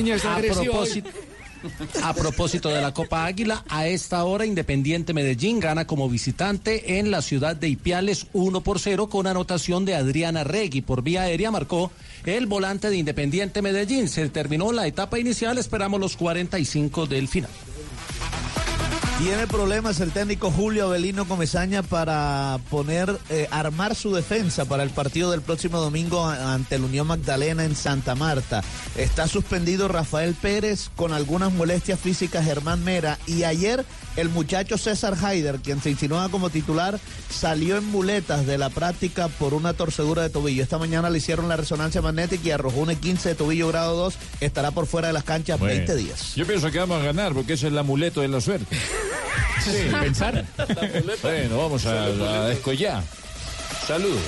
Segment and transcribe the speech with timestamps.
[0.00, 1.10] A propósito,
[2.04, 7.10] a propósito de la Copa Águila, a esta hora Independiente Medellín gana como visitante en
[7.10, 10.82] la ciudad de Ipiales 1 por 0 con anotación de Adriana Regui.
[10.82, 11.90] Por vía aérea marcó
[12.26, 14.08] el volante de Independiente Medellín.
[14.08, 17.50] Se terminó la etapa inicial, esperamos los 45 del final.
[19.18, 24.90] Tiene problemas el técnico Julio Avelino Comesaña para poner, eh, armar su defensa para el
[24.90, 28.62] partido del próximo domingo ante el Unión Magdalena en Santa Marta.
[28.96, 33.84] Está suspendido Rafael Pérez con algunas molestias físicas Germán Mera y ayer
[34.18, 36.98] el muchacho César Haider, quien se insinúa como titular,
[37.30, 40.62] salió en muletas de la práctica por una torcedura de tobillo.
[40.62, 44.14] Esta mañana le hicieron la resonancia magnética y arrojó un 15 de tobillo grado 2.
[44.40, 46.34] Estará por fuera de las canchas Bueno, 20 días.
[46.34, 48.76] Yo pienso que vamos a ganar porque ese es el amuleto de la suerte.
[49.64, 50.46] Sí, pensar.
[51.20, 53.02] Bueno, vamos a, a descollar.
[53.86, 54.22] Saludos.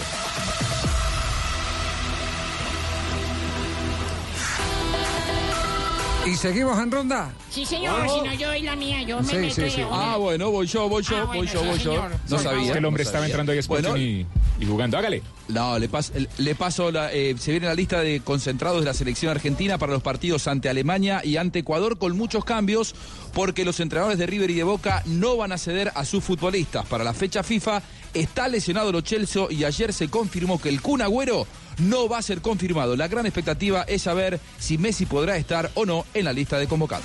[6.26, 7.32] ¿Y seguimos en ronda?
[7.50, 9.80] Sí, señor, si no yo doy la mía, yo me Sí, meto sí, de sí.
[9.82, 10.12] una.
[10.12, 11.92] Ah, bueno, voy yo, voy yo, Ah, voy bueno, yo, sí, voy yo.
[11.92, 12.10] señor.
[12.28, 12.66] No Sí, sabía.
[12.66, 13.32] Es que el hombre no estaba sabía.
[13.32, 14.26] entrando ahí a Sporting Bueno, y,
[14.60, 14.98] y jugando.
[14.98, 15.22] Hágale.
[15.48, 18.94] No, le, pas- le paso, la, eh, se viene la lista de concentrados de la
[18.94, 22.94] selección argentina para los partidos ante Alemania y ante Ecuador con muchos cambios
[23.32, 26.84] porque los entrenadores de River y de Boca no van a ceder a sus futbolistas.
[26.86, 27.82] Para la fecha FIFA
[28.14, 31.46] está lesionado Lo Chelsea y ayer se confirmó que el Kun Agüero
[31.81, 32.97] no va a ser confirmado.
[32.97, 36.67] La gran expectativa es saber si Messi podrá estar o no en la lista de
[36.67, 37.05] convocados.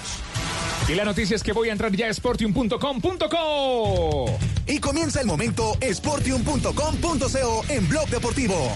[0.88, 4.38] Y la noticia es que voy a entrar ya a sportium.com.co.
[4.68, 8.76] Y comienza el momento sportium.com.co en Blog Deportivo.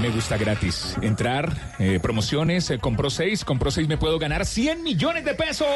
[0.00, 0.96] Me gusta gratis.
[1.02, 5.66] Entrar, eh, promociones, eh, compró seis, compró seis, me puedo ganar 100 millones de pesos.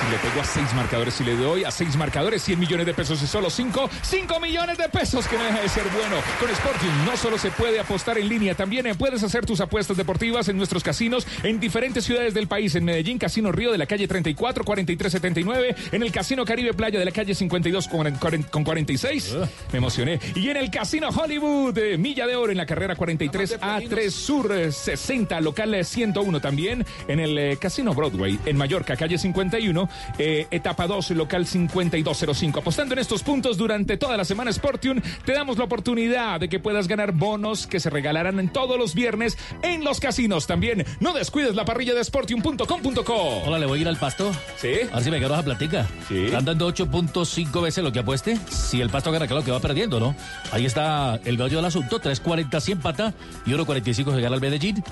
[0.00, 2.94] Si le pego a seis marcadores, si le doy a seis marcadores, 100 millones de
[2.94, 6.16] pesos y solo cinco, 5 millones de pesos que no deja de ser bueno.
[6.40, 9.98] Con Sporting no solo se puede apostar en línea, también eh, puedes hacer tus apuestas
[9.98, 12.74] deportivas en nuestros casinos en diferentes ciudades del país.
[12.76, 15.76] En Medellín, Casino Río de la calle 34, 43, 79.
[15.92, 18.10] En el Casino Caribe Playa de la calle 52 con,
[18.44, 19.36] con 46.
[19.72, 20.18] Me emocioné.
[20.34, 24.52] Y en el Casino Hollywood, eh, Milla de Oro en la carrera 43 A3 Sur
[24.52, 26.86] eh, 60, local eh, 101 también.
[27.08, 29.88] En el eh, Casino Broadway en Mallorca, calle 51,
[30.18, 32.60] eh, etapa 2, local 5205.
[32.60, 36.60] Apostando en estos puntos durante toda la semana Sportium, te damos la oportunidad de que
[36.60, 40.46] puedas ganar bonos que se regalarán en todos los viernes en los casinos.
[40.46, 43.42] También no descuides la parrilla de sportium.com.co.
[43.46, 44.30] Hola, ¿le voy a ir al pasto?
[44.58, 44.74] Sí.
[44.92, 45.88] A ver si me quedo esa platica.
[46.06, 46.26] Sí.
[46.26, 48.38] Están dando 8.5 veces lo que apueste.
[48.48, 50.14] Si el pasto gana, claro que va perdiendo, ¿no?
[50.52, 52.00] Ahí está el gallo del asunto.
[52.00, 53.14] 3.40 si empata
[53.46, 54.82] y 1.45 se gana el Medellín.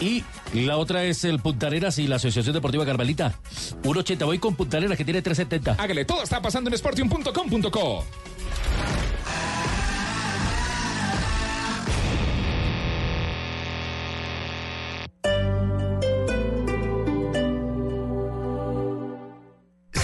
[0.00, 3.34] Y la otra es el Puntareras y la Asociación Deportiva Carmelita.
[3.82, 4.24] 1.80.
[4.24, 5.76] Voy con Puntareras que tiene 3.70.
[5.78, 8.04] Hágale, todo está pasando en sportium.com.co.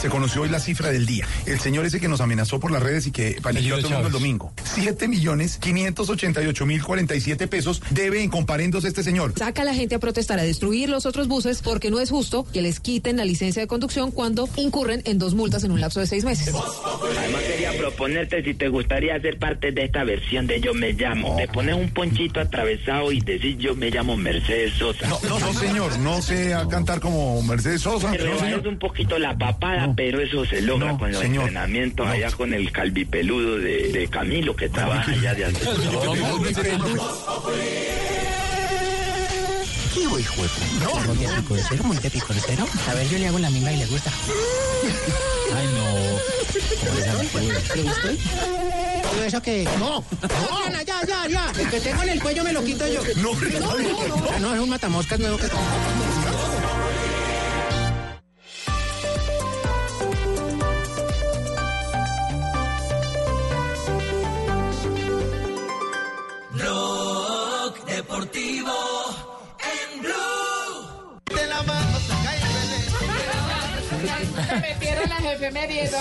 [0.00, 1.26] Se conoció hoy la cifra del día.
[1.46, 3.94] El señor ese que nos amenazó por las redes y que paniqueó a todo el
[3.94, 4.52] mundo el domingo.
[4.64, 9.32] 7 millones 588 mil 47 pesos debe en comparendos este señor.
[9.36, 12.46] Saca a la gente a protestar, a destruir los otros buses porque no es justo
[12.52, 16.00] que les quiten la licencia de conducción cuando incurren en dos multas en un lapso
[16.00, 16.54] de seis meses.
[16.54, 21.36] Además quería proponerte si te gustaría ser parte de esta versión de Yo me llamo.
[21.36, 25.08] Te pones un ponchito atravesado y decís Yo me llamo Mercedes Sosa.
[25.08, 28.12] No, no, no, señor, no sé a cantar como Mercedes Sosa.
[28.12, 28.66] Te No, señor.
[28.68, 31.44] un poquito la papada, pero eso se logra No, con los señor.
[31.48, 35.68] entrenamientos allá con el calvipeludo de, de Camilo que trabaja allá de antes.
[39.94, 40.48] ¿Qué voy, hijo de
[41.36, 42.66] picorcero, monte picorcero.
[42.90, 44.10] A ver, yo le hago la misma y le gusta.
[45.56, 45.94] Ay, no.
[47.76, 48.08] ¿Le gustó?
[49.10, 49.64] Todo eso que...
[49.78, 50.04] No,
[50.72, 51.52] no, ya, ya, ya.
[51.60, 53.00] El que tengo en el cuello me lo quito yo.
[53.16, 54.26] No, no, no.
[54.30, 55.46] Ah, no, es un matamoscas nuevo que...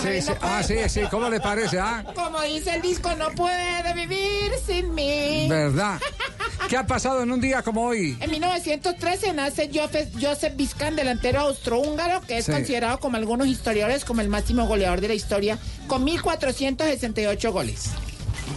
[0.01, 0.29] Sí, sí.
[0.29, 1.79] no Ah, sí, sí, ¿cómo le parece?
[1.79, 2.03] Ah?
[2.15, 5.47] Como dice el disco, no puede vivir sin mí.
[5.49, 5.99] ¿Verdad?
[6.69, 8.17] ¿Qué ha pasado en un día como hoy?
[8.21, 12.51] En 1913 nace Joseph, Joseph Vizcan, delantero austrohúngaro, que es Sí.
[12.51, 17.89] considerado como algunos historiadores como el máximo goleador de la historia, con 1.468 goles.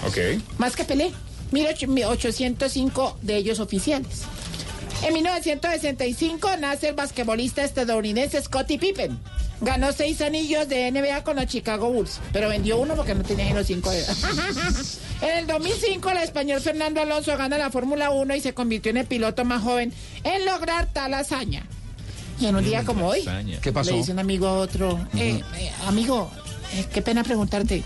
[0.07, 0.19] Ok.
[0.59, 1.11] Más que Pelé,
[1.53, 4.23] 1.805 de ellos oficiales.
[5.03, 9.19] En 1965 nace el basquetbolista estadounidense Scottie Pippen.
[9.61, 13.47] Ganó seis anillos de NBA con los Chicago Bulls, pero vendió uno porque no tenía
[13.47, 14.05] ni los cinco de
[15.23, 18.99] En el 2005, el español Fernando Alonso gana la Fórmula 1 y se convirtió en
[18.99, 19.93] el piloto más joven
[20.25, 21.67] en lograr tal hazaña.
[22.39, 23.27] Y en un día como hoy,
[23.63, 23.93] ¿Qué pasó?
[23.93, 26.31] le dice un amigo a otro, eh, eh, amigo,
[26.75, 27.83] eh, qué pena preguntarte,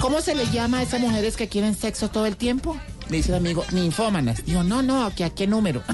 [0.00, 2.78] ¿cómo se le llama a esas mujeres que quieren sexo todo el tiempo?
[3.12, 4.42] Le dice el amigo, ninfómanas.
[4.42, 5.82] Digo, no, no, ¿que ¿a qué número?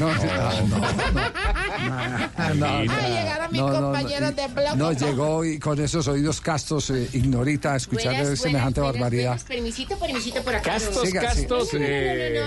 [0.00, 4.76] No, no, no, no, Ay, llegaron mis compañeros de blog.
[4.76, 9.28] No llegó y con esos oídos castos, eh, ignorita, a escuchar Buenas, semejante buenas, barbaridad.
[9.30, 9.44] buenas.
[9.44, 10.80] Permisito, permisito por acá.
[10.80, 11.76] Siga, sí, sí.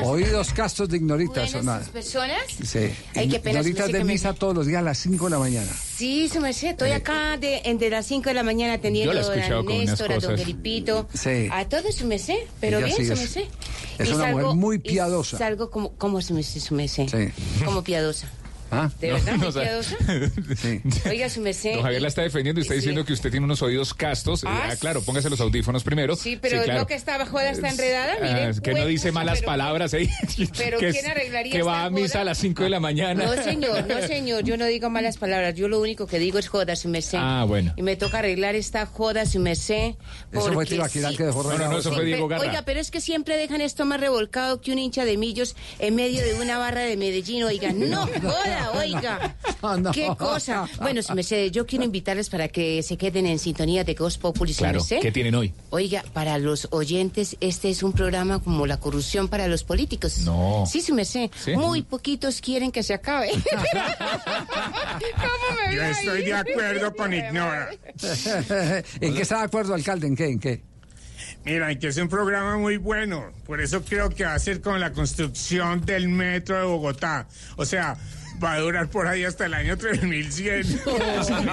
[0.03, 1.45] Oídos castos de ignorita.
[1.51, 2.41] Buenas personas.
[2.63, 2.89] Sí.
[3.15, 5.31] Ay, qué pena, Ignoritas de que me- misa todos los días a las 5 de
[5.31, 5.71] la mañana.
[5.97, 9.29] Sí, su merced, estoy acá de, entre las 5 de la mañana atendiendo a unas
[9.67, 10.37] Néstor, a don.
[10.37, 11.47] Felipito, Sí.
[11.51, 13.45] a todos su merced, pero bien, su es- merced.
[13.97, 15.39] es Y una mujer muy piadosa.
[15.39, 17.07] salgo como, como su merced, su merced.
[17.07, 17.63] Sí.
[17.65, 18.29] Como piadosa.
[18.71, 18.89] ¿Ah?
[18.99, 19.33] ¿De verdad?
[19.37, 19.81] No, o sea?
[20.57, 20.81] Sí.
[21.09, 21.73] Oiga, su merced.
[21.75, 22.79] Don Javier la está defendiendo y está Sí.
[22.79, 24.43] diciendo que usted tiene unos oídos castos.
[24.43, 26.15] Eh, Ah, Ah, claro, póngase los audífonos primero.
[26.15, 26.81] Sí, pero claro.
[26.81, 28.49] no que esta joda está enredada, Ah, mire.
[28.49, 29.93] es que no dice malas pero- palabras.
[29.93, 30.09] ¿eh?
[30.57, 32.21] Pero que ¿quién arreglaría Que va a misa joda?
[32.21, 33.23] a las 5 de la mañana.
[33.25, 36.47] No, señor, no, señor, yo no digo malas palabras, yo lo único que digo es
[36.47, 37.17] joda, su merced.
[37.21, 37.73] Ah, bueno.
[37.77, 39.95] Y me toca arreglar esta joda, su merced.
[40.31, 42.43] Eso fue porque Tibaquirá sí- que dejó No, no, no, eso fue Sí, Diego Garra.
[42.47, 45.95] Oiga, pero es que siempre dejan esto más revolcado que un hincha de millos en
[45.95, 47.71] medio de una barra de Medellín, oiga.
[47.71, 49.35] No joda, oiga.
[49.79, 49.91] no.
[49.91, 50.67] Qué cosa.
[50.81, 54.53] Bueno, su merced, yo quiero invitarles para que se queden en sintonía de Ghost Populi,
[54.53, 54.99] Claro, merced.
[55.01, 55.53] ¿qué tienen hoy?
[55.69, 60.19] Oiga, para los oyentes, este es un programa como la corrupción para los políticos.
[60.19, 60.63] No.
[60.67, 61.29] Sí, su merced.
[61.43, 61.55] ¿Sí?
[61.55, 63.31] Muy poquitos quieren que se acabe.
[65.15, 66.25] ¿Cómo me Yo estoy ahí?
[66.25, 67.69] de acuerdo con Ignora.
[69.01, 70.07] ¿En qué está de acuerdo, alcalde?
[70.07, 70.25] ¿En qué?
[70.25, 70.63] ¿En qué?
[71.45, 73.31] Mira, que es un programa muy bueno.
[73.45, 77.27] Por eso creo que va a ser con la construcción del metro de Bogotá.
[77.55, 77.97] O sea,
[78.43, 80.61] va a durar por ahí hasta el año 3100.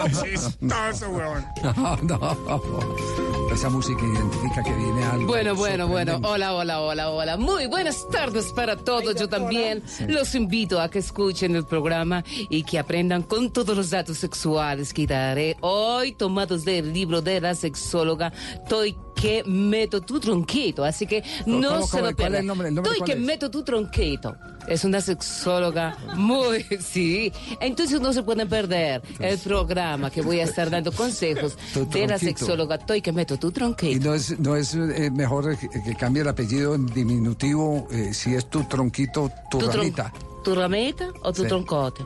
[0.04, 1.44] Es chistoso, weón.
[1.62, 3.43] No, no.
[3.54, 5.26] Esa música identifica que viene algo.
[5.28, 6.20] Bueno, bueno, bueno.
[6.24, 7.36] Hola, hola, hola, hola.
[7.36, 9.14] Muy buenas tardes para todos.
[9.14, 13.90] Yo también los invito a que escuchen el programa y que aprendan con todos los
[13.90, 18.32] datos sexuales que daré hoy tomados del libro de la sexóloga
[18.68, 20.84] Toy que meto tu tronquito.
[20.84, 22.02] Así que no ¿Cómo, se cómo?
[22.02, 22.40] lo ¿Cuál es pierdan.
[22.40, 22.68] el nombre?
[22.68, 23.20] ¿El nombre Toy cuál que es?
[23.24, 24.36] meto tu tronquito.
[24.66, 27.30] Es una sexóloga muy, sí.
[27.60, 32.18] Entonces no se pueden perder el programa que voy a estar dando consejos de la
[32.18, 33.43] sexóloga Toy que meto tu
[33.82, 38.12] ¿Y no es, no es eh, mejor que, que cambie el apellido en diminutivo eh,
[38.14, 40.12] si es tu tronquito, tu, ¿Tu, tron- ramita?
[40.42, 41.48] ¿Tu ramita o tu Sí.
[41.48, 42.04] troncote?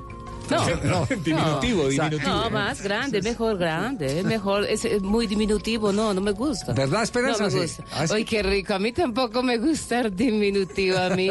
[0.51, 2.37] No, No, diminutivo, O sea, diminutivo.
[2.37, 6.73] No, más grande, mejor grande, es mejor, es, es muy diminutivo, no, no me gusta.
[6.73, 7.45] ¿Verdad, Esperanza?
[7.45, 7.85] No me gusta.
[7.93, 8.07] Ah.
[8.13, 11.31] Ay, qué rico, a mí tampoco me gusta el diminutivo, a mí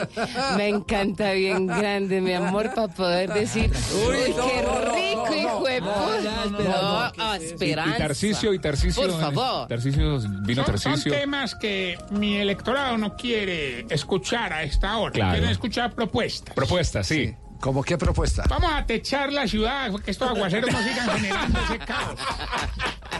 [0.57, 3.71] me encanta bien grande, mi amor, para poder decir,
[4.07, 4.61] uy, qué
[4.93, 6.45] rico, hijo de puta.
[6.51, 7.97] No, ah, Y esperanza.
[7.97, 9.03] Tarcicio, y Tarcicio.
[9.03, 9.67] Por favor.
[9.67, 11.11] Tarcicio, vino Son, son Tarcicio.
[11.11, 15.11] temas que mi electorado no quiere escuchar a esta hora.
[15.13, 15.31] Claro.
[15.33, 16.53] Quieren escuchar propuestas.
[16.55, 17.35] Propuesta, sí.
[17.59, 18.43] ¿Cómo qué propuesta?
[18.47, 22.19] Vamos a techar la ciudad, que estos aguaceros no sigan generando ese caos.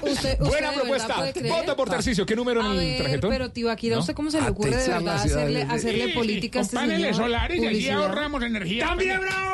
[0.02, 1.16] Usted, usted Buena propuesta.
[1.50, 2.26] Vota por Tarcisio.
[2.26, 3.30] ¿Qué número en A el ver, tarjetón?
[3.32, 4.02] pero Tibaquira, ¿No?
[4.02, 6.76] ¿usted cómo se le ocurre de verdad hacerle, de- hacerle Sí, política a Con este
[6.76, 7.16] paneles señor?
[7.16, 8.04] solares y allí Publicidad.
[8.04, 8.86] ahorramos energía.
[8.88, 9.54] ¡También, bravo!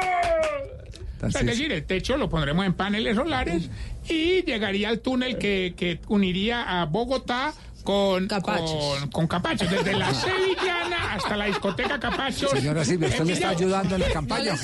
[1.26, 3.70] O sea, es decir, el techo lo pondremos en paneles solares
[4.10, 10.14] y llegaría al túnel que, que uniría a Bogotá con con, con Capachos, desde la
[10.14, 12.52] Sevillana hasta la discoteca Capachos.
[12.52, 14.56] Señora Silvia, ¿usted le está ayudando en la campaña?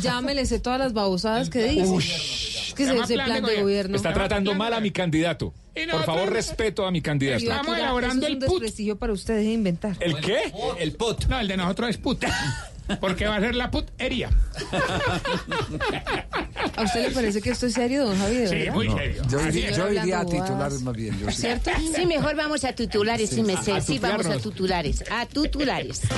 [0.00, 1.96] ya me le sé- todas las babosadas que dice.
[1.96, 3.62] Es que Se ese llama ese plan de plan de gobierno.
[3.64, 3.96] gobierno.
[3.96, 5.52] Está tratando mal a mi candidato.
[5.90, 7.42] Por favor, respeto a mi candidato.
[7.42, 8.48] Estamos elaborando es un el PUT.
[8.60, 9.96] desprestigio para usted, deje de inventar.
[10.00, 10.52] ¿El qué?
[10.78, 11.26] El pot.
[11.26, 12.24] No, el de nosotros es put.
[13.00, 14.30] Porque va a ser la putería.
[16.76, 18.74] ¿A usted le parece que esto es serio, don Javi, de Sí, verdad?
[18.74, 19.22] muy No, serio.
[19.28, 21.18] yo, iría, yo a titulares más bien.
[21.18, 21.40] Yo sí.
[21.42, 21.70] ¿Cierto?
[21.96, 23.72] Sí, mejor vamos a titulares, sí, me sé.
[23.72, 25.04] A Sí, vamos a titulares.
[25.10, 26.02] A titulares.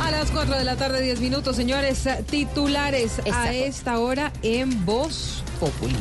[0.00, 2.08] A las 4 de la tarde, 10 minutos, señores.
[2.28, 5.94] Titulares a esta hora en Voz Populi.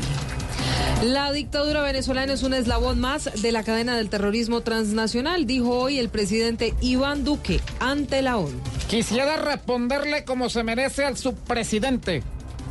[1.04, 5.98] La dictadura venezolana es un eslabón más de la cadena del terrorismo transnacional, dijo hoy
[5.98, 8.60] el presidente Iván Duque ante la ONU.
[8.88, 12.22] Quisiera responderle como se merece al subpresidente.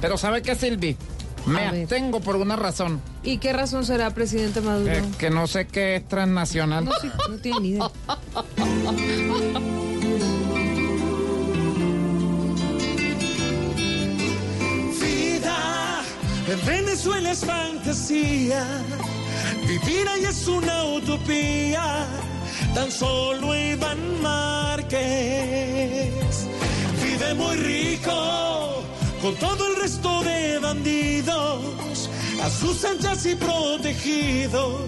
[0.01, 0.97] Pero ¿sabe qué, Silvi?
[1.47, 3.01] Me abstengo por una razón.
[3.25, 4.93] ¿Y qué razón será, presidente Maduro?
[4.93, 6.85] eh, que no sé qué es transnacional.
[6.85, 7.91] No, sí, no tiene ni idea.
[15.01, 15.90] Vida
[16.51, 18.65] en Venezuela es fantasía.
[19.67, 22.07] Vivir ahí es una utopía.
[22.75, 24.99] Tan solo Iván Márquez
[27.03, 28.83] vive muy rico
[29.23, 32.09] con todo el resto de bandidos,
[32.43, 34.81] a sus anchas y protegidos,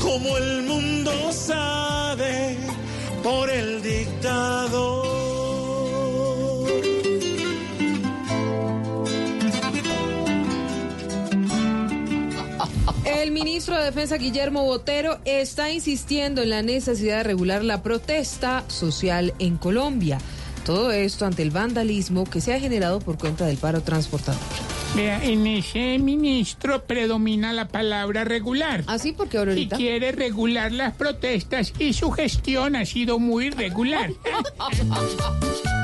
[0.00, 2.56] como el mundo sabe
[3.22, 5.27] por el dictador.
[13.22, 18.64] El ministro de Defensa Guillermo Botero está insistiendo en la necesidad de regular la protesta
[18.68, 20.18] social en Colombia.
[20.64, 24.40] Todo esto ante el vandalismo que se ha generado por cuenta del paro transportador.
[24.94, 28.84] Vea, en ese ministro predomina la palabra regular.
[28.86, 29.76] Así porque Y ahorita.
[29.76, 34.10] quiere regular las protestas y su gestión ha sido muy regular.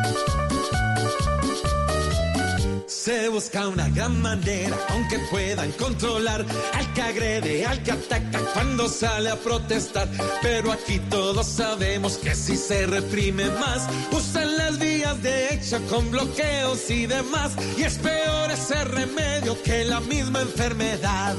[3.04, 6.42] Se busca una gran manera, aunque puedan controlar
[6.72, 10.08] al que agrede, al que ataca cuando sale a protestar.
[10.40, 16.10] Pero aquí todos sabemos que si se reprime más, usan las vías de hecho con
[16.10, 17.52] bloqueos y demás.
[17.76, 21.36] Y es peor ese remedio que la misma enfermedad.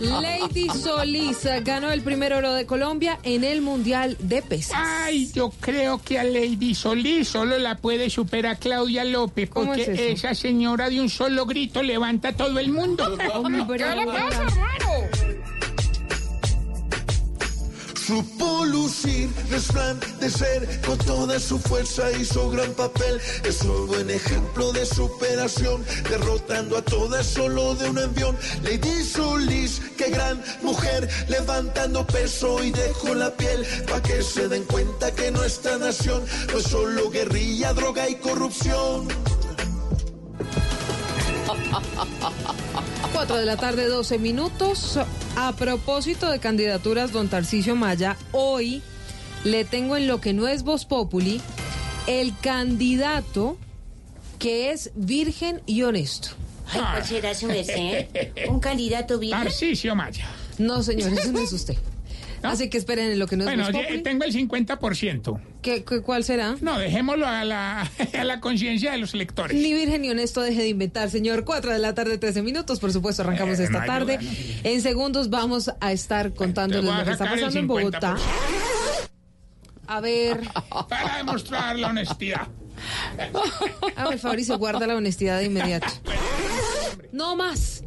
[0.00, 4.78] Lady Solís ganó el primer oro de Colombia en el Mundial de Pesas.
[4.82, 9.82] Ay, yo creo que a Lady Solís solo la puede superar Claudia López, ¿Cómo porque
[9.82, 13.04] es esa señora de un solo grito levanta a todo el mundo.
[13.34, 14.46] Hombre, ¿Qué le pasa.
[18.08, 23.20] Supo lucir, resplandecer con toda su fuerza su gran papel.
[23.44, 28.34] Es un buen ejemplo de superación, derrotando a todas solo de un envión.
[28.62, 34.64] Lady Solís, qué gran mujer, levantando peso y dejó la piel, pa' que se den
[34.64, 39.06] cuenta que nuestra nación no es solo guerrilla, droga y corrupción.
[43.12, 44.98] 4 de la tarde, 12 minutos.
[45.36, 48.82] A propósito de candidaturas, don Tarcisio Maya, hoy
[49.44, 51.40] le tengo en lo que no es Voz Populi
[52.06, 53.56] el candidato
[54.38, 56.30] que es virgen y honesto.
[56.70, 58.08] Ay, ¿cuál será su merced?
[58.48, 59.44] Un candidato virgen.
[59.44, 60.26] Tarcisio Maya.
[60.58, 61.76] No, señor, eso no es usted.
[62.42, 64.02] Así que esperen en lo que no es Bueno, Populi.
[64.02, 65.40] tengo el 50%.
[65.62, 66.56] ¿Qué, qué- cuál será?
[66.60, 69.56] No, dejémoslo a la, a la conciencia de los electores.
[69.60, 71.44] Ni virgen ni honesto deje de inventar, señor.
[71.44, 72.78] 4 de la tarde, 13 minutos.
[72.80, 74.18] Por supuesto, arrancamos Eh, esta no tarde.
[74.18, 74.32] ayuda,
[74.64, 78.16] En segundos vamos a estar contándoles a lo que está pasando en Bogotá.
[78.16, 78.20] 50%.
[79.86, 80.40] A ver,
[80.88, 82.46] Para demostrar la honestidad.
[84.20, 85.86] favor y se guarda la honestidad de inmediato.
[87.12, 87.82] No más.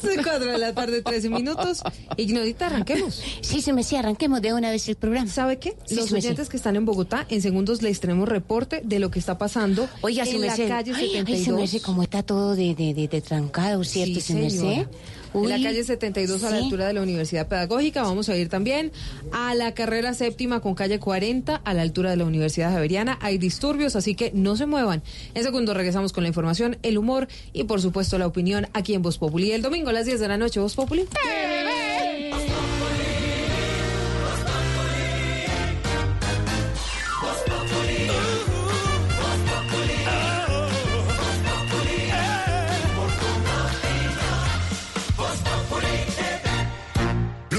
[0.00, 1.82] 4 de la tarde, 13 minutos.
[2.16, 3.22] Ignorita, arranquemos.
[3.40, 5.28] Sí, se me sí, arranquemos de una vez el programa.
[5.30, 5.76] ¿Sabe qué?
[5.86, 8.98] Sí, Los sí me oyentes que están en Bogotá, en segundos les tenemos reporte de
[8.98, 10.68] lo que está pasando Oiga, en me la sé.
[10.68, 11.38] calle Ay, 72.
[11.38, 14.14] ay, se me sé cómo está todo de, de, de, de trancado, ¿cierto?
[14.14, 14.86] Sí, se me
[15.44, 16.64] En la calle 72 a la sí.
[16.64, 18.02] altura de la Universidad Pedagógica.
[18.02, 18.92] Vamos a ir también
[19.32, 23.18] a la carrera séptima con calle 40 a la altura de la Universidad Javeriana.
[23.20, 25.02] Hay disturbios, así que no se muevan.
[25.34, 29.02] En segundo regresamos con la información, el humor y por supuesto la opinión aquí en
[29.02, 29.52] Voz Populi.
[29.52, 31.06] El domingo a las 10 de la noche, Voz Populi.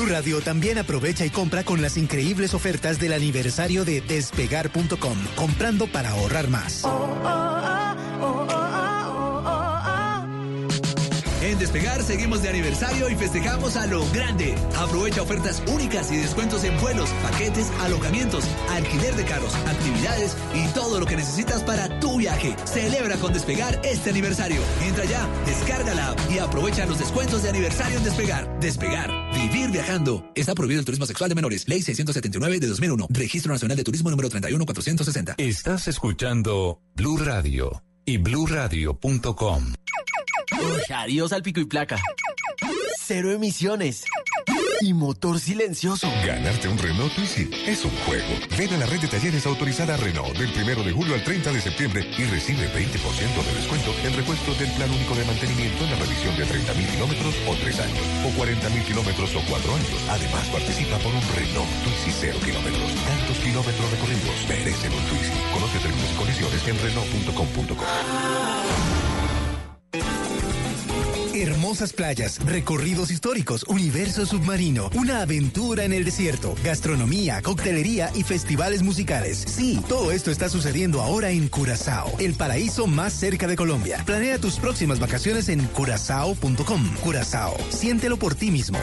[0.08, 6.12] Radio también aprovecha y compra con las increíbles ofertas del aniversario de despegar.com, comprando para
[6.12, 6.84] ahorrar más.
[11.42, 14.56] En Despegar seguimos de aniversario y festejamos a lo grande.
[14.76, 21.00] Aprovecha ofertas únicas y descuentos en vuelos, paquetes, alojamientos, alquiler de carros, actividades y todo
[21.00, 22.56] lo que necesitas para tu viaje.
[22.66, 24.60] Celebra con Despegar este aniversario.
[24.82, 28.60] Entra ya, descarga la app y aprovecha los descuentos de aniversario en Despegar.
[28.60, 30.32] Despegar, vivir viajando.
[30.34, 31.68] Está prohibido el turismo sexual de menores.
[31.68, 33.08] Ley 679 de 2001.
[33.12, 35.36] Registro Nacional de Turismo número 31460.
[35.38, 39.74] Estás escuchando Blue Radio y bluradio.com.
[40.96, 42.00] Adiós al pico y placa.
[43.08, 44.04] Cero emisiones.
[44.82, 46.12] Y motor silencioso.
[46.26, 48.28] Ganarte un Renault Twizy es un juego.
[48.58, 51.62] Ven a la red de talleres autorizada Renault del 1 de julio al 30 de
[51.62, 55.98] septiembre y recibe 20% de descuento en repuesto del plan único de mantenimiento en la
[55.98, 60.04] revisión de 30.000 kilómetros o 3 años, o 40.000 kilómetros o 4 años.
[60.10, 62.94] Además, participa por un Renault Twizy 0 kilómetros.
[63.08, 65.32] Tantos kilómetros recorridos merecen un Twizy.
[65.54, 67.86] Conoce términos y condiciones en Renault.com.co.
[71.34, 78.82] Hermosas playas, recorridos históricos, universo submarino, una aventura en el desierto, gastronomía, coctelería y festivales
[78.82, 79.38] musicales.
[79.48, 84.02] Sí, todo esto está sucediendo ahora en Curazao, el paraíso más cerca de Colombia.
[84.06, 86.96] Planea tus próximas vacaciones en curazao.com.
[87.04, 88.80] Curazao, siéntelo por ti mismo.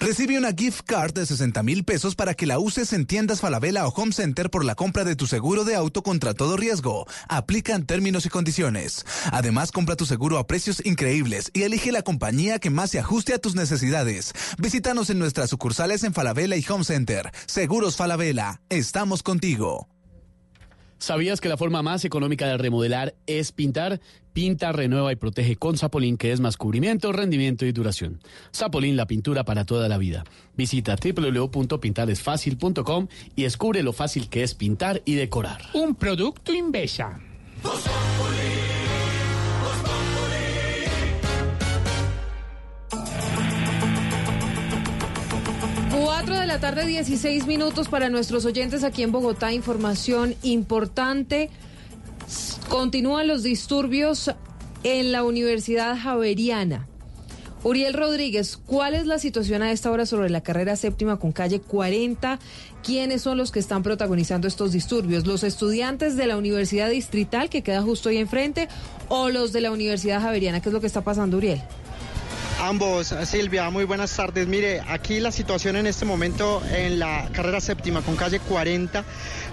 [0.00, 3.84] Recibe una gift card de 60 mil pesos para que la uses en tiendas Falabella
[3.84, 7.04] o Home Center por la compra de tu seguro de auto contra todo riesgo.
[7.28, 9.04] Aplican términos y condiciones.
[9.32, 13.34] Además, compra tu seguro a precios increíbles y elige la compañía que más se ajuste
[13.34, 14.32] a tus necesidades.
[14.56, 17.32] Visítanos en nuestras sucursales en Falabella y Home Center.
[17.46, 18.60] Seguros Falabella.
[18.68, 19.88] Estamos contigo.
[20.98, 24.00] ¿Sabías que la forma más económica de remodelar es pintar?
[24.38, 28.20] Pinta, renueva y protege con Zapolín, que es más cubrimiento, rendimiento y duración.
[28.54, 30.22] Zapolín, la pintura para toda la vida.
[30.56, 35.62] Visita www.pintadesfacil.com y descubre lo fácil que es pintar y decorar.
[35.74, 37.18] Un producto Invesa.
[46.00, 49.52] 4 de la tarde, 16 minutos para nuestros oyentes aquí en Bogotá.
[49.52, 51.50] Información importante.
[52.68, 54.30] Continúan los disturbios
[54.82, 56.86] en la Universidad Javeriana.
[57.64, 61.60] Uriel Rodríguez, ¿cuál es la situación a esta hora sobre la carrera séptima con calle
[61.60, 62.38] 40?
[62.84, 65.26] ¿Quiénes son los que están protagonizando estos disturbios?
[65.26, 68.68] ¿Los estudiantes de la Universidad Distrital, que queda justo ahí enfrente,
[69.08, 70.60] o los de la Universidad Javeriana?
[70.60, 71.62] ¿Qué es lo que está pasando, Uriel?
[72.60, 74.48] Ambos, Silvia, muy buenas tardes.
[74.48, 79.04] Mire, aquí la situación en este momento en la carrera séptima con calle 40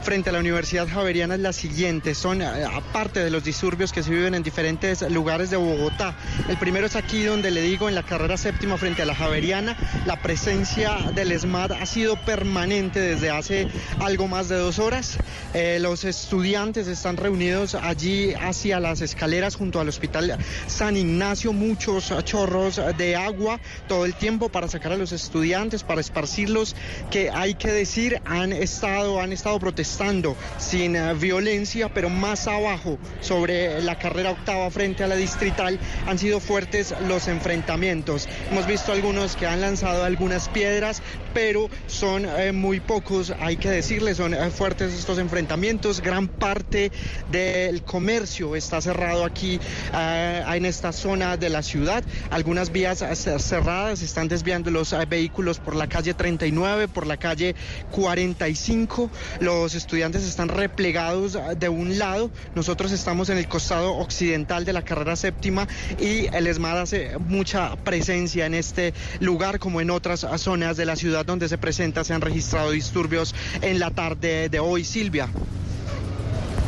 [0.02, 2.16] frente a la Universidad Javeriana es la siguiente.
[2.16, 6.16] Son eh, aparte de los disturbios que se viven en diferentes lugares de Bogotá.
[6.50, 9.78] El primero es aquí donde le digo, en la carrera séptima frente a la Javeriana,
[10.08, 13.68] la presencia del ESMAD ha sido permanente desde hace
[14.00, 15.18] algo más de dos horas.
[15.54, 22.12] Eh, los estudiantes están reunidos allí hacia las escaleras junto al Hospital San Ignacio, muchos
[22.24, 26.76] chorros de agua todo el tiempo para sacar a los estudiantes, para esparcirlos,
[27.12, 32.98] que hay que decir han estado, han estado protestando sin eh, violencia, pero más abajo
[33.22, 38.28] sobre la carrera octava frente a la distrital han sido fuertes los enfrentamientos.
[38.52, 41.02] Hemos visto algunos que han lanzado algunas piedras,
[41.34, 46.02] pero son eh, muy pocos, hay que decirles, son eh, fuertes estos enfrentamientos.
[46.02, 46.92] Gran parte
[47.32, 49.60] del comercio está cerrado aquí
[49.94, 52.04] en esta zona de la ciudad.
[52.30, 57.56] Algunas vías cerradas, están desviando los eh, vehículos por la calle 39, por la calle
[57.92, 59.10] 45.
[59.40, 64.74] Los estudiantes están replegados eh, de un lado, nosotros estamos en el costado occidental de
[64.74, 65.68] la carrera séptima
[66.00, 70.96] y el ESMAD hace mucha presencia en este lugar como en otras zonas de la
[70.96, 74.84] ciudad donde se presenta, se han registrado disturbios en la tarde de hoy.
[74.84, 75.30] Silvia.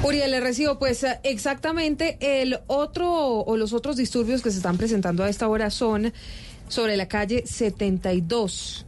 [0.03, 0.79] Uriel, le recibo.
[0.79, 5.69] Pues exactamente el otro o los otros disturbios que se están presentando a esta hora
[5.69, 6.13] son
[6.67, 8.85] sobre la calle 72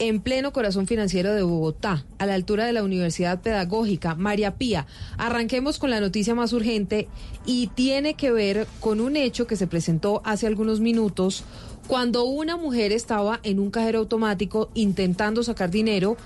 [0.00, 4.86] en pleno corazón financiero de Bogotá, a la altura de la Universidad Pedagógica María Pía.
[5.18, 7.06] Arranquemos con la noticia más urgente
[7.44, 11.44] y tiene que ver con un hecho que se presentó hace algunos minutos
[11.86, 16.16] cuando una mujer estaba en un cajero automático intentando sacar dinero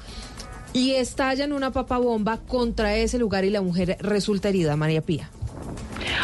[0.74, 5.30] y estallan una papabomba contra ese lugar y la mujer resulta herida, María Pía.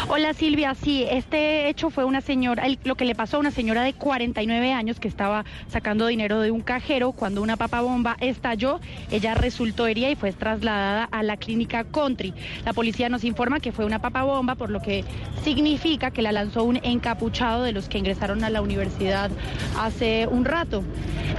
[0.07, 3.83] Hola Silvia, sí, este hecho fue una señora, lo que le pasó a una señora
[3.83, 8.79] de 49 años que estaba sacando dinero de un cajero cuando una papabomba estalló.
[9.09, 12.33] Ella resultó herida y fue trasladada a la clínica Country.
[12.65, 15.05] La policía nos informa que fue una papabomba, por lo que
[15.43, 19.31] significa que la lanzó un encapuchado de los que ingresaron a la universidad
[19.79, 20.83] hace un rato.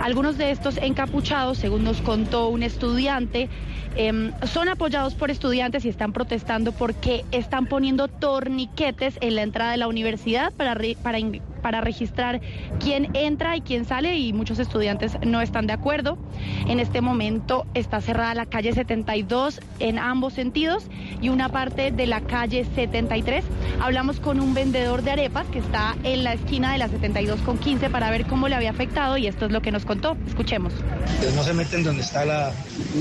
[0.01, 3.49] Algunos de estos encapuchados, según nos contó un estudiante,
[3.97, 9.73] em, son apoyados por estudiantes y están protestando porque están poniendo torniquetes en la entrada
[9.73, 11.19] de la universidad para, para,
[11.63, 12.41] para registrar
[12.81, 16.19] quién entra y quién sale y muchos estudiantes no están de acuerdo.
[16.67, 20.85] En este momento está cerrada la calle 72 en ambos sentidos
[21.21, 23.45] y una parte de la calle 73.
[23.81, 27.59] Hablamos con un vendedor de arepas que está en la esquina de la 72 con
[27.59, 30.17] 15 para ver cómo le había afectado y esto es lo que nos contó.
[30.27, 30.73] Escuchemos.
[31.21, 32.53] Pues no se meten donde está la,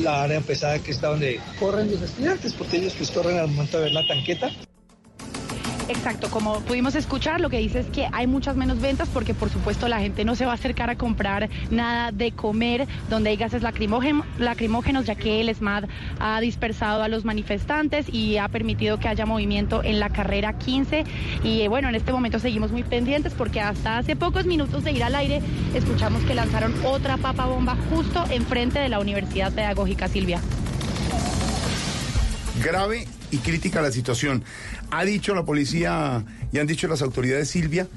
[0.02, 3.78] la área pesada que está donde corren los estudiantes, porque ellos pues corren al momento
[3.78, 4.50] de ver la tanqueta.
[5.92, 9.50] Exacto, como pudimos escuchar, lo que dice es que hay muchas menos ventas porque por
[9.50, 13.36] supuesto la gente no se va a acercar a comprar nada de comer donde hay
[13.36, 15.86] gases lacrimógen- lacrimógenos, ya que el ESMAD
[16.20, 21.04] ha dispersado a los manifestantes y ha permitido que haya movimiento en la carrera 15.
[21.44, 24.94] Y eh, bueno, en este momento seguimos muy pendientes porque hasta hace pocos minutos de
[24.94, 25.42] ir al aire
[25.76, 30.40] escuchamos que lanzaron otra papa bomba justo enfrente de la Universidad Pedagógica Silvia.
[32.64, 34.44] Grave y crítica la situación.
[34.92, 37.88] Ha dicho la policía y han dicho las autoridades, Silvia,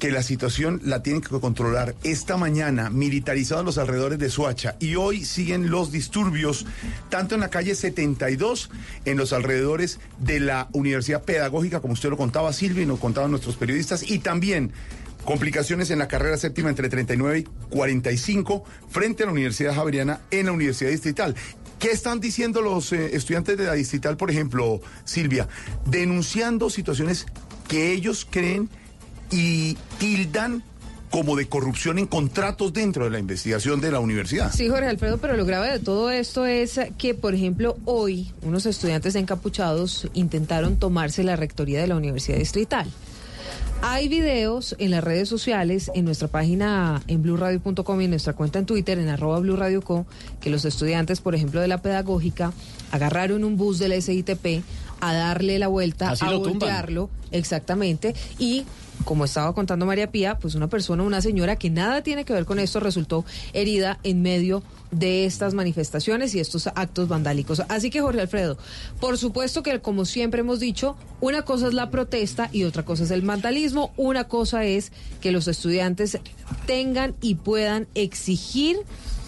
[0.00, 1.94] que la situación la tienen que controlar.
[2.02, 6.66] Esta mañana, militarizados los alrededores de Suacha, y hoy siguen los disturbios,
[7.08, 8.70] tanto en la calle 72,
[9.04, 13.30] en los alrededores de la Universidad Pedagógica, como usted lo contaba, Silvia, y nos contaban
[13.30, 14.72] nuestros periodistas, y también
[15.24, 20.46] complicaciones en la carrera séptima entre 39 y 45, frente a la Universidad Javeriana en
[20.46, 21.34] la Universidad Distrital.
[21.78, 25.46] ¿Qué están diciendo los eh, estudiantes de la Distrital, por ejemplo, Silvia?
[25.84, 27.26] Denunciando situaciones
[27.68, 28.70] que ellos creen
[29.30, 30.62] y tildan
[31.10, 34.52] como de corrupción en contratos dentro de la investigación de la universidad.
[34.52, 38.66] Sí, Jorge Alfredo, pero lo grave de todo esto es que, por ejemplo, hoy unos
[38.66, 42.90] estudiantes encapuchados intentaron tomarse la rectoría de la Universidad Distrital.
[43.82, 48.58] Hay videos en las redes sociales, en nuestra página en blurradio.com y en nuestra cuenta
[48.58, 49.40] en Twitter, en arroba
[50.40, 52.52] que los estudiantes, por ejemplo, de la pedagógica,
[52.90, 54.62] agarraron un bus del SITP
[55.00, 56.58] a darle la vuelta, Así a lo tumban.
[56.58, 58.64] voltearlo, exactamente, y
[59.04, 62.44] como estaba contando María Pía, pues una persona, una señora que nada tiene que ver
[62.46, 67.62] con esto resultó herida en medio de estas manifestaciones y estos actos vandálicos.
[67.68, 68.56] Así que Jorge Alfredo,
[68.98, 73.04] por supuesto que como siempre hemos dicho, una cosa es la protesta y otra cosa
[73.04, 76.18] es el vandalismo, una cosa es que los estudiantes
[76.66, 78.78] tengan y puedan exigir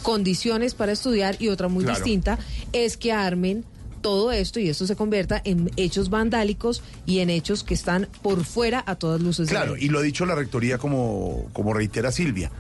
[0.03, 1.99] condiciones para estudiar y otra muy Claro.
[1.99, 2.39] distinta
[2.73, 3.65] es que armen
[4.01, 8.45] todo esto y esto se convierta en hechos vandálicos y en hechos que están por
[8.45, 9.49] fuera a todas luces.
[9.49, 12.51] Claro, y lo ha dicho la rectoría como, como reitera Silvia.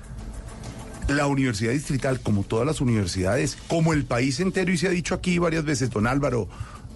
[1.09, 5.14] La Universidad Distrital, como todas las universidades, como el país entero, y se ha dicho
[5.14, 6.48] aquí varias veces, don Álvaro,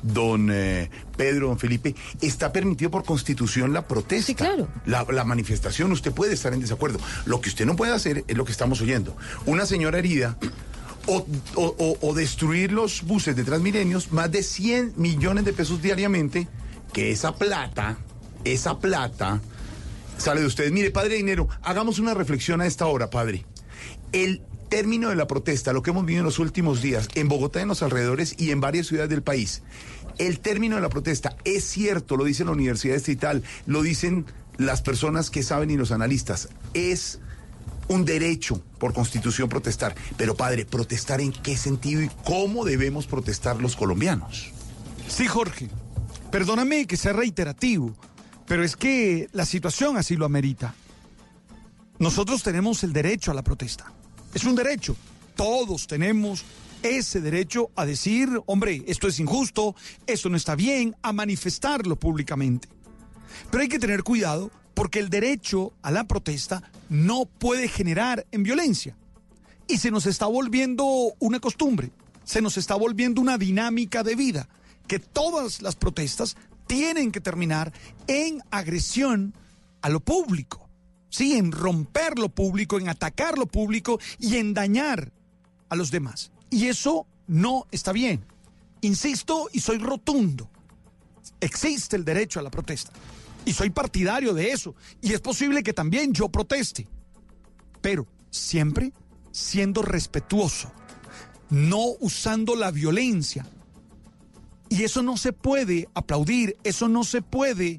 [0.03, 4.35] don eh, Pedro, don Felipe, está permitido por constitución la protesta.
[4.35, 4.69] claro.
[4.85, 6.99] La, la manifestación, usted puede estar en desacuerdo.
[7.25, 9.17] Lo que usted no puede hacer es lo que estamos oyendo.
[9.47, 10.37] Una señora herida.
[11.07, 16.49] O, destruir los buses de Transmilenios, más de 100 millones de pesos diariamente,
[16.93, 17.99] que esa plata,
[18.45, 19.41] esa plata,
[20.17, 20.71] sale de ustedes.
[20.73, 23.45] Mire, padre Dinero, hagamos una reflexión a esta hora, padre.
[24.13, 27.61] El término de la protesta, lo que hemos vivido en los últimos días, en Bogotá,
[27.61, 29.63] en los alrededores y en varias ciudades del país,
[30.19, 34.25] el término de la protesta es cierto, lo dice la Universidad Distrital, lo dicen
[34.57, 37.21] las personas que saben y los analistas, es
[37.93, 39.95] un derecho por constitución protestar.
[40.17, 44.51] Pero padre, ¿protestar en qué sentido y cómo debemos protestar los colombianos?
[45.09, 45.69] Sí, Jorge.
[46.31, 47.95] Perdóname que sea reiterativo,
[48.47, 50.75] pero es que la situación así lo amerita.
[51.99, 53.93] Nosotros tenemos el derecho a la protesta.
[54.35, 54.97] Es un derecho.
[55.37, 56.45] Todos tenemos
[56.83, 59.77] ese derecho a decir, hombre, esto es injusto,
[60.07, 62.69] esto no está bien, a manifestarlo públicamente.
[63.51, 68.43] Pero hay que tener cuidado porque el derecho a la protesta no puede generar en
[68.43, 68.97] violencia.
[69.67, 70.85] Y se nos está volviendo
[71.19, 71.91] una costumbre,
[72.23, 74.49] se nos está volviendo una dinámica de vida,
[74.87, 77.73] que todas las protestas tienen que terminar
[78.07, 79.35] en agresión
[79.81, 80.69] a lo público,
[81.09, 85.13] sí, en romper lo público, en atacar lo público y en dañar
[85.71, 86.31] a los demás.
[86.51, 88.27] Y eso no está bien.
[88.83, 90.51] Insisto y soy rotundo.
[91.41, 92.93] Existe el derecho a la protesta.
[93.45, 94.75] Y soy partidario de eso.
[95.01, 96.87] Y es posible que también yo proteste.
[97.81, 98.93] Pero siempre
[99.33, 100.71] siendo respetuoso.
[101.51, 103.47] No usando la violencia.
[104.69, 107.79] Y eso no se puede aplaudir, eso no se puede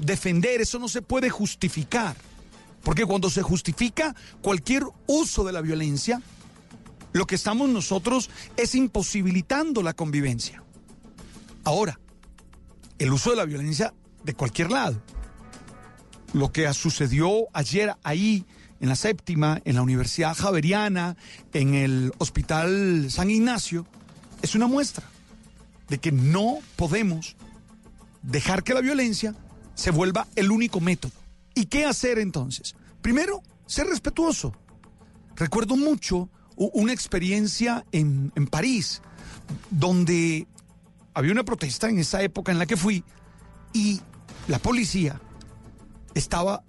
[0.00, 2.16] defender, eso no se puede justificar.
[2.82, 6.22] Porque cuando se justifica cualquier uso de la violencia,
[7.12, 10.62] lo que estamos nosotros es imposibilitando la convivencia.
[11.64, 11.98] Ahora,
[12.98, 13.92] el uso de la violencia
[14.30, 15.02] de cualquier lado.
[16.32, 18.46] Lo que sucedió ayer ahí
[18.80, 21.16] en la séptima, en la Universidad Javeriana,
[21.52, 23.86] en el Hospital San Ignacio,
[24.40, 25.04] es una muestra
[25.88, 27.36] de que no podemos
[28.22, 29.34] dejar que la violencia
[29.74, 31.12] se vuelva el único método.
[31.56, 32.76] ¿Y qué hacer entonces?
[33.02, 34.54] Primero, ser respetuoso.
[35.34, 39.02] Recuerdo mucho una experiencia en, en París,
[39.70, 40.46] donde
[41.14, 43.02] había una protesta en esa época en la que fui
[43.72, 44.00] y
[44.50, 45.20] la policía
[46.12, 46.64] estaba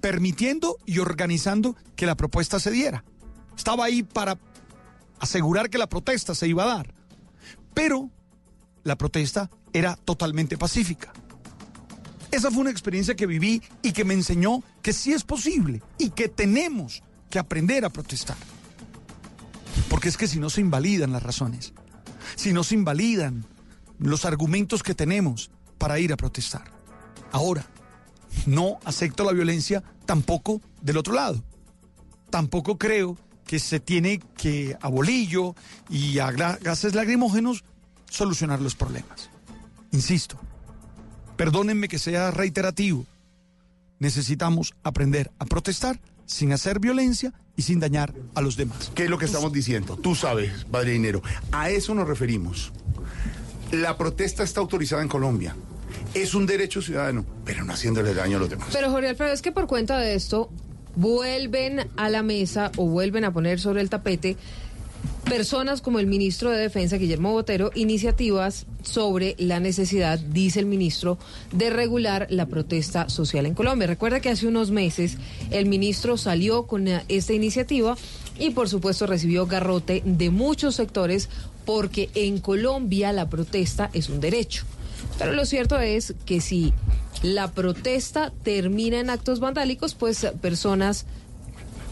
[0.00, 3.04] permitiendo y organizando que la propuesta se diera.
[3.56, 4.36] Estaba ahí para
[5.20, 6.92] asegurar que la protesta se iba a dar.
[7.72, 8.10] Pero
[8.82, 11.12] la protesta era totalmente pacífica.
[12.32, 16.10] Esa fue una experiencia que viví y que me enseñó que sí es posible y
[16.10, 18.36] que tenemos que aprender a protestar.
[19.88, 21.74] Porque es que si no se invalidan las razones,
[22.34, 23.46] si no se invalidan
[24.00, 26.71] los argumentos que tenemos para ir a protestar.
[27.32, 27.66] Ahora,
[28.46, 31.42] no acepto la violencia tampoco del otro lado.
[32.30, 33.16] Tampoco creo
[33.46, 35.54] que se tiene que a bolillo
[35.90, 37.64] y a gases lacrimógenos
[38.08, 39.30] solucionar los problemas.
[39.90, 40.38] Insisto,
[41.36, 43.06] perdónenme que sea reiterativo.
[43.98, 48.90] Necesitamos aprender a protestar sin hacer violencia y sin dañar a los demás.
[48.94, 49.96] ¿Qué es lo que estamos diciendo?
[49.96, 51.22] Tú sabes, padre dinero.
[51.50, 52.72] A eso nos referimos.
[53.70, 55.56] La protesta está autorizada en Colombia
[56.14, 58.68] es un derecho ciudadano, pero no haciéndole daño a los demás.
[58.72, 60.50] Pero Jorge Alfredo, es que por cuenta de esto
[60.94, 64.36] vuelven a la mesa o vuelven a poner sobre el tapete
[65.24, 71.18] personas como el ministro de Defensa, Guillermo Botero, iniciativas sobre la necesidad, dice el ministro,
[71.52, 73.86] de regular la protesta social en Colombia.
[73.86, 75.16] Recuerda que hace unos meses
[75.50, 77.96] el ministro salió con esta iniciativa
[78.38, 81.28] y por supuesto recibió garrote de muchos sectores
[81.64, 84.64] porque en Colombia la protesta es un derecho.
[85.18, 86.72] Pero lo cierto es que si
[87.22, 91.06] la protesta termina en actos vandálicos, pues personas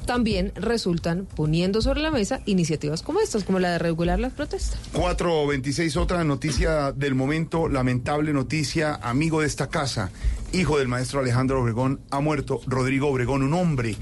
[0.06, 4.80] también resultan poniendo sobre la mesa iniciativas como estas, como la de regular las protestas.
[4.92, 10.10] 426, otra noticia del momento, lamentable noticia, amigo de esta casa,
[10.52, 13.94] hijo del maestro Alejandro Obregón, ha muerto Rodrigo Obregón, un hombre,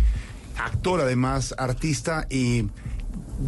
[0.57, 2.69] actor además, artista y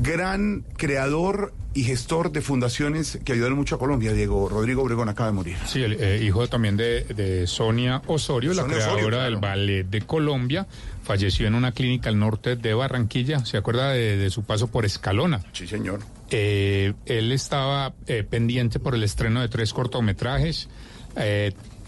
[0.03, 4.13] gran creador y gestor de fundaciones que ayudaron mucho a Colombia.
[4.13, 5.57] Diego Rodrigo Obregón acaba de morir.
[5.67, 10.67] Sí, el eh, hijo también de, Sonia Osorio, la creadora del ballet de Colombia.
[11.05, 13.45] Falleció en una clínica al norte de Barranquilla.
[13.45, 15.43] ¿Se acuerda de, su paso por Escalona?
[15.53, 16.01] Sí, señor.
[16.31, 20.69] Eh, él estaba eh, pendiente por el estreno de tres cortometrajes.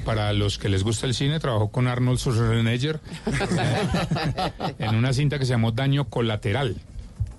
[0.05, 3.01] para los que les gusta el cine, trabajó con Arnold Schwarzenegger
[4.79, 6.77] en una cinta que se llamó Daño Colateral.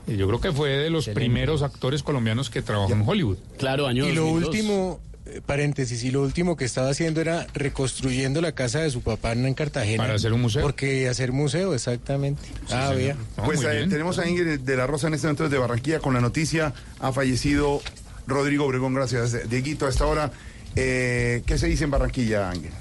[0.08, 3.38] Yo creo que fue de los primeros actores colombianos que trabajó en Hollywood.
[3.58, 8.42] Claro, año Y lo último, eh, paréntesis, y lo último que estaba haciendo era reconstruyendo
[8.42, 10.04] la casa de su papá en Cartagena.
[10.04, 10.62] Para hacer un museo.
[10.62, 12.42] Porque hacer museo, exactamente.
[12.70, 13.16] ah, vea.
[13.46, 16.22] pues eh, tenemos a Ingrid de la Rosa en este momento de Barranquilla con la
[16.22, 16.74] noticia.
[17.00, 17.82] Ha fallecido
[18.28, 19.50] Rodrigo Obregón, gracias.
[19.50, 20.32] Dieguito, a esta hora,
[20.76, 22.72] eh, ¿qué se dice en Barranquilla, Ángel?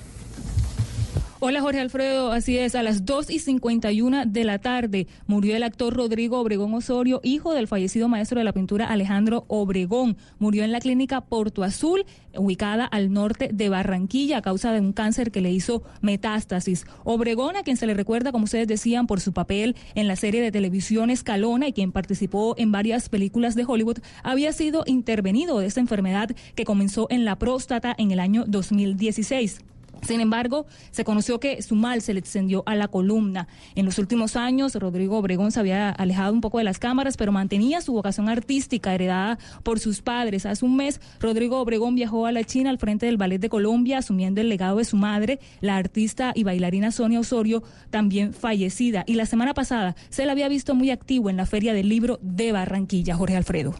[1.44, 5.64] Hola Jorge Alfredo, así es, a las 2 y 51 de la tarde murió el
[5.64, 10.16] actor Rodrigo Obregón Osorio, hijo del fallecido maestro de la pintura Alejandro Obregón.
[10.38, 14.92] Murió en la clínica Porto Azul, ubicada al norte de Barranquilla, a causa de un
[14.92, 16.84] cáncer que le hizo metástasis.
[17.02, 20.42] Obregón, a quien se le recuerda, como ustedes decían, por su papel en la serie
[20.42, 25.66] de televisión Escalona y quien participó en varias películas de Hollywood, había sido intervenido de
[25.66, 29.58] esta enfermedad que comenzó en la próstata en el año 2016.
[30.06, 33.46] Sin embargo, se conoció que su mal se le extendió a la columna.
[33.76, 37.30] En los últimos años, Rodrigo Obregón se había alejado un poco de las cámaras, pero
[37.30, 40.44] mantenía su vocación artística heredada por sus padres.
[40.44, 43.98] Hace un mes, Rodrigo Obregón viajó a la China al frente del Ballet de Colombia,
[43.98, 49.04] asumiendo el legado de su madre, la artista y bailarina Sonia Osorio, también fallecida.
[49.06, 52.18] Y la semana pasada se le había visto muy activo en la Feria del Libro
[52.22, 53.74] de Barranquilla, Jorge Alfredo.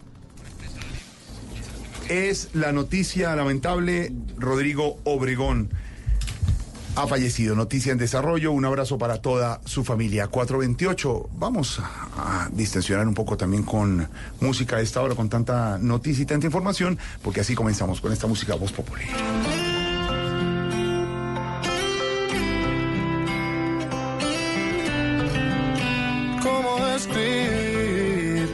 [2.08, 5.70] Es la noticia lamentable, Rodrigo Obregón
[6.96, 7.54] ha fallecido.
[7.54, 8.52] Noticia en desarrollo.
[8.52, 10.28] Un abrazo para toda su familia.
[10.28, 11.30] 428.
[11.34, 11.80] Vamos
[12.16, 14.08] a, distensionar un poco también con
[14.40, 18.26] música a esta hora, con tanta noticia y tanta información, porque así comenzamos con esta
[18.26, 19.02] música Voz Popular.
[26.42, 28.48] ¿Cómo escribir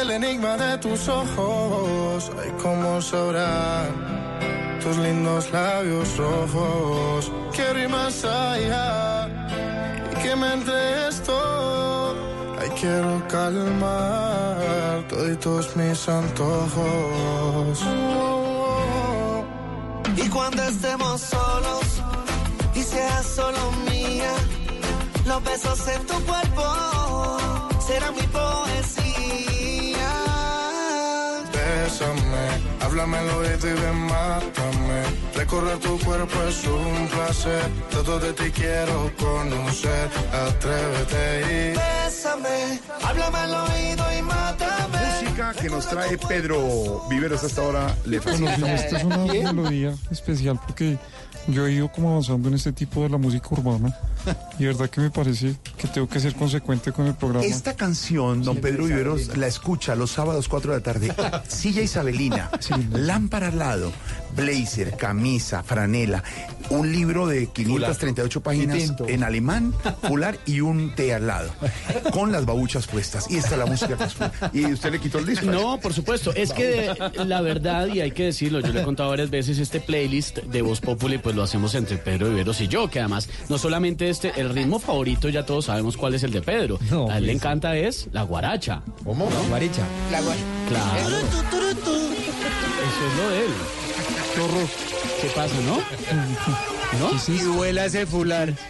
[0.00, 2.30] el enigma de tus ojos?
[2.62, 4.23] Cómo sabrán
[4.82, 9.28] tus lindos labios rojos quiero ir más allá
[10.12, 11.34] y que me entre esto.
[12.60, 15.04] Ay, quiero calmar
[15.40, 17.84] todos mis antojos.
[20.16, 21.86] Y cuando estemos solos
[22.74, 24.32] y seas solo mía,
[25.26, 27.38] los besos en tu cuerpo
[27.86, 29.83] serán mi poesía.
[31.94, 32.48] Bésame,
[32.80, 35.02] háblame al oído y ven, mátame.
[35.36, 37.62] Recorrer tu cuerpo es un placer.
[37.92, 40.10] Todo de ti quiero conocer.
[40.32, 44.98] Atrévete y Bésame, háblame al oído y mátame.
[45.22, 47.94] Música que nos trae Pedro Viveros hasta ahora.
[48.06, 49.18] Le Bueno, esta es una
[49.52, 50.98] melodía especial porque
[51.48, 53.94] yo he ido como avanzando en este tipo de la música urbana
[54.58, 57.44] y de verdad que me parece que tengo que ser consecuente con el programa.
[57.44, 61.14] Esta canción, don Pedro Viveros, la escucha los sábados 4 de la tarde.
[61.48, 62.50] Silla Isabelina,
[62.92, 63.92] lámpara al lado,
[64.36, 66.22] blazer, camisa, franela,
[66.70, 69.74] un libro de 538 páginas en alemán,
[70.08, 71.50] fular y un té al lado,
[72.12, 73.26] con las babuchas puestas.
[73.30, 74.58] Y esta es la música que.
[74.58, 75.46] Y usted le quitó el disco.
[75.46, 76.32] No, por supuesto.
[76.34, 76.92] Es que
[77.26, 80.62] la verdad, y hay que decirlo, yo le he contado varias veces, este playlist de
[80.62, 84.32] Voz Populi, pues lo hacemos entre Pedro Viveros y yo, que además, no solamente este,
[84.40, 86.78] el ritmo favorito, ya todos sabemos cuál es el de Pedro.
[87.10, 88.82] a él le encanta es la guaracha.
[89.04, 89.28] ¿Cómo?
[89.30, 89.82] La guaracha.
[90.10, 90.34] La gua-
[90.68, 91.16] Claro.
[91.16, 93.52] Eso es lo de él.
[94.34, 94.68] Qué horror.
[95.20, 95.78] ¿Qué pasa, no?
[96.98, 97.34] ¿No?
[97.34, 98.52] Y duela ese fular.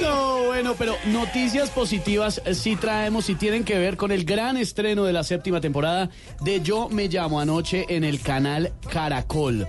[0.00, 5.04] No, bueno, pero noticias positivas sí traemos y tienen que ver con el gran estreno
[5.04, 9.66] de la séptima temporada de Yo me llamo anoche en el canal Caracol.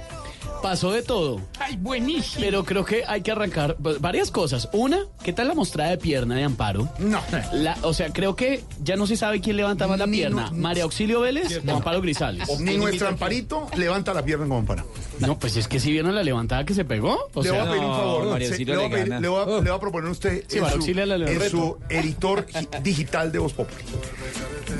[0.62, 1.39] Pasó de todo.
[1.60, 2.41] Ay, buenísimo.
[2.43, 4.67] Pero creo que hay que arrancar varias cosas.
[4.74, 6.89] Una, ¿qué tal la mostrada de pierna de Amparo?
[7.00, 7.22] No.
[7.54, 10.50] La, o sea, creo que ya no se sabe quién levanta más la Ni pierna.
[10.52, 12.48] no- María Auxilio Vélez o Amparo Grisales.
[12.60, 14.84] Ni nuestro amparito levanta la pierna como para.
[15.20, 17.30] No, pues es que si vieron la levantada que se pegó.
[17.34, 18.39] O le voy a pedir un favor.
[18.43, 20.58] se- le, voy a pedir- le voy a- le voy a proponer a usted Sí,
[20.58, 21.50] en, María su, Auxilio le- le en reto.
[21.58, 23.84] su editor gi- digital de Voz Populi.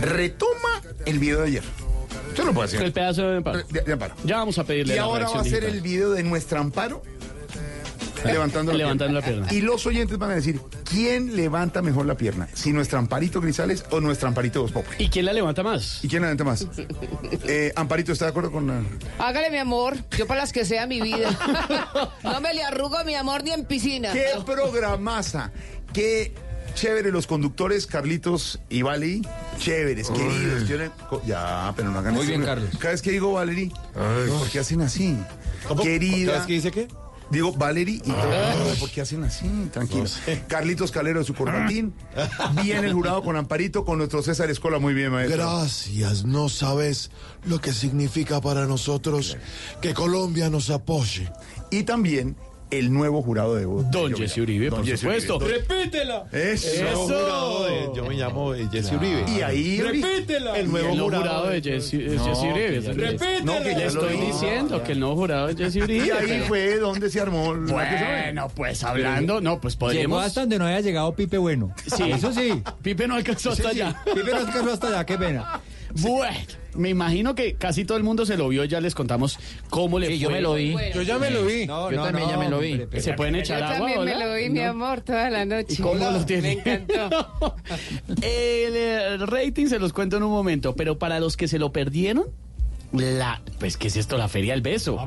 [0.02, 1.63] Retoma el video de ayer.
[2.30, 2.82] Usted lo puede hacer.
[2.82, 3.63] El pedazo de Amparo.
[3.70, 4.16] De- de Amparo.
[4.24, 7.02] Ya vamos a pedirle Y la ahora va a ser el video de nuestra Amparo
[8.26, 9.42] levantando, la, Levantando pierna.
[9.42, 9.54] la pierna.
[9.58, 10.60] Y los oyentes van a decir,
[10.90, 12.50] ¿quién levanta mejor la pierna?
[12.54, 14.96] ¿Si nuestra Amparito Grisales o nuestra Amparito Voz Populi?
[15.00, 16.04] ¿Y quién la levanta más?
[16.04, 16.68] ¿Y quién la levanta más?
[17.50, 18.82] Eh, Amparito, ¿está de acuerdo con la...
[19.20, 19.96] Hágale, mi amor.
[20.18, 21.30] Yo para las que sea mi vida.
[22.24, 24.12] No me le arrugo, mi amor, ni en piscina.
[24.12, 25.52] ¡Qué programaza!
[25.94, 26.34] ¡Qué
[26.78, 29.28] chévere los conductores Carlitos y Valery!
[29.58, 30.66] Chéveres, queridos.
[30.68, 30.92] tienen
[31.26, 32.30] Ya, pero no hagan Muy eso.
[32.30, 32.70] bien, Carlos.
[32.78, 35.18] Cada vez que digo Valery, ¿por qué hacen así?
[35.82, 36.28] Querida.
[36.28, 36.88] ¿Cada vez que dice qué?
[37.32, 38.12] Digo Valery y
[38.80, 39.48] ¿por qué hacen así?
[39.74, 40.20] Tranquilos.
[40.48, 41.96] Carlitos Calero de su corbatín.
[42.62, 44.78] Viene el jurado con Amparito, con nuestro César Escola.
[44.78, 45.38] Muy bien, maestro.
[45.38, 47.10] Gracias, no sabes
[47.44, 49.36] lo que significa para nosotros
[49.82, 51.30] que Colombia nos apoye.
[51.72, 52.38] Y también
[52.71, 53.89] el nuevo jurado de voz.
[53.91, 55.38] Don Jesse Uribe, por Jesse supuesto.
[55.38, 55.53] Uribe.
[55.67, 56.25] ¡Repítela!
[56.32, 56.67] Eso.
[56.67, 57.93] Eso.
[57.95, 59.23] Yo me llamo Jesse Uribe.
[59.38, 60.58] Y ahí ¡Repítela!
[60.58, 62.80] El nuevo el jurado jurado de Jesse, eh, Jesse Uribe.
[62.93, 63.41] Repítela.
[63.43, 66.06] No, que Le ya lo estoy diciendo que el nuevo jurado de Jesse Uribe.
[66.08, 70.23] Y ahí fue donde se armó el Bueno, pues hablando, no, pues Llegó podríamos.
[70.25, 71.73] hasta donde no haya llegado Pipe Bueno.
[71.95, 72.12] Sí.
[72.12, 72.62] Eso sí.
[72.82, 73.82] Pipe no alcanzó hasta Sí, sí.
[73.82, 74.01] allá.
[74.06, 75.62] Pipe no alcanzó hasta allá, qué pena.
[76.01, 76.38] Bueno,
[76.75, 78.63] me imagino que casi todo el mundo se lo vio.
[78.65, 80.19] Ya les contamos cómo le Sí, fue.
[80.19, 80.71] yo me lo vi.
[80.73, 80.95] Bueno.
[80.95, 81.65] Yo ya me lo vi.
[81.65, 82.81] No, Yo también ya me lo vi.
[82.99, 83.88] ¿Se pueden Yo echar agua?
[83.93, 85.73] también me lo vi, mi amor, toda la noche.
[85.73, 86.62] ¿Y cómo lo tiene?
[86.65, 87.55] Me encantó.
[88.07, 91.71] el, eh, rating se los cuento en un momento, pero para los que se lo
[91.71, 92.25] perdieron,
[92.93, 94.17] la, pues, ¿qué es esto?
[94.17, 94.97] La Feria del Beso.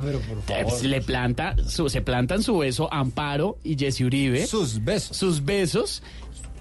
[0.46, 4.46] Te- Le planta, su- se plantan su beso Amparo y Jesse Uribe.
[4.46, 5.16] Sus besos.
[5.16, 6.02] Sus besos.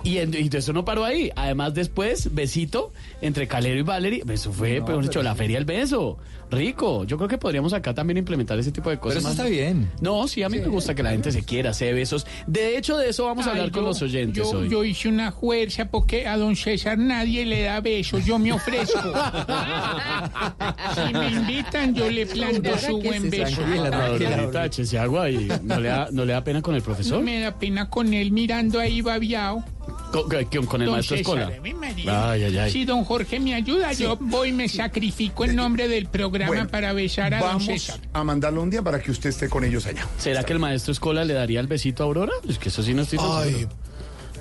[0.04, 1.30] Y, en- y eso no paró ahí.
[1.36, 4.24] Además, después, besito entre Calero y Valerie.
[4.32, 6.18] Eso fue, peor dicho, la Feria del Beso.
[6.52, 7.04] Rico.
[7.04, 9.18] Yo creo que podríamos acá también implementar ese tipo de cosas.
[9.18, 9.38] Pero eso más.
[9.38, 9.92] está bien.
[10.02, 12.26] No, sí, a mí me gusta que la gente se quiera, se dé besos.
[12.48, 14.68] De hecho, de eso vamos a hablar con los oyentes yo, hoy.
[14.70, 19.00] yo hice una fuerza porque a don César nadie le da besos, yo me ofrezco.
[20.96, 23.62] si me invitan, yo le planto su buen beso.
[23.64, 24.70] Ahorita
[25.02, 27.22] agua y no le, da, no le da pena con el No profesor.
[27.22, 29.64] me da pena con él mirando ahí babiado.
[30.12, 32.32] Con, con- con el Don maestro César, Escola.
[32.32, 32.72] Ay, ay, ay.
[32.72, 36.68] Si don Jorge me ayuda, yo voy y me sacrifico en nombre del programa Bueno,
[36.70, 38.00] para besar a don César.
[38.14, 40.08] a mandarlo un día para que usted esté con ellos allá.
[40.18, 42.34] ¿Será que el maestro Escola le daría el besito a Aurora?
[42.48, 43.70] Es que eso sí no estoy Ay, seguro.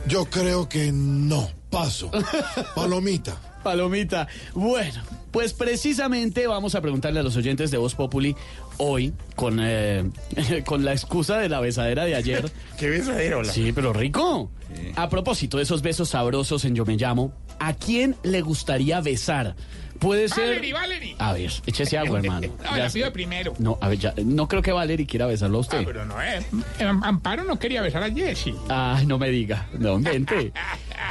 [0.07, 1.51] yo creo que no.
[1.71, 2.11] Paso.
[2.75, 3.37] Palomita.
[3.63, 4.27] Palomita.
[4.55, 8.35] Bueno, pues precisamente vamos a preguntarle a los oyentes de Voz Populi
[8.79, 10.11] hoy, con, eh,
[10.66, 12.51] con la excusa de la besadera de ayer.
[12.79, 13.53] ¿Qué besadera, hola?
[13.53, 14.51] Sí, pero rico.
[14.97, 19.57] A propósito de esos besos sabrosos en Yo Me Llamo, ¿a quién le gustaría besar
[19.99, 20.46] Puede ser.
[20.49, 21.16] Valerie, Valerie.
[21.18, 22.49] A ver, échese agua, hermano.
[22.62, 23.55] No, Ya la pido primero.
[23.59, 25.78] No, a ver, ya, no creo que Valerie quiera besarlo a usted.
[25.78, 26.44] Ah, pero no es.
[26.80, 28.55] Amparo no quería besar a Jessy.
[28.68, 30.53] Ah, no me diga, no invente.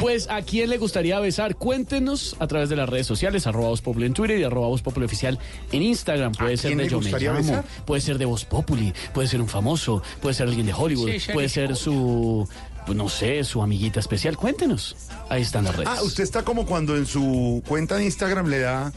[0.01, 1.55] Pues, ¿a quién le gustaría besar?
[1.55, 4.83] Cuéntenos a través de las redes sociales, arroba Voz Populi en Twitter y arroba Voz
[4.83, 5.39] Populi oficial
[5.71, 6.33] en Instagram.
[6.33, 7.65] Puede ¿A ser quién de le Yo Me gustaría Llamo, besar?
[7.85, 11.19] puede ser de Voz Populi, puede ser un famoso, puede ser alguien de Hollywood, Sí,
[11.21, 11.55] sí, puede sí.
[11.55, 12.47] ser su,
[12.87, 14.35] pues no sé, su amiguita especial.
[14.37, 14.95] Cuéntenos.
[15.29, 15.89] Ahí están las redes.
[15.95, 18.91] Ah, usted está como cuando en su cuenta de Instagram le da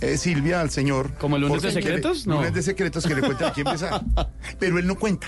[0.00, 1.12] eh, Silvia al señor.
[1.14, 2.24] ¿Como el lunes de secretos?
[2.26, 2.36] le- No.
[2.38, 4.00] Lunes de secretos que le cuenta a quién besar.
[4.58, 5.26] Pero él no cuenta.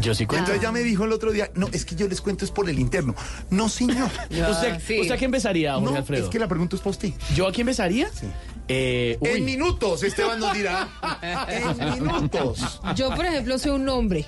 [0.00, 0.44] Yo sí cuento.
[0.52, 2.68] Entonces ya me dijo el otro día, no, es que yo les cuento es por
[2.70, 3.14] el interno.
[3.50, 4.08] No, señor.
[4.30, 6.24] ¿Usted, ¿Usted a quién besaría, Jorge No, Alfredo?
[6.24, 7.12] es que la pregunta es para usted.
[7.34, 8.08] ¿Yo a quién besaría?
[8.68, 9.28] Eh, uy.
[9.30, 10.88] En minutos, Esteban nos dirá.
[11.48, 12.80] en minutos.
[12.94, 14.26] Yo, por ejemplo, soy un nombre.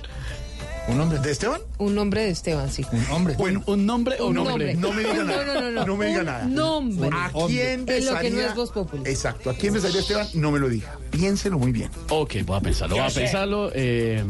[0.87, 1.19] ¿Un nombre?
[1.19, 1.61] ¿De Esteban?
[1.77, 2.85] Un nombre de Esteban, sí.
[2.91, 3.35] Un hombre.
[3.37, 4.73] Bueno, ¿Un nombre o Un nombre?
[4.75, 5.45] No me diga No, nada.
[5.45, 5.97] no, no, no.
[5.97, 6.45] me diga Un nada.
[6.45, 7.09] nombre.
[7.13, 8.11] ¿A quién besaría?
[8.11, 9.03] lo que no es Voz Populi.
[9.09, 9.49] Exacto.
[9.49, 10.27] ¿A quién besaría Esteban?
[10.33, 10.97] No me lo diga.
[11.11, 11.89] Piénselo muy bien.
[12.09, 13.71] Ok, voy a pensarlo, voy a Yo pensarlo.
[13.73, 14.23] eh,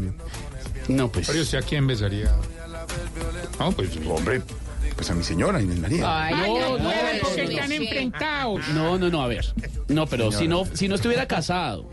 [0.89, 1.27] no, pues.
[1.27, 2.31] Pero usted a quién besaría.
[3.59, 3.89] No, pues.
[4.07, 4.41] Hombre,
[4.95, 6.23] pues a mi señora Inés María.
[6.25, 7.49] Ay, no, no, no, puede no, porque no.
[7.51, 8.67] están enfrentados.
[8.75, 9.45] No, no, no, a ver.
[9.87, 11.89] No, pero si no, si no estuviera casado.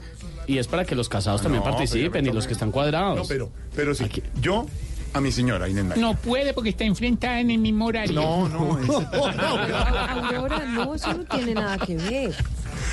[0.51, 3.16] Y es para que los casados también No, participen y los que están cuadrados.
[3.16, 4.07] No, pero, pero sí.
[4.40, 4.66] Yo
[5.12, 6.03] a mi señora Inés María.
[6.03, 8.12] No puede porque está enfrentada en el mismo horario.
[8.20, 8.78] No, no.
[8.80, 12.34] es- Aurora, no, eso no tiene nada que ver.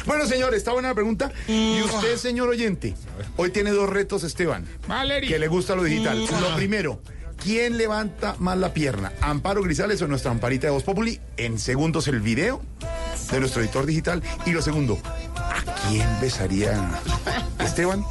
[0.05, 1.32] Bueno, señor, está buena la pregunta.
[1.47, 2.93] Y usted, señor oyente,
[3.38, 4.66] hoy tiene dos retos, Esteban.
[4.88, 5.28] Valerie.
[5.30, 6.20] Que le gusta lo digital.
[6.39, 7.01] Lo primero,
[7.48, 9.14] ¿quién levanta más la pierna?
[9.22, 11.22] ¿Amparo Grisales o nuestra Amparita de Voz Populi?
[11.38, 12.62] En segundos, el video
[13.32, 14.22] de nuestro editor digital.
[14.45, 15.00] Y lo segundo,
[15.38, 16.78] ¿a quién besaría
[17.60, 18.04] Esteban?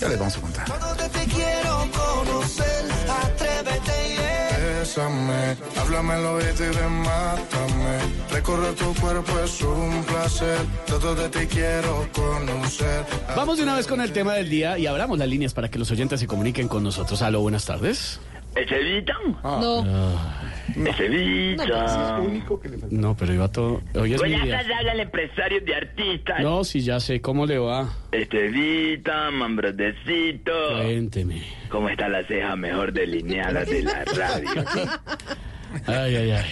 [0.00, 0.66] Ya les vamos a contar.
[1.10, 7.98] Te quiero conocer, atrévete y Bésame, háblame al oído y ven, mátame.
[8.30, 10.58] Recorrer tu cuerpo es un placer.
[10.86, 13.04] Todo de ti quiero conocer.
[13.34, 15.80] Vamos de una vez con el tema del día y abramos las líneas para que
[15.80, 17.22] los oyentes se comuniquen con nosotros.
[17.22, 18.20] Aló, buenas tardes.
[18.56, 19.36] ¿Estevitan?
[19.42, 19.84] No.
[20.86, 21.68] Estevitan.
[22.90, 23.80] No, pero iba todo.
[23.94, 24.58] Hoy es mi día.
[24.58, 26.40] tardes, hablan empresarios de artistas.
[26.40, 27.88] No, sí, ya sé cómo le va.
[28.12, 30.52] Estevitan, mambrodecito.
[30.76, 31.42] Cuénteme.
[31.68, 34.64] ¿Cómo está la ceja mejor delineada de la radio?
[35.86, 36.44] Ay, ay, ay.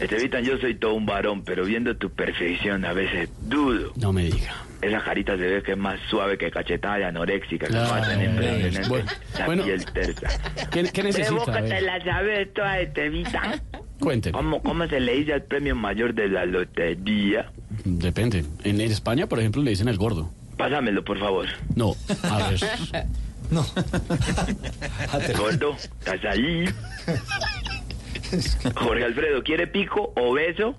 [0.00, 3.92] Estevitan, yo soy todo un varón, pero viendo tu perfección a veces dudo.
[3.96, 4.54] No me diga.
[4.80, 8.24] Esa carita se ve que es más suave que cachetada de anoréxica que Ay, matan
[8.24, 8.88] impresionante.
[8.88, 9.64] bueno, la bueno.
[9.64, 10.28] piel tersa.
[10.70, 11.62] ¿Qué, qué necesita?
[11.62, 13.60] Que te la sabes toda, Estevitan.
[13.98, 14.32] Cuénteme.
[14.38, 17.50] ¿Cómo, ¿Cómo se le dice al premio mayor de la lotería?
[17.84, 18.44] Depende.
[18.62, 20.30] En España, por ejemplo, le dicen el gordo.
[20.56, 21.46] Pásamelo, por favor.
[21.74, 22.60] No, a ver.
[23.50, 23.64] No.
[25.38, 26.66] Gordo, ¿estás ahí?
[28.74, 30.76] Jorge Alfredo, ¿quiere pico o beso?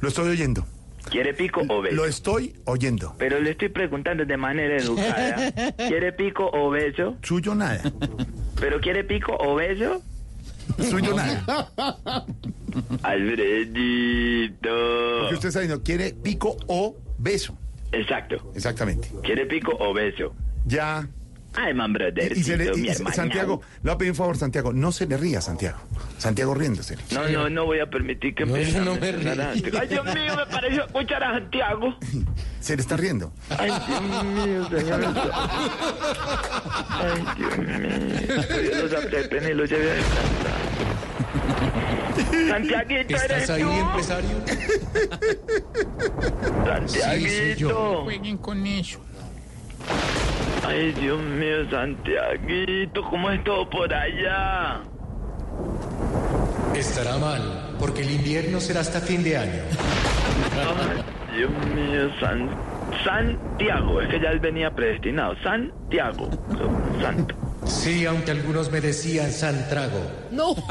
[0.00, 0.66] Lo estoy oyendo.
[1.10, 1.96] ¿Quiere pico o beso?
[1.96, 3.14] Lo estoy oyendo.
[3.18, 5.52] Pero le estoy preguntando de manera educada.
[5.76, 7.16] ¿Quiere pico o beso?
[7.22, 7.82] Suyo nada.
[8.60, 10.02] ¿Pero quiere pico o beso?
[10.78, 11.70] Suyo nada.
[13.02, 14.68] Alfredito.
[15.20, 17.56] Porque usted está diciendo, quiere pico o beso.
[17.92, 18.50] Exacto.
[18.54, 19.08] Exactamente.
[19.22, 20.34] ¿Quiere pico o beso?
[20.66, 21.06] Ya.
[21.56, 22.36] Ay, man, brother.
[22.36, 22.94] Y, se le- y- y-.
[22.94, 25.78] Santiago, le voy a pedir un favor, Santiago, no se le ría, Santiago.
[26.18, 26.96] Santiago riéndose.
[27.12, 29.62] No, no, no voy a permitir que No, yo a no me mencionar a río.
[29.62, 29.78] Santiago.
[29.80, 31.96] Ay, Dios mío, me pareció escuchar a Santiago.
[32.60, 33.32] Se le está riendo.
[33.58, 35.04] Ay, Dios mío, señor.
[36.90, 38.62] Ay, Dios mío.
[38.62, 40.54] Dios los apreten y los lleve a descansar.
[42.48, 43.70] Santiaguito, ¿Estás eres ahí, tú.
[43.70, 44.30] empresario?
[46.64, 48.02] Santiaguito.
[48.04, 49.00] Jueguen con eso.
[50.66, 54.80] Ay, Dios mío, Santiaguito, ¿cómo es todo por allá?
[56.74, 59.62] Estará mal, porque el invierno será hasta fin de año.
[60.56, 62.48] Ay, Dios mío, San...
[63.02, 65.34] Santiago, es que ya él venía predestinado.
[65.42, 66.30] Santiago,
[67.00, 67.34] santo.
[67.64, 70.00] Sí, aunque algunos me decían Santrago.
[70.30, 70.54] No.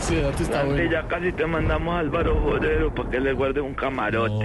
[0.00, 0.90] Sí, está bueno.
[0.90, 4.44] ya casi te mandamos a Álvaro Jorero para que le guarde un camarote.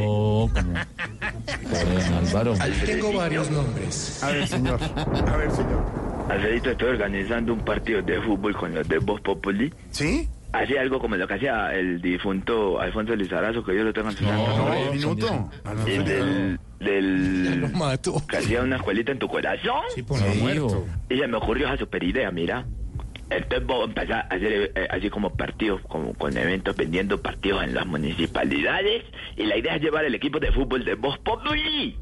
[2.28, 2.53] Álvaro.
[2.86, 4.24] Tengo varios nombres.
[4.24, 4.80] A ver, señor.
[4.84, 5.84] A ver, señor.
[6.30, 9.74] Alfredito, estoy organizando un partido de fútbol con los de Voz Populi.
[9.91, 10.30] ¿Sí?
[10.54, 14.18] Hacía algo como lo que hacía el difunto Alfonso Lizarazo, que yo lo tengo en
[14.18, 14.89] su santo No, nombre.
[14.89, 15.49] un minuto.
[15.88, 18.22] Y del, del mato.
[18.28, 19.82] que hacía una escuelita en tu corazón.
[19.95, 20.86] Sí, por lo muerto.
[21.10, 22.66] Y se me ocurrió esa super idea, mira.
[23.30, 27.74] Entonces vos empezás a hacer eh, así como partidos, como con eventos, vendiendo partidos en
[27.74, 29.06] las municipalidades.
[29.38, 31.95] Y la idea es llevar el equipo de fútbol de Voz Populi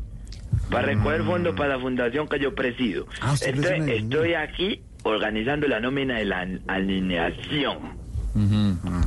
[0.72, 3.06] para recoger fondos para la fundación que yo presido.
[3.22, 6.48] Ah, Entonces estoy aquí organizando la nómina de la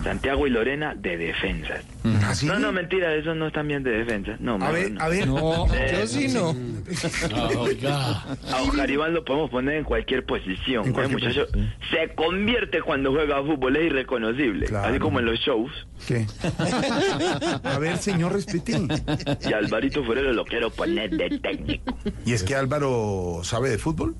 [0.02, 1.84] Santiago y Lorena de defensas.
[2.44, 4.36] No, no, mentira, esos no están bien de defensa.
[4.40, 5.00] No, A ver, no.
[5.00, 5.26] a ver.
[5.28, 6.54] No, Eh, yo sí no.
[8.50, 10.84] A Oscar Iván lo podemos poner en cualquier posición.
[10.84, 11.46] En ¿eh, cualquier muchacho?
[11.90, 14.66] Se convierte cuando juega fútbol, es irreconocible.
[14.66, 14.88] Claro.
[14.90, 15.70] Así como en los shows.
[16.06, 16.26] ¿Qué?
[17.64, 18.72] A ver, señor, respete.
[19.48, 21.96] Y a Alvarito Forero lo quiero poner de técnico.
[22.26, 24.16] ¿Y es que Álvaro sabe de fútbol?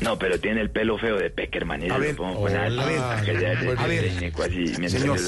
[0.00, 1.82] No, pero tiene el pelo feo de Peckerman.
[1.82, 4.04] Eso A lo ver, poner a que ya de- A ver.
[4.06, 5.18] así Señor.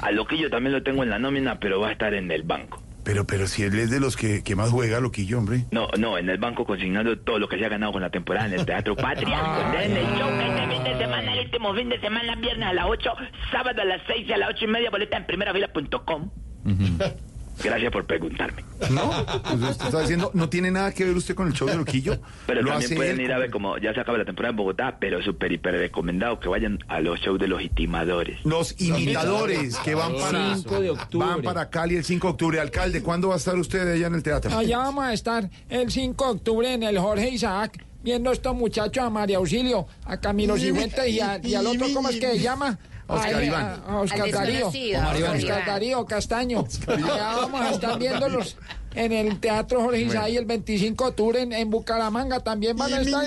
[0.00, 2.82] A Loquillo también lo tengo en la nómina, pero va a estar en el banco.
[3.04, 5.64] Pero, pero si él es de los que, que más juega, loquillo, hombre.
[5.70, 8.46] No, no, en el banco consignando todo lo que se ha ganado con la temporada
[8.46, 9.40] en el Teatro Patria.
[9.82, 12.72] en el show que este fin de semana, el último fin de semana, viernes a
[12.74, 13.10] las 8,
[13.50, 16.30] sábado a las 6 y a las 8 y media, boleta en primerafila.com.
[17.62, 18.64] Gracias por preguntarme.
[18.90, 19.10] No,
[19.42, 22.18] pues usted está diciendo, no tiene nada que ver usted con el show de loquillo.
[22.46, 24.56] Pero Lo también pueden él ir a ver como ya se acaba la temporada en
[24.56, 28.38] Bogotá, pero súper hiper recomendado que vayan a los shows de los itimadores.
[28.44, 31.26] Los imitadores que van para, 5 de octubre.
[31.26, 32.60] van para Cali el 5 de octubre.
[32.60, 34.56] Alcalde, ¿cuándo va a estar usted allá en el teatro?
[34.56, 38.54] Allá vamos a estar el 5 de octubre en el Jorge Isaac, viendo a estos
[38.54, 42.28] muchachos, a María Auxilio, a Camilo Cifuentes y, a- y al otro, ¿cómo es que
[42.32, 42.78] se llama?
[43.08, 43.64] Oscar Iván.
[43.64, 44.68] A, a Oscar Al Darío.
[44.68, 46.64] Oscar Darío Castaño.
[46.86, 48.56] Allá vamos a estar viéndolos
[48.94, 52.40] en el Teatro Jorge Isaac el 25 de octubre en, en Bucaramanga.
[52.40, 53.24] También van a estar...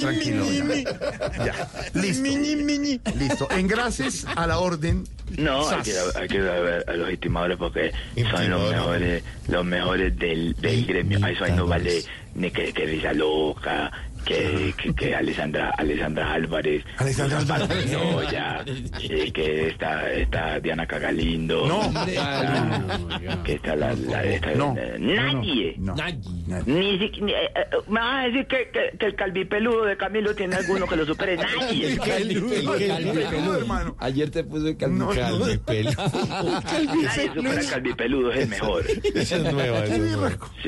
[0.00, 1.44] Tranquilo, ya.
[1.44, 1.70] Ya.
[1.94, 3.10] Listo.
[3.18, 3.48] Listo.
[3.50, 5.04] En gracias a la orden.
[5.36, 7.92] No, hay que, hay que ver a los estimadores porque
[8.30, 11.24] son los mejores, los mejores del, del gremio.
[11.24, 12.02] A eso ahí no vale
[12.34, 13.90] ni que, que Risa Loca,
[14.24, 17.94] que, que, que Alessandra, Alessandra Álvarez, Alessandra Álvarez.
[17.94, 18.64] Amparo ya,
[19.02, 21.66] eh, que está, está Diana Cagalindo.
[21.66, 21.80] No.
[22.18, 24.74] Ah, que está la, la esta, No.
[24.98, 25.74] nadie.
[25.78, 25.94] No.
[25.96, 30.34] Si- ni- eh, eh, me vas a decir que, que, que el calvipeludo de Camilo
[30.34, 31.36] tiene alguno que lo supere.
[31.58, 31.92] Nadie.
[31.92, 33.96] El calvipeludo, el calvipeludo, hermano.
[33.98, 35.20] Ayer te puso el No, no.
[35.20, 35.90] calvipelo.
[36.48, 38.84] Nadie supera al calvipeludo, es el mejor.
[39.14, 39.78] Esa es nueva,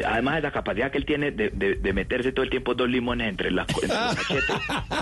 [0.06, 2.88] además de la capacidad que él tiene de, de, de meterse todo el tiempo dos
[2.88, 4.44] limones entre las entre los cachetes.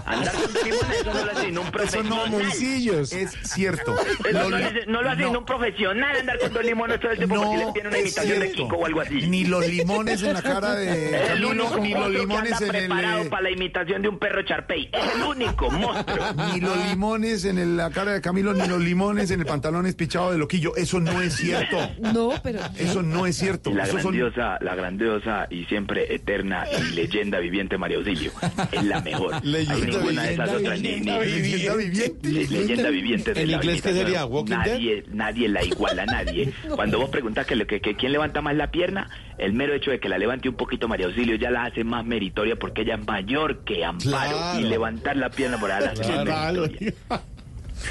[0.07, 2.09] Andar con limones, eso no lo hace ni un Eso profesional.
[2.09, 3.13] no, Moncillos.
[3.13, 3.97] Es cierto.
[4.29, 7.35] Eso no, no lo hace ni un profesional andar con dos limones todo el tiempo
[7.43, 8.53] porque le tiene una imitación de.
[8.53, 9.15] Kiko o algo así.
[9.29, 12.67] Ni los limones en la cara de Es el Camilo, único ni los limones anda
[12.69, 12.87] en el...
[12.89, 14.89] preparado eh, para la imitación de un perro charpey.
[14.93, 16.27] Es el único monstruo.
[16.55, 19.87] Ni los limones en el- la cara de Camilo, ni los limones en el pantalón
[19.87, 20.75] espichado de Loquillo.
[20.77, 21.77] Eso no es cierto.
[22.01, 22.61] No, pero...
[22.79, 23.71] Eso no es cierto.
[23.73, 28.28] La son- grandiosa, la grandiosa y siempre eterna y leyenda viviente María Auxilio.
[28.73, 29.35] Es la mejor.
[29.45, 30.81] Hay ninguna de esas otras.
[30.81, 32.29] Ni, ni- Leyenda viviente.
[32.31, 34.25] Leyenda viviente de ¿En la inglés qué sería?
[34.27, 36.53] ¿Walking nadie, nadie la iguala, nadie.
[36.75, 39.09] Cuando vos preguntás que, lo- que, que quién levanta más la pierna,
[39.39, 42.05] el mero hecho de que la levante un poquito María Auxilio ya la hace más
[42.05, 44.09] meritoria porque ella es mayor que Amparo.
[44.11, 44.61] Claro.
[44.61, 46.93] Y levantar la pierna por meritoria.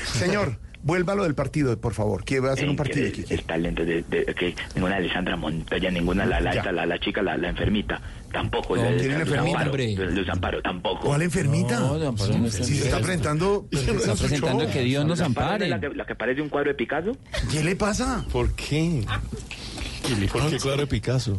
[0.06, 2.24] Señor, vuelva a lo del partido, por favor.
[2.24, 5.90] Que va a hacer un partido el, el talento de, de- que ninguna Alessandra Montoya,
[5.92, 8.75] ninguna la la, esta, la, la chica, la, la enfermita, tampoco.
[8.75, 9.59] No, la- ¿tiene enfermita?
[9.59, 9.95] Amparo, Hombre.
[10.11, 10.99] Luz Amparo, tampoco.
[11.07, 11.80] ¿Cuál enfermita?
[11.80, 13.67] No, no, Amparo no está si se está presentando.
[13.71, 15.67] pues, Está presentando que Dios nos ampare.
[15.69, 17.11] ¿no es La que, la que parece un cuadro de Picasso.
[17.51, 18.25] ¿Qué le pasa?
[18.32, 19.03] ¿Por qué?
[20.32, 21.38] ¿Por qué claro de Picasso?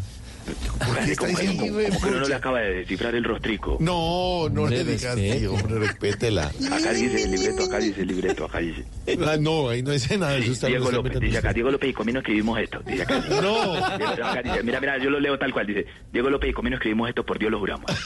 [0.78, 1.62] ¿Por qué está diciendo?
[1.66, 3.76] como que uno no le acaba de descifrar el rostrico.
[3.80, 5.16] No, no le digas
[5.48, 6.46] hombre, respétela.
[6.72, 8.84] Acá dice el libreto, acá dice el libreto, acá dice.
[9.24, 10.36] Ah, no, ahí no dice nada.
[10.36, 11.52] Eso está Diego López, dice acá.
[11.52, 12.80] Diego López y Comino escribimos esto.
[12.86, 13.24] Dice acá.
[13.42, 13.74] No.
[13.74, 15.66] Acá dice, mira, mira, yo lo leo tal cual.
[15.66, 17.90] Dice, Diego López y Comino escribimos esto, por Dios lo juramos.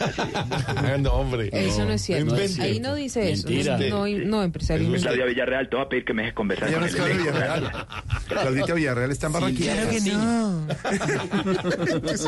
[0.83, 1.49] Ah, no, hombre.
[1.53, 2.35] Eso no es cierto.
[2.61, 3.49] Ahí no dice eso.
[3.49, 3.79] Mentira.
[3.79, 4.91] No, no, no, empresario.
[5.01, 7.17] Claudia Villarreal, te voy a pedir que me dejes conversar con el es Claudia.
[7.17, 7.87] Villarreal.
[8.29, 9.73] Claudita Villarreal está en Barranquilla.
[9.75, 10.67] claro que no.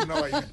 [0.05, 0.46] Una vaina.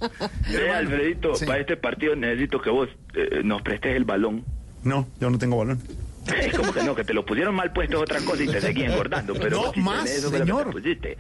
[0.78, 1.46] Alfredito, Sí.
[1.46, 4.44] para este partido necesito que vos eh, nos prestes el balón.
[4.84, 5.80] No, yo no tengo balón.
[6.38, 8.62] Es como que no, que te lo pusieron mal puesto es otra cosa y te
[8.62, 9.34] seguí engordando.
[9.34, 10.66] Pero No, sí más, eso que señor.
[10.68, 11.18] te pusiste.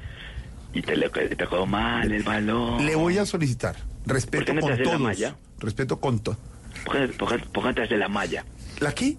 [0.73, 2.85] Y te, le- te quedó mal el balón.
[2.85, 3.75] Le voy a solicitar
[4.05, 5.01] ¿Por respeto no con haces la todos.
[5.01, 5.35] malla?
[5.59, 6.37] Respeto con todo.
[6.85, 8.45] ¿Por qué, por qué- por qué te haces la malla?
[8.79, 9.17] ¿La qué?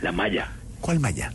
[0.00, 0.52] La malla.
[0.80, 1.32] ¿Cuál malla?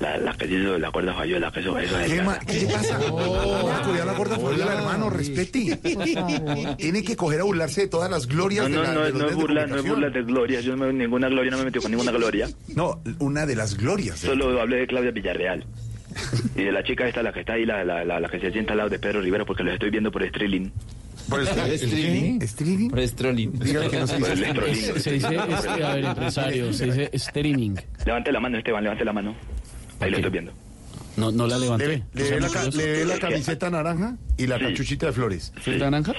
[0.00, 2.60] La, la que hizo la cuerda falló, que eso, eso es ¿Qué, la- ma- ¿Qué
[2.62, 2.98] le pasa?
[2.98, 5.76] No, estudiar la gorda fue hermano, respete.
[6.78, 9.12] Tiene que coger a burlarse de todas las glorias No, de no, la no, de
[9.12, 10.60] no es de burla, no es burla de gloria.
[10.60, 12.48] Yo no, ninguna gloria no me metí con ninguna gloria.
[12.74, 14.20] No, una de las glorias.
[14.22, 15.64] de- Solo hablé de Claudia Villarreal.
[16.56, 18.50] Y de la chica esta, la que está ahí, la, la, la, la que se
[18.52, 20.70] sienta al lado de Pedro Rivera, porque los estoy viendo por streaming.
[21.28, 22.40] Por el ¿Streaming?
[22.42, 22.90] ¿Streaming?
[22.90, 23.00] Por.
[23.00, 24.32] Diga que no se dice.
[24.32, 24.98] streaming.
[25.00, 27.76] Se dice, a ver, empresario, se dice streaming.
[28.04, 29.34] Levante la mano, Esteban, levante la mano.
[30.04, 30.52] Ahí lo estoy viendo.
[31.16, 32.02] No, no la Le, levanté.
[32.12, 35.52] le ve la, ca- le ve la camiseta naranja y la cachuchita de flores.
[35.64, 36.12] ¿Está naranja?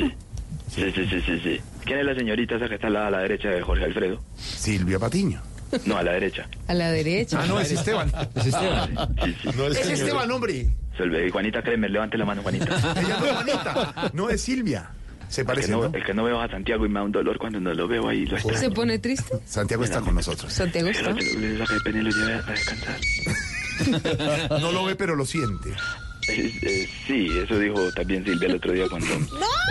[0.73, 1.61] Sí, sí, sí, sí, sí.
[1.83, 4.21] ¿Quién es la señorita esa que está a la, a la derecha de Jorge Alfredo?
[4.37, 5.41] Silvia Patiño.
[5.85, 6.47] No, a la derecha.
[6.67, 7.39] A la derecha.
[7.41, 8.11] Ah, no, es Esteban.
[8.35, 8.89] Es Esteban.
[9.23, 9.49] Sí, sí.
[9.81, 10.67] es Esteban, hombre.
[11.31, 12.65] Juanita Kremer, levante la mano, Juanita.
[12.95, 14.89] Ella no es Juanita, no es Silvia.
[15.27, 15.97] Se El parece, que, no, ¿no?
[15.97, 18.07] el que no veo a Santiago y me da un dolor cuando no lo veo
[18.07, 18.25] ahí.
[18.25, 18.37] Lo.
[18.39, 19.37] ¿Se pone triste?
[19.45, 20.53] Santiago está con nosotros.
[20.53, 21.11] Santiago está.
[21.11, 22.95] Le lo a descansar.
[24.61, 25.69] No lo ve, pero lo siente.
[26.27, 29.07] Eh, eh, sí, eso dijo también Silvia el otro día cuando...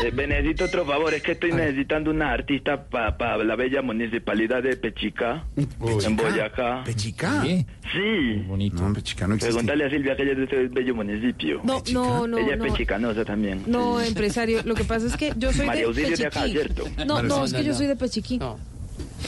[0.04, 4.60] Eh, me necesito otro favor, es que estoy necesitando una artista para la bella municipalidad
[4.60, 6.82] de Pechica, en Boyacá.
[6.84, 7.44] ¿Pechicá?
[7.44, 8.42] Sí.
[8.48, 8.82] Bonito.
[8.82, 9.24] No, no existe.
[9.38, 11.60] Pregúntale a Silvia que ella es de ese bello municipio.
[11.62, 12.64] No, no, no, Ella no.
[12.64, 13.62] es pechicanosa también.
[13.68, 16.44] No, empresario, lo que pasa es que yo soy María de Auxilio de acá.
[16.48, 16.84] ¿cierto?
[17.06, 18.40] No, no, es que yo soy de Pechiquí.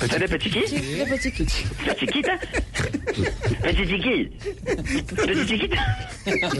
[0.03, 0.61] ¿Estás de Pechiquí?
[0.67, 1.47] Sí, de Pechiquí.
[1.87, 2.41] ¿Pechiquita?
[3.63, 4.31] ¿Pechichiquí?
[5.17, 6.11] ¿Pechichiquita?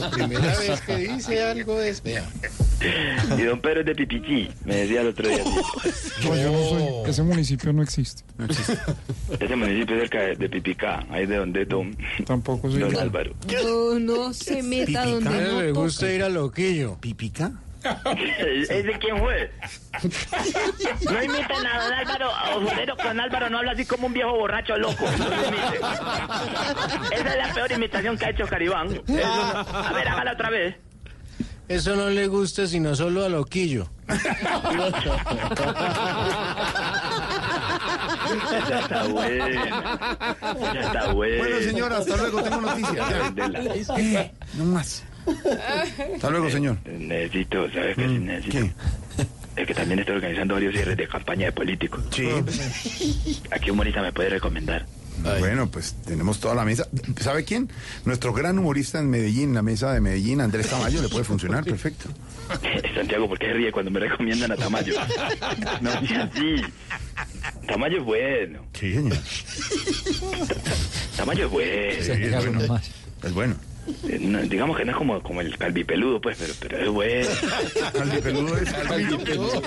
[0.01, 2.25] La primera vez que dice algo es vea.
[3.39, 5.45] Y don Pedro es de Pipichí, me decía el otro día.
[5.45, 7.11] No, yo no soy.
[7.11, 8.23] Ese municipio no existe.
[9.41, 12.81] Ese municipio es cerca de, de Pipicá, ahí de donde don, Tampoco soy.
[12.81, 13.35] don Álvaro.
[13.65, 16.99] No, no se meta donde no le gusta ir a Loquillo.
[17.01, 17.53] ¿Pipica?
[18.69, 19.51] ¿Es de quién fue?
[21.11, 24.33] No imiten a don Álvaro, o Jurero, con Álvaro no habla así como un viejo
[24.33, 25.05] borracho loco.
[25.19, 25.27] No.
[27.11, 28.89] Esa es la peor imitación que ha hecho Caribán.
[28.89, 30.77] Eso no- A ver, hágala otra vez.
[31.69, 33.89] Eso no le gusta sino solo a Loquillo.
[38.69, 39.55] Ya está buena.
[40.75, 41.39] Ya está buena.
[41.39, 43.09] Bueno, señora, hasta luego, tengo noticias.
[44.55, 45.05] No más.
[46.15, 46.79] Hasta luego, señor.
[46.87, 48.69] Necesito, ¿sabes qué sí necesito?
[49.57, 52.05] Es que también estoy organizando varios cierres de campaña de políticos.
[52.11, 52.29] Sí.
[53.51, 54.85] ¿A qué humorista me puede recomendar?
[55.39, 56.87] Bueno, pues tenemos toda la mesa.
[57.21, 57.71] ¿Sabe quién?
[58.05, 62.11] Nuestro gran humorista en Medellín, la mesa de Medellín, Andrés Tamayo, le puede funcionar perfecto.
[62.95, 64.95] Santiago, ¿por qué ríe cuando me recomiendan a Tamayo?
[65.81, 66.63] No, sí.
[67.67, 68.61] Tamayo es bueno.
[68.75, 69.17] Sí, señor.
[71.17, 72.03] Tamayo es bueno.
[72.03, 72.81] Sí, es bueno.
[73.25, 73.57] Es bueno.
[74.21, 77.29] No, digamos que no es como, como el calvipeludo, pues, pero, pero es bueno.
[77.93, 79.63] Calvipeludo es Calvipeludo.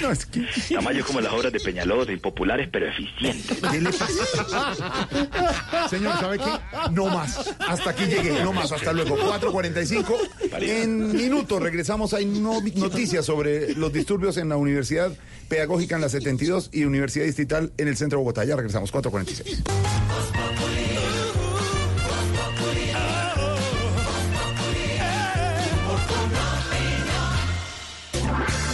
[0.00, 0.46] No, es que...
[0.74, 3.58] Tamayo es como las obras de Peñalosa, impopulares pero eficientes.
[3.70, 5.88] ¿Qué le pasa?
[5.88, 6.90] Señor, ¿sabe qué?
[6.92, 7.54] No más.
[7.58, 8.42] Hasta aquí llegué.
[8.42, 8.70] No más.
[8.72, 9.16] Hasta luego.
[9.18, 10.16] 4.45.
[10.60, 12.14] En minutos regresamos.
[12.14, 15.12] Hay no- noticias sobre los disturbios en la Universidad
[15.48, 18.44] Pedagógica en la 72 y Universidad Distrital en el centro de Bogotá.
[18.44, 18.92] Ya regresamos.
[18.92, 20.81] 4.46.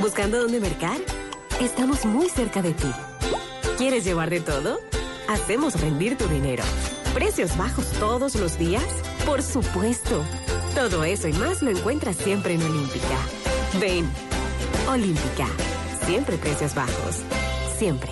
[0.00, 0.96] ¿Buscando dónde mercar?
[1.60, 2.90] Estamos muy cerca de ti.
[3.76, 4.80] ¿Quieres llevar de todo?
[5.28, 6.64] Hacemos rendir tu dinero.
[7.12, 8.84] ¿Precios bajos todos los días?
[9.26, 10.24] Por supuesto.
[10.74, 13.18] Todo eso y más lo encuentras siempre en Olímpica.
[13.78, 14.10] Ven.
[14.88, 15.46] Olímpica.
[16.06, 17.16] Siempre precios bajos.
[17.76, 18.10] Siempre.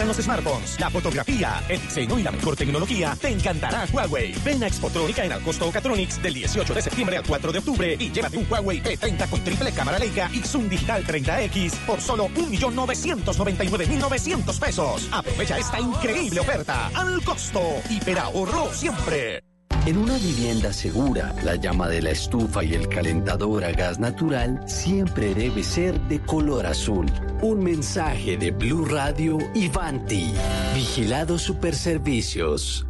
[0.00, 4.32] Gustan los smartphones, la fotografía, el diseño y la mejor tecnología, te encantará Huawei.
[4.42, 8.10] Ven a Expotrónica en Alcosto Ocatronics del 18 de septiembre al 4 de octubre y
[8.10, 14.58] llévate un Huawei P30 con triple cámara Leica y Zoom Digital 30X por solo 1.999.900
[14.58, 15.06] pesos.
[15.12, 17.60] Aprovecha esta increíble oferta al costo.
[17.90, 19.49] Hiperahorro siempre.
[19.86, 24.62] En una vivienda segura, la llama de la estufa y el calentador a gas natural
[24.66, 27.06] siempre debe ser de color azul.
[27.40, 30.34] Un mensaje de Blue Radio y Vanti.
[30.74, 32.89] Vigilado Superservicios.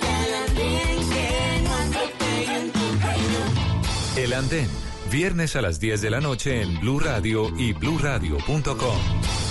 [4.35, 4.67] Andén.
[5.11, 9.50] Viernes a las 10 de la noche en Blue Radio y bluradio.com.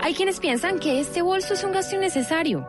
[0.00, 2.66] Hay quienes piensan que este bolso es un gasto innecesario.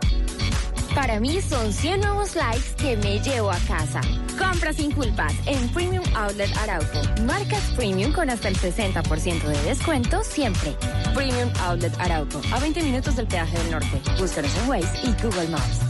[0.96, 4.02] Para mí son 100 nuevos likes que me llevo a casa.
[4.38, 7.22] Compra sin culpas en Premium Outlet Arauco.
[7.24, 10.76] Marcas Premium con hasta el 60% de descuento siempre.
[11.14, 12.42] Premium Outlet Arauco.
[12.52, 14.02] A 20 minutos del peaje del norte.
[14.20, 15.87] Búscanos en Waze y Google Maps.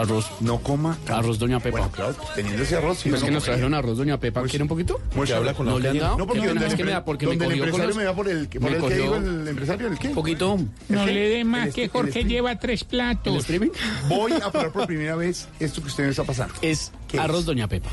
[0.00, 0.26] Arroz.
[0.40, 0.98] No coma.
[1.08, 1.78] Arroz Doña Pepa.
[1.78, 2.98] Bueno, claro, teniendo ese arroz.
[2.98, 4.42] sí, Pues no que nos trajeron arroz Doña Pepa.
[4.44, 5.00] ¿Quiere un poquito?
[5.14, 6.18] Muestra, habla con ¿No le han dado?
[6.18, 7.88] No, porque donde es que el me da- porque me donde el cogió con empresario
[7.88, 10.08] los- me da por el, por me el que cogió- digo el empresario, ¿el qué?
[10.10, 10.58] Poquito.
[10.88, 13.32] No le dé más El que est- el Jorge lleva tres platos.
[13.34, 13.70] ¿El streaming?
[14.08, 16.54] Voy a probar por primera vez esto que usted me está pasando.
[16.62, 17.44] Es ¿Qué arroz?
[17.44, 17.90] Doña Pepa.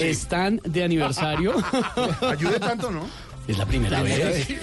[0.00, 1.54] Están de aniversario.
[2.20, 3.06] Ayude tanto, ¿no?
[3.46, 4.48] Es la primera Primera vez.
[4.48, 4.58] vez.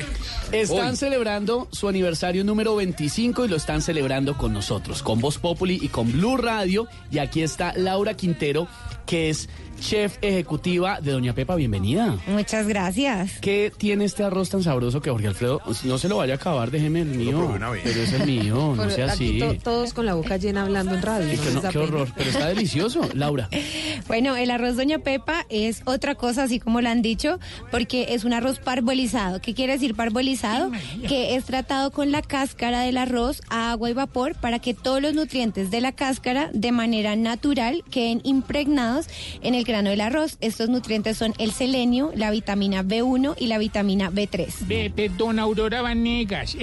[0.51, 0.95] Están Hoy.
[0.95, 5.87] celebrando su aniversario número 25 y lo están celebrando con nosotros, con Voz Populi y
[5.89, 6.87] con Blue Radio.
[7.11, 8.67] Y aquí está Laura Quintero,
[9.05, 9.49] que es
[9.81, 11.55] chef ejecutiva de Doña Pepa.
[11.55, 12.17] Bienvenida.
[12.27, 13.39] Muchas gracias.
[13.41, 16.71] ¿Qué tiene este arroz tan sabroso que Jorge Alfredo no se lo vaya a acabar?
[16.71, 17.51] Déjeme el mío.
[17.83, 19.57] Pero es el mío, no sea aquí así.
[19.57, 21.33] to- todos con la boca llena hablando en radio.
[21.33, 21.87] Y ¿no que les no, da qué pena?
[21.91, 23.49] horror, pero está delicioso, Laura.
[24.07, 28.23] Bueno, el arroz Doña Pepa es otra cosa, así como lo han dicho, porque es
[28.25, 29.39] un arroz parbolizado.
[29.41, 30.69] ¿Qué quiere decir parbolizado?
[31.07, 35.01] Que es tratado con la cáscara del arroz a agua y vapor para que todos
[35.01, 39.07] los nutrientes de la cáscara de manera natural queden impregnados
[39.43, 40.37] en el grano del arroz.
[40.41, 44.47] Estos nutrientes son el selenio, la vitamina B1 y la vitamina B3.
[44.67, 46.55] Ve, perdón, Aurora Vanegas.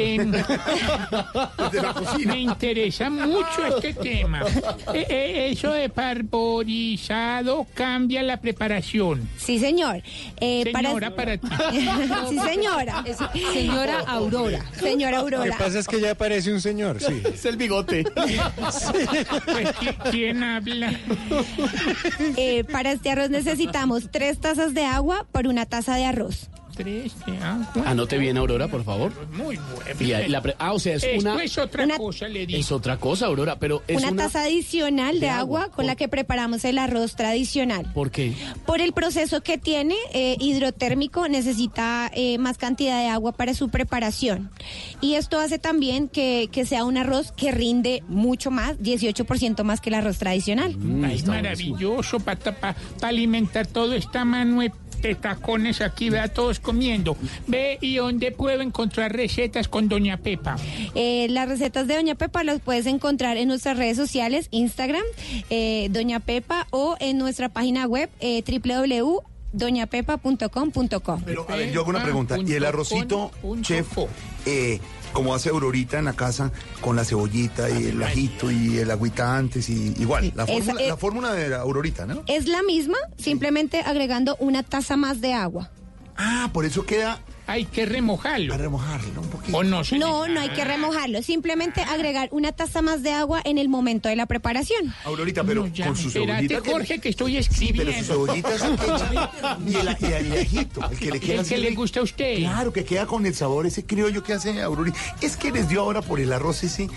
[2.27, 4.43] me interesa mucho este tema.
[4.93, 9.29] Eh, eh, eso de parborizado cambia la preparación.
[9.39, 10.03] Sí, señor.
[10.41, 11.49] Eh, Señora, para ti.
[12.29, 13.05] sí, señora.
[13.53, 14.65] Señora Aurora.
[14.79, 15.57] Señora Lo que Aurora.
[15.59, 17.23] pasa es que ya parece un señor, sí.
[17.35, 18.05] Es el bigote.
[18.05, 20.93] Pues, ¿qui- ¿quién habla?
[22.37, 26.51] Eh, para este arroz necesitamos tres tazas de agua por una taza de arroz.
[27.43, 27.83] Agua.
[27.87, 29.13] Anote bien, Aurora, por favor.
[29.33, 30.01] Muy bueno.
[30.01, 31.43] Y ahí la pre- ah, o sea, es Esto una...
[31.43, 32.59] es otra una- cosa, le digo.
[32.59, 34.23] Es otra cosa, Aurora, pero es una, una...
[34.25, 35.75] taza adicional de, de agua, agua.
[35.75, 37.91] con la que preparamos el arroz tradicional.
[37.93, 38.33] ¿Por qué?
[38.67, 43.69] Por el proceso que tiene eh, hidrotérmico necesita eh, más cantidad de agua para su
[43.69, 44.51] preparación.
[45.01, 49.81] Y esto hace también que, que sea un arroz que rinde mucho más, 18% más
[49.81, 50.77] que el arroz tradicional.
[51.11, 52.39] es maravilloso para
[53.03, 54.63] alimentar todo esta mano
[55.01, 57.17] de tacones aquí, vea, todos comiendo.
[57.47, 60.57] Ve, ¿y dónde puedo encontrar recetas con Doña Pepa?
[60.95, 65.03] Eh, las recetas de Doña Pepa las puedes encontrar en nuestras redes sociales, Instagram,
[65.51, 71.21] eh, Doña Pepa o en nuestra página web eh, www.doñapepa.com.co.
[71.25, 72.37] Pero, a ver, yo hago una pregunta.
[72.39, 73.33] ¿Y el arrocito,
[73.63, 73.89] chef,
[74.47, 74.81] eh,
[75.13, 79.37] como hace Aurorita en la casa, con la cebollita y el ajito y el agüita
[79.37, 80.33] antes y igual?
[80.35, 82.23] La fórmula, la fórmula de la Aurorita, ¿no?
[82.27, 85.71] Es la misma, simplemente agregando una taza más de agua.
[86.17, 87.21] Ah, por eso queda...
[87.49, 88.53] Hay que remojarlo.
[88.55, 89.57] A remojarlo un poquito.
[89.59, 89.83] ¿O no?
[89.83, 93.59] se No, le- no hay que remojarlo, simplemente agregar una taza más de agua en
[93.59, 94.95] el momento de la preparación.
[95.05, 96.61] Aurorita, pero No, ya, con su espérate, cebollita...
[96.63, 97.85] que- Jorge, que estoy Sí, escribiendo.
[97.93, 99.11] pero su cebollita es aquella
[99.67, 102.37] y el, y el ajito, el que le queda El que le gusta a usted.
[102.37, 104.99] Claro, que queda con el sabor ese criollo que hace Aurorita.
[105.23, 106.91] Es que les dio ahora por el arroz ese, eh,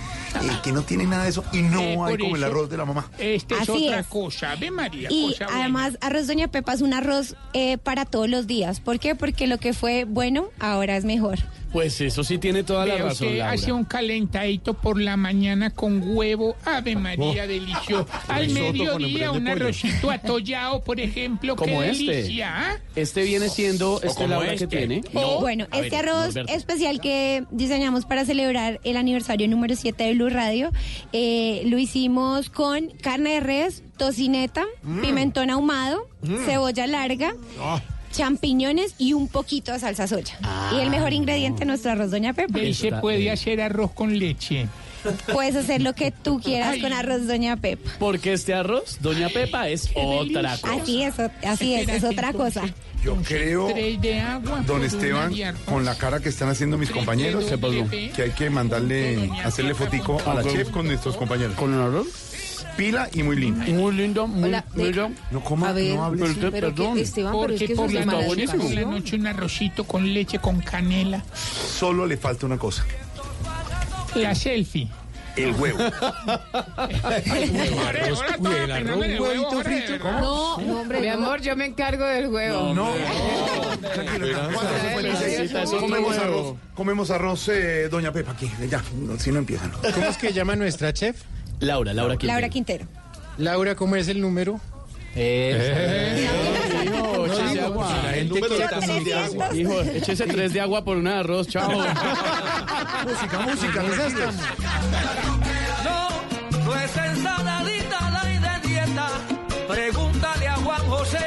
[0.63, 2.83] que no tiene nada de eso y no Eh, hay como el arroz de la
[2.85, 3.09] mamá.
[3.19, 4.07] Este es Así otra es.
[4.07, 4.55] cosa.
[4.57, 5.61] Ve, María, Y cosa buena.
[5.61, 8.81] además, arroz Doña Pepa es un arroz eh, para todos los días.
[8.81, 9.15] ¿Por qué?
[9.15, 11.39] Porque lo que fue bueno, ahora es mejor.
[11.71, 13.53] Pues eso sí tiene toda la Vea, razón, usted Laura.
[13.53, 17.47] hace un calentadito por la mañana con huevo, ave María, Oh.
[17.47, 18.07] delicioso.
[18.27, 22.05] Al mediodía un arrocito atollado, por ejemplo, Como qué este.
[22.11, 22.51] delicia.
[22.53, 22.77] ¿ah?
[22.97, 24.67] Este viene siendo, este Laura este.
[24.67, 25.01] que tiene.
[25.39, 26.53] bueno, A este ver, arroz Norberto.
[26.53, 30.71] especial que diseñamos para celebrar el aniversario número 7 de Blue Radio,
[31.13, 34.99] eh, lo hicimos con carne de res, tocineta, Mm.
[35.01, 36.35] pimentón ahumado, Mm.
[36.45, 37.33] cebolla larga.
[37.61, 37.81] Ah.
[38.11, 40.37] Champiñones y un poquito de salsa soya.
[40.75, 42.59] Y el mejor ingrediente, nuestro arroz Doña Pepa.
[42.59, 44.67] Y se puede hacer arroz con leche.
[45.33, 46.81] Puedes hacer lo que tú quieras Ay.
[46.81, 47.89] con arroz Doña Pepa.
[47.99, 50.73] Porque este arroz, Doña Pepa, es otra cosa.
[50.73, 52.63] Así es, así es, es otra cosa.
[53.03, 53.67] Yo creo,
[54.67, 55.33] don Esteban,
[55.65, 57.89] con la cara que están haciendo mis compañeros, ¿Qué pasó?
[57.89, 61.55] que hay que mandarle, hacerle fotico a la chef con nuestros compañeros.
[61.55, 62.30] ¿Con un arroz?
[62.81, 63.63] Pila y muy linda.
[63.65, 65.11] Muy lindo, muy, Hola, lindo.
[65.29, 66.97] No coma, A ver, no hable pero Pero que, perdón.
[66.97, 68.89] Esteban, pero es Porque que por es la, noche, por la educación.
[68.89, 71.23] noche un arrocito con leche con canela.
[71.35, 72.83] Solo le falta una cosa,
[74.15, 74.87] La selfie.
[75.35, 75.77] el huevo.
[78.41, 79.97] Un huevito frito.
[79.99, 82.73] No, hombre, Mi amor, yo me encargo del huevo.
[82.73, 82.93] No,
[85.79, 88.81] Comemos arroz, comemos arroz, eh, doña Pepa, aquí, ya,
[89.19, 89.71] si no empiezan.
[89.93, 91.21] ¿Cómo es que llama nuestra chef?
[91.61, 92.85] Laura, Laura, ¿quién Laura Quintero.
[93.37, 94.59] Laura, ¿cómo es el número?
[95.15, 96.27] Eh,
[96.85, 98.01] hijo, No, échese digo, agua.
[98.03, 98.67] la gente quiere
[99.49, 99.59] de.
[99.59, 101.69] Hijo, échese tres de agua por un arroz, chao.
[103.05, 104.35] música, música, En esas tranquilos.
[105.83, 108.23] No, no es ensaladita la
[108.61, 109.07] de dieta.
[109.67, 111.17] Pregúntale a Juan José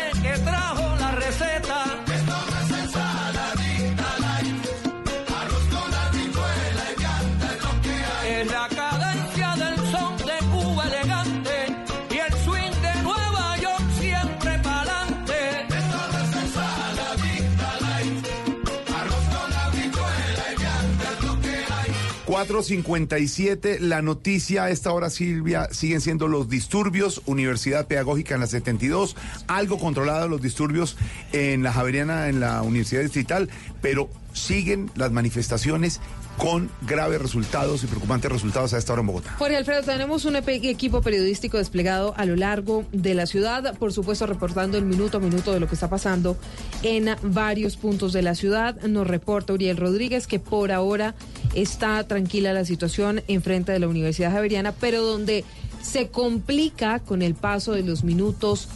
[22.46, 28.46] 457, la noticia a esta hora, Silvia, siguen siendo los disturbios, Universidad Pedagógica en la
[28.46, 29.16] 72,
[29.46, 30.98] algo controlado los disturbios
[31.32, 33.48] en la Javeriana, en la Universidad Distrital,
[33.80, 36.02] pero siguen las manifestaciones
[36.38, 39.34] con graves resultados y preocupantes resultados a esta hora en Bogotá.
[39.38, 44.26] Jorge Alfredo, tenemos un equipo periodístico desplegado a lo largo de la ciudad, por supuesto
[44.26, 46.36] reportando el minuto a minuto de lo que está pasando
[46.82, 48.80] en varios puntos de la ciudad.
[48.82, 51.14] Nos reporta Uriel Rodríguez que por ahora
[51.54, 55.44] está tranquila la situación enfrente de la Universidad Javeriana, pero donde
[55.82, 58.68] se complica con el paso de los minutos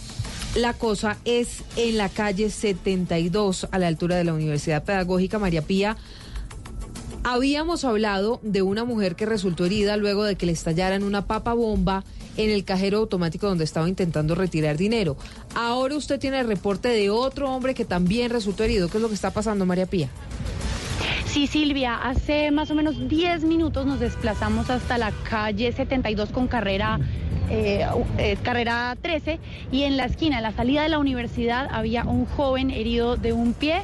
[0.55, 5.63] la cosa es en la calle 72 a la altura de la Universidad Pedagógica María
[5.63, 5.97] Pía.
[7.31, 11.53] Habíamos hablado de una mujer que resultó herida luego de que le estallaran una papa
[11.53, 12.03] bomba
[12.39, 15.15] en el cajero automático donde estaba intentando retirar dinero.
[15.55, 18.89] Ahora usted tiene el reporte de otro hombre que también resultó herido.
[18.89, 20.09] ¿Qué es lo que está pasando, María Pía?
[21.27, 26.49] Sí, Silvia, hace más o menos 10 minutos nos desplazamos hasta la calle 72 con
[26.49, 26.99] carrera,
[27.51, 27.85] eh,
[28.17, 29.39] eh, carrera 13
[29.71, 33.35] y en la esquina, en la salida de la universidad, había un joven herido de
[33.35, 33.83] un pie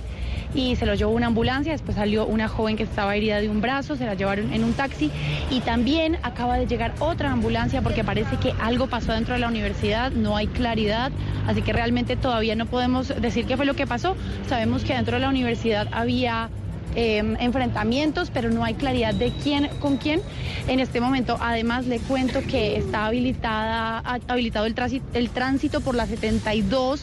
[0.55, 3.61] y se lo llevó una ambulancia, después salió una joven que estaba herida de un
[3.61, 5.11] brazo, se la llevaron en un taxi
[5.51, 9.49] y también acaba de llegar otra ambulancia porque parece que algo pasó dentro de la
[9.49, 11.11] universidad, no hay claridad,
[11.47, 14.17] así que realmente todavía no podemos decir qué fue lo que pasó.
[14.49, 16.49] Sabemos que dentro de la universidad había
[16.97, 20.21] eh, enfrentamientos, pero no hay claridad de quién con quién.
[20.69, 25.81] En este momento, además, le cuento que está habilitada, ha- habilitado el, tránsito, el tránsito
[25.81, 27.03] por la 72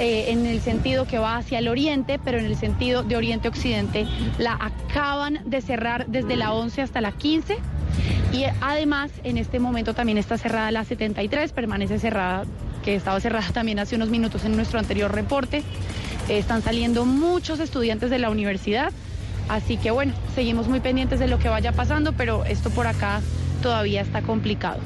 [0.00, 4.06] eh, en el sentido que va hacia el oriente, pero en el sentido de oriente-occidente
[4.38, 7.58] la acaban de cerrar desde la 11 hasta la 15.
[8.32, 12.44] Y además, en este momento también está cerrada la 73, permanece cerrada,
[12.82, 15.58] que estaba cerrada también hace unos minutos en nuestro anterior reporte.
[16.30, 18.94] Eh, están saliendo muchos estudiantes de la universidad,
[19.50, 23.20] así que bueno, seguimos muy pendientes de lo que vaya pasando, pero esto por acá
[23.62, 24.80] todavía está complicado.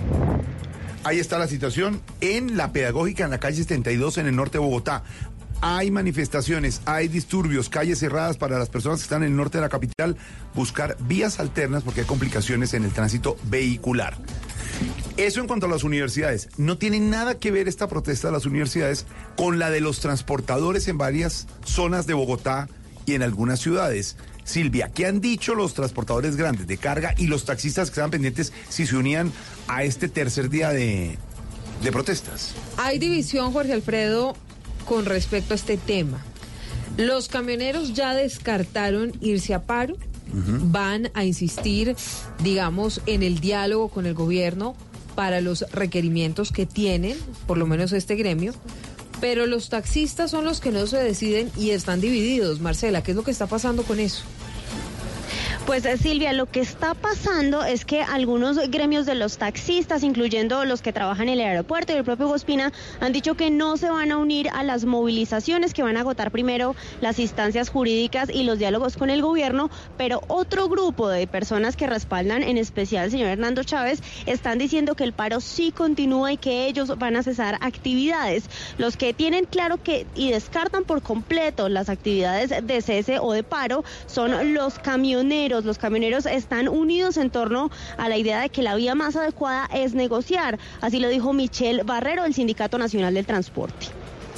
[1.05, 4.64] Ahí está la situación en la pedagógica en la calle 72 en el norte de
[4.64, 5.05] Bogotá.
[5.61, 9.62] Hay manifestaciones, hay disturbios, calles cerradas para las personas que están en el norte de
[9.62, 10.16] la capital,
[10.55, 14.16] buscar vías alternas porque hay complicaciones en el tránsito vehicular.
[15.18, 16.48] Eso en cuanto a las universidades.
[16.57, 19.05] No tiene nada que ver esta protesta de las universidades
[19.36, 22.66] con la de los transportadores en varias zonas de Bogotá
[23.05, 24.16] y en algunas ciudades.
[24.44, 28.52] Silvia, ¿qué han dicho los transportadores grandes de carga y los taxistas que estaban pendientes
[28.68, 29.32] si se unían
[29.68, 31.18] a este tercer día de,
[31.82, 32.54] de protestas?
[32.76, 34.34] Hay división, Jorge Alfredo,
[34.86, 36.22] con respecto a este tema.
[36.96, 39.96] Los camioneros ya descartaron irse a paro,
[40.32, 41.96] van a insistir,
[42.42, 44.74] digamos, en el diálogo con el gobierno
[45.14, 48.52] para los requerimientos que tienen, por lo menos este gremio.
[49.20, 52.60] Pero los taxistas son los que no se deciden y están divididos.
[52.60, 54.24] Marcela, ¿qué es lo que está pasando con eso?
[55.66, 60.66] Pues eh, Silvia, lo que está pasando es que algunos gremios de los taxistas, incluyendo
[60.66, 63.88] los que trabajan en el aeropuerto y el propio Gospina, han dicho que no se
[63.88, 68.42] van a unir a las movilizaciones, que van a agotar primero las instancias jurídicas y
[68.42, 73.10] los diálogos con el gobierno, pero otro grupo de personas que respaldan, en especial al
[73.10, 77.22] señor Hernando Chávez, están diciendo que el paro sí continúa y que ellos van a
[77.22, 78.44] cesar actividades.
[78.76, 83.44] Los que tienen claro que y descartan por completo las actividades de cese o de
[83.44, 85.53] paro son los camioneros.
[85.62, 89.68] Los camioneros están unidos en torno a la idea de que la vía más adecuada
[89.72, 90.59] es negociar.
[90.80, 93.86] Así lo dijo Michelle Barrero del Sindicato Nacional del Transporte.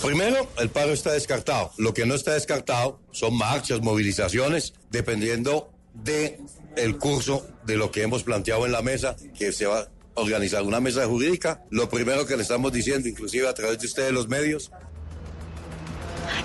[0.04, 1.70] Primero, el paro está descartado.
[1.78, 6.38] Lo que no está descartado son marchas, movilizaciones, dependiendo de
[6.98, 10.80] curso de lo que hemos planteado en la mesa, que se va a organizar una
[10.80, 11.62] mesa jurídica.
[11.70, 14.70] Lo primero que le estamos diciendo, inclusive a través de ustedes los medios,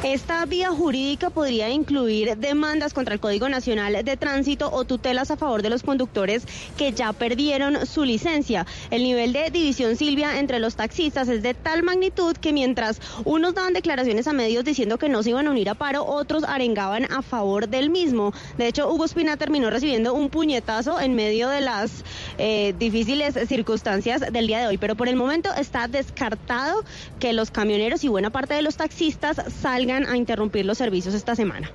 [0.04, 5.38] Esta vía jurídica podría incluir demandas contra el Código Nacional de Tránsito o tutelas a
[5.38, 6.43] favor de los conductores
[6.76, 8.66] que ya perdieron su licencia.
[8.89, 13.54] El nivel de división, Silvia, entre los taxistas es de tal magnitud que mientras unos
[13.54, 17.06] daban declaraciones a medios diciendo que no se iban a unir a paro, otros arengaban
[17.12, 18.34] a favor del mismo.
[18.58, 22.04] De hecho, Hugo Espina terminó recibiendo un puñetazo en medio de las
[22.39, 24.80] eh, difíciles circunstancias del día de hoy.
[24.80, 26.84] Pero por el momento está descartado
[27.20, 31.36] que los camioneros y buena parte de los taxistas salgan a interrumpir los servicios esta
[31.36, 31.70] semana.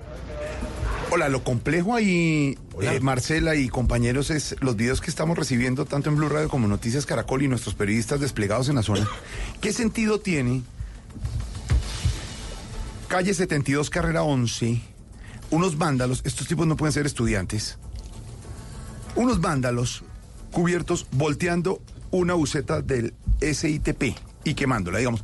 [1.10, 6.10] Hola, lo complejo ahí, eh, Marcela y compañeros, es los videos que estamos recibiendo tanto
[6.10, 9.06] en Blue Radio como Noticias Caracol y nuestros periodistas desplegados en la zona.
[9.60, 10.62] ¿Qué sentido tiene
[13.06, 14.80] calle 72, carrera 11,
[15.50, 17.78] unos vándalos, estos tipos no pueden ser estudiantes,
[19.14, 20.02] unos vándalos
[20.50, 25.22] cubiertos volteando una buceta del SITP y quemándola, digamos.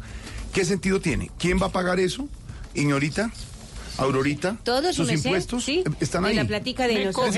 [0.53, 1.31] ¿Qué sentido tiene?
[1.39, 2.29] ¿Quién va a pagar eso?
[2.75, 3.31] Ignorita,
[3.99, 5.85] Aurorita, Todos, su sus impuestos sí.
[6.01, 6.35] están Y ahí.
[6.37, 7.37] la platica de Me nosotros.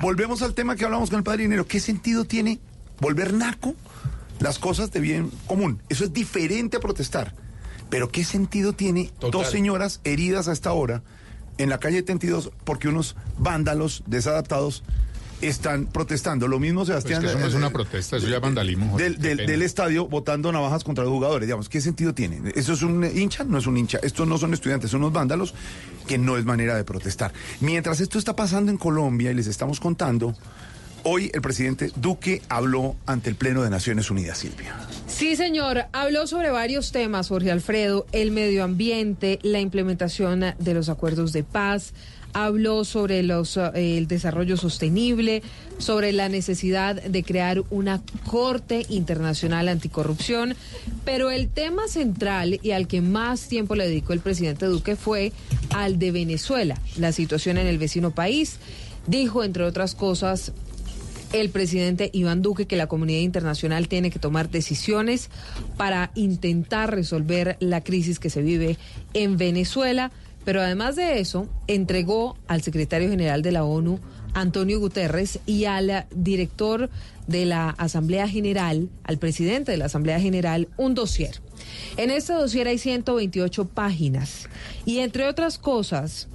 [0.00, 1.66] Volvemos al tema que hablamos con el padre dinero.
[1.66, 2.58] ¿Qué sentido tiene
[3.00, 3.74] volver naco
[4.40, 5.80] las cosas de bien común?
[5.88, 7.34] Eso es diferente a protestar.
[7.90, 11.02] Pero ¿qué sentido tiene dos señoras heridas a esta hora
[11.58, 14.82] en la calle 32 porque unos vándalos desadaptados
[15.40, 16.48] están protestando?
[16.48, 17.20] Lo mismo, Sebastián.
[17.22, 18.96] Pues que eso no es eh, una protesta, eso ya vandalismo.
[18.98, 22.40] Del, del- del estadio botando navajas contra los jugadores, digamos, ¿qué sentido tiene?
[22.54, 23.44] ¿Eso es un hincha?
[23.44, 23.98] No es un hincha.
[24.02, 25.54] Estos no son estudiantes, son unos vándalos
[26.06, 27.32] que no es manera de protestar.
[27.60, 30.34] Mientras esto está pasando en Colombia y les estamos contando,
[31.04, 34.74] hoy el presidente Duque habló ante el Pleno de Naciones Unidas, Silvia.
[35.06, 35.84] Sí, señor.
[35.92, 41.44] Habló sobre varios temas, Jorge Alfredo, el medio ambiente, la implementación de los acuerdos de
[41.44, 41.92] paz.
[42.32, 45.42] Habló sobre eh, el desarrollo sostenible,
[45.78, 50.54] sobre la necesidad de crear una Corte Internacional Anticorrupción.
[51.04, 55.32] Pero el tema central y al que más tiempo le dedicó el presidente Duque fue
[55.74, 58.58] al de Venezuela, la situación en el vecino país.
[59.06, 60.52] Dijo, entre otras cosas,
[61.32, 65.30] el presidente Iván Duque que la comunidad internacional tiene que tomar decisiones
[65.76, 68.78] para intentar resolver la crisis que se vive
[69.14, 70.10] en Venezuela.
[70.48, 74.00] Pero además de eso, entregó al secretario general de la ONU,
[74.32, 76.88] Antonio Guterres, y al director
[77.26, 81.42] de la Asamblea General, al presidente de la Asamblea General, un dossier.
[81.98, 84.48] En este dossier hay 128 páginas.
[84.86, 86.28] Y entre otras cosas,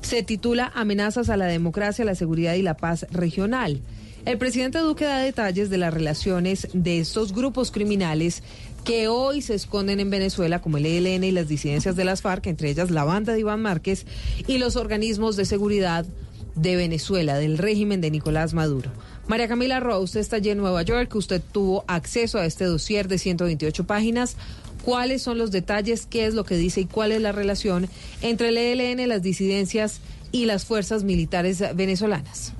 [0.00, 3.82] se titula Amenazas a la democracia, la seguridad y la paz regional.
[4.24, 8.42] El presidente Duque da detalles de las relaciones de estos grupos criminales
[8.86, 12.46] que hoy se esconden en Venezuela, como el ELN y las disidencias de las FARC,
[12.46, 14.06] entre ellas la banda de Iván Márquez
[14.46, 16.06] y los organismos de seguridad
[16.54, 18.92] de Venezuela, del régimen de Nicolás Maduro.
[19.26, 23.08] María Camila Roa, usted está allí en Nueva York, usted tuvo acceso a este dossier
[23.08, 24.36] de 128 páginas.
[24.84, 26.06] ¿Cuáles son los detalles?
[26.06, 27.88] ¿Qué es lo que dice y cuál es la relación
[28.22, 32.52] entre el ELN, las disidencias y las fuerzas militares venezolanas?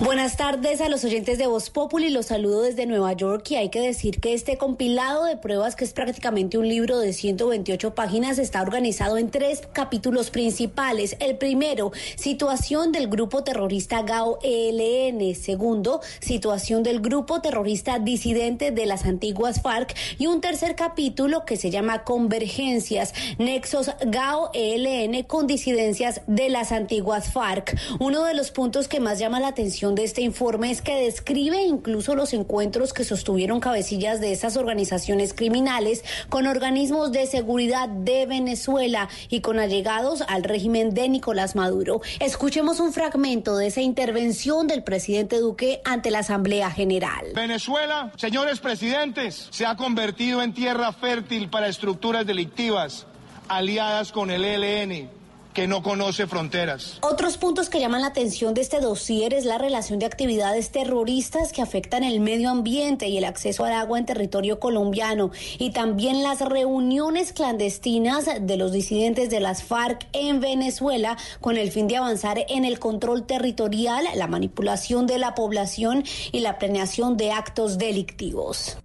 [0.00, 3.68] Buenas tardes a los oyentes de Voz Populi, los saludo desde Nueva York y hay
[3.68, 8.38] que decir que este compilado de pruebas, que es prácticamente un libro de 128 páginas,
[8.38, 11.16] está organizado en tres capítulos principales.
[11.20, 15.32] El primero, situación del grupo terrorista GAO ELN.
[15.36, 19.94] Segundo, situación del grupo terrorista disidente de las antiguas FARC.
[20.18, 26.72] Y un tercer capítulo que se llama Convergencias, nexos GAO ELN con disidencias de las
[26.72, 27.78] antiguas FARC.
[28.00, 31.62] Uno de los puntos que más llama la atención de este informe es que describe
[31.62, 38.24] incluso los encuentros que sostuvieron cabecillas de esas organizaciones criminales con organismos de seguridad de
[38.24, 42.00] Venezuela y con allegados al régimen de Nicolás Maduro.
[42.18, 47.26] Escuchemos un fragmento de esa intervención del presidente Duque ante la Asamblea General.
[47.34, 53.06] Venezuela, señores presidentes, se ha convertido en tierra fértil para estructuras delictivas
[53.48, 55.23] aliadas con el ELN
[55.54, 56.98] que no conoce fronteras.
[57.00, 61.52] Otros puntos que llaman la atención de este dossier es la relación de actividades terroristas
[61.52, 66.22] que afectan el medio ambiente y el acceso al agua en territorio colombiano y también
[66.24, 71.96] las reuniones clandestinas de los disidentes de las FARC en Venezuela con el fin de
[71.96, 77.78] avanzar en el control territorial, la manipulación de la población y la planeación de actos
[77.78, 78.76] delictivos.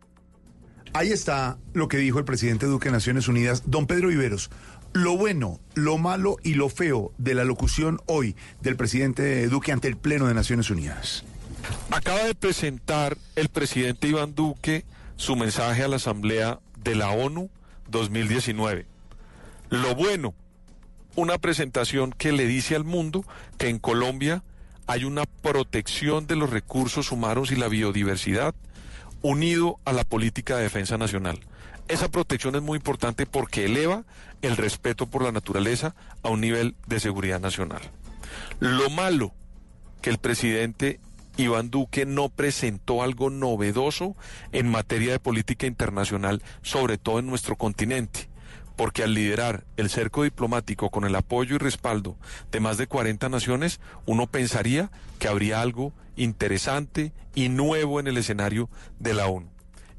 [0.94, 4.50] Ahí está lo que dijo el presidente Duque de Naciones Unidas, don Pedro Viveros.
[4.94, 9.88] Lo bueno, lo malo y lo feo de la locución hoy del presidente Duque ante
[9.88, 11.24] el Pleno de Naciones Unidas.
[11.92, 14.86] Acaba de presentar el presidente Iván Duque
[15.16, 17.52] su mensaje a la Asamblea de la ONU
[17.90, 18.88] 2019.
[19.70, 20.34] Lo bueno,
[21.16, 23.24] una presentación que le dice al mundo
[23.58, 24.44] que en Colombia
[24.88, 28.56] hay una protección de los recursos humanos y la biodiversidad
[29.22, 31.40] unido a la política de defensa nacional.
[31.90, 34.04] Esa protección es muy importante porque eleva
[34.44, 37.82] el respeto por la naturaleza a un nivel de seguridad nacional.
[38.60, 39.34] Lo malo,
[40.04, 41.00] que el presidente
[41.36, 44.16] Iván Duque no presentó algo novedoso
[44.52, 48.30] en materia de política internacional, sobre todo en nuestro continente,
[48.76, 52.18] porque al liderar el cerco diplomático con el apoyo y respaldo
[52.52, 58.18] de más de 40 naciones, uno pensaría que habría algo interesante y nuevo en el
[58.18, 58.70] escenario
[59.00, 59.50] de la ONU.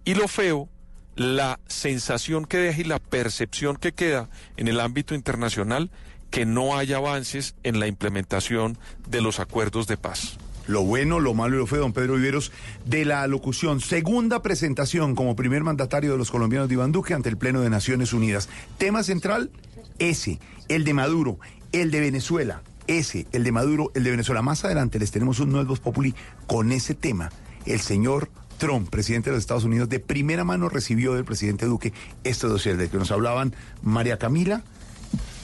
[0.04, 0.68] Y lo feo,
[1.16, 5.90] la sensación que deja y la percepción que queda en el ámbito internacional
[6.30, 10.38] que no hay avances en la implementación de los acuerdos de paz.
[10.66, 12.52] Lo bueno, lo malo y lo feo, don Pedro Viveros,
[12.84, 13.80] de la locución.
[13.80, 17.70] Segunda presentación como primer mandatario de los colombianos de Iván Duque ante el Pleno de
[17.70, 18.48] Naciones Unidas.
[18.78, 19.50] Tema central,
[19.98, 20.38] ese,
[20.68, 21.40] el de Maduro,
[21.72, 24.42] el de Venezuela, ese, el de Maduro, el de Venezuela.
[24.42, 26.14] Más adelante les tenemos un nuevo Populi
[26.46, 27.30] con ese tema.
[27.66, 28.30] El señor
[28.60, 31.92] Trump, presidente de los Estados Unidos, de primera mano recibió del presidente Duque
[32.22, 34.62] este dossier del que nos hablaban María Camila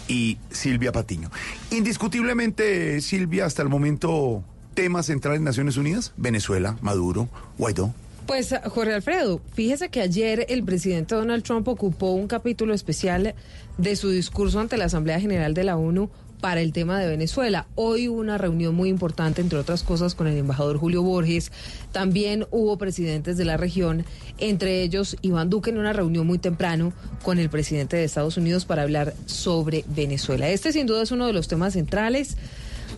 [0.06, 1.30] y Silvia Patiño.
[1.70, 4.44] Indiscutiblemente, Silvia, hasta el momento,
[4.74, 7.94] tema central en Naciones Unidas, Venezuela, Maduro, Guaidó.
[8.26, 13.34] Pues Jorge Alfredo, fíjese que ayer el presidente Donald Trump ocupó un capítulo especial
[13.78, 16.10] de su discurso ante la Asamblea General de la ONU
[16.40, 17.66] para el tema de Venezuela.
[17.74, 21.52] Hoy hubo una reunión muy importante, entre otras cosas, con el embajador Julio Borges.
[21.92, 24.04] También hubo presidentes de la región,
[24.38, 26.92] entre ellos Iván Duque en una reunión muy temprano
[27.22, 30.48] con el presidente de Estados Unidos para hablar sobre Venezuela.
[30.48, 32.36] Este sin duda es uno de los temas centrales.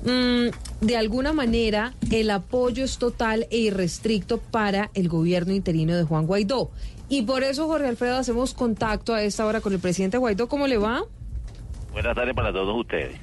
[0.05, 0.51] Mm,
[0.81, 6.27] de alguna manera, el apoyo es total e irrestricto para el gobierno interino de Juan
[6.27, 6.71] Guaidó.
[7.09, 10.49] Y por eso, Jorge Alfredo, hacemos contacto a esta hora con el presidente Guaidó.
[10.49, 11.05] ¿Cómo le va?
[11.93, 13.17] Buenas tardes para todos ustedes.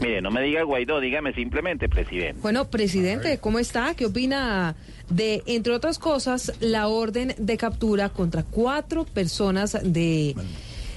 [0.00, 2.40] Mire, no me diga Guaidó, dígame simplemente presidente.
[2.42, 3.94] Bueno, presidente, ¿cómo está?
[3.94, 4.76] ¿Qué opina
[5.08, 10.34] de, entre otras cosas, la orden de captura contra cuatro personas de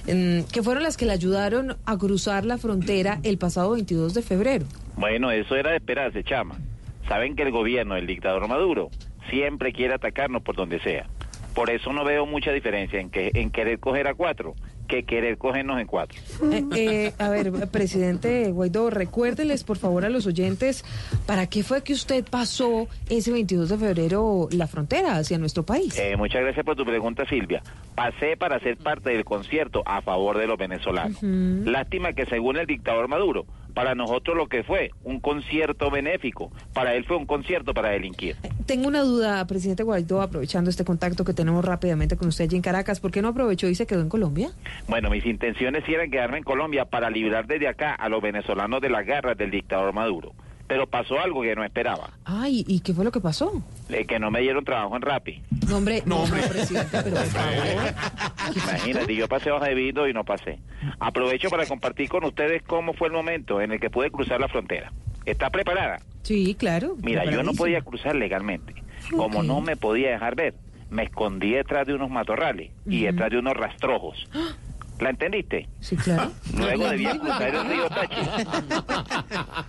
[0.06, 4.22] mm, que fueron las que le ayudaron a cruzar la frontera el pasado 22 de
[4.22, 4.66] febrero?
[4.96, 6.58] Bueno, eso era de esperarse, chama.
[7.08, 8.90] Saben que el gobierno del dictador Maduro
[9.30, 11.06] siempre quiere atacarnos por donde sea.
[11.54, 14.54] Por eso no veo mucha diferencia en que en querer coger a cuatro
[14.90, 16.18] que querer cogernos en cuatro.
[16.52, 20.84] Eh, eh, a ver, presidente Guaidó, recuérdeles por favor a los oyentes
[21.26, 25.96] para qué fue que usted pasó ese 22 de febrero la frontera hacia nuestro país.
[25.98, 27.62] Eh, muchas gracias por tu pregunta, Silvia.
[27.94, 31.22] Pasé para ser parte del concierto a favor de los venezolanos.
[31.22, 36.94] Lástima que según el dictador Maduro, para nosotros lo que fue un concierto benéfico, para
[36.94, 38.36] él fue un concierto para delinquir.
[38.66, 42.62] Tengo una duda, presidente Guaidó, aprovechando este contacto que tenemos rápidamente con usted allí en
[42.62, 44.50] Caracas, ¿por qué no aprovechó y se quedó en Colombia?
[44.88, 48.90] Bueno, mis intenciones eran quedarme en Colombia para librar desde acá a los venezolanos de
[48.90, 50.32] las garras del dictador Maduro.
[50.70, 52.10] Pero pasó algo que no esperaba.
[52.24, 53.60] Ay, ¿y qué fue lo que pasó?
[54.06, 55.42] Que no me dieron trabajo en Rappi.
[55.68, 57.94] No, hombre, no, hombre, presidente, pero por favor.
[58.54, 60.60] Imagínate, yo pasé hoja de vida y no pasé.
[61.00, 64.46] Aprovecho para compartir con ustedes cómo fue el momento en el que pude cruzar la
[64.46, 64.92] frontera.
[65.26, 65.98] ¿Está preparada?
[66.22, 66.94] Sí, claro.
[67.02, 68.72] Mira, yo no podía cruzar legalmente.
[69.10, 70.54] Como no me podía dejar ver,
[70.88, 74.28] me escondí detrás de unos matorrales y detrás de unos rastrojos.
[75.00, 75.68] ¿La entendiste?
[75.80, 76.30] Sí, claro.
[76.56, 78.54] Luego debía cruzar el río Táchira.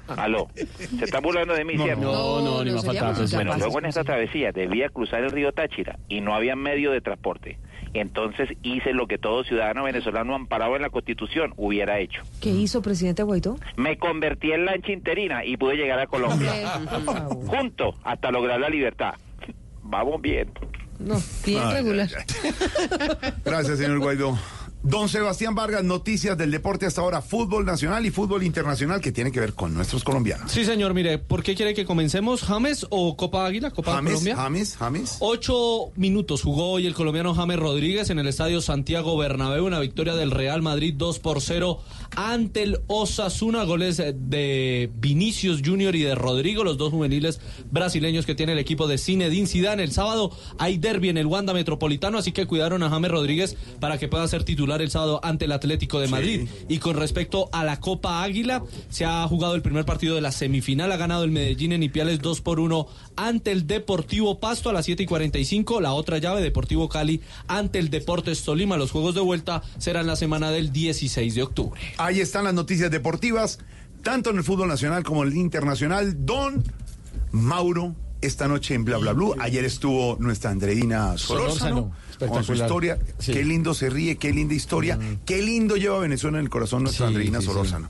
[0.09, 2.01] Aló, se está burlando de mí, ¿cierto?
[2.01, 3.13] No, no, ni no más faltaba.
[3.33, 7.01] Bueno, luego en esta travesía debía cruzar el río Táchira y no había medio de
[7.01, 7.57] transporte.
[7.93, 12.23] Entonces hice lo que todo ciudadano venezolano amparado en la Constitución hubiera hecho.
[12.41, 13.57] ¿Qué hizo presidente Guaidó?
[13.75, 16.51] Me convertí en lancha interina y pude llegar a Colombia.
[17.47, 19.13] Junto hasta lograr la libertad.
[19.81, 20.51] Vamos bien.
[20.99, 22.07] No, bien regular.
[23.43, 24.37] Gracias, señor Guaidó.
[24.83, 29.31] Don Sebastián Vargas, noticias del deporte hasta ahora, fútbol nacional y fútbol internacional que tiene
[29.31, 30.51] que ver con nuestros colombianos.
[30.51, 32.41] Sí, señor, mire, ¿por qué quiere que comencemos?
[32.41, 33.69] ¿James o Copa Águila?
[33.69, 34.35] ¿Copa James, Colombia?
[34.35, 35.17] James, James.
[35.19, 40.15] Ocho minutos jugó hoy el colombiano James Rodríguez en el estadio Santiago Bernabéu, una victoria
[40.15, 41.79] del Real Madrid 2 por 0
[42.15, 47.39] ante el Osasuna, goles de Vinicius Junior y de Rodrigo, los dos juveniles
[47.69, 49.83] brasileños que tiene el equipo de Zinedine Zidane.
[49.83, 53.99] El sábado hay derby en el Wanda Metropolitano, así que cuidaron a James Rodríguez para
[53.99, 56.47] que pueda ser titular el sábado ante el Atlético de Madrid.
[56.69, 60.31] Y con respecto a la Copa Águila, se ha jugado el primer partido de la
[60.31, 64.73] semifinal, ha ganado el Medellín en Ipiales 2 por 1 ante el Deportivo Pasto a
[64.73, 65.81] las 7 y 45.
[65.81, 68.77] La otra llave, Deportivo Cali ante el Deportes Tolima.
[68.77, 71.81] Los juegos de vuelta serán la semana del 16 de octubre.
[71.97, 73.59] Ahí están las noticias deportivas,
[74.03, 76.25] tanto en el fútbol nacional como en el internacional.
[76.25, 76.63] Don
[77.31, 79.35] Mauro, esta noche en Bla Bla Blue.
[79.39, 81.91] Ayer estuvo nuestra Andreina Solórzano Solórzano,
[82.27, 82.97] con su historia.
[83.19, 83.33] Sí.
[83.33, 84.97] Qué lindo se ríe, qué linda historia.
[85.25, 87.45] Qué lindo lleva Venezuela en el corazón nuestra Sí, Andreina sí.
[87.47, 87.89] Solórzano.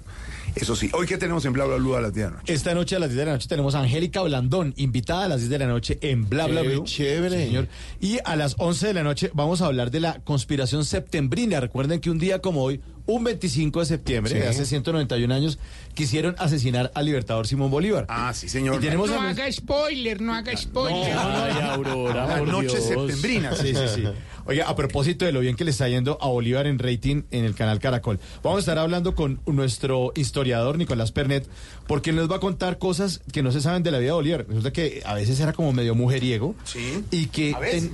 [0.53, 2.53] Eso sí, hoy que tenemos en Bla Bla Blue a las 10 de la noche.
[2.53, 5.39] Esta noche a las 10 de la noche tenemos a Angélica Blandón, invitada a las
[5.39, 6.83] 10 de la noche en Bla Bla Blue.
[6.83, 7.45] chévere.
[7.45, 7.67] Señor.
[8.01, 11.61] Y a las 11 de la noche vamos a hablar de la conspiración septembrina.
[11.61, 14.39] Recuerden que un día como hoy, un 25 de septiembre, Sí.
[14.39, 15.59] de hace 191 años,
[15.93, 18.05] quisieron asesinar al libertador Simón Bolívar.
[18.09, 18.75] Ah, sí, señor.
[18.75, 21.13] Y tenemos No a- haga spoiler, no haga spoiler.
[21.17, 22.83] Ay, Aurora, La por noche Dios.
[22.85, 23.55] septembrina.
[23.55, 24.03] Sí, sí, sí.
[24.45, 27.45] Oiga, a propósito de lo bien que le está yendo a Bolívar en rating en
[27.45, 31.47] el canal Caracol, vamos a estar hablando con nuestro historiador Nicolás Pernet,
[31.87, 34.13] porque él nos va a contar cosas que no se saben de la vida de
[34.13, 34.45] Bolívar.
[34.47, 36.55] Resulta que a veces era como medio mujeriego.
[36.63, 37.03] Sí.
[37.11, 37.91] Y que A veces.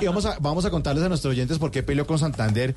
[0.00, 2.74] y vamos a, vamos a contarles a nuestros oyentes por qué peleó con Santander.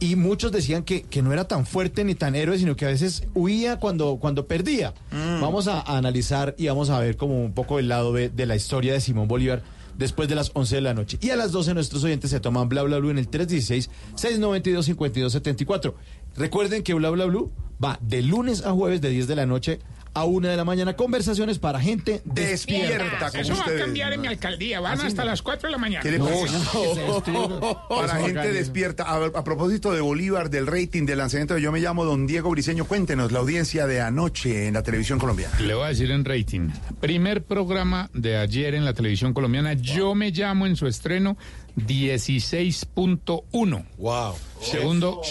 [0.00, 2.88] Y muchos decían que, que no era tan fuerte ni tan héroe, sino que a
[2.88, 4.94] veces huía cuando, cuando perdía.
[5.12, 8.46] Vamos a, a analizar y vamos a ver como un poco el lado B de
[8.46, 9.62] la historia de Simón Bolívar
[9.98, 11.18] después de las 11 de la noche.
[11.20, 15.92] Y a las 12 nuestros oyentes se toman Bla Bla Blue en el 316-692-5274.
[16.36, 17.52] Recuerden que Bla Bla Blue
[17.82, 19.80] va de lunes a jueves de 10 de la noche
[20.14, 20.96] a una de la mañana.
[20.96, 23.28] Conversaciones para gente despierta.
[23.28, 24.80] Eso va a cambiar en mi alcaldía.
[24.80, 25.30] Van Así hasta no.
[25.30, 26.02] las 4 de la mañana.
[26.02, 27.86] ¿Qué le pasa?
[27.88, 29.04] Para gente despierta.
[29.04, 32.50] A, a propósito de Bolívar, del rating, del lanzamiento de Yo Me Llamo, don Diego
[32.50, 35.58] Briseño, cuéntenos la audiencia de anoche en la televisión colombiana.
[35.60, 36.68] Le voy a decir en rating.
[37.00, 39.72] Primer programa de ayer en la televisión colombiana.
[39.74, 41.36] Yo me llamo en su estreno
[41.76, 43.84] 16.1.
[43.98, 44.34] Wow.
[44.60, 45.22] Segundo,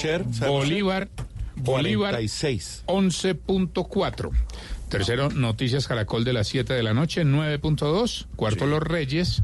[0.48, 1.10] Bolívar.
[1.62, 2.84] Bolívar 46.
[2.88, 4.32] 11.4.
[4.90, 8.28] Tercero, Noticias Caracol de las 7 de la noche, 9.2.
[8.36, 9.42] Cuarto, Los Reyes,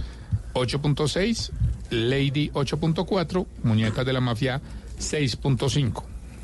[0.53, 1.51] 8.6.
[1.91, 3.45] Lady, 8.4.
[3.63, 4.61] Muñecas de la Mafia,
[4.99, 6.03] 6.5.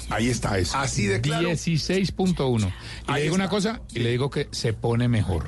[0.10, 0.78] Ahí está eso.
[0.78, 1.50] Así de claro.
[1.50, 2.60] 16.1.
[2.60, 2.74] Y le
[3.08, 5.48] Ahí digo una cosa, y le digo que se pone mejor.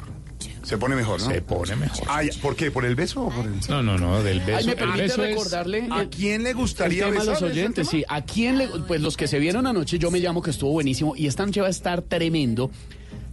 [0.64, 1.30] Se pone mejor, ¿no?
[1.30, 2.08] Se pone mejor.
[2.10, 2.72] Ay, ¿Por qué?
[2.72, 3.54] ¿por el beso o por el.?
[3.70, 4.58] No, no, no, del beso.
[4.60, 5.88] Ay, me permite beso es- recordarle.
[5.92, 8.04] ¿A quién le el gustaría tema a los oyentes, sí.
[8.08, 8.68] ¿A quién le.?
[8.88, 11.16] Pues los que se vieron anoche, yo me llamo que estuvo buenísimo.
[11.16, 12.72] Y esta noche va a estar tremendo.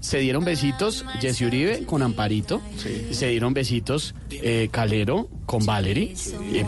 [0.01, 2.63] Se dieron besitos Jesse Uribe con Amparito.
[3.11, 6.15] Se dieron besitos eh, Calero con Valerie.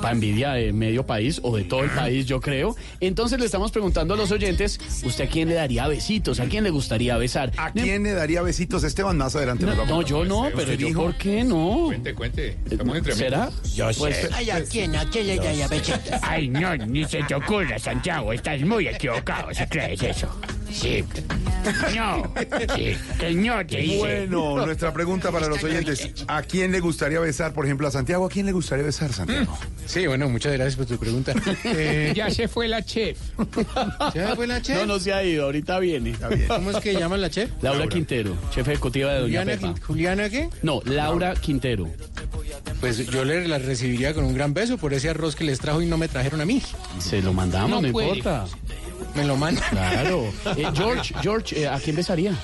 [0.00, 2.76] para envidia de medio país o de todo el país, yo creo.
[3.00, 6.40] Entonces le estamos preguntando a los oyentes: ¿usted a quién le daría besitos?
[6.40, 7.52] ¿A quién le gustaría besar?
[7.56, 9.64] ¿A quién le daría besitos Esteban más adelante?
[9.64, 11.02] No, no, yo no, pero ¿Usted yo, dijo?
[11.02, 11.84] ¿por qué no?
[11.86, 12.56] Cuente, cuente.
[12.70, 13.50] Estamos entre ¿Será?
[13.74, 14.94] Yo Pues, Ay, ¿a quién?
[14.94, 16.00] ¿A quién le daría besitos?
[16.22, 18.32] Ay, no, ni se te ocurra, Santiago.
[18.32, 20.28] Estás muy equivocado si crees eso.
[20.72, 21.04] Sí.
[21.94, 22.32] No.
[22.76, 22.96] Sí.
[23.18, 23.98] Que no te hice.
[23.98, 26.10] Bueno, nuestra pregunta para los oyentes.
[26.26, 28.26] ¿A quién le gustaría besar, por ejemplo, a Santiago?
[28.26, 29.56] ¿A quién le gustaría besar, Santiago?
[29.86, 31.32] Sí, bueno, muchas gracias por tu pregunta.
[31.64, 33.18] Eh, Ya se fue la chef.
[34.14, 34.78] ¿Ya fue la chef?
[34.78, 36.14] No, no se ha ido, ahorita viene.
[36.48, 37.50] ¿Cómo es que llaman la chef?
[37.62, 39.86] Laura, Quintero, chef ejecutiva de Doña ¿Juliana, Pepa.
[39.86, 40.48] ¿Juliana qué?
[40.62, 41.88] No, Laura Quintero.
[42.80, 45.82] Pues yo le la recibiría con un gran beso por ese arroz que les trajo
[45.82, 46.60] y no me trajeron a mí.
[46.98, 48.08] Se lo mandamos, no, No puede.
[48.08, 48.46] importa.
[49.14, 49.64] Me lo mandan.
[49.70, 50.32] Claro.
[50.56, 52.34] Eh, George, George, eh, ¿a quién besaría?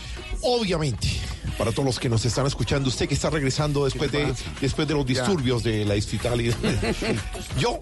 [0.43, 1.09] Obviamente.
[1.57, 4.95] Para todos los que nos están escuchando, usted que está regresando después de, después de
[4.95, 6.40] los disturbios de la distrital.
[6.40, 6.55] y-
[7.59, 7.81] Yo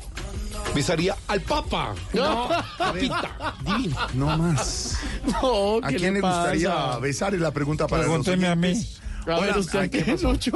[0.74, 1.94] besaría al Papa.
[2.14, 2.48] No.
[2.78, 3.54] Papita.
[3.64, 3.96] Divino.
[4.14, 4.96] No más.
[5.26, 6.38] No, ¿A ¿qué quién le pasa?
[6.52, 7.34] gustaría besar?
[7.34, 8.86] Es la pregunta para Pregúnteme los a mí.
[9.26, 10.32] A ver, Hola, ¿usted ¿a qué, quién pasó?
[10.32, 10.52] Lucho?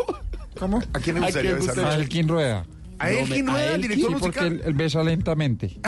[0.59, 0.79] ¿Cómo?
[0.95, 1.85] ¿A quién le ¿A gustaría quién besar?
[1.85, 1.95] A?
[1.97, 2.65] Elkin Rueda.
[3.01, 5.81] ¿A No, Elkin Rueda, Elkin, director Sí, porque él, él besa lentamente.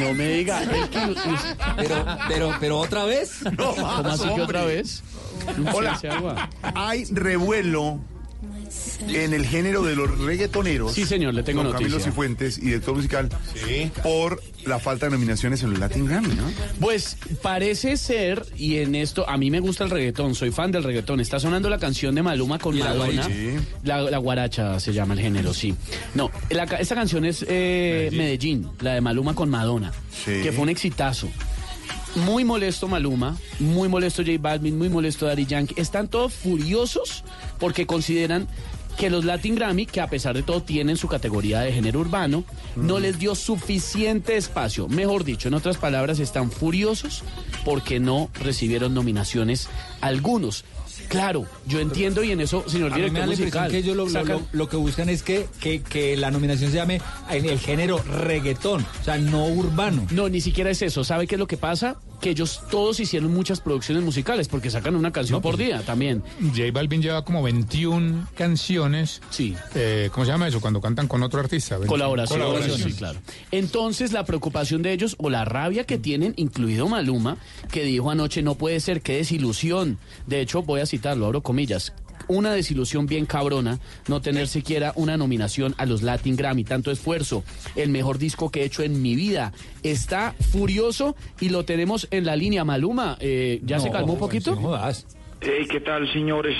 [0.00, 0.62] No me diga.
[0.62, 1.14] el que-
[1.76, 3.42] Pero, pero, pero otra vez.
[3.58, 4.76] No ¿Cómo más, así que otra hombre.
[4.76, 5.02] vez?
[5.74, 6.48] Hola.
[6.74, 7.98] Hay revuelo
[9.08, 10.92] en el género de los reggaetoneros.
[10.92, 12.10] Sí, señor, le tengo con Camilo noticia.
[12.10, 13.28] Cifuentes y director musical
[14.02, 16.44] por la falta de nominaciones en los Latin Grammy, ¿no?
[16.80, 20.84] Pues parece ser, y en esto, a mí me gusta el reggaetón, soy fan del
[20.84, 21.20] reggaetón.
[21.20, 23.28] Está sonando la canción de Maluma con ¿Y la Madonna.
[23.82, 25.74] La, la guaracha se llama el género, sí.
[26.14, 28.68] No, la esta canción es eh, Medellín.
[28.80, 29.92] la de Maluma con Madonna,
[30.24, 30.42] Sí.
[30.42, 31.28] que fue un exitazo.
[32.16, 35.74] Muy molesto Maluma, muy molesto J Balvin, muy molesto Daddy Yankee.
[35.76, 37.24] Están todos furiosos
[37.58, 38.46] porque consideran
[38.96, 42.44] que los Latin Grammy, que a pesar de todo tienen su categoría de género urbano,
[42.76, 44.88] no les dio suficiente espacio.
[44.88, 47.24] Mejor dicho, en otras palabras, están furiosos
[47.64, 49.68] porque no recibieron nominaciones
[50.00, 50.64] algunos.
[51.08, 53.70] Claro, yo entiendo y en eso, señor A mí me director da la impresión musical,
[53.70, 53.96] que ellos
[54.52, 57.00] lo, que buscan es que, que, que la nominación se llame
[57.30, 60.06] en el género reggaetón, o sea, no urbano.
[60.10, 61.04] No, ni siquiera es eso.
[61.04, 61.96] ¿Sabe qué es lo que pasa?
[62.20, 66.22] Que ellos todos hicieron muchas producciones musicales porque sacan una canción por día también.
[66.40, 69.20] J Balvin lleva como 21 canciones.
[69.30, 69.54] Sí.
[69.74, 70.60] Eh, ¿Cómo se llama eso?
[70.60, 71.76] Cuando cantan con otro artista.
[71.76, 71.88] 21.
[71.88, 72.40] Colaboración.
[72.40, 72.90] Colaboración.
[72.90, 73.20] Sí, claro.
[73.50, 77.36] Entonces, la preocupación de ellos o la rabia que tienen, incluido Maluma,
[77.70, 79.98] que dijo anoche, no puede ser, qué desilusión.
[80.26, 81.92] De hecho, voy a citarlo, abro comillas.
[82.28, 83.78] Una desilusión bien cabrona
[84.08, 86.64] no tener siquiera una nominación a los Latin Grammy.
[86.64, 87.44] Tanto esfuerzo,
[87.76, 89.52] el mejor disco que he hecho en mi vida.
[89.82, 92.64] Está furioso y lo tenemos en la línea.
[92.64, 94.54] Maluma, eh, ¿ya se No, calmó un poquito?
[94.54, 95.06] no jodas.
[95.40, 96.56] Hey, ¿qué tal, señores?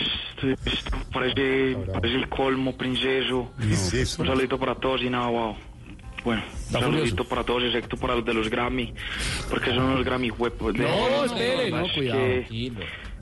[0.67, 3.51] Esto parece, parece el colmo, princeso.
[3.59, 5.57] Un saludito para todos y nada, wow.
[6.23, 8.93] Bueno, un saludito para todos, excepto para los de los Grammy,
[9.49, 10.75] porque son los Grammy huepos.
[10.75, 12.21] No, espere, no, cuidado.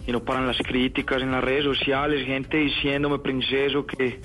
[0.06, 4.20] Y no paran las críticas en las redes sociales, gente diciéndome, princeso, que,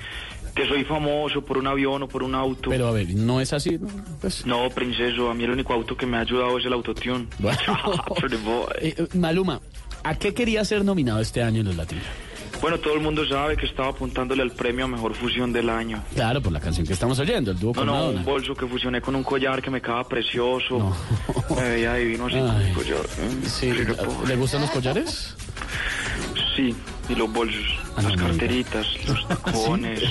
[0.56, 2.70] que soy famoso por un avión o por un auto.
[2.70, 3.78] Pero a ver, no es así.
[3.78, 3.88] ¿no?
[4.22, 7.28] Pues, No, princeso, a mí el único auto que me ha ayudado es el autotune.
[7.40, 7.58] Bueno.
[8.82, 9.62] Eh, eh, Maluma,
[10.04, 12.04] ¿a qué quería ser nominado este año en los Latinos?
[12.62, 16.04] Bueno, todo el mundo sabe que estaba apuntándole al premio a mejor fusión del año.
[16.16, 18.20] Claro, por la canción que estamos oyendo, el dúo No, con no, Madonna.
[18.20, 20.95] un bolso que fusioné con un collar que me quedaba precioso.
[21.56, 22.68] Me veía divino así con Ay.
[22.70, 23.06] el collar.
[23.06, 23.45] ¿eh?
[23.48, 23.72] Sí.
[24.28, 25.36] ¿Le gustan los collares?
[26.55, 26.75] Sí,
[27.09, 27.63] y los bolsos,
[27.95, 28.27] Ah, no las diga.
[28.29, 30.01] carteritas, los tacones,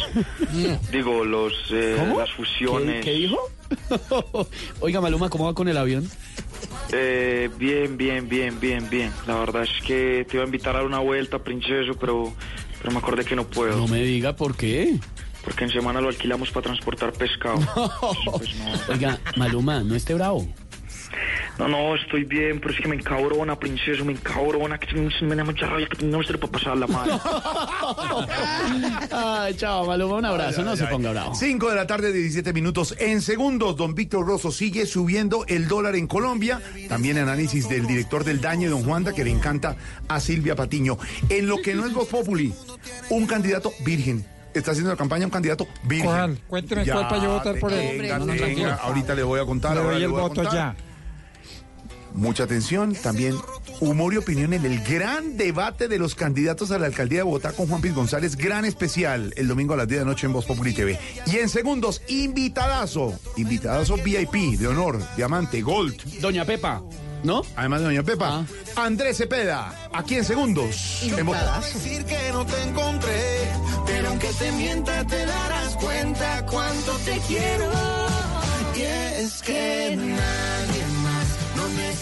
[0.93, 3.05] digo, los, eh, las fusiones.
[3.05, 3.39] ¿Qué, qué dijo?
[4.81, 6.09] Oiga, Maluma, ¿cómo va con el avión?
[6.93, 9.13] Eh, bien, bien, bien, bien, bien.
[9.27, 12.33] La verdad es que te iba a invitar a dar una vuelta, princeso, pero,
[12.79, 13.77] pero me acordé que no puedo.
[13.77, 14.99] No me diga por qué.
[15.45, 17.59] Porque en semana lo alquilamos para transportar pescado.
[18.39, 18.93] Pues no.
[18.95, 20.47] Oiga, Maluma, no esté bravo.
[21.59, 25.35] No, no, estoy bien, pero es que me encabrona, princeso, me encabrona, que me, me
[25.37, 27.21] da mucha rabia que no me sirve para pasar la mano.
[29.11, 31.35] Ay, chao, Maluma, un abrazo, no se ponga bravo.
[31.35, 32.95] 5 de la tarde, 17 minutos.
[32.99, 36.61] En segundos, don Víctor Rosso sigue subiendo el dólar en Colombia.
[36.89, 39.77] También análisis del director del daño, don Juanda, que le encanta
[40.09, 40.99] a Silvia Patiño.
[41.29, 42.53] En lo que no es Voz Populi,
[43.11, 44.25] un candidato virgen.
[44.55, 46.07] Está haciendo la campaña un candidato virgen.
[46.07, 46.39] ¿Cuál?
[46.49, 47.99] Cuénteme cuál para yo votar por él.
[48.01, 48.73] Venga, No, no, venga, tranquilo.
[48.83, 49.73] ahorita le voy a contar.
[49.75, 50.55] Le ahora doy le el voy a voto contar.
[50.55, 50.77] ya.
[52.17, 53.37] Mucha atención, también
[53.81, 57.53] humor y opinión en el gran debate de los candidatos a la alcaldía de Bogotá
[57.53, 60.33] con Juan Piz González, gran especial el domingo a las 10 de la noche en
[60.33, 60.99] Voz Populi TV.
[61.27, 66.21] Y en segundos, invitadazo, invitadazo VIP de honor, diamante, gold.
[66.21, 66.83] Doña Pepa,
[67.23, 67.43] ¿no?
[67.55, 71.03] Además de Doña Pepa, Andrés Cepeda, aquí en segundos.
[71.03, 71.17] en
[72.07, 73.51] que no te encontré,
[73.87, 77.71] pero aunque te mienta te darás cuenta cuánto te quiero.
[78.75, 80.86] Y es que nadie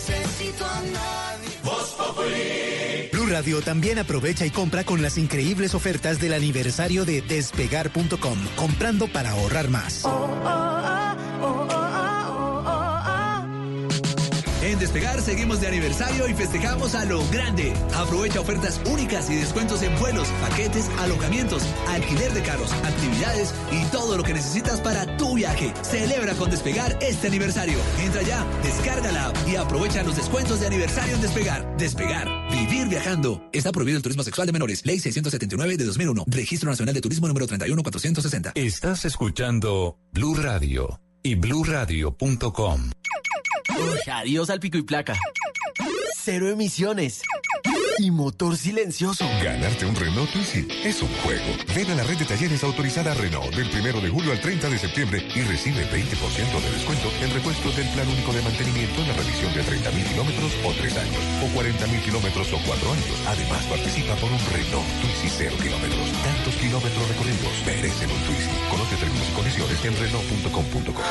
[0.09, 1.49] necesito a nadie.
[1.63, 3.09] Voz Populi.
[3.13, 9.09] Blue Radio también aprovecha y compra con las increíbles ofertas del aniversario de despegar.com, comprando
[9.09, 10.05] para ahorrar más.
[14.65, 17.75] En Despegar seguimos de aniversario y festejamos a lo grande.
[17.95, 24.17] Aprovecha ofertas únicas y descuentos en vuelos, paquetes, alojamientos, alquiler de carros, actividades y todo
[24.17, 25.75] lo que necesitas para tu viaje.
[25.83, 27.79] Celebra con Despegar este aniversario.
[27.99, 31.77] Entra ya, descarga la app y aprovecha los descuentos de aniversario en Despegar.
[31.77, 33.47] Despegar, vivir viajando.
[33.53, 34.87] Está prohibido el turismo sexual de menores.
[34.87, 36.25] Ley 679 de 2001.
[36.29, 38.53] Registro Nacional de Turismo número 31460.
[38.55, 42.91] Estás escuchando Blue Radio y bluradio.com.
[43.71, 45.19] Uy, adiós al pico y placa.
[46.17, 47.23] Cero emisiones.
[47.99, 49.25] Y motor silencioso.
[49.43, 51.45] Ganarte un Renault Twizy es un juego.
[51.77, 54.79] Ven a la red de talleres autorizada Renault del 1 de julio al 30 de
[54.79, 59.15] septiembre y recibe 20% de descuento en repuesto del plan único de mantenimiento en la
[59.15, 63.23] revisión de 30.000 kilómetros o 3 años, o 40.000 kilómetros o 4 años.
[63.29, 66.13] Además, participa por un Renault Twizy 0 kilómetros.
[66.25, 68.51] Tantos kilómetros recorridos merecen un Twizy.
[68.71, 71.03] Conoce términos y condiciones en Renault.com.co.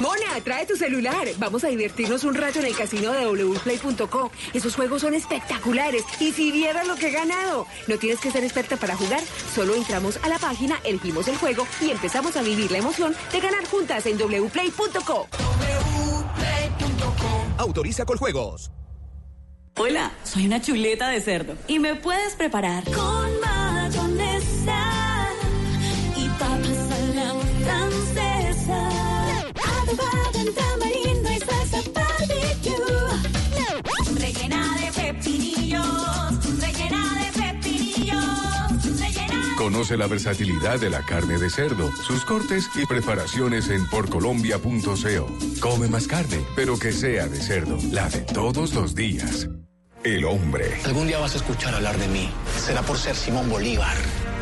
[0.00, 1.26] Mona, trae tu celular.
[1.38, 4.30] Vamos a divertirnos un rato en el casino de wplay.co.
[4.52, 6.04] Esos juegos son espectaculares.
[6.20, 7.66] Y si vieras lo que he ganado.
[7.86, 9.20] No tienes que ser experta para jugar.
[9.54, 13.40] Solo entramos a la página, elegimos el juego y empezamos a vivir la emoción de
[13.40, 15.28] ganar juntas en wplay.co.
[17.58, 18.70] Autoriza con juegos.
[19.76, 23.63] Hola, soy una chuleta de cerdo y me puedes preparar con mayonesa
[39.74, 45.26] Conoce la versatilidad de la carne de cerdo, sus cortes y preparaciones en porcolombia.co.
[45.60, 49.48] Come más carne, pero que sea de cerdo, la de todos los días.
[50.04, 52.30] El hombre, Algún día vas a escuchar hablar de mí.
[52.64, 53.96] Será por ser Simón Bolívar.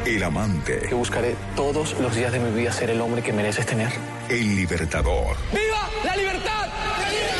[0.04, 3.64] el amante, Que buscaré todos los días de mi vida ser el hombre que mereces
[3.64, 3.90] tener.
[4.28, 5.38] el libertador.
[5.50, 6.68] ¡Viva la libertad!
[7.08, 7.31] ¡Viva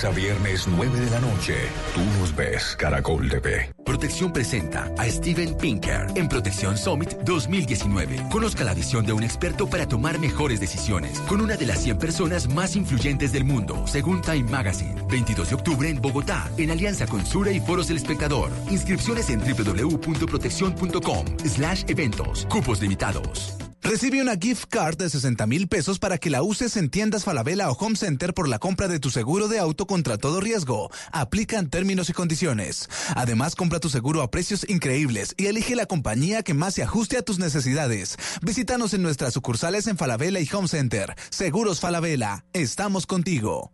[0.00, 1.54] Lunes a viernes, 9 de la noche.
[1.94, 3.72] Tú nos ves, Caracol TV.
[3.84, 8.28] Protección presenta a Steven Pinker en Protección Summit 2019.
[8.30, 11.98] Conozca la visión de un experto para tomar mejores decisiones con una de las 100
[11.98, 15.02] personas más influyentes del mundo, según Time Magazine.
[15.08, 18.50] 22 de octubre en Bogotá, en alianza con Sura y Foros del Espectador.
[18.70, 22.46] Inscripciones en www.protección.com slash eventos.
[22.46, 23.69] Cupos limitados.
[23.82, 27.70] Recibe una gift card de 60 mil pesos para que la uses en tiendas Falabella
[27.70, 30.90] o Home Center por la compra de tu seguro de auto contra todo riesgo.
[31.12, 32.90] Aplican términos y condiciones.
[33.16, 37.16] Además, compra tu seguro a precios increíbles y elige la compañía que más se ajuste
[37.16, 38.16] a tus necesidades.
[38.42, 41.14] Visítanos en nuestras sucursales en Falabella y Home Center.
[41.30, 42.44] Seguros Falabella.
[42.52, 43.72] Estamos contigo.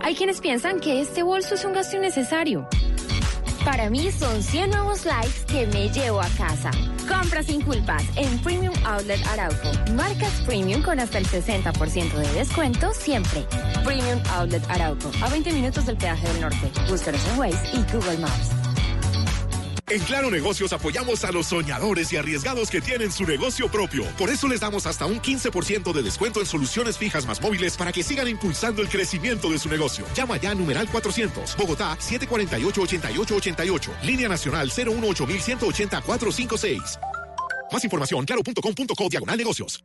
[0.00, 2.68] Hay quienes piensan que este bolso es un gasto innecesario.
[3.64, 6.70] Para mí son 100 nuevos likes que me llevo a casa.
[7.08, 9.70] Compra sin culpas en Premium Outlet Arauco.
[9.94, 13.46] Marcas Premium con hasta el 60% de descuento siempre.
[13.84, 15.10] Premium Outlet Arauco.
[15.22, 16.72] A 20 minutos del peaje del norte.
[16.88, 18.61] Búscanos en Waze y Google Maps.
[19.88, 24.04] En Claro Negocios apoyamos a los soñadores y arriesgados que tienen su negocio propio.
[24.16, 27.92] Por eso les damos hasta un 15% de descuento en soluciones fijas más móviles para
[27.92, 30.06] que sigan impulsando el crecimiento de su negocio.
[30.14, 36.98] Llama ya a numeral 400, Bogotá 748-8888, línea nacional 018-180-456.
[37.72, 39.84] Más información, claro.com.co diagonal negocios.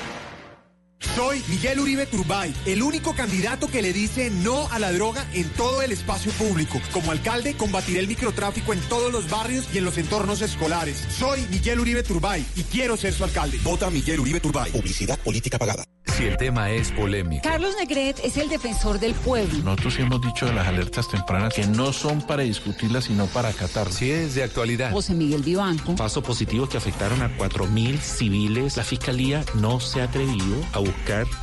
[1.15, 5.49] Soy Miguel Uribe Turbay, el único candidato que le dice no a la droga en
[5.49, 6.79] todo el espacio público.
[6.93, 11.05] Como alcalde, combatiré el microtráfico en todos los barrios y en los entornos escolares.
[11.17, 13.59] Soy Miguel Uribe Turbay y quiero ser su alcalde.
[13.63, 14.71] Vota Miguel Uribe Turbay.
[14.71, 15.83] Publicidad política pagada.
[16.05, 17.41] Si el tema es polémico.
[17.43, 19.59] Carlos Negret es el defensor del pueblo.
[19.63, 23.95] Nosotros hemos dicho de las alertas tempranas que no son para discutirlas, sino para acatarlas.
[23.95, 24.91] Si es de actualidad.
[24.91, 25.95] José Miguel Vivanco.
[25.95, 28.77] Pasos positivos que afectaron a 4.000 civiles.
[28.77, 30.90] La fiscalía no se ha atrevido a buscar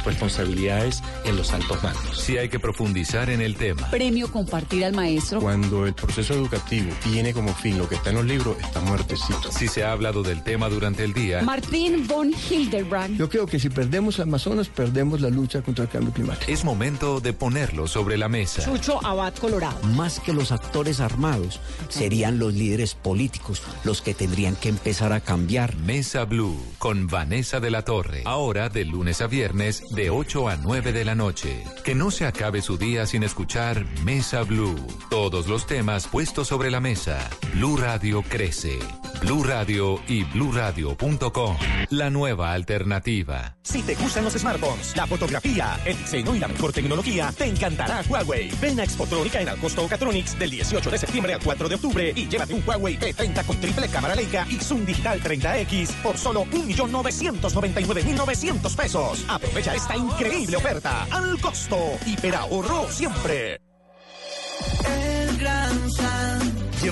[0.05, 2.21] responsabilidades en los altos mandos.
[2.21, 3.91] Si hay que profundizar en el tema.
[3.91, 5.41] Premio Compartir al Maestro.
[5.41, 9.51] Cuando el proceso educativo tiene como fin lo que está en los libros, está muertecito.
[9.51, 11.43] Si se ha hablado del tema durante el día.
[11.43, 13.17] Martín von Hildebrand.
[13.19, 16.51] Yo creo que si perdemos Amazonas, perdemos la lucha contra el cambio climático.
[16.51, 18.65] Es momento de ponerlo sobre la mesa.
[18.65, 19.79] Chucho Abad Colorado.
[19.95, 25.21] Más que los actores armados, serían los líderes políticos los que tendrían que empezar a
[25.21, 25.77] cambiar.
[25.77, 28.23] Mesa Blue con Vanessa de la Torre.
[28.25, 31.63] Ahora de lunes a viernes de 8 a 9 de la noche.
[31.85, 34.75] Que no se acabe su día sin escuchar Mesa Blue.
[35.11, 37.31] Todos los temas puestos sobre la mesa.
[37.55, 38.81] Blue Radio crece.
[39.21, 41.57] Blue Radio y bluradio.com.
[41.91, 43.57] La nueva alternativa.
[43.63, 48.03] Si te gustan los smartphones, la fotografía, el diseño y la mejor tecnología, te encantará
[48.09, 48.51] Huawei.
[48.61, 52.29] Ven a Expotrónica en Alcosto Ocatronics del 18 de septiembre al 4 de octubre y
[52.29, 58.75] llévate un Huawei P30 con triple cámara Leica y Zoom Digital 30X por solo 1.999.900
[58.75, 59.28] pesos.
[59.29, 61.77] Aprovecha esta increíble oferta al costo.
[62.07, 63.68] Hiperahorro siempre.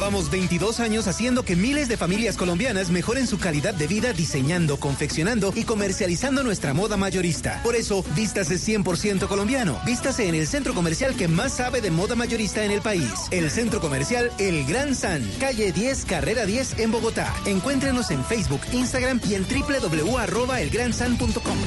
[0.07, 4.77] Llevamos 22 años haciendo que miles de familias colombianas mejoren su calidad de vida diseñando,
[4.77, 7.61] confeccionando y comercializando nuestra moda mayorista.
[7.65, 9.81] Por eso, vístase 100% colombiano.
[9.85, 13.11] Vístase en el centro comercial que más sabe de moda mayorista en el país.
[13.33, 17.35] El centro comercial El Gran San, calle 10, carrera 10 en Bogotá.
[17.45, 21.59] Encuéntrenos en Facebook, Instagram y en www.elgransan.com.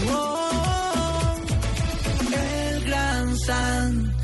[2.32, 4.19] El Gran San.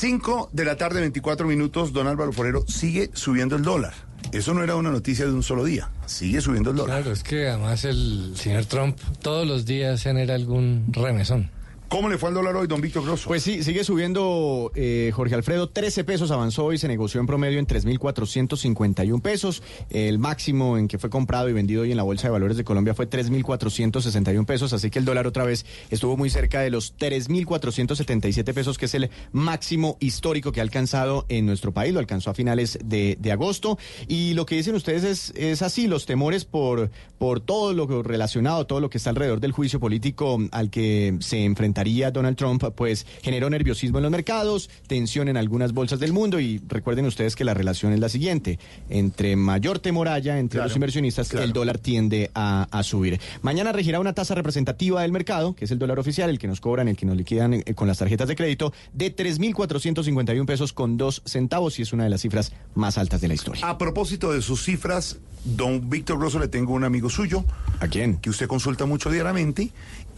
[0.00, 3.92] Cinco de la tarde, 24 minutos, don Álvaro Forero sigue subiendo el dólar.
[4.32, 5.90] Eso no era una noticia de un solo día.
[6.06, 7.02] Sigue subiendo el dólar.
[7.02, 11.50] Claro, es que además el señor Trump todos los días genera algún remesón.
[11.90, 13.26] ¿Cómo le fue al dólar hoy, don Víctor Grosso?
[13.26, 15.70] Pues sí, sigue subiendo eh, Jorge Alfredo.
[15.70, 19.60] 13 pesos avanzó y se negoció en promedio en 3.451 pesos.
[19.90, 22.62] El máximo en que fue comprado y vendido hoy en la Bolsa de Valores de
[22.62, 24.72] Colombia fue 3.461 pesos.
[24.72, 28.94] Así que el dólar otra vez estuvo muy cerca de los 3.477 pesos, que es
[28.94, 31.92] el máximo histórico que ha alcanzado en nuestro país.
[31.92, 33.78] Lo alcanzó a finales de, agosto.
[34.06, 38.68] Y lo que dicen ustedes es, es así, los temores por, por todo lo relacionado,
[38.68, 41.79] todo lo que está alrededor del juicio político al que se enfrenta
[42.12, 46.60] Donald Trump, pues generó nerviosismo en los mercados, tensión en algunas bolsas del mundo y
[46.68, 48.58] recuerden ustedes que la relación es la siguiente,
[48.88, 51.44] entre mayor temor haya entre Claro, los inversionistas, claro.
[51.44, 53.20] el dólar tiende a, a subir.
[53.42, 56.60] Mañana regirá una tasa representativa del mercado, que es el dólar oficial, el que nos
[56.60, 60.96] cobran, el que nos liquidan eh, con las tarjetas de crédito, de 3.451 pesos con
[60.96, 63.66] dos centavos y es una de las cifras más altas de la historia.
[63.68, 67.44] A propósito de sus cifras, don Víctor Grosso le tengo un amigo suyo.
[67.80, 68.18] ¿A quién?
[68.18, 69.70] Que usted consulta mucho diariamente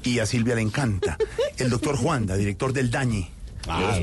[0.05, 1.17] y a Silvia le encanta.
[1.59, 3.21] El doctor Juanda, director del Dañe.
[3.21, 3.29] de
[3.69, 3.99] Ah.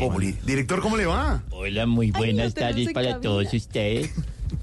[0.45, 1.43] Director, ¿cómo le va?
[1.51, 3.21] Hola, muy buenas tenemos tardes para cabina.
[3.21, 4.11] todos ustedes.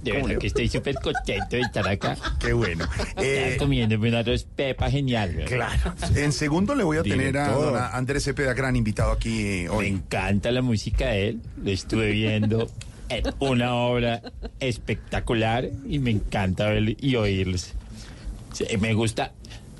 [0.02, 2.16] De ¿Cómo verdad que estoy súper contento de estar acá.
[2.40, 2.88] Qué bueno.
[3.18, 5.34] Eh, comiéndome un arroz pepa genial.
[5.34, 5.68] ¿verdad?
[5.84, 5.94] Claro.
[6.16, 9.90] En segundo le voy a tener a don Andrés Cepeda, gran invitado aquí eh, hoy.
[9.90, 11.40] Me encanta la música de él.
[11.62, 12.68] Lo estuve viendo
[13.08, 14.22] en una obra
[14.60, 17.74] espectacular y me encanta verlo y oírlos.
[18.80, 19.32] Me gusta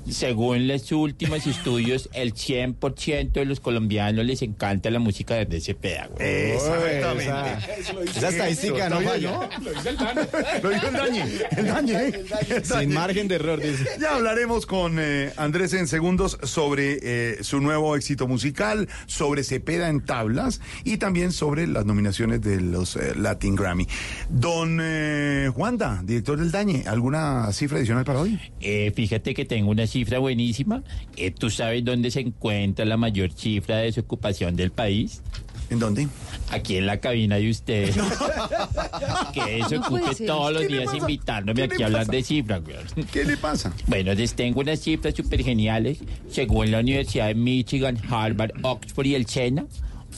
[0.09, 5.75] Según los últimos estudios, el 100% de los colombianos les encanta la música de ese
[5.75, 6.15] pedago.
[6.19, 7.79] Exactamente.
[7.79, 9.49] Esa, esa estadística no Eso falla.
[9.61, 10.21] Lo dice el dañe.
[10.63, 11.23] Lo dijo el dañe.
[11.57, 11.93] El dañe.
[11.93, 12.61] ¿eh?
[12.63, 13.85] Sin margen de error, dice.
[13.99, 19.89] Ya hablaremos con eh, Andrés en segundos sobre eh, su nuevo éxito musical, sobre Cepeda
[19.89, 23.87] en tablas y también sobre las nominaciones de los eh, Latin Grammy.
[24.29, 28.39] Don eh, Juanda, director del Dañe, ¿alguna cifra adicional para hoy?
[28.61, 30.83] Eh, fíjate que tengo una cifra buenísima.
[31.15, 35.21] Eh, ¿Tú sabes dónde se encuentra la mayor cifra de desocupación del país?
[35.69, 36.07] ¿En dónde?
[36.49, 37.95] Aquí en la cabina de ustedes.
[39.33, 42.23] que eso No ocupe todos los ¿Qué le días invitándome ¿Qué aquí a hablar de
[42.23, 43.07] cifras, weón.
[43.11, 43.73] ¿Qué le pasa?
[43.87, 45.99] Bueno, les tengo unas cifras súper geniales.
[46.29, 49.65] Según la Universidad de Michigan, Harvard, Oxford y el SENA,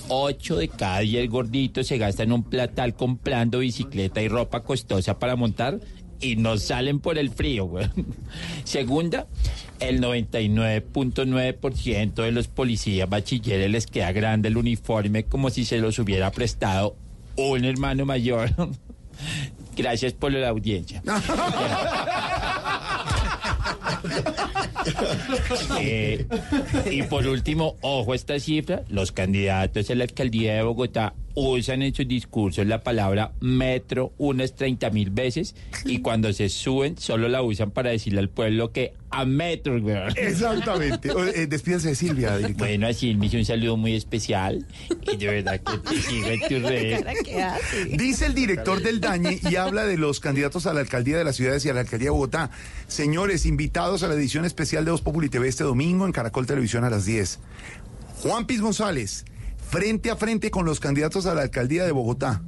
[0.07, 5.35] 8 de cada 10 gorditos se gastan un platal comprando bicicleta y ropa costosa para
[5.35, 5.79] montar
[6.21, 7.89] y no salen por el frío, güey.
[8.63, 9.27] Segunda,
[9.79, 15.97] el 99.9% de los policías bachilleres les queda grande el uniforme como si se los
[15.99, 16.95] hubiera prestado
[17.35, 18.51] un hermano mayor.
[19.75, 21.03] Gracias por la audiencia.
[25.79, 26.25] Eh,
[26.89, 31.81] y por último, ojo a esta cifra, los candidatos a la alcaldía de Bogotá usan
[31.81, 35.55] en sus discursos la palabra metro unas 30 mil veces
[35.85, 39.77] y cuando se suben solo la usan para decirle al pueblo que a metro.
[40.15, 41.09] Exactamente.
[41.35, 42.67] Eh, despídase de Silvia, director.
[42.67, 44.65] Bueno, así me hizo un saludo muy especial
[45.11, 47.03] y de verdad que te sigo en tus redes.
[47.97, 51.35] Dice el director del Dañe y habla de los candidatos a la alcaldía de las
[51.35, 52.51] ciudades y a la alcaldía de Bogotá.
[52.87, 56.83] Señores, invitados a la edición especial de Voz Populi TV este domingo en Caracol Televisión
[56.83, 57.39] a las 10.
[58.21, 59.25] Juan Piz González,
[59.69, 62.41] frente a frente con los candidatos a la alcaldía de Bogotá.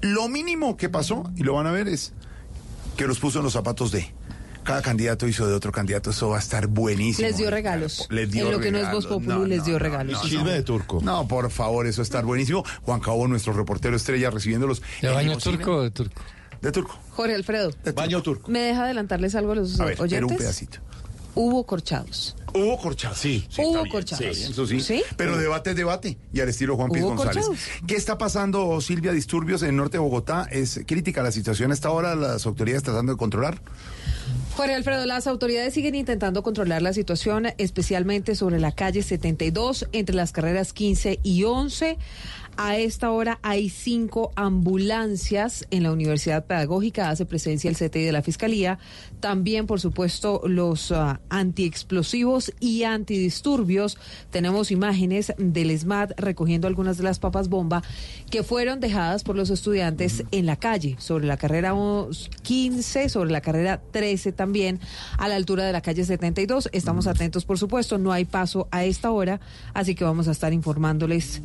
[0.00, 2.12] Lo mínimo que pasó, y lo van a ver, es
[2.96, 4.12] que los puso en los zapatos de.
[4.64, 7.26] Cada candidato hizo de otro candidato, eso va a estar buenísimo.
[7.26, 8.06] Les dio regalos.
[8.10, 9.06] Les dio en lo que no es Voz.
[9.06, 10.32] Populi, No, les no, dio no, regalos.
[10.32, 10.44] no.
[10.44, 11.00] de turco.
[11.02, 12.64] No, por favor, eso está buenísimo.
[12.82, 14.80] Juan Cabo, nuestro reportero estrella, recibiéndolos.
[15.00, 16.20] ¿De baño turco o de turco?
[16.60, 16.96] De turco.
[17.10, 18.48] Jorge Alfredo, Baño turco.
[18.52, 20.30] ¿me deja adelantarles algo a los A ver, pero oyentes?
[20.30, 20.78] un pedacito.
[21.34, 22.36] Hubo corchados.
[22.54, 23.18] Hubo corchados.
[23.18, 24.38] Sí, Hubo corchados.
[24.38, 24.80] Eso sí.
[24.80, 25.02] ¿Sí?
[25.16, 26.18] Pero debate es debate.
[26.32, 27.46] Y al estilo Juan Piz González.
[27.46, 27.58] corchados.
[27.86, 29.12] ¿Qué está pasando, Silvia?
[29.12, 30.46] Disturbios en el norte de Bogotá.
[30.50, 32.14] ¿Es crítica la situación hasta ahora?
[32.14, 33.60] ¿Las autoridades tratando de controlar?
[34.56, 40.14] Jorge Alfredo, las autoridades siguen intentando controlar la situación, especialmente sobre la calle 72, entre
[40.14, 41.96] las carreras 15 y 11.
[42.56, 48.12] A esta hora hay cinco ambulancias en la Universidad Pedagógica, hace presencia el CTI de
[48.12, 48.78] la Fiscalía.
[49.20, 53.96] También, por supuesto, los ah, antiexplosivos y antidisturbios.
[54.30, 57.82] Tenemos imágenes del SMAT recogiendo algunas de las papas bomba
[58.30, 61.74] que fueron dejadas por los estudiantes en la calle, sobre la carrera
[62.42, 64.78] 15, sobre la carrera 13 también,
[65.16, 66.68] a la altura de la calle 72.
[66.72, 69.40] Estamos atentos, por supuesto, no hay paso a esta hora,
[69.72, 71.40] así que vamos a estar informándoles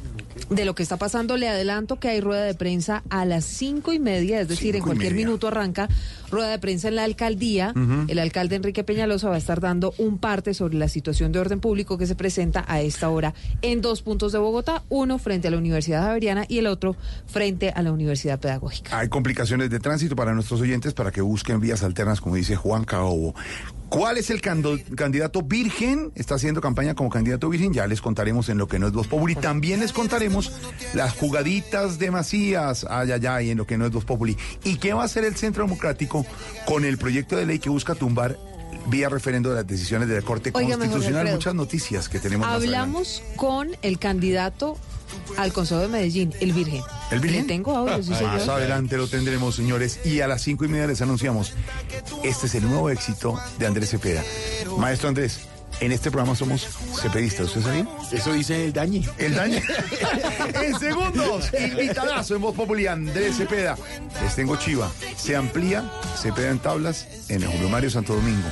[0.50, 1.38] de lo que está pasando.
[1.38, 4.82] Le adelanto que hay rueda de prensa a las cinco y media, es decir, en
[4.82, 5.88] Cinco cualquier minuto arranca
[6.30, 7.74] rueda de prensa en la alcaldía.
[8.08, 11.60] El alcalde Enrique Peñalosa va a estar dando un parte sobre la situación de orden
[11.60, 15.52] público que se presenta a esta hora en dos puntos de Bogotá, uno frente a
[15.52, 16.96] la Universidad Javeriana y el otro
[17.28, 18.98] frente a la Universidad Pedagógica.
[18.98, 22.84] Hay complicaciones de tránsito para nuestros oyentes para que busquen vías alternas, como dice Juan
[22.84, 23.34] Caobo.
[23.90, 26.12] ¿Cuál es el candidato virgen?
[26.16, 27.72] Está haciendo campaña como candidato virgen.
[27.72, 29.34] Ya les contaremos en lo que no es Voz Populi.
[29.36, 30.52] También les contaremos
[30.94, 32.86] las jugaditas de Macías.
[32.90, 34.36] Ay, ay, ay, en lo que no es Voz Populi.
[34.66, 36.17] ¿Y qué va a hacer el Centro Democrático
[36.66, 38.38] con el proyecto de ley que busca tumbar
[38.88, 41.30] vía referendo de las decisiones de la Corte Constitucional?
[41.32, 42.48] Muchas noticias que tenemos.
[42.48, 42.56] más.
[42.56, 44.78] Hablamos con el candidato
[45.38, 46.82] al Consejo de Medellín, el Virgen.
[47.12, 47.42] ¿El Virgen?
[47.44, 48.50] Le tengo audio, sí, Más señor.
[48.50, 50.00] adelante lo tendremos, señores.
[50.06, 51.54] Y a las cinco y media les anunciamos.
[52.24, 54.24] Este es el nuevo éxito de Andrés Cepeda.
[54.78, 55.40] Maestro Andrés,
[55.80, 56.68] en este programa somos
[57.02, 57.48] cepedistas.
[57.48, 57.88] ¿Usted sabía?
[58.12, 59.08] Eso dice el dañe.
[59.18, 59.60] El daño.
[60.64, 63.78] en segundos, invitadazo en Voz Populi, Andrés Cepeda.
[64.22, 64.92] Les tengo chiva.
[65.16, 68.48] Se amplía Cepeda en tablas en el Julio Mario Santo Domingo.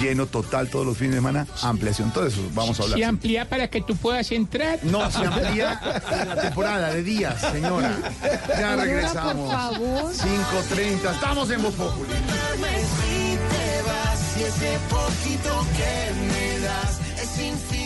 [0.00, 1.46] Lleno total todos los fines de semana.
[1.62, 2.98] Ampliación, todo eso vamos a hablar.
[2.98, 4.78] Se amplía para que tú puedas entrar.
[4.82, 5.80] No, se amplía
[6.12, 7.96] en la temporada de días, señora.
[8.48, 9.48] Ya regresamos.
[9.48, 10.12] por favor.
[10.12, 11.14] 5.30.
[11.14, 12.12] Estamos en Voz Populi.
[14.38, 17.78] Y ese poquito que me das es infinito.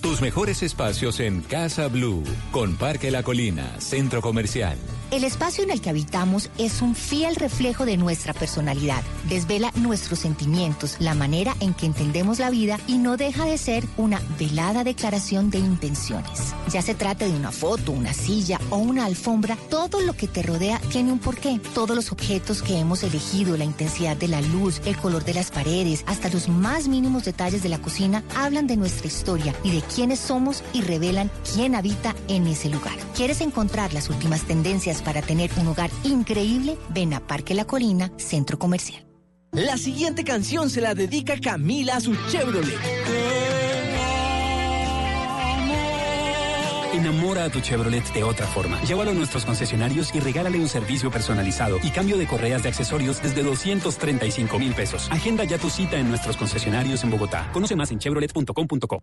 [0.00, 2.22] Tus mejores espacios en Casa Blue,
[2.52, 4.76] con Parque La Colina, Centro Comercial.
[5.12, 9.02] El espacio en el que habitamos es un fiel reflejo de nuestra personalidad.
[9.28, 13.84] Desvela nuestros sentimientos, la manera en que entendemos la vida y no deja de ser
[13.98, 16.54] una velada declaración de intenciones.
[16.70, 20.42] Ya se trate de una foto, una silla o una alfombra, todo lo que te
[20.42, 21.60] rodea tiene un porqué.
[21.74, 25.50] Todos los objetos que hemos elegido, la intensidad de la luz, el color de las
[25.50, 29.82] paredes, hasta los más mínimos detalles de la cocina, hablan de nuestra historia y de
[29.82, 32.96] quiénes somos y revelan quién habita en ese lugar.
[33.14, 36.76] ¿Quieres encontrar las últimas tendencias para tener un hogar increíble?
[36.90, 39.04] Ven a Parque La Colina, Centro Comercial.
[39.52, 42.78] La siguiente canción se la dedica Camila a su Chevrolet.
[46.94, 48.80] Enamora a tu Chevrolet de otra forma.
[48.82, 53.22] Llévalo a nuestros concesionarios y regálale un servicio personalizado y cambio de correas de accesorios
[53.22, 55.08] desde 235 mil pesos.
[55.10, 57.50] Agenda ya tu cita en nuestros concesionarios en Bogotá.
[57.52, 59.02] Conoce más en chevrolet.com.co.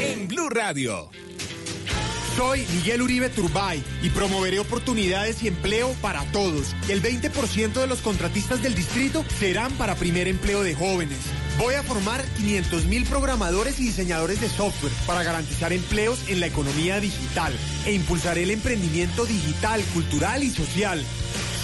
[0.00, 1.08] En Blue Radio.
[2.36, 6.74] Soy Miguel Uribe Turbay y promoveré oportunidades y empleo para todos.
[6.88, 11.18] El 20% de los contratistas del distrito serán para primer empleo de jóvenes.
[11.58, 16.46] Voy a formar 500 mil programadores y diseñadores de software para garantizar empleos en la
[16.46, 17.52] economía digital
[17.86, 21.04] e impulsaré el emprendimiento digital, cultural y social.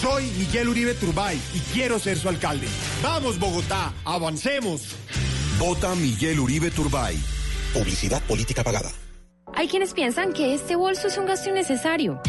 [0.05, 2.69] Soy Miguel Uribe Turbay y quiero ser su alcalde.
[3.03, 4.95] Vamos Bogotá, avancemos.
[5.59, 7.19] Vota Miguel Uribe Turbay.
[7.73, 8.91] Publicidad política pagada.
[9.55, 12.21] Hay quienes piensan que este bolso es un gasto innecesario.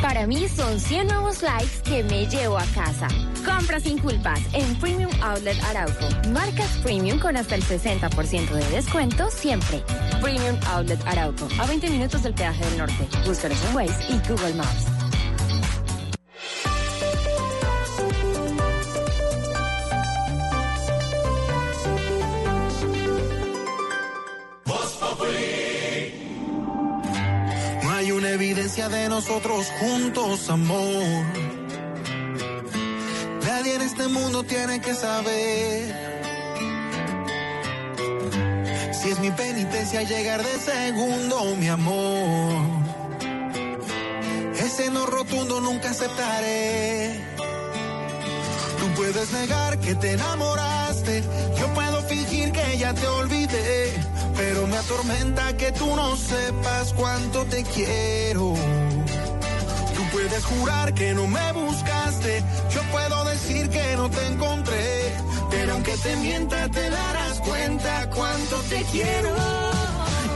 [0.00, 3.08] Para mí son 100 nuevos likes que me llevo a casa.
[3.44, 6.08] Compra sin culpas en Premium Outlet Arauco.
[6.32, 9.84] Marcas Premium con hasta el 60% de descuento siempre.
[10.22, 11.48] Premium Outlet Arauco.
[11.60, 13.06] A 20 minutos del peaje del norte.
[13.26, 14.97] Búscalos en Waze y Google Maps.
[28.18, 31.24] Una evidencia de nosotros juntos, amor.
[33.44, 35.94] Nadie en este mundo tiene que saber.
[38.92, 42.54] Si es mi penitencia llegar de segundo, mi amor.
[44.58, 47.20] Ese no rotundo nunca aceptaré.
[48.80, 51.22] Tú puedes negar que te enamoraste.
[51.56, 53.37] Yo puedo fingir que ya te olvidé.
[54.78, 58.54] Atormenta que tú no sepas cuánto te quiero.
[59.96, 62.44] Tú puedes jurar que no me buscaste.
[62.70, 65.16] Yo puedo decir que no te encontré.
[65.50, 69.34] Pero aunque te mienta, te darás cuenta cuánto te quiero.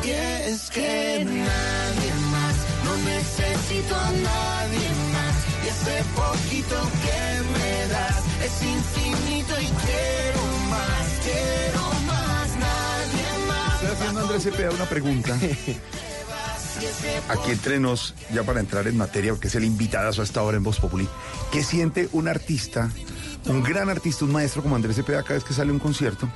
[0.04, 5.36] Y es que nadie más, no necesito a nadie más.
[5.64, 7.20] Y ese poquito que
[7.54, 11.71] me das es infinito y quiero más, quiero
[14.32, 15.38] Andrés Cepeda una pregunta.
[17.28, 20.56] Aquí entre nos, ya para entrar en materia, porque es el invitadazo a esta hora
[20.56, 21.06] en Voz Populi.
[21.52, 22.90] ¿Qué siente un artista,
[23.44, 26.30] un gran artista, un maestro como Andrés Cepeda cada vez que sale a un concierto?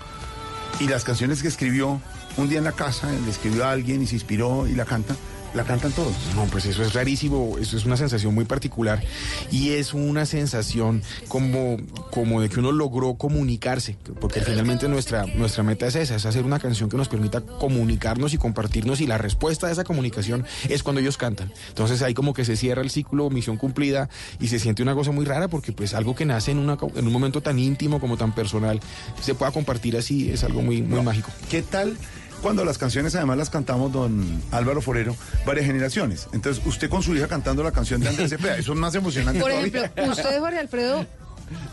[0.79, 2.03] Y las canciones que escribió
[2.37, 5.17] un día en la casa, le escribió a alguien y se inspiró y la canta.
[5.57, 6.15] La cantan todos.
[6.35, 9.03] No, pues eso es rarísimo, eso es una sensación muy particular
[9.51, 11.79] y es una sensación como,
[12.11, 16.45] como de que uno logró comunicarse, porque finalmente nuestra, nuestra meta es esa, es hacer
[16.45, 20.83] una canción que nos permita comunicarnos y compartirnos y la respuesta a esa comunicación es
[20.83, 21.51] cuando ellos cantan.
[21.71, 25.11] Entonces ahí como que se cierra el ciclo, misión cumplida y se siente una cosa
[25.11, 28.19] muy rara porque pues algo que nace en, una, en un momento tan íntimo como
[28.19, 28.79] tan personal
[29.23, 31.31] se pueda compartir así es algo muy, muy mágico.
[31.49, 31.97] ¿Qué tal
[32.43, 36.29] cuando las canciones además las cantamos don Álvaro Forero varias generaciones?
[36.33, 39.41] Entonces, usted con su hija cantando la canción de Andrés Cepeda, eso es más emocionante
[39.41, 39.69] Por todavía.
[39.87, 41.07] ejemplo, usted, Jorge Alfredo,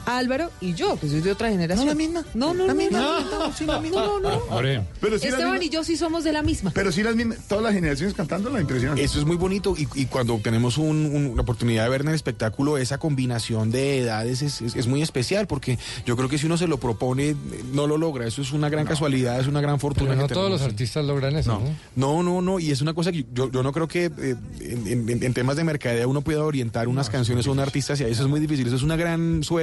[0.05, 1.85] Álvaro y yo, que soy de otra generación.
[1.85, 2.25] No, la misma.
[2.33, 2.99] No, no, La no, misma.
[2.99, 4.01] no, No, sí, la misma.
[4.05, 4.85] no, no, no.
[5.01, 6.71] Pero sí Esteban y yo sí somos de la misma.
[6.73, 8.97] Pero sí las mismas, todas las generaciones cantando la impresión.
[8.97, 12.09] Eso es muy bonito y, y cuando tenemos un- un- una oportunidad de ver en
[12.09, 16.37] el espectáculo esa combinación de edades es, es- es muy especial porque yo creo que
[16.37, 17.35] si uno se lo propone
[17.73, 18.27] no lo logra.
[18.27, 20.11] Eso es una gran casualidad, es una gran fortuna.
[20.11, 21.63] Pero no todos los artistas logran eso, ¿no?
[21.95, 25.09] No, no, no, y es una cosa que yo, yo no creo que eh, en,
[25.09, 28.23] en- en temas de mercadeo uno pueda orientar unas canciones a un artista hacia eso
[28.23, 29.62] es muy difícil, eso es una gran suerte.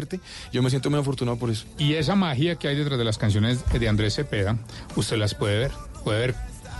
[0.52, 1.64] Yo me siento muy afortunado por eso.
[1.78, 4.56] Y esa magia que hay detrás de las canciones de Andrés Cepeda,
[4.96, 5.72] usted las puede ver.
[6.04, 6.34] Puede ver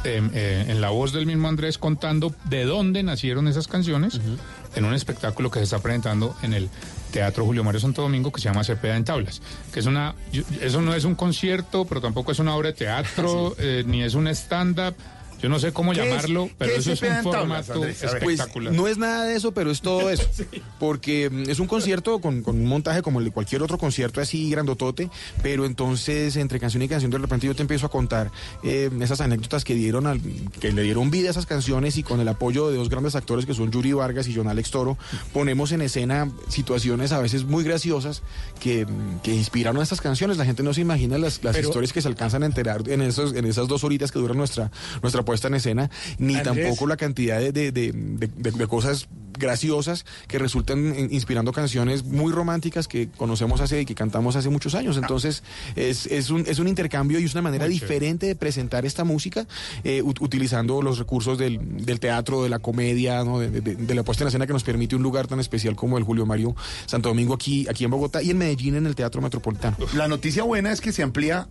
[0.04, 4.18] eh, eh, en la voz del mismo Andrés contando de dónde nacieron esas canciones
[4.74, 6.70] en un espectáculo que se está presentando en el
[7.10, 9.42] Teatro Julio Mario Santo Domingo que se llama Cepeda en Tablas.
[9.72, 10.14] Que es una,
[10.62, 14.14] eso no es un concierto, pero tampoco es una obra de teatro, eh, ni es
[14.14, 14.94] un stand-up.
[15.42, 17.90] Yo no sé cómo ¿Qué es- llamarlo, pero eso es un Tablas, formato ver.
[17.90, 18.72] espectacular.
[18.72, 20.24] Pues, no es nada de eso, pero es todo eso.
[20.78, 24.20] Porque mm, es un concierto con, con un montaje como el de cualquier otro concierto
[24.20, 25.10] así grandotote,
[25.42, 28.30] pero entonces entre canción y canción de repente yo te empiezo a contar
[28.62, 30.20] eh, esas anécdotas que dieron al,
[30.60, 33.46] que le dieron vida a esas canciones y con el apoyo de dos grandes actores
[33.46, 34.98] que son Yuri Vargas y John Alex Toro,
[35.32, 38.22] ponemos en escena situaciones a veces muy graciosas
[38.60, 40.36] que, mm, que inspiraron a estas canciones.
[40.36, 43.00] La gente no se imagina las, las Pero- historias que se alcanzan a enterar en,
[43.02, 44.70] esos, en esas dos horitas que dura nuestra,
[45.02, 46.66] nuestra puesta en escena, ni Andrés.
[46.66, 49.06] tampoco la cantidad de, de- de- de- de- de cosas
[49.38, 54.48] graciosas que resultan in- inspirando canciones muy románticas que conocemos hace y que cantamos hace
[54.48, 54.96] muchos años.
[54.96, 55.42] Entonces,
[55.76, 57.86] es, es, un, es un intercambio y es una manera Muy chévere.
[57.94, 59.46] diferente de presentar esta música,
[59.84, 63.38] eh, ut- utilizando los recursos del, del teatro, de la comedia, ¿no?
[63.38, 65.96] de, de- de la puesta en escena que nos permite un lugar tan especial como
[65.96, 69.22] el Julio Mario Santo Domingo aquí, aquí en Bogotá y en Medellín en el Teatro
[69.22, 69.76] Metropolitano.
[69.94, 71.46] La noticia buena es que se amplía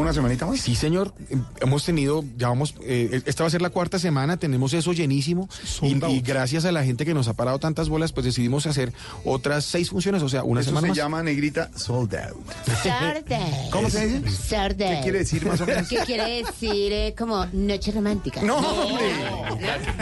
[0.00, 0.60] una semanita más.
[0.60, 1.12] Sí, señor.
[1.60, 5.48] Hemos tenido, ya vamos, eh, esta va a ser la cuarta semana, tenemos eso llenísimo.
[5.62, 8.66] Y, Sold y gracias a la gente que nos ha parado tantas bolas, pues decidimos
[8.66, 8.92] hacer
[9.24, 10.96] otras seis funciones, o sea, una Eso semana se más.
[10.96, 12.36] llama negrita sold out.
[12.82, 13.68] Sorday.
[13.72, 14.30] ¿Cómo se dice?
[14.30, 14.96] Sorday.
[14.96, 15.88] ¿Qué quiere decir más o menos?
[15.88, 18.42] ¿Qué quiere decir eh, como noche romántica?
[18.42, 19.06] No, hombre.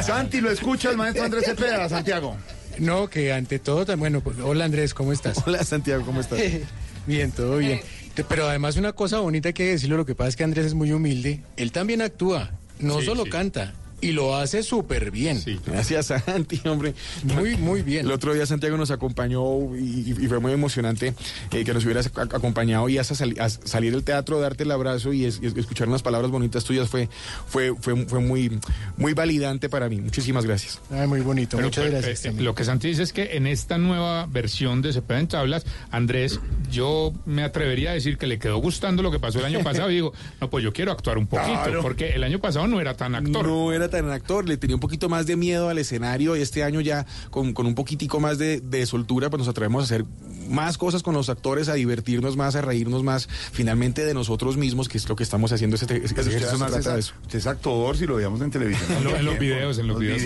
[0.02, 2.36] Santi, lo escucha el maestro Andrés Cepeda, Santiago.
[2.78, 5.38] No, que ante todo, tan- bueno, pues, hola Andrés, ¿cómo estás?
[5.46, 6.38] Hola Santiago, ¿cómo estás?
[7.06, 7.80] bien, todo bien.
[8.24, 10.66] Pero además una cosa bonita que hay que decirlo, lo que pasa es que Andrés
[10.66, 11.42] es muy humilde.
[11.56, 13.30] Él también actúa, no Sí, solo sí.
[13.30, 15.42] canta, y lo hace súper bien.
[15.66, 16.94] Gracias, Santi, hombre.
[17.24, 18.06] Muy, muy bien.
[18.06, 21.14] El otro día Santiago nos acompañó y, y fue muy emocionante
[21.52, 25.12] eh, que nos hubieras ac- acompañado y hasta a salir del teatro, darte el abrazo
[25.12, 27.08] y, es- y escuchar unas palabras bonitas tuyas fue,
[27.48, 28.58] fue, fue, fue muy,
[28.96, 30.00] muy validante para mí.
[30.00, 30.80] Muchísimas gracias.
[30.90, 32.24] Ay, muy bonito, Pero, muchas pero, gracias.
[32.26, 35.64] eh, lo que Santi dice es que en esta nueva versión de Cepeda en Tablas,
[35.90, 36.38] Andrés,
[36.70, 39.90] yo me atrevería a decir que le quedó gustando lo que pasó el año pasado
[39.90, 41.82] y digo, no, pues yo quiero actuar un poquito, Claro.
[41.82, 43.46] porque el año pasado no era tan actor.
[43.46, 46.62] No era tan actor, le tenía un poquito más de miedo al escenario y este
[46.64, 50.04] año ya con, con un poquitico más de, de soltura, pues nos atrevemos a hacer
[50.48, 54.88] más cosas con los actores, a divertirnos más, a reírnos más, finalmente de nosotros mismos,
[54.88, 55.74] que es lo que estamos haciendo.
[55.76, 57.14] Ese, ese Usted, ejercicio se además, trata de es, eso.
[57.22, 58.86] usted es actor, si lo veíamos en televisión.
[58.98, 60.22] En lo- en los videos, en los videos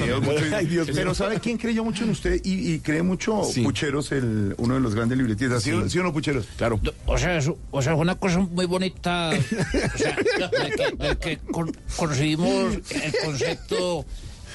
[0.53, 0.89] Ay, Dios.
[0.95, 3.62] Pero ¿sabe quién creyó mucho en usted y, y cree mucho Sí.
[3.62, 5.62] Pucheros, el, uno de los grandes libretistas?
[5.62, 5.91] ¿Sí, Sí.
[5.91, 6.47] sí o no, Pucheros?
[6.57, 6.78] Claro.
[7.07, 11.16] O sea, es, o sea, es una cosa muy bonita, o sea, de que, de
[11.19, 14.05] que con- conseguimos el concepto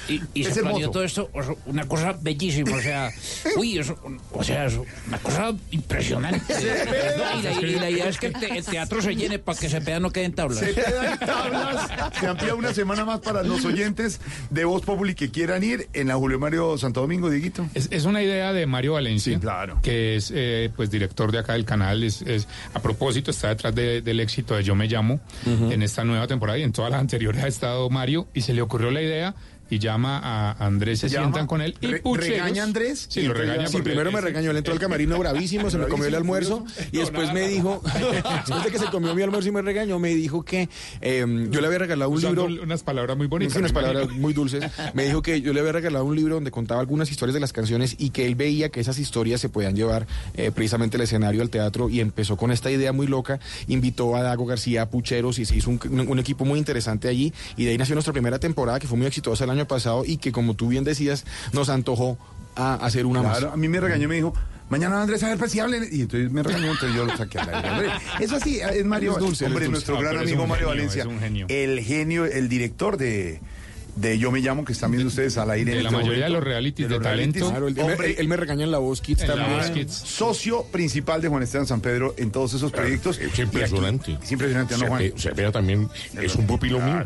[0.08, 0.90] y, y Es se planeó hermoso.
[0.90, 3.10] todo esto, o sea, una cosa bellísima, o sea,
[3.56, 3.96] uy, eso,
[4.32, 4.74] o sea, es
[5.06, 6.40] una cosa impresionante.
[6.54, 9.58] No, y, la, y la idea es que el, te- el teatro se llene para
[9.58, 10.58] que se peda no quede en tablas.
[10.60, 11.88] Se quedan tablas.
[12.20, 14.20] Se amplía una semana más para los oyentes
[14.50, 17.66] de Voz Populi que quieran ir en la Julio Mario Santo Domingo, Dieguito.
[17.74, 19.78] Es, es una idea de Mario Valencia, Sí, claro.
[19.82, 22.02] que es eh, pues director de acá del canal.
[22.04, 26.04] Es, es- a propósito, está detrás de- del éxito de Yo Me Llamo en esta
[26.04, 29.02] nueva temporada y en todas las anteriores ha estado Mario y se le ocurrió la
[29.02, 29.34] idea
[29.70, 33.06] y llama a Andrés, se, sientan con él y Re- ¿regaña a Andrés?
[33.08, 33.66] Sí, lo regaña.
[33.66, 36.98] Sí, primero me regañó, él entró al camarino bravísimo, se me comió el almuerzo y
[36.98, 37.82] después me dijo,
[38.46, 40.68] después de que se comió mi almuerzo y me regañó, me dijo que
[41.00, 43.56] eh, yo le había regalado un usando libro unas palabras muy bonitas.
[43.56, 44.64] Unas palabras muy dulces.
[44.94, 47.52] Me dijo que yo le había regalado un libro donde contaba algunas historias de las
[47.52, 51.42] canciones y que él veía que esas historias se podían llevar eh, precisamente al escenario,
[51.42, 53.40] al teatro, y empezó con esta idea muy loca.
[53.68, 57.32] Invitó a Dago García, a Pucheros, y se hizo un, un equipo muy interesante allí.
[57.56, 60.18] Y de ahí nació nuestra primera temporada, que fue muy exitosa el año pasado y
[60.18, 62.18] que, como tú bien decías, nos antojó
[62.54, 63.54] a hacer una Claro, más.
[63.54, 64.34] a mí me regañó y me dijo,
[64.70, 65.88] mañana Andrés, a ver, pues si hablen.
[65.90, 67.70] Y entonces me regañó, entonces yo lo saqué al aire.
[67.70, 67.88] Hombre,
[68.20, 69.90] Eso sí, es Mario, Es dulce, hombre, es dulce.
[69.92, 71.02] nuestro Ah, gran amigo un Mario genio, Valencia.
[71.02, 71.46] es un genio.
[71.48, 73.40] El genio, el director de
[73.96, 75.72] de Yo Me Llamo, que están viendo ustedes al aire.
[75.72, 77.38] de en la este mayoría de los realities de los talento.
[77.38, 77.50] realities.
[77.50, 79.58] Claro, él, Hombre, él me regaña en la voz Kids En la también.
[79.58, 79.92] Voz Kids.
[79.92, 83.18] socio principal de Juan Esteban San Pedro en todos esos proyectos.
[83.18, 84.14] Es Y impresionante.
[84.14, 85.02] aquí- Es impresionante, ¿no, Juan?
[85.02, 85.88] Cepe- Cepeda también
[86.20, 87.04] es un pupilo mío.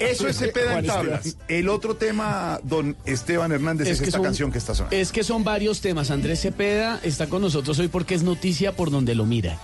[0.00, 1.36] Eso es Cepeda en tablas.
[1.48, 4.96] El otro tema, don Esteban Hernández, es, esta son- canción que está sonando.
[4.96, 6.10] Es que son varios temas.
[6.10, 9.58] Andrés Cepeda está con nosotros hoy porque es noticia por donde lo mira.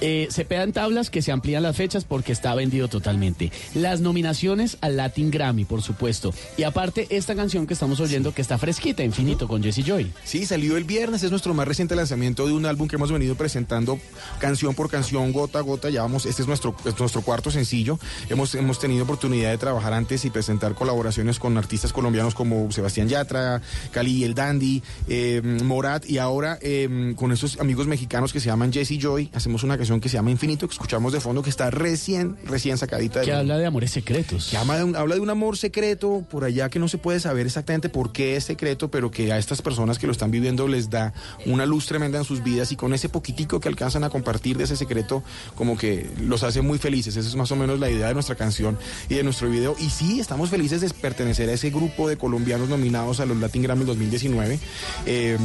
[0.00, 3.52] Eh, Cepeda en tablas que se amplían las fechas porque está vendido totalmente.
[3.74, 6.32] Las nominaciones al Latin Grammy, por supuesto.
[6.56, 10.12] Y aparte, esta canción que estamos oyendo que está fresquita, Infinito, con Jesse Joy.
[10.24, 13.34] Sí, salió el viernes, es nuestro más reciente lanzamiento de un álbum que hemos venido
[13.34, 13.98] presentando
[14.38, 15.90] canción por canción, gota a gota.
[15.90, 17.98] Ya vamos, este es nuestro, es nuestro cuarto sencillo.
[18.28, 23.08] Hemos, hemos tenido oportunidad de trabajar antes y presentar colaboraciones con artistas colombianos como Sebastián
[23.08, 28.46] Yatra, Cali el Dandy, eh, Morat y ahora eh, con esos amigos mexicanos que se
[28.46, 31.50] llaman Jesse Joy, hacemos una canción que se llama Infinito, que escuchamos de fondo, que
[31.50, 33.20] está recién, recién sacadita.
[33.20, 34.48] Que del- habla de amores secretos.
[34.50, 37.20] que habla de, un, habla de un amor secreto por allá que no se puede
[37.20, 40.68] saber exactamente por qué es secreto, pero que a estas personas que lo están viviendo
[40.68, 41.12] les da
[41.46, 44.64] una luz tremenda en sus vidas y con ese poquitico que alcanzan a compartir de
[44.64, 45.22] ese secreto,
[45.54, 47.16] como que los hace muy felices.
[47.16, 48.78] Esa es más o menos la idea de nuestra canción
[49.08, 49.74] y de nuestro video.
[49.78, 53.62] Y sí, estamos felices de pertenecer a ese grupo de colombianos nominados a los Latin
[53.62, 54.58] Grammy 2019
[55.06, 55.36] eh,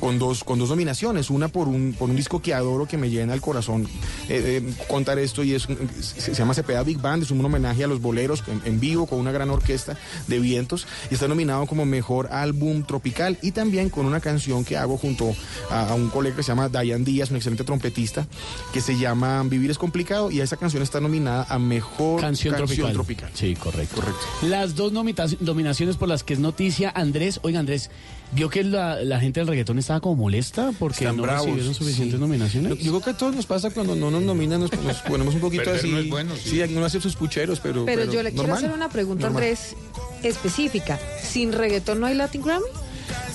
[0.00, 1.30] con, dos, con dos nominaciones.
[1.30, 3.82] Una por un, por un disco que adoro, que me llena el corazón eh,
[4.28, 5.62] eh, contar esto y es
[6.00, 9.06] se, se llama Cepeda Big Band, es un homenaje a los boleros en, en vivo
[9.06, 13.90] con una gran orquesta de vientos y está nominado como mejor álbum tropical y también
[13.90, 15.34] con una canción que hago junto
[15.70, 18.26] a, a un colega que se llama Dayan Díaz, un excelente trompetista,
[18.72, 23.30] que se llama Vivir es complicado y esa canción está nominada a mejor Canción, tropical.
[23.34, 23.96] Sí, correcto.
[23.96, 24.20] Correcto.
[24.42, 27.90] Las dos nominaciones por las que es noticia, Andrés, oiga Andrés,
[28.32, 31.74] ¿vio que la, la gente del reggaetón estaba como molesta porque Están no bravos, recibieron
[31.74, 32.20] suficientes sí.
[32.20, 32.70] nominaciones?
[32.70, 35.40] Yo, yo creo que todos nos pasa cuando no nos nominan, nos, nos ponemos un
[35.40, 35.90] poquito Perder así.
[35.90, 36.50] no es bueno, sí.
[36.50, 36.62] sí.
[36.62, 37.84] uno hace sus pucheros, pero.
[37.84, 39.42] Pero, yo le quiero hacer una pregunta, normal.
[39.42, 39.76] Andrés,
[40.22, 40.98] específica.
[41.22, 42.64] ¿Sin reggaetón no hay Latin Grammy?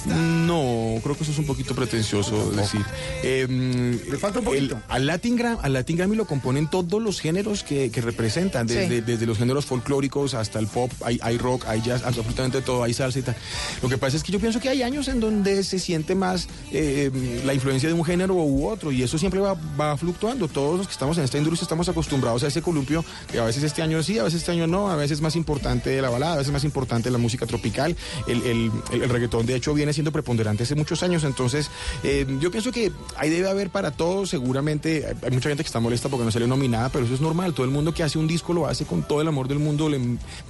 [0.05, 2.81] No, creo que eso es un poquito pretencioso decir.
[3.23, 4.79] Le falta un poquito.
[4.87, 8.87] al, Latin Gram- al Latin Grammy lo componen todos los géneros que, que representan, desde,
[8.89, 9.01] Sí.
[9.01, 12.93] desde los géneros folclóricos hasta el pop, hay, hay rock, hay jazz, absolutamente todo, hay
[12.93, 13.35] salsa y tal.
[13.81, 16.47] Lo que pasa es que yo pienso que hay años en donde se siente más
[16.71, 20.47] eh, la influencia de un género u otro y eso siempre va, va fluctuando.
[20.47, 23.63] Todos los que estamos en esta industria estamos acostumbrados a ese columpio que a veces
[23.63, 26.33] este año sí, a veces este año no, a veces es más importante la balada,
[26.33, 27.95] a veces es más importante la música tropical.
[28.27, 31.69] El, el- el- el reggaetón de hecho viene siendo preponderante hace muchos años, entonces
[32.03, 35.67] eh, yo pienso que ahí debe haber para todos, seguramente hay- hay mucha gente que
[35.67, 38.17] está molesta porque no salió nominada, pero eso es normal, todo el mundo que hace
[38.17, 39.99] un disco lo hace con todo el amor del mundo, le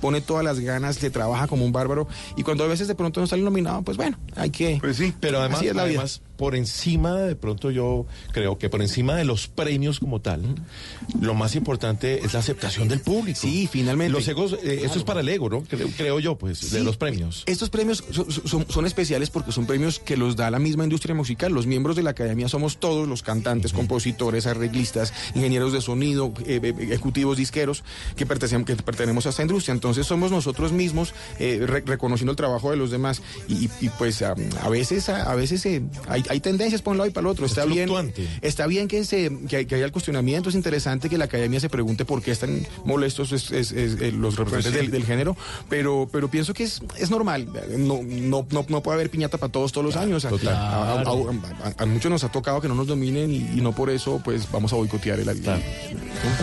[0.01, 2.07] pone todas las ganas, le trabaja como un bárbaro.
[2.37, 4.77] Y cuando a veces de pronto no sale nominado, pues bueno, hay que...
[4.79, 6.03] Pues sí, Pero además, Así es la vida.
[6.39, 10.41] Por encima, de pronto yo creo que por encima de los premios como tal,
[11.19, 13.37] lo más importante es la aceptación del público.
[13.41, 14.13] Sí, finalmente.
[14.13, 15.63] Los egos, eh, esto es para el ego, ¿no?
[15.63, 17.43] Creo, creo yo, pues, de los premios.
[17.45, 21.13] Estos premios son, son- son especiales porque son premios que los da la misma industria
[21.13, 21.51] musical.
[21.51, 26.61] Los miembros de la academia somos todos los cantantes, compositores, arreglistas, ingenieros de sonido, eh,
[26.63, 27.83] eh, ejecutivos disqueros
[28.15, 29.73] que pertenecemos, que pertenecemos a esta industria.
[29.73, 33.21] Entonces somos nosotros mismos eh, re- reconociendo el trabajo de los demás.
[33.49, 33.67] Y,
[33.97, 35.65] pues a, a veces, a, a veces
[36.07, 37.45] hay, hay tendencias para un lado y para el otro.
[37.45, 38.27] Está bien, fluctuante.
[38.41, 40.49] está bien que, se, que, hay- que haya el cuestionamiento.
[40.49, 44.11] Es interesante que la academia se pregunte por qué están molestos es- es- es- eh,
[44.11, 44.79] los representantes Pues sí.
[44.79, 45.35] del, del género,
[45.69, 47.47] pero, pero pienso que es, es normal.
[47.77, 50.23] No, no, no, no puede haber piñata para todos todos los años.
[50.25, 50.55] A, total.
[50.55, 53.73] a- a- a- a muchos nos ha tocado que no nos dominen y, y no
[53.73, 55.39] por eso pues vamos a boicotear el el-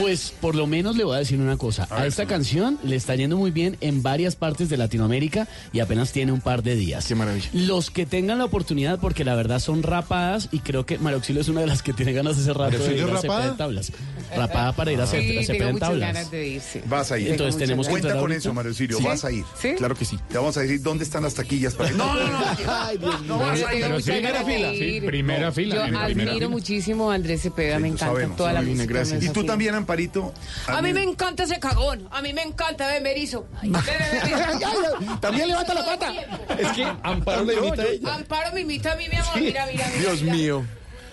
[0.00, 1.86] Pues por lo menos le voy a decir una cosa.
[1.90, 6.12] A, esta canción le está yendo muy bien en varias partes de Latinoamérica y apenas
[6.12, 7.06] tiene un par de días.
[7.06, 7.48] Qué maravilla.
[7.52, 11.42] Los que tengan la oportunidad, porque la verdad son rapadas y creo que María Auxilio
[11.42, 13.50] es una de las que tiene ganas de ¿María ir Auxilio a Cepeda rapada?
[13.52, 13.92] en tablas.
[14.34, 16.00] Rapada para ir a hacer Sí, a tengo tablas.
[16.14, 17.28] ganas de ir, Vas a ir.
[17.32, 18.38] Entonces tenemos que Cuenta con ahorita.
[18.38, 19.04] eso, Mario Sirio, ¿Sí?
[19.04, 19.44] vas a ir.
[19.60, 19.74] ¿Sí?
[19.76, 20.18] Claro que sí.
[20.28, 21.94] Te vamos a decir dónde están las taquillas para que...
[21.96, 22.38] No, no, no.
[22.68, 23.38] Ay, Dios mío.
[23.38, 23.82] vas a ir.
[23.82, 24.70] Pero Primera fila.
[24.72, 25.74] Sí, primera fila.
[25.76, 26.48] Yo primera admiro fila.
[26.48, 28.84] muchísimo a Andrés Cepeda, me encanta sabemos, toda la música.
[28.86, 29.22] gracias.
[29.24, 30.32] Y tú también, Amparito.
[30.66, 33.46] A mí me encanta ese cagón, a mí me encanta ver Merizo.
[35.20, 36.12] También levanta la pata.
[36.58, 38.14] Es que Amparo le imita a ella.
[38.14, 40.00] Amparo me imita a mí, mi amor, mira, mira, mira.
[40.00, 40.64] Dios mío.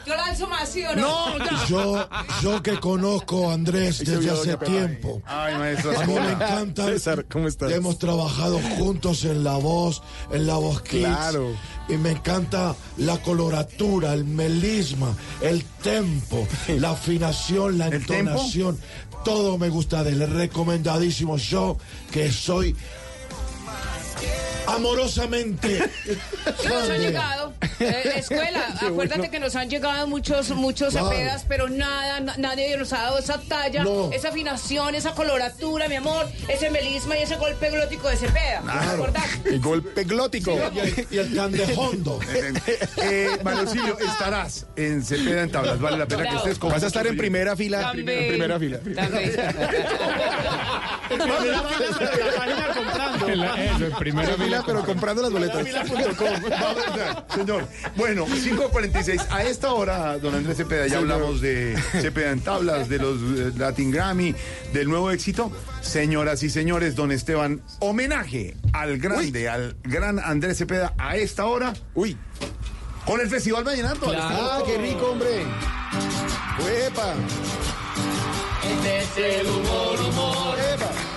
[0.06, 1.38] Yo la alzo más, ¿sí o no?
[1.68, 2.08] Yo,
[2.42, 5.22] yo que conozco a Andrés desde hace tiempo.
[5.26, 6.00] Ay, maestro.
[6.00, 6.86] A mí me encanta.
[6.88, 7.72] César, ¿cómo estás?
[7.72, 10.02] Hemos trabajado juntos en La Voz,
[10.32, 11.06] en La Voz Kids.
[11.06, 11.56] Claro.
[11.88, 18.32] Y me encanta la coloratura, el melisma, el tempo, la afinación, la ¿El tempo?
[18.32, 18.80] entonación.
[19.24, 20.30] Todo me gusta de él.
[20.30, 21.38] Recomendadísimo.
[21.38, 21.78] Yo
[22.12, 22.76] que soy
[24.68, 25.80] amorosamente.
[26.46, 27.54] Nos han llegado.
[27.80, 31.10] Eh, escuela, acuérdate que nos han llegado muchos, muchos Claro.
[31.10, 34.12] cepedas, pero nada, na- nadie nos ha dado esa talla, No.
[34.12, 38.62] esa afinación, esa coloratura, mi amor, ese melisma y ese golpe glótico de cepeda.
[38.98, 39.24] ¿Verdad?
[39.46, 40.52] El golpe glótico.
[40.74, 42.20] Y el, y el candejondo.
[42.98, 45.80] Eh, Manucilio, estarás en Cepeda en Tablas.
[45.80, 47.82] Vale la pena que estés con Vas a estar en primera fila.
[47.82, 48.10] También.
[48.10, 48.80] En primera fila.
[53.28, 55.66] En la- eso, en primera fila, pero comprando las boletas.
[57.36, 59.28] Señor, bueno, 5.46.
[59.32, 63.52] A esta hora, don Andrés Cepeda, ya hablamos de Cepeda en tablas, de los eh,
[63.58, 64.36] Latin Grammy,
[64.74, 65.52] del nuevo éxito.
[65.82, 71.74] Señoras y señores, don Esteban, homenaje al grande, al gran Andrés Cepeda a esta hora.
[71.94, 72.18] Uy.
[73.06, 74.10] Con el Festival Vallenato.
[74.10, 75.44] al estilo- Ah, qué rico, hombre.
[76.64, 77.14] ¡Uepa!
[78.64, 80.56] Este es el humor, humor,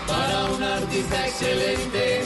[0.06, 2.22] para un artista excelente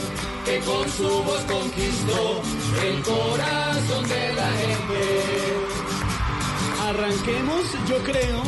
[0.51, 2.41] que con su voz conquistó
[2.83, 5.53] el corazón de la gente.
[6.89, 8.41] Arranquemos, yo creo,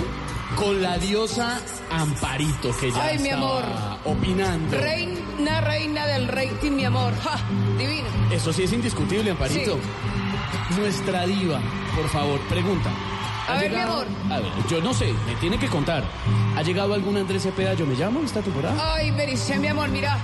[0.57, 3.63] con la diosa Amparito, que ya Ay, mi estaba amor.
[4.05, 4.77] opinando.
[4.77, 7.13] Reina, reina del rating, mi amor.
[7.23, 7.39] ¡Ja!
[7.77, 8.07] Divino.
[8.31, 9.77] Eso sí es indiscutible, Amparito.
[10.77, 11.59] Nuestra diva,
[11.95, 12.89] por favor, pregunta.
[13.47, 14.07] A ¿Ha ver, mi llegado- amor.
[14.31, 16.03] A ver, yo no sé, me tiene que contar.
[16.57, 18.93] ¿Ha llegado algún Andrés Cepeda, yo me llamo, esta temporada?
[18.95, 20.17] Ay, Mericé, mi amor, mira.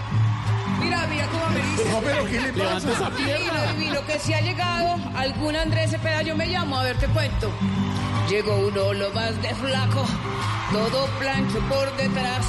[0.89, 1.89] Mira, mira cómo me dice.
[1.89, 2.63] No, pero ¿qué le pasa?
[2.63, 3.35] Levanta esa pierna.
[3.35, 7.07] Divino, divino, que si ha llegado algún Andrés Cepeda, yo me llamo, a ver, te
[7.07, 7.51] cuento.
[8.27, 10.05] Llegó uno lo más de flaco,
[10.71, 12.45] todo plancho por detrás.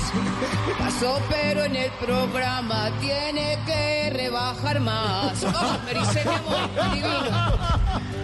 [0.78, 5.42] Pasó, pero en el programa tiene que rebajar más.
[5.44, 7.08] Oh, Mericé, mi amor, divino.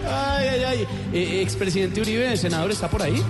[0.09, 0.87] Ay, ay, ay.
[1.13, 3.23] Eh, expresidente Uribe, el senador, ¿está por ahí?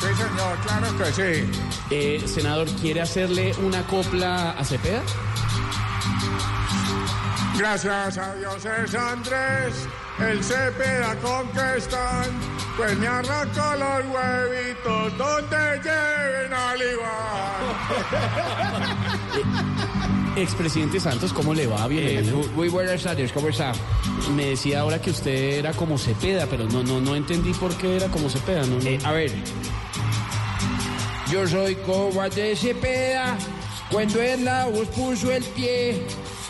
[0.00, 1.50] Sí, señor, claro que sí.
[1.90, 5.00] Eh, senador, ¿quiere hacerle una copla a Cepeda?
[7.62, 9.86] Gracias a Dios es Andrés,
[10.18, 12.26] el Cepeda con que están.
[12.76, 17.62] Pues me arranco los huevitos donde lleven al Iván.
[20.36, 21.86] Expresidente Santos, ¿cómo le va?
[21.86, 22.40] Bienvenido.
[22.40, 23.70] Eh, muy buenas tardes, ¿cómo está?
[24.34, 27.94] Me decía ahora que usted era como Cepeda, pero no, no, no entendí por qué
[27.94, 28.66] era como Cepeda.
[28.66, 28.88] No, no.
[28.88, 29.30] Eh, a ver,
[31.30, 33.38] yo soy como de Cepeda
[33.88, 36.04] cuando en la voz puso el pie.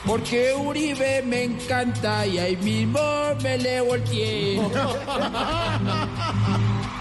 [0.07, 3.01] Porque Uribe me encanta y ahí mismo
[3.43, 4.61] me le volteé.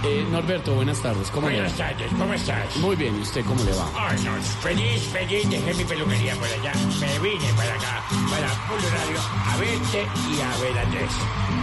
[0.03, 1.29] Eh, Norberto, buenas tardes.
[1.29, 1.61] ¿Cómo le va?
[1.61, 2.75] Buenas tardes, ¿cómo estás?
[2.77, 3.87] Muy bien, ¿y usted cómo le va?
[3.95, 6.73] Ay, no, feliz, feliz, dejé mi peluquería por allá.
[6.99, 11.11] Me vine para acá, para Polo Radio, a verte y a ver a Andrés.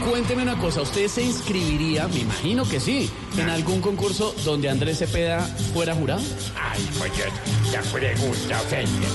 [0.08, 4.98] Cuénteme una cosa, ¿usted se inscribiría, me imagino que sí, en algún concurso donde Andrés
[4.98, 5.40] Cepeda
[5.74, 6.22] fuera jurado?
[6.54, 7.24] Ay, pues yo,
[7.72, 9.08] la pregunta ofende.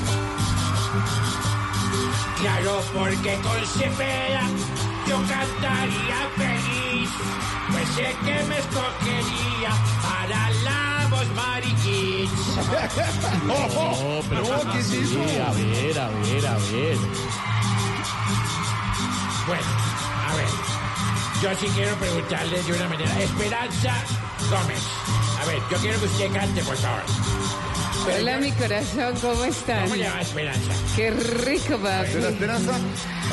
[2.43, 4.41] Claro, porque con Cepeda
[5.07, 7.09] yo cantaría feliz.
[7.71, 9.71] Pues sé que me escogería
[10.03, 12.29] para la voz mariquís.
[13.47, 13.55] No,
[14.29, 15.21] pero No, ¿qué es sí, eso?
[15.21, 16.97] A ver, a ver, a ver.
[19.47, 19.63] Bueno,
[20.29, 20.47] a ver,
[21.41, 23.21] yo sí quiero preguntarle de una manera.
[23.21, 23.93] Esperanza
[24.49, 24.83] Gómez.
[25.41, 27.03] A ver, yo quiero que usted cante, por favor.
[28.05, 29.83] Hola, mi corazón, ¿cómo están?
[29.83, 30.73] ¿Cómo le va, Esperanza?
[30.95, 32.11] Qué rico, papi.
[32.11, 32.71] Señora Esperanza,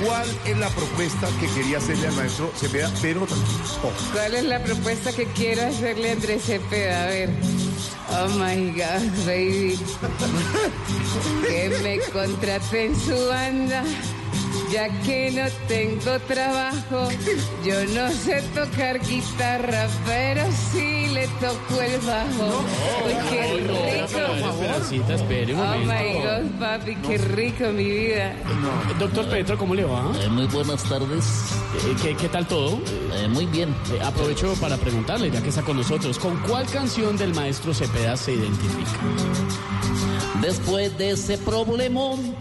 [0.04, 2.90] ¿cuál es la propuesta que quería hacerle al maestro Cepeda?
[3.02, 3.58] Pero tranquilo.
[3.82, 4.12] Oh.
[4.12, 7.02] ¿Cuál es la propuesta que quiero hacerle a Andrés Cepeda?
[7.02, 7.30] A ver.
[8.10, 9.78] Oh my God, baby.
[11.48, 13.82] Que me contrate en su banda.
[14.72, 17.08] Ya que no tengo trabajo,
[17.64, 22.64] yo no sé tocar guitarra, pero sí le toco el bajo.
[23.04, 25.12] Uy, qué rico.
[25.12, 25.92] espere un Oh momento.
[25.92, 28.32] my God, papi, qué rico mi vida.
[28.98, 30.02] Doctor Petro, ¿cómo le va?
[30.30, 31.24] muy buenas tardes.
[31.86, 32.80] Eh, ¿qué, qué tal todo?
[33.30, 33.70] muy bien.
[33.92, 38.16] Eh, aprovecho para preguntarle, ya que está con nosotros, ¿con cuál canción del maestro Cepeda
[38.16, 38.98] se identifica?
[40.40, 42.34] Después de ese problemón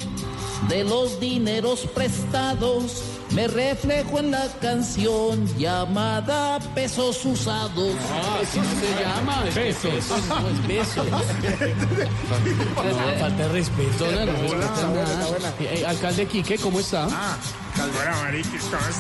[0.68, 7.94] de los dineros prestados, me reflejo en la canción llamada Pesos Usados.
[8.12, 9.44] Ah, así se llama.
[9.48, 9.94] es Besos.
[10.30, 11.06] No es besos.
[11.06, 11.20] No,
[13.20, 14.12] falta de respeto.
[14.12, 15.54] No, no respeta nada.
[15.60, 17.08] Eh, alcalde Quique, ¿cómo está?
[17.12, 17.38] Ah,
[17.76, 18.98] ¿cómo estás?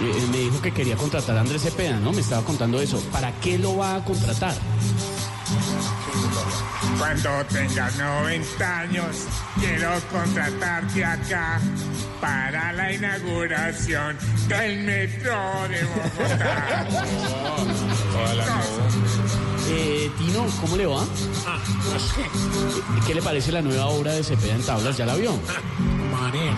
[0.00, 2.12] Eh, eh, me dijo que quería contratar a Andrés Cepeda, ¿no?
[2.12, 2.98] Me estaba contando eso.
[3.12, 4.54] ¿Para qué lo va a contratar?
[7.00, 9.16] Cuando tengas 90 años,
[9.58, 11.58] quiero contratarte acá
[12.20, 15.32] para la inauguración del metro
[15.70, 16.86] de Bogotá.
[19.72, 21.04] Eh, Tino, ¿cómo le va?
[21.46, 21.58] Ah,
[21.92, 22.22] no sé.
[23.06, 24.96] ¿Qué le parece la nueva obra de Cepeda en tablas?
[24.96, 25.32] ¿Ya la vio?
[26.10, 26.52] María.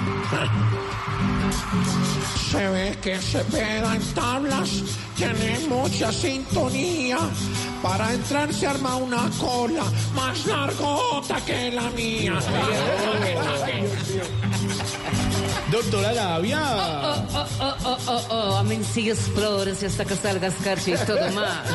[2.51, 4.71] Se ve que Cepeda en tablas
[5.15, 7.19] tiene mucha sintonía.
[7.83, 9.83] Para entrar se arma una cola
[10.15, 12.39] más largota que la mía.
[15.73, 16.61] Doctora Labia.
[16.61, 20.93] Oh, oh, oh, oh, oh, oh, a mí sigue explores y hasta que salgas carchi
[20.93, 21.67] y todo más.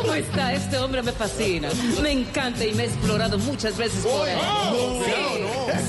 [0.00, 0.54] ¿Cómo está?
[0.54, 1.68] Este hombre me fascina.
[2.02, 4.38] Me encanta y me he explorado muchas veces por él.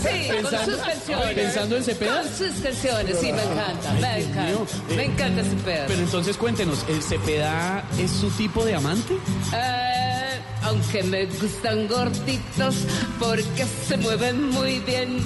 [0.04, 1.34] Sí, sí, con sus canciones.
[1.34, 2.22] pensando en Cepeda.
[2.22, 4.96] Con sus canciones, sí, me encanta, me encanta.
[4.96, 5.86] Me encanta Cepeda.
[5.88, 9.14] Pero entonces cuéntenos, ¿el Cepeda es su tipo de amante?
[9.54, 10.25] Eh,
[10.66, 12.76] aunque me gustan gorditos
[13.20, 15.20] porque se mueven muy bien,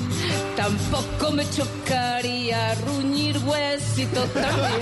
[0.55, 4.79] tampoco me chocaría ruñir huesito también.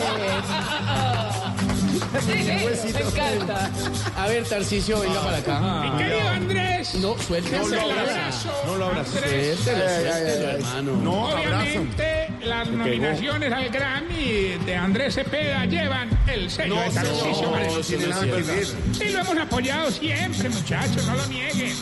[1.98, 3.70] Sí, me encanta.
[4.16, 5.60] A ver, Tarcicio, venga para acá.
[5.60, 6.96] Mi querido Andrés.
[6.96, 7.68] No, suéltelo.
[7.68, 8.52] No lo abrazo.
[8.66, 9.18] No lo abrazo.
[9.18, 9.60] Andrés.
[9.60, 11.24] Suéltelo, suéltelo, hermano.
[11.24, 18.32] Obviamente, las nominaciones al Grammy de Andrés Cepeda llevan el sello No, de no, no
[18.32, 18.68] ver.
[19.02, 21.74] Y lo hemos apoyado siempre, muchachos, no lo nieguen.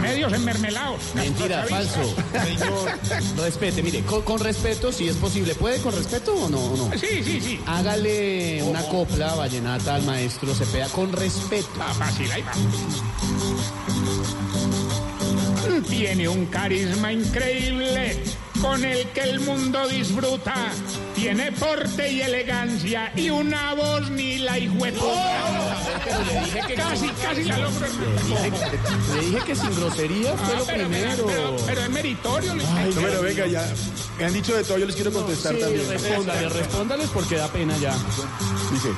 [0.00, 1.14] Medios enmermelados.
[1.14, 2.14] Mentira, falso.
[2.44, 2.98] Señor,
[3.36, 5.54] respete, mire, con, con respeto, si es posible.
[5.54, 6.58] ¿Puede con respeto o no?
[6.58, 6.90] o no?
[6.98, 7.60] Sí, sí, sí.
[7.66, 11.68] Hágale una copla vallenata al maestro Cepeda con respeto.
[11.80, 12.52] Ah, fácil, ahí va.
[15.88, 18.16] Tiene un carisma increíble
[18.60, 20.54] con el que el mundo disfruta.
[21.14, 25.97] Tiene porte y elegancia y una voz ni la hijueputa.
[26.76, 27.86] Casi, casi la logro.
[29.14, 31.26] Le dije que sin grosería fue Ah, lo pero, primero.
[31.26, 32.54] pero, pero es meritorio.
[32.54, 32.68] Luis.
[32.68, 33.66] No, pero venga, ya.
[34.18, 35.88] Me han dicho de todo, yo les quiero contestar Sí, también.
[35.88, 37.94] respóndale, respóndales porque da pena ya.
[38.72, 38.88] Dice,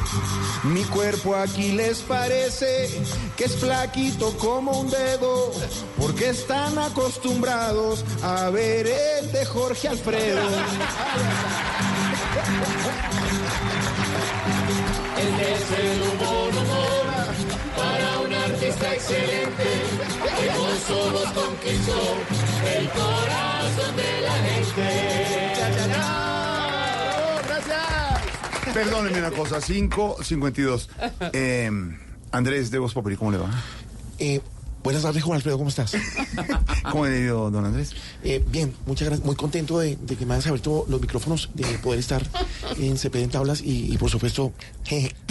[0.64, 2.88] mi cuerpo aquí les parece
[3.36, 5.52] que es flaquito como un dedo,
[5.98, 10.40] porque están acostumbrados a ver el de Jorge Alfredo.
[15.18, 16.49] Este es el humor,
[19.10, 19.68] excelente,
[20.40, 21.98] que con su voz conquistó
[22.76, 24.88] el corazón de la gente.
[28.72, 30.88] Perdónenme una cosa, 5.52.
[31.32, 31.70] Eh,
[32.30, 33.50] Andrés de Voz Populi, ¿cómo le va?
[34.18, 34.40] Eh,
[34.84, 35.92] buenas tardes, Juan Alfredo, ¿cómo estás?
[36.90, 37.96] ¿Cómo le ha ido, don Andrés?
[38.22, 39.26] Eh, bien, muchas gracias.
[39.26, 42.22] Muy contento de, de que me hayas abierto los micrófonos, de poder estar
[42.78, 44.52] en CP en tablas y, y, por supuesto,
[44.84, 45.16] jeje.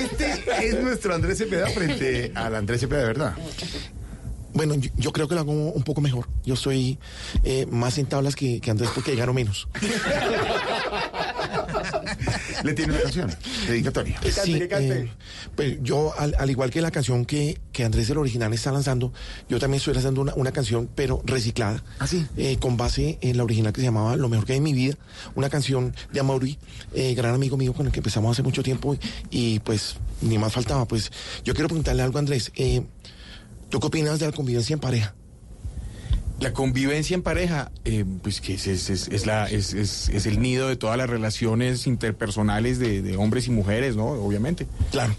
[0.00, 3.34] Este es nuestro Andrés Cepeda frente al Andrés Cepeda de verdad.
[4.54, 6.26] Bueno, yo, yo creo que lo hago un poco mejor.
[6.44, 6.98] Yo soy
[7.44, 9.68] eh, más en tablas que, que Andrés porque gano menos.
[12.64, 13.30] Le tiene una canción
[13.66, 14.20] dedicatoria.
[14.44, 15.10] Sí, eh,
[15.54, 19.12] pues yo, al, al igual que la canción que, que Andrés el original está lanzando,
[19.48, 21.82] yo también estoy lanzando una, una canción, pero reciclada.
[22.36, 24.72] eh, con base en la original que se llamaba Lo mejor que hay en mi
[24.72, 24.94] vida.
[25.34, 26.58] Una canción de Amaury,
[26.94, 28.94] eh, gran amigo mío con el que empezamos hace mucho tiempo.
[28.94, 29.00] Y,
[29.30, 30.86] y, pues, ni más faltaba.
[30.86, 31.10] Pues
[31.44, 32.52] yo quiero preguntarle algo a Andrés.
[32.56, 32.82] Eh,
[33.70, 35.14] ¿Tú qué opinas de la convivencia en pareja?
[36.42, 40.68] La convivencia en pareja, eh, pues que es, es, es, es la, es, el nido
[40.68, 44.08] de todas las relaciones interpersonales de, de hombres y mujeres, ¿no?
[44.08, 44.66] Obviamente.
[44.90, 45.14] Claro.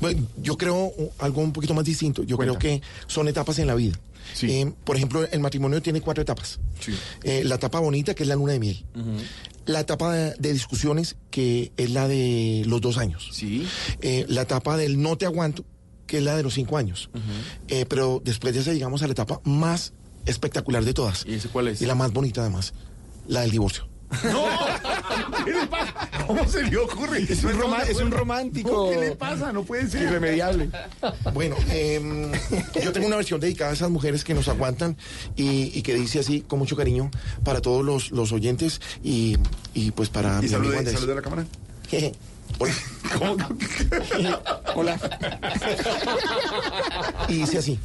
[0.00, 2.22] Bueno, yo creo algo un poquito más distinto.
[2.22, 3.98] Yo creo que son etapas en la vida.
[4.42, 6.60] Eh, por ejemplo, el matrimonio tiene cuatro etapas.
[7.24, 8.84] Eh, la etapa bonita, que es la luna de miel.
[9.66, 13.30] La etapa de, de discusiones, que es la de los dos años.
[14.00, 15.64] Eh, la etapa del no te aguanto,
[16.06, 17.10] que es la de los cinco años.
[17.68, 19.92] Eh, pero después de esa llegamos a la etapa más
[20.28, 21.24] espectacular de todas.
[21.26, 21.82] ¿Y ese cuál es?
[21.82, 22.72] Y la más bonita además,
[23.26, 23.88] la del divorcio.
[26.26, 27.22] ¿Cómo se le ocurre?
[27.28, 28.88] Es un roma- es un romántico.
[28.90, 29.52] ¿Qué le pasa?
[29.52, 30.02] No puede ser.
[30.02, 30.70] Irremediable.
[31.34, 32.32] Bueno, em,
[32.82, 34.96] yo tengo una versión dedicada a esas mujeres que nos aguantan
[35.36, 37.10] y, y que dice así, con mucho cariño,
[37.44, 39.36] para todos los, los oyentes y,
[39.74, 41.44] y pues para ¿Y mi amigo salude, a la cámara?
[41.88, 42.14] Jeje.
[42.58, 42.74] Hola.
[44.74, 44.98] Hola.
[47.28, 47.78] Y dice así.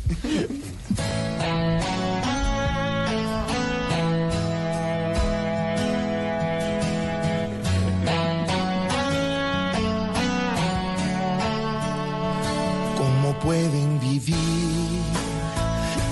[13.44, 14.36] Pueden vivir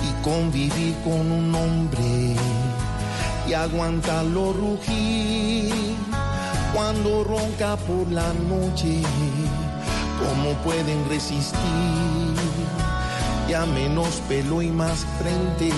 [0.08, 2.36] y convivir con un hombre
[3.48, 5.72] y aguantarlo rugir
[6.74, 9.02] cuando ronca por la noche?
[10.20, 11.58] ¿Cómo pueden resistir?
[13.48, 15.70] Ya menos pelo y más frente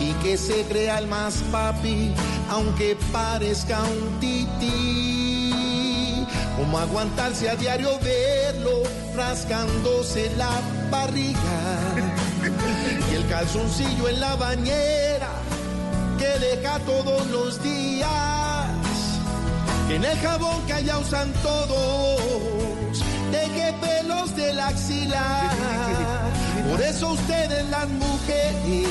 [0.00, 2.12] y que se crea el más papi
[2.50, 5.25] aunque parezca un tití.
[6.56, 8.82] ¿Cómo aguantarse a diario verlo
[9.14, 10.50] rascándose la
[10.90, 11.38] barriga?
[13.10, 15.36] Y el calzoncillo en la bañera
[16.38, 18.08] deja todos los días.
[19.88, 25.50] Que en el jabón que allá usan todos, deje pelos de la axila.
[26.68, 28.88] Por eso ustedes las mujeres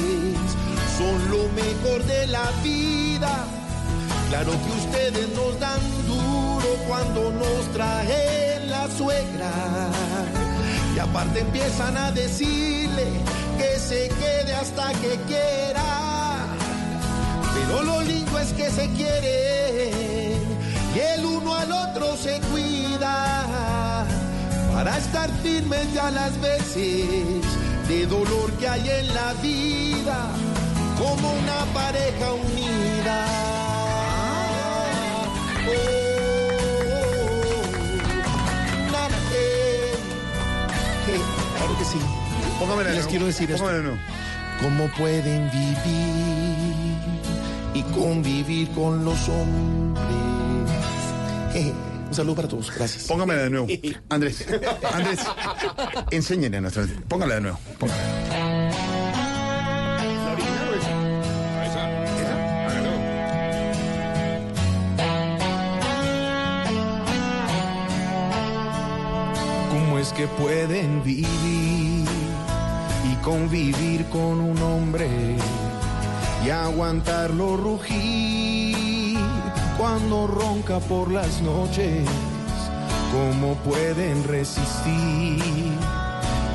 [0.97, 3.45] son lo mejor de la vida.
[4.29, 6.44] Claro que ustedes nos dan duro
[6.87, 9.51] cuando nos traen la suegra.
[10.95, 13.07] Y aparte empiezan a decirle
[13.57, 16.47] que se quede hasta que quiera.
[17.53, 20.45] Pero lo lindo es que se quieren
[20.95, 24.05] y el uno al otro se cuida
[24.73, 27.43] para estar firmes ya las veces
[27.87, 30.29] de dolor que hay en la vida
[30.97, 33.25] como una pareja unida.
[35.67, 36.04] Oh,
[41.85, 42.05] que sí.
[42.59, 43.71] Póngamela Les quiero decir esto.
[43.71, 43.97] Nuevo.
[44.61, 46.95] ¿Cómo pueden vivir
[47.73, 50.05] y convivir con los hombres?
[51.53, 51.73] Jeje.
[52.07, 52.71] Un saludo para todos.
[52.73, 53.05] Gracias.
[53.05, 53.67] Póngamela de nuevo.
[54.09, 54.45] Andrés,
[54.93, 55.19] Andrés,
[56.11, 56.85] enséñenle a nuestra.
[57.07, 57.59] Póngala de nuevo.
[57.77, 58.64] póngala.
[70.15, 72.07] Que pueden vivir
[73.11, 75.09] y convivir con un hombre
[76.45, 79.17] y aguantarlo rugir
[79.77, 82.07] cuando ronca por las noches?
[83.11, 85.41] ¿Cómo pueden resistir?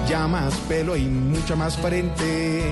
[0.08, 2.62] Ya más pelo y mucha más frente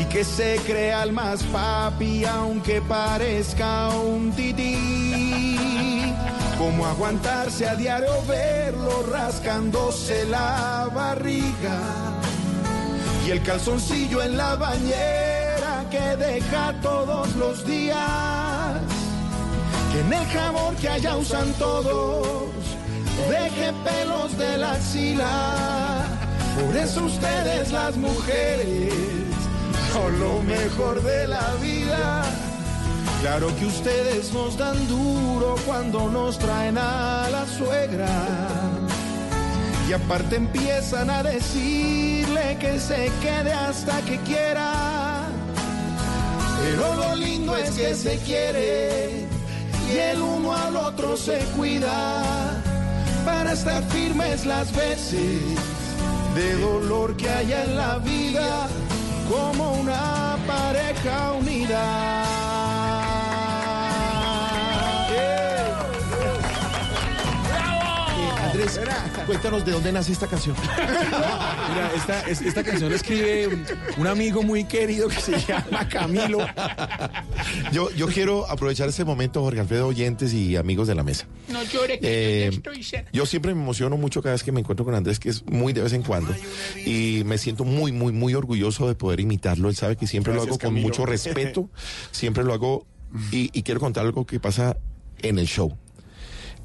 [0.00, 6.01] y que se crea el más papi aunque parezca un tití.
[6.62, 11.80] Cómo aguantarse a diario verlo rascándose la barriga
[13.26, 17.98] y el calzoncillo en la bañera que deja todos los días.
[19.90, 22.52] Que en el jabón que allá usan todos
[23.28, 26.04] deje pelos de la axila.
[26.60, 28.94] Por eso ustedes las mujeres
[29.92, 32.41] son lo mejor de la vida.
[33.22, 38.08] Claro que ustedes nos dan duro cuando nos traen a la suegra.
[39.88, 45.22] Y aparte empiezan a decirle que se quede hasta que quiera.
[46.64, 49.28] Pero lo lindo es que se quiere
[49.88, 52.24] y el uno al otro se cuida
[53.24, 55.40] para estar firmes las veces
[56.34, 58.66] de dolor que haya en la vida
[59.30, 62.11] como una pareja unida.
[68.78, 68.94] Andrés,
[69.26, 70.56] cuéntanos de dónde nace esta canción.
[70.76, 73.64] Mira, esta, es- esta canción la escribe un,
[73.98, 76.38] un amigo muy querido que se llama Camilo.
[77.72, 81.26] Yo, yo quiero aprovechar este momento, Jorge Alfredo, oyentes y amigos de la mesa.
[81.48, 83.10] No llore que Eh, yo estoy cerca.
[83.12, 85.72] Yo siempre me emociono mucho cada vez que me encuentro con Andrés, que es muy
[85.72, 86.34] de vez en cuando.
[86.84, 89.68] Y me siento muy, muy, muy orgulloso de poder imitarlo.
[89.68, 90.86] Él sabe que siempre lo hago con Camilo.
[90.88, 91.68] mucho respeto.
[92.10, 92.86] Siempre lo hago.
[93.30, 94.76] Y, y quiero contar algo que pasa
[95.20, 95.76] en el show.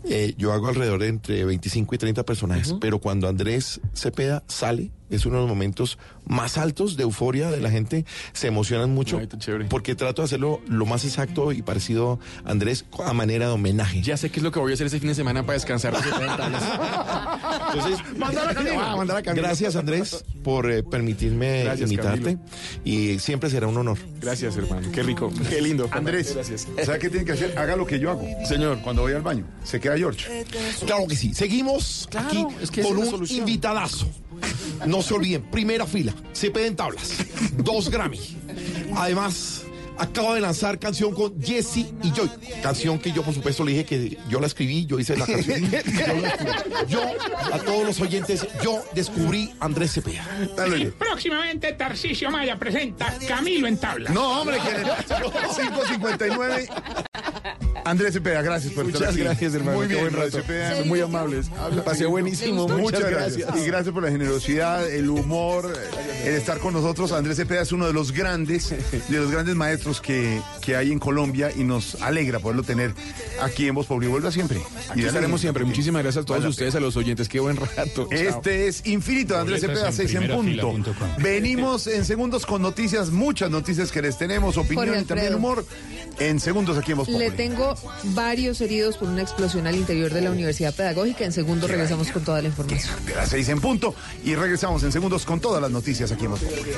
[0.03, 4.91] Eh, yo hago alrededor de entre 25 y 30 personajes, pero cuando Andrés Cepeda sale,
[5.09, 9.19] es uno de los momentos más altos de euforia de la gente, se emocionan mucho,
[9.69, 14.01] porque trato de hacerlo lo más exacto y parecido a Andrés a manera de homenaje.
[14.01, 15.95] Ya sé qué es lo que voy a hacer ese fin de semana para descansar.
[15.95, 16.63] de 70 años.
[17.73, 18.79] Entonces, a Camilo.
[18.81, 19.43] Ah, a Camilo.
[19.47, 22.39] Gracias Andrés por eh, permitirme Gracias, Camilo.
[22.83, 23.97] y siempre será un honor.
[24.21, 24.91] Gracias, hermano.
[24.91, 25.31] Qué rico.
[25.49, 25.87] Qué lindo.
[25.91, 26.67] Andrés, Gracias.
[26.85, 27.57] ¿sabe qué tiene que hacer?
[27.57, 28.25] Haga lo que yo hago.
[28.45, 28.79] Señor.
[28.81, 30.45] Cuando voy al baño, se queda George.
[30.85, 31.33] Claro que sí.
[31.33, 33.39] Seguimos Claro, aquí es que esa con un solución.
[33.39, 34.07] invitadazo.
[34.85, 37.13] No se olviden, primera fila, CP en tablas,
[37.57, 38.19] dos Grammy.
[38.95, 39.63] Además,
[39.97, 42.29] acaba de lanzar canción con Jesse y Joy.
[42.61, 45.59] Canción que yo, por supuesto, le dije que yo la escribí, yo hice la canción.
[45.61, 46.61] Yo, la escribí.
[46.87, 47.01] Yo,
[47.51, 50.25] a todos los oyentes, yo descubrí Andrés Cepeda.
[50.55, 50.77] Dale.
[50.77, 54.09] Y próximamente Tarcisio Maya presenta Camilo en tabla.
[54.11, 54.69] No, hombre, que
[55.13, 56.69] 559.
[57.85, 59.23] Andrés Cepeda, gracias por estar Muchas aquí.
[59.23, 59.77] gracias, hermano.
[59.77, 60.37] Muy Qué bien, buen rato.
[60.37, 60.77] Cepeda.
[60.77, 61.49] Son muy amables.
[61.85, 62.67] Pasé buenísimo.
[62.67, 63.49] Muchas gracias.
[63.55, 65.71] Y gracias por la generosidad, el humor,
[66.25, 67.11] el estar con nosotros.
[67.11, 70.99] Andrés Cepeda es uno de los grandes, de los grandes maestros que, que hay en
[70.99, 72.93] Colombia y nos alegra poderlo tener
[73.41, 74.07] aquí en Voz Populi.
[74.07, 74.59] Vuelva siempre.
[74.89, 75.63] Aquí estaremos siempre.
[75.63, 77.29] Muchísimas gracias a todos ustedes, a los oyentes.
[77.29, 78.07] Qué buen rato.
[78.09, 78.11] Chao.
[78.11, 80.95] Este es Infinito de Andrés Boletas Cepeda, en 6 en punto.
[81.19, 85.65] Venimos en segundos con noticias, muchas noticias que les tenemos, opinión y también humor.
[86.19, 87.49] En segundos aquí en Voz Le Populi.
[87.49, 87.75] tengo
[88.15, 91.25] varios heridos por una explosión al interior de la Universidad Pedagógica.
[91.25, 93.05] En segundo regresamos con toda la información.
[93.05, 96.31] De las 6 en punto y regresamos en segundos con todas las noticias aquí en
[96.31, 96.71] Voz Populi.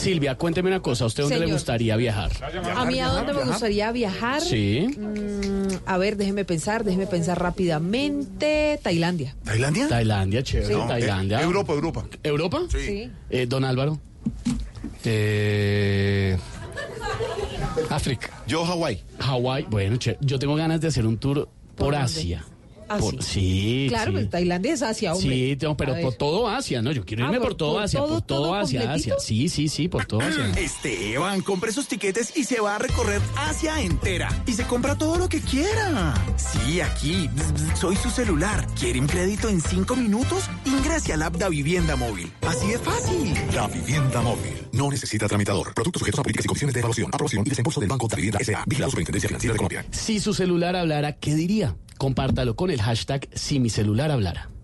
[0.00, 1.04] Silvia, cuénteme una cosa.
[1.04, 2.30] ¿A usted dónde le gustaría viajar?
[2.74, 4.40] A mí a dónde me gustaría viajar.
[4.40, 4.86] Sí.
[4.98, 8.80] Mm, a ver, déjeme pensar, déjeme pensar rápidamente.
[8.82, 9.36] Tailandia.
[9.44, 9.88] ¿Tailandia?
[9.88, 10.74] Tailandia, chévere.
[10.74, 10.80] Sí.
[10.88, 11.40] Tailandia.
[11.40, 12.04] Eh, Europa, Europa.
[12.22, 12.62] ¿Europa?
[12.70, 13.10] Sí.
[13.28, 14.00] Eh, don Álvaro.
[15.04, 16.36] Eh,
[17.90, 18.30] África.
[18.46, 19.02] Yo, Hawái.
[19.18, 19.66] Hawái.
[19.68, 21.94] Bueno, che, yo tengo ganas de hacer un tour por?
[21.94, 22.44] Asia.
[22.92, 23.30] Ah, Por- sí.
[23.40, 24.16] sí, Claro, sí.
[24.16, 25.30] pues Tailandia es Asia, hombre.
[25.36, 26.90] Sí, tengo- pero por todo Asia, ¿no?
[26.90, 29.14] Yo quiero Ah, irme por, por- todo por Asia, todo, por todo, todo Asia, completito.
[29.14, 29.24] Asia.
[29.26, 30.50] Sí, sí, sí, por todo Asia.
[30.58, 34.42] Esteban, compre sus tiquetes y se va a recorrer Asia entera.
[34.46, 36.14] Y se compra todo lo que quiera.
[36.36, 37.30] Sí, aquí.
[37.78, 38.66] Soy su celular.
[38.78, 40.44] ¿Quiere un crédito en cinco minutos?
[40.64, 42.32] Ingrese al app Da Vivienda Móvil.
[42.42, 43.34] Así de fácil.
[43.54, 44.66] La vivienda móvil.
[44.72, 45.72] No necesita tramitador.
[45.74, 48.38] Productos sujetos a políticas y condiciones de evaluación, aprobación y desembolso del Banco de Vivienda
[48.40, 48.64] S.A.
[48.66, 49.84] Vigilado Superintendencia Financiera de Colombia.
[49.92, 51.76] Si su celular hablara, ¿qué diría?
[52.00, 54.59] Compártalo con el hashtag Si.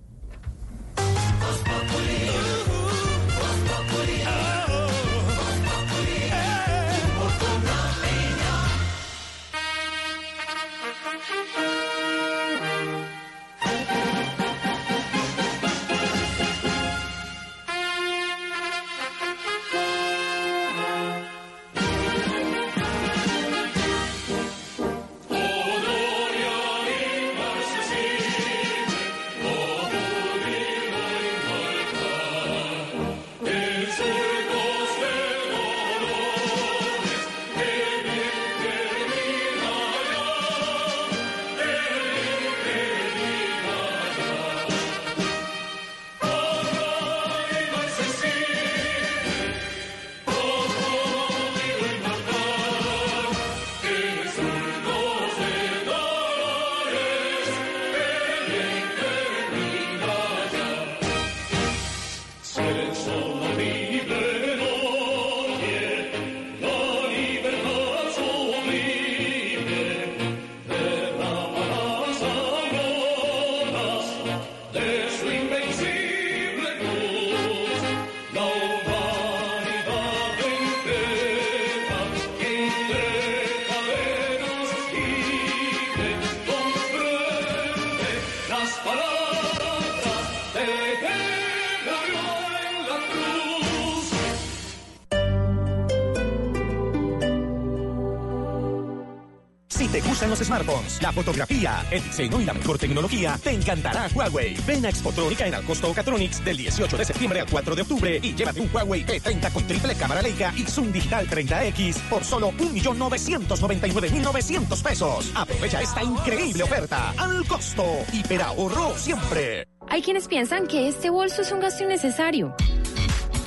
[101.17, 104.55] Fotografía, el diseño y la mejor tecnología, te encantará Huawei.
[104.67, 108.35] Ven a Expotrónica en Alcosto Catronics del 18 de septiembre al 4 de octubre y
[108.35, 114.83] llévate un Huawei P30 con triple cámara Leica y Zoom Digital 30X por solo 1.999.900
[114.83, 115.33] pesos.
[115.35, 117.85] Aprovecha esta increíble oferta al costo.
[118.13, 119.67] Hiperahorro siempre.
[119.89, 122.55] Hay quienes piensan que este bolso es un gasto innecesario.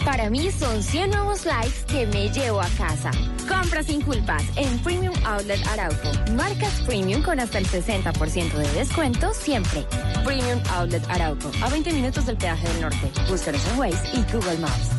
[0.06, 3.12] Para mí son 100 nuevos likes que me llevo a casa.
[3.48, 6.12] Compra sin culpas en Premium Outlet Arauco.
[6.34, 9.86] Marcas Premium con hasta el 60% de descuento siempre.
[10.24, 11.52] Premium Outlet Arauco.
[11.64, 13.12] A 20 minutos del peaje del norte.
[13.30, 14.99] Búscanos en Waze y Google Maps.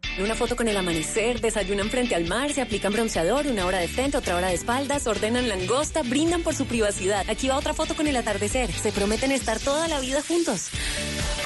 [0.19, 3.87] Una foto con el amanecer, desayunan frente al mar, se aplican bronceador, una hora de
[3.87, 7.25] frente, otra hora de espaldas, ordenan langosta, brindan por su privacidad.
[7.29, 8.71] Aquí va otra foto con el atardecer.
[8.71, 10.69] Se prometen estar toda la vida juntos.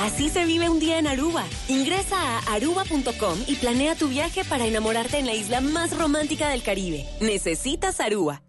[0.01, 1.43] Así se vive un día en Aruba.
[1.67, 6.63] Ingresa a aruba.com y planea tu viaje para enamorarte en la isla más romántica del
[6.63, 7.05] Caribe.
[7.21, 8.41] Necesitas Aruba.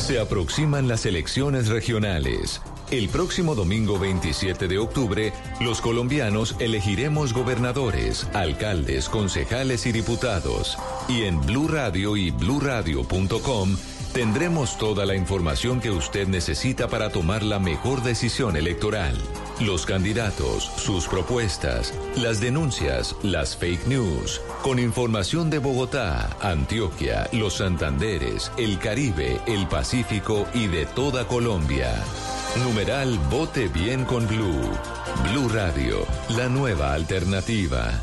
[0.00, 2.60] Se aproximan las elecciones regionales.
[2.92, 10.76] El próximo domingo 27 de octubre, los colombianos elegiremos gobernadores, alcaldes, concejales y diputados.
[11.08, 13.78] Y en Blue Radio y bluradio.com
[14.12, 19.16] tendremos toda la información que usted necesita para tomar la mejor decisión electoral.
[19.58, 24.42] Los candidatos, sus propuestas, las denuncias, las fake news.
[24.62, 31.94] Con información de Bogotá, Antioquia, los Santanderes, el Caribe, el Pacífico y de toda Colombia.
[32.56, 34.60] Numeral Vote Bien con Blue.
[35.24, 36.06] Blue Radio,
[36.36, 38.02] la nueva alternativa.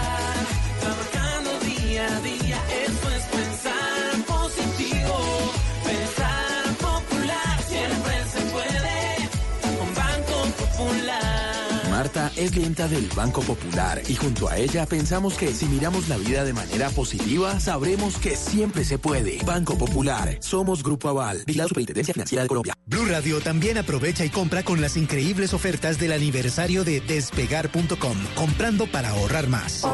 [12.01, 16.17] Marta es clienta del Banco Popular y junto a ella pensamos que si miramos la
[16.17, 19.37] vida de manera positiva, sabremos que siempre se puede.
[19.45, 22.73] Banco Popular, somos Grupo Aval, la Superintendencia Financiera de Colombia.
[22.87, 28.87] Blue Radio también aprovecha y compra con las increíbles ofertas del aniversario de despegar.com, comprando
[28.87, 29.85] para ahorrar más.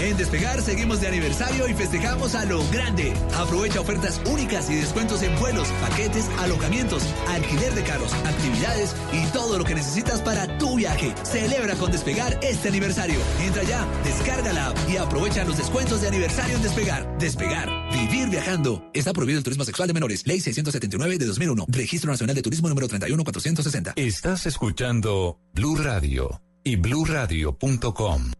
[0.00, 3.12] En Despegar seguimos de aniversario y festejamos a lo grande.
[3.34, 9.58] Aprovecha ofertas únicas y descuentos en vuelos, paquetes, alojamientos, alquiler de carros, actividades y todo
[9.58, 11.14] lo que necesitas para tu viaje.
[11.22, 13.20] Celebra con Despegar este aniversario.
[13.40, 17.18] Entra ya, descarga la app y aprovecha los descuentos de aniversario en Despegar.
[17.18, 18.82] Despegar, vivir viajando.
[18.94, 20.26] Está prohibido el turismo sexual de menores.
[20.26, 21.66] Ley 679 de 2001.
[21.68, 23.92] Registro Nacional de Turismo número 31460.
[23.96, 28.30] Estás escuchando Blue Radio y bluradio.com.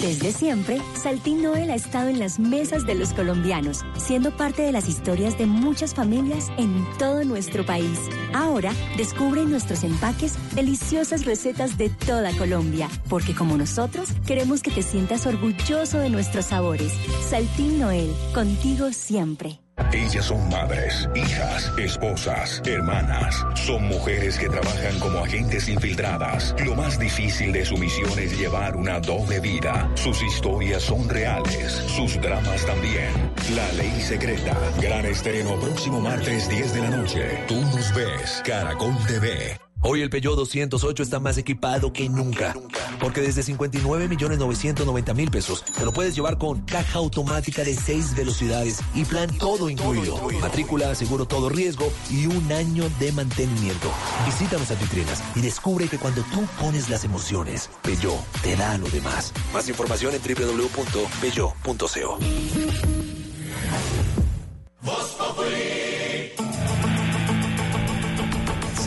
[0.00, 4.72] Desde siempre, Saltín Noel ha estado en las mesas de los colombianos, siendo parte de
[4.72, 7.98] las historias de muchas familias en todo nuestro país.
[8.34, 14.70] Ahora, descubre en nuestros empaques deliciosas recetas de toda Colombia, porque como nosotros, queremos que
[14.70, 16.92] te sientas orgulloso de nuestros sabores.
[17.28, 19.60] Saltín Noel, contigo siempre.
[19.92, 23.44] Ellas son madres, hijas, esposas, hermanas.
[23.54, 26.54] Son mujeres que trabajan como agentes infiltradas.
[26.64, 29.90] Lo más difícil de su misión es llevar una doble vida.
[29.94, 33.10] Sus historias son reales, sus dramas también.
[33.54, 34.56] La ley secreta.
[34.80, 37.44] Gran estreno próximo martes 10 de la noche.
[37.46, 39.67] Tú nos ves, Caracol TV.
[39.80, 42.52] Hoy el Peugeot 208 está más equipado que nunca.
[43.00, 47.76] Porque desde 59 millones 990 mil pesos te lo puedes llevar con caja automática de
[47.76, 50.18] 6 velocidades y plan todo incluido.
[50.40, 53.88] Matrícula, seguro todo riesgo y un año de mantenimiento.
[54.26, 58.88] Visita nuestras vitrinas y descubre que cuando tú pones las emociones, Peugeot te da lo
[58.88, 59.32] demás.
[59.52, 62.18] Más información en www.peugeot.co.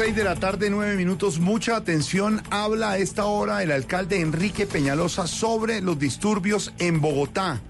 [0.04, 1.40] 6 de la tarde, 9 minutos.
[1.40, 2.42] Mucha atención.
[2.50, 7.62] Habla a esta hora el alcalde Enrique Peñalosa sobre los disturbios en Bogotá.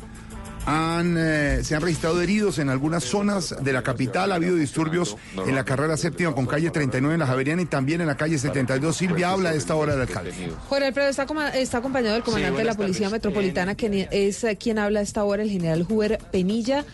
[0.65, 4.31] Han, eh, se han registrado heridos en algunas zonas de la capital.
[4.31, 7.99] Ha habido disturbios en la carrera séptima con calle 39 en la Javeriana y también
[7.99, 8.95] en la calle 72.
[8.95, 10.31] Silvia habla a esta hora del alcalde.
[10.69, 15.01] Jorge Alfredo está, está acompañado del comandante de la Policía Metropolitana, que es quien habla
[15.01, 16.85] a esta hora, el general Huber Penilla.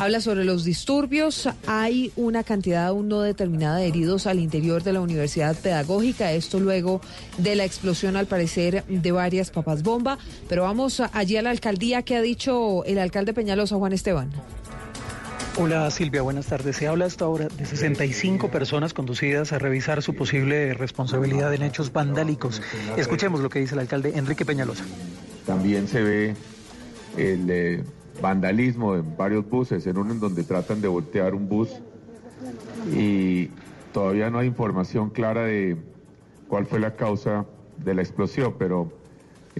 [0.00, 1.46] Habla sobre los disturbios.
[1.66, 6.32] Hay una cantidad aún no determinada de heridos al interior de la Universidad Pedagógica.
[6.32, 7.02] Esto luego
[7.36, 10.16] de la explosión, al parecer, de varias papas bomba.
[10.48, 12.00] Pero vamos allí a la alcaldía.
[12.00, 14.30] ¿Qué ha dicho el alcalde Peñalosa, Juan Esteban?
[15.58, 16.76] Hola Silvia, buenas tardes.
[16.76, 21.92] Se habla hasta ahora de 65 personas conducidas a revisar su posible responsabilidad en hechos
[21.92, 22.62] vandálicos.
[22.96, 24.84] Escuchemos lo que dice el alcalde Enrique Peñalosa.
[25.44, 26.36] También se ve
[27.18, 27.84] el eh,
[28.20, 31.80] vandalismo en varios buses, en uno en donde tratan de voltear un bus
[32.94, 33.48] y
[33.92, 35.76] todavía no hay información clara de
[36.48, 37.46] cuál fue la causa
[37.78, 38.92] de la explosión, pero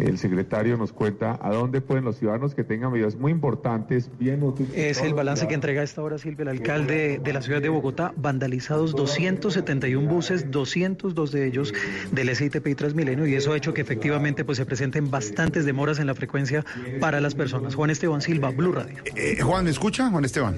[0.01, 4.43] el secretario nos cuenta a dónde pueden los ciudadanos que tengan medidas muy importantes, bien
[4.43, 4.73] útiles.
[4.75, 7.69] Es el balance que entrega a esta hora Silvia, el alcalde de la ciudad de
[7.69, 8.13] Bogotá.
[8.17, 11.75] Vandalizados 271 buses, 202 de ellos
[12.13, 15.99] del SITP y Transmilenio, y eso ha hecho que efectivamente pues, se presenten bastantes demoras
[15.99, 16.65] en la frecuencia
[17.01, 17.75] para las personas.
[17.75, 18.99] Juan Esteban Silva, Blue Radio.
[19.17, 20.57] Eh, Juan, ¿me escucha, Juan Esteban?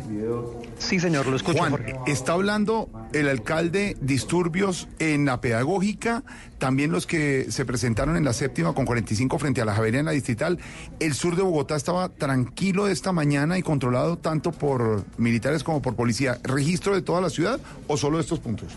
[0.78, 1.59] Sí, señor, lo escucho.
[1.59, 1.94] Juan, Jorge.
[2.06, 6.22] está hablando el alcalde disturbios en la pedagógica,
[6.59, 10.59] también los que se presentaron en la séptima con 45 frente a la Javeriana Distrital.
[11.01, 15.97] El sur de Bogotá estaba tranquilo esta mañana y controlado tanto por militares como por
[15.97, 16.39] policía.
[16.43, 18.68] ¿Registro de toda la ciudad o solo estos puntos?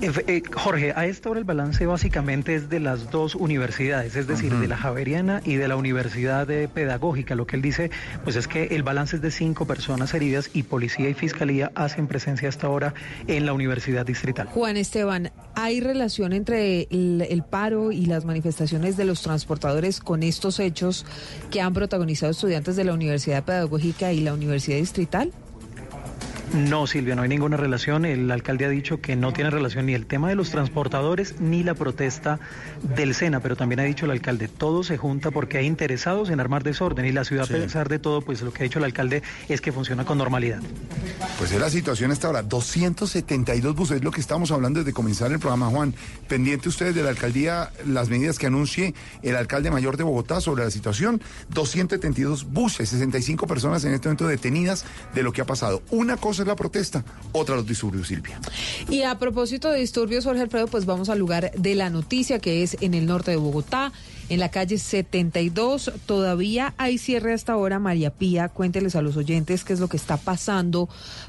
[0.00, 4.26] Efe- eh, Jorge, a esta hora el balance básicamente es de las dos universidades, es
[4.26, 7.34] decir, de la Javeriana y de la Universidad eh, Pedagógica.
[7.34, 7.90] Lo que él dice,
[8.24, 12.06] pues es que el balance es de cinco personas heridas y policía y fiscalía hacen
[12.06, 12.94] presencia a esta hora
[13.26, 14.46] en la Universidad Distrital.
[14.48, 20.22] Juan Esteban, ¿hay relación entre el, el paro y las manifestaciones de los transportadores con
[20.22, 21.04] estos hechos
[21.50, 25.30] que han protagonizado estudiantes de la Universidad Pedagógica y la Universidad Distrital?
[26.52, 28.04] No, Silvia, no hay ninguna relación.
[28.04, 31.62] El alcalde ha dicho que no tiene relación ni el tema de los transportadores ni
[31.62, 32.40] la protesta
[32.96, 36.40] del SENA, pero también ha dicho el alcalde, todo se junta porque hay interesados en
[36.40, 37.54] armar desorden y la ciudad, Sí.
[37.54, 40.18] a pesar de todo, pues lo que ha dicho el alcalde es que funciona con
[40.18, 40.58] normalidad.
[41.38, 42.42] Pues es la situación hasta ahora.
[42.42, 45.94] 272 buses, es lo que estamos hablando desde comenzar el programa, Juan.
[46.26, 50.64] Pendiente ustedes de la alcaldía, las medidas que anuncie el alcalde mayor de Bogotá sobre
[50.64, 51.22] la situación.
[51.50, 55.82] 272 buses, 65 personas en este momento detenidas de lo que ha pasado.
[55.90, 58.40] Una cosa la protesta, otra los disturbios, Silvia.
[58.88, 62.62] Y a propósito de disturbios, Jorge Alfredo, pues vamos al lugar de la noticia, que
[62.62, 63.92] es en el norte de Bogotá,
[64.30, 65.92] en la calle 72.
[66.06, 67.78] Todavía hay cierre hasta ahora.
[67.78, 70.88] María Pía, cuénteles a los oyentes qué es lo que está pasando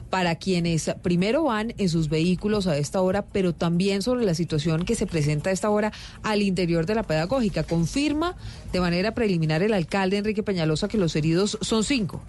[0.09, 4.85] para quienes primero van en sus vehículos a esta hora, pero también sobre la situación
[4.85, 5.91] que se presenta a esta hora
[6.23, 7.63] al interior de la pedagógica.
[7.63, 8.35] Confirma
[8.71, 12.21] de manera preliminar el alcalde Enrique Peñalosa que los heridos son cinco.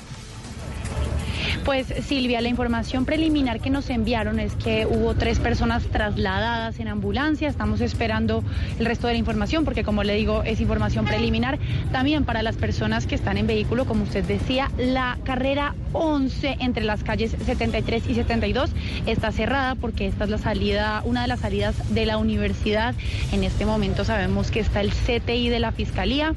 [1.64, 6.89] Pues Silvia, la información preliminar que nos enviaron es que hubo tres personas trasladadas en
[6.89, 7.48] ambulancia.
[7.48, 8.43] Estamos esperando
[8.78, 11.59] el resto de la información porque como le digo es información preliminar.
[11.93, 16.85] También para las personas que están en vehículo, como usted decía, la carrera 11 entre
[16.85, 18.70] las calles 73 y 72
[19.06, 22.94] está cerrada porque esta es la salida, una de las salidas de la universidad.
[23.32, 26.35] En este momento sabemos que está el CTI de la Fiscalía.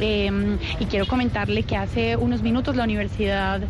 [0.00, 0.30] Eh,
[0.78, 3.60] y quiero comentarle que hace unos minutos la Universidad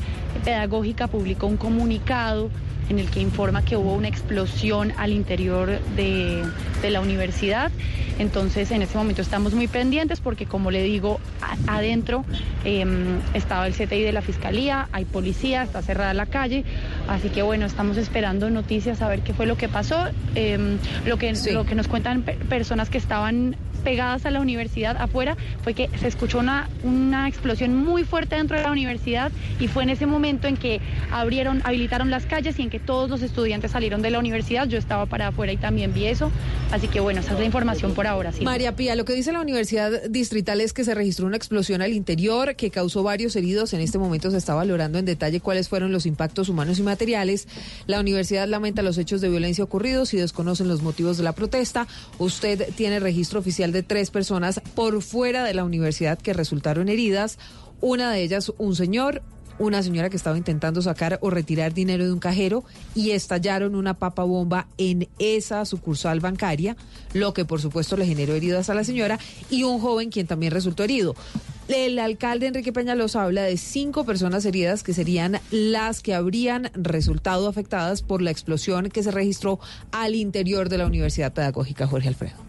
[0.44, 2.50] Pedagógica publicó un comunicado
[2.88, 6.44] en el que informa que hubo una explosión al interior de,
[6.82, 7.72] de la universidad.
[8.20, 12.24] Entonces, en este momento estamos muy pendientes porque, como le digo, a- adentro
[12.64, 12.86] eh,
[13.34, 16.64] estaba el CTI de la Fiscalía, hay policía, está cerrada la calle.
[17.08, 20.06] Así que, bueno, estamos esperando noticias a ver qué fue lo que pasó.
[20.36, 24.96] Eh, lo, que, lo que nos cuentan pe- personas que estaban pegadas a la universidad
[24.96, 29.30] afuera fue que se escuchó una, una explosión muy fuerte dentro de la universidad
[29.60, 30.80] y fue en ese momento en que
[31.12, 34.66] abrieron, habilitaron las calles y en que todos los estudiantes salieron de la universidad.
[34.66, 36.32] Yo estaba para afuera y también vi eso.
[36.72, 38.32] Así que bueno, esa es la información por ahora.
[38.32, 38.42] Sí.
[38.42, 41.92] María Pía, lo que dice la Universidad Distrital es que se registró una explosión al
[41.92, 43.72] interior que causó varios heridos.
[43.72, 47.46] En este momento se está valorando en detalle cuáles fueron los impactos humanos y materiales.
[47.86, 51.86] La universidad lamenta los hechos de violencia ocurridos y desconocen los motivos de la protesta.
[52.18, 57.38] Usted tiene registro oficial de tres personas por fuera de la universidad que resultaron heridas.
[57.80, 59.22] Una de ellas, un señor,
[59.58, 63.94] una señora que estaba intentando sacar o retirar dinero de un cajero y estallaron una
[63.94, 66.76] papa bomba en esa sucursal bancaria,
[67.12, 69.18] lo que por supuesto le generó heridas a la señora
[69.50, 71.14] y un joven quien también resultó herido.
[71.68, 77.48] El alcalde Enrique Peñalosa habla de cinco personas heridas que serían las que habrían resultado
[77.48, 79.58] afectadas por la explosión que se registró
[79.90, 82.45] al interior de la Universidad Pedagógica Jorge Alfredo.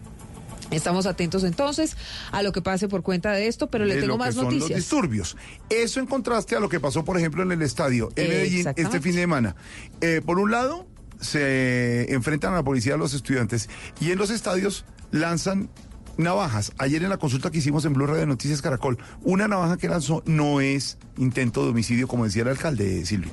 [0.70, 1.96] Estamos atentos entonces
[2.30, 4.78] a lo que pase por cuenta de esto, pero le tengo más son los noticias.
[4.78, 5.36] disturbios.
[5.70, 9.00] Eso en contraste a lo que pasó, por ejemplo, en el estadio en Medellín este
[9.00, 9.56] fin de semana.
[10.00, 10.86] Eh, por un lado,
[11.20, 13.68] se enfrentan a la policía los estudiantes
[14.00, 15.70] y en los estadios lanzan
[16.18, 16.72] navajas.
[16.78, 20.22] Ayer en la consulta que hicimos en Blue Radio Noticias Caracol, una navaja que lanzó
[20.26, 23.30] no es intento de homicidio, como decía el alcalde Silvio.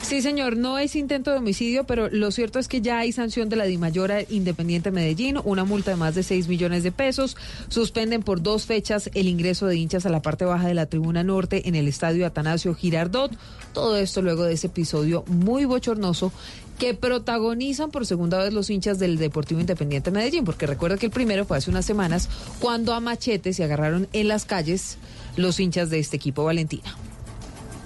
[0.00, 3.48] Sí, señor, no es intento de homicidio, pero lo cierto es que ya hay sanción
[3.48, 7.36] de la Dimayora Independiente Medellín, una multa de más de 6 millones de pesos.
[7.68, 11.22] Suspenden por dos fechas el ingreso de hinchas a la parte baja de la tribuna
[11.22, 13.32] norte en el estadio Atanasio Girardot.
[13.72, 16.32] Todo esto luego de ese episodio muy bochornoso
[16.78, 21.12] que protagonizan por segunda vez los hinchas del Deportivo Independiente Medellín, porque recuerda que el
[21.12, 22.28] primero fue hace unas semanas
[22.58, 24.98] cuando a machete se agarraron en las calles
[25.36, 26.96] los hinchas de este equipo Valentina.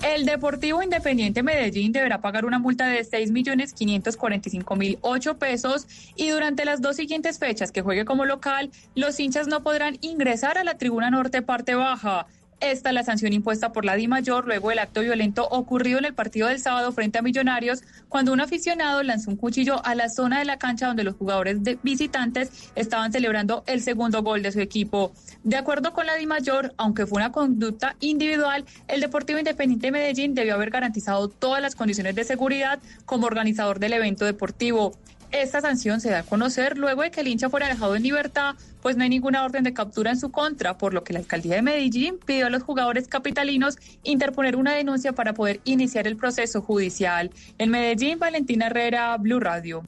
[0.02, 6.96] El Deportivo Independiente Medellín deberá pagar una multa de 6.545.008 pesos y durante las dos
[6.96, 11.40] siguientes fechas que juegue como local, los hinchas no podrán ingresar a la tribuna norte
[11.42, 12.26] parte baja.
[12.60, 16.06] Esta es la sanción impuesta por la Di Mayor luego del acto violento ocurrido en
[16.06, 20.08] el partido del sábado frente a Millonarios, cuando un aficionado lanzó un cuchillo a la
[20.08, 24.52] zona de la cancha donde los jugadores de visitantes estaban celebrando el segundo gol de
[24.52, 25.12] su equipo.
[25.44, 29.92] De acuerdo con la Di Mayor, aunque fue una conducta individual, el Deportivo Independiente de
[29.92, 34.92] Medellín debió haber garantizado todas las condiciones de seguridad como organizador del evento deportivo.
[35.42, 38.54] Esta sanción se da a conocer luego de que el hincha fuera dejado en libertad,
[38.82, 41.56] pues no hay ninguna orden de captura en su contra, por lo que la alcaldía
[41.56, 46.62] de Medellín pidió a los jugadores capitalinos interponer una denuncia para poder iniciar el proceso
[46.62, 47.30] judicial.
[47.58, 49.84] En Medellín, Valentina Herrera, Blue Radio.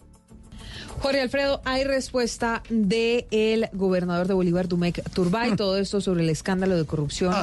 [1.00, 6.30] Jorge Alfredo, hay respuesta del el gobernador de Bolívar, Dumec Turbay, todo esto sobre el
[6.30, 7.34] escándalo de corrupción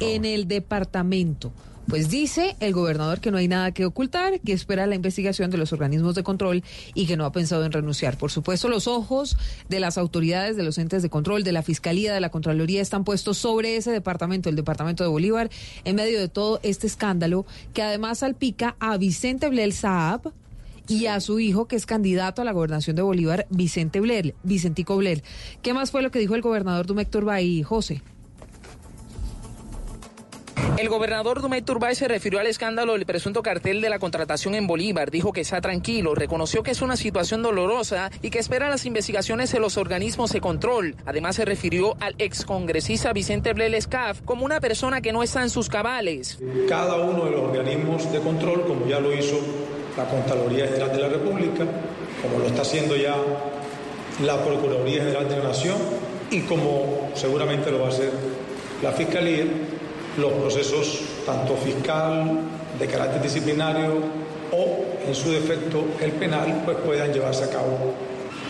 [0.00, 1.52] en el departamento.
[1.88, 5.58] Pues dice el gobernador que no hay nada que ocultar, que espera la investigación de
[5.58, 6.62] los organismos de control
[6.94, 8.16] y que no ha pensado en renunciar.
[8.16, 9.36] Por supuesto, los ojos
[9.68, 13.04] de las autoridades, de los entes de control, de la Fiscalía, de la Contraloría están
[13.04, 15.50] puestos sobre ese departamento, el departamento de Bolívar,
[15.84, 20.32] en medio de todo este escándalo que además salpica a Vicente Blel Saab,
[20.88, 24.96] y a su hijo, que es candidato a la gobernación de Bolívar, Vicente Bler, Vicentico
[24.96, 25.22] Bler.
[25.62, 28.02] ¿Qué más fue lo que dijo el gobernador Dumec Turbay, José?
[30.78, 34.66] El gobernador Dumay Turbay se refirió al escándalo del presunto cartel de la contratación en
[34.66, 35.10] Bolívar.
[35.10, 39.52] Dijo que está tranquilo, reconoció que es una situación dolorosa y que espera las investigaciones
[39.52, 40.96] de los organismos de control.
[41.06, 45.68] Además, se refirió al excongresista Vicente Blelescaf como una persona que no está en sus
[45.68, 46.38] cabales.
[46.68, 49.38] Cada uno de los organismos de control, como ya lo hizo
[49.96, 51.64] la Contraloría General de la República,
[52.22, 53.14] como lo está haciendo ya
[54.24, 55.76] la Procuraduría General de la Nación
[56.30, 58.10] y como seguramente lo va a hacer
[58.82, 59.44] la Fiscalía,
[60.16, 62.40] los procesos tanto fiscal,
[62.78, 64.02] de carácter disciplinario
[64.52, 67.94] o, en su defecto, el penal, pues puedan llevarse a cabo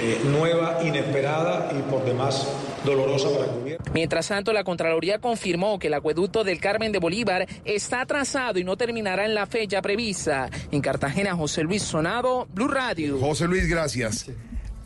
[0.00, 2.46] eh, nueva, inesperada y por demás
[2.84, 3.84] dolorosa para el gobierno.
[3.94, 8.64] Mientras tanto, la Contraloría confirmó que el acueducto del Carmen de Bolívar está atrasado y
[8.64, 10.50] no terminará en la fecha prevista.
[10.72, 13.18] En Cartagena, José Luis Sonado, Blue Radio.
[13.18, 14.26] José Luis, gracias.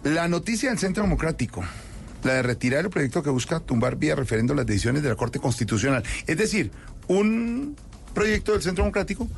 [0.05, 1.64] La noticia del Centro Democrático
[2.26, 5.38] la de retirar el proyecto que busca tumbar vía referendo las decisiones de la Corte
[5.38, 6.02] Constitucional.
[6.26, 6.70] Es decir,
[7.08, 7.76] un
[8.14, 9.28] proyecto del Centro Democrático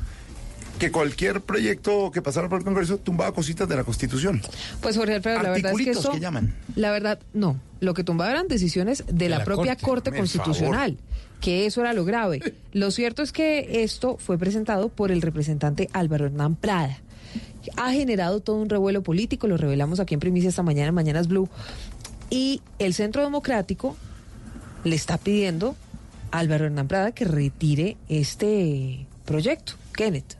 [0.79, 4.41] que cualquier proyecto que pasara por el Congreso tumbaba cositas de la Constitución.
[4.81, 6.55] Pues Jorge Alfredo, la verdad es que eso, ¿qué llaman?
[6.75, 7.59] La verdad, no.
[7.81, 10.97] Lo que tumbaba eran decisiones de, la, propia Corte, Constitucional,
[11.41, 12.41] que eso era lo grave.
[12.71, 16.97] Lo cierto es que esto fue presentado por el representante Álvaro Hernán Prada.
[17.75, 21.27] Ha generado todo un revuelo político, lo revelamos aquí en Primicia esta mañana en Mañanas
[21.27, 21.49] Blue,
[22.29, 23.95] y el Centro Democrático
[24.83, 25.75] le está pidiendo
[26.31, 29.73] a Álvaro Hernán Prada que retire este proyecto.
[29.93, 30.38] Kenneth.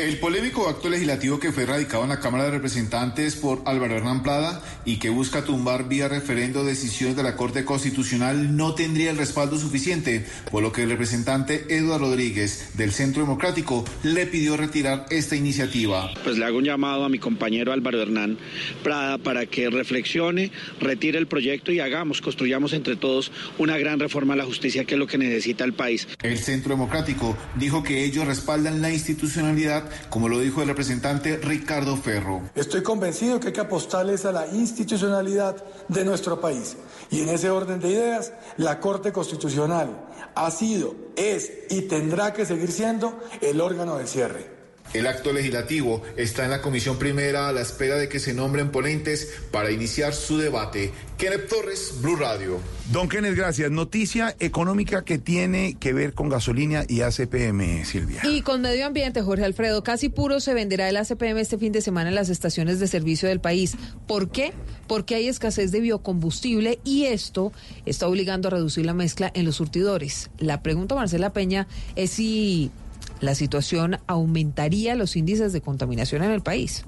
[0.00, 4.22] El polémico acto legislativo que fue radicado en la Cámara de Representantes por Álvaro Hernán
[4.22, 9.18] Prada y que busca tumbar vía referendo decisiones de la Corte Constitucional no tendría el
[9.18, 15.04] respaldo suficiente, por lo que el representante Eduardo Rodríguez del Centro Democrático le pidió retirar
[15.10, 16.10] esta iniciativa.
[16.24, 18.38] Pues le hago un llamado a mi compañero Álvaro Hernán
[18.82, 24.32] Prada para que reflexione, retire el proyecto y hagamos, construyamos entre todos una gran reforma
[24.32, 26.08] a la justicia que es lo que necesita el país.
[26.22, 31.96] El Centro Democrático dijo que ellos respaldan la institucionalidad como lo dijo el representante Ricardo
[31.96, 32.42] Ferro.
[32.54, 35.56] Estoy convencido que hay que apostarles a la institucionalidad
[35.88, 36.76] de nuestro país.
[37.10, 39.88] Y en ese orden de ideas, la Corte Constitucional
[40.34, 44.59] ha sido, es y tendrá que seguir siendo el órgano de cierre.
[44.92, 48.72] El acto legislativo está en la Comisión Primera a la espera de que se nombren
[48.72, 50.90] ponentes para iniciar su debate.
[51.16, 52.58] Kenneth Torres, Blue Radio.
[52.90, 53.70] Don Kenneth, gracias.
[53.70, 58.22] Noticia económica que tiene que ver con gasolina y ACPM, Silvia.
[58.24, 59.84] Y con medio ambiente, Jorge Alfredo.
[59.84, 63.28] Casi puro se venderá el ACPM este fin de semana en las estaciones de servicio
[63.28, 63.76] del país.
[64.08, 64.52] ¿Por qué?
[64.88, 67.52] Porque hay escasez de biocombustible y esto
[67.86, 70.30] está obligando a reducir la mezcla en los surtidores.
[70.38, 72.72] La pregunta, Marcela Peña, es si
[73.20, 76.84] la situación aumentaría los índices de contaminación en el país.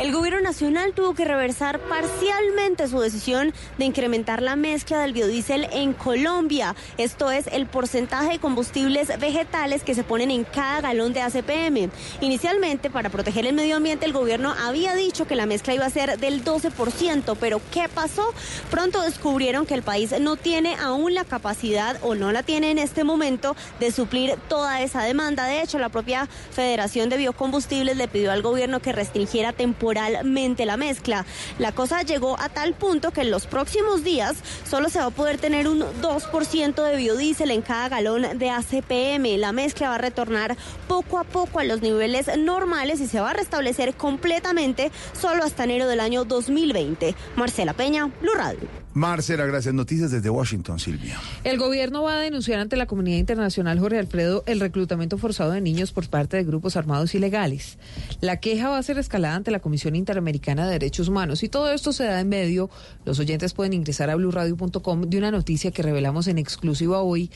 [0.00, 5.68] El gobierno nacional tuvo que reversar parcialmente su decisión de incrementar la mezcla del biodiesel
[5.72, 6.74] en Colombia.
[6.98, 11.90] Esto es el porcentaje de combustibles vegetales que se ponen en cada galón de ACPM.
[12.20, 15.90] Inicialmente, para proteger el medio ambiente, el gobierno había dicho que la mezcla iba a
[15.90, 18.34] ser del 12%, pero ¿qué pasó?
[18.70, 22.78] Pronto descubrieron que el país no tiene aún la capacidad o no la tiene en
[22.78, 25.46] este momento de suplir toda esa demanda.
[25.46, 30.64] De hecho, la propia Federación de Biocombustibles le pidió al gobierno que restringiera temporalmente temporalmente
[30.64, 31.26] la mezcla.
[31.58, 35.10] La cosa llegó a tal punto que en los próximos días solo se va a
[35.10, 39.38] poder tener un 2% de biodiesel en cada galón de ACPM.
[39.38, 43.30] La mezcla va a retornar poco a poco a los niveles normales y se va
[43.30, 47.16] a restablecer completamente solo hasta enero del año 2020.
[47.34, 48.85] Marcela Peña, Blue Radio.
[48.96, 49.74] Marcela, gracias.
[49.74, 51.20] Noticias desde Washington, Silvia.
[51.44, 55.60] El gobierno va a denunciar ante la comunidad internacional, Jorge Alfredo, el reclutamiento forzado de
[55.60, 57.76] niños por parte de grupos armados ilegales.
[58.22, 61.70] La queja va a ser escalada ante la Comisión Interamericana de Derechos Humanos y todo
[61.70, 62.70] esto se da en medio.
[63.04, 67.30] Los oyentes pueden ingresar a blurradio.com de una noticia que revelamos en exclusiva hoy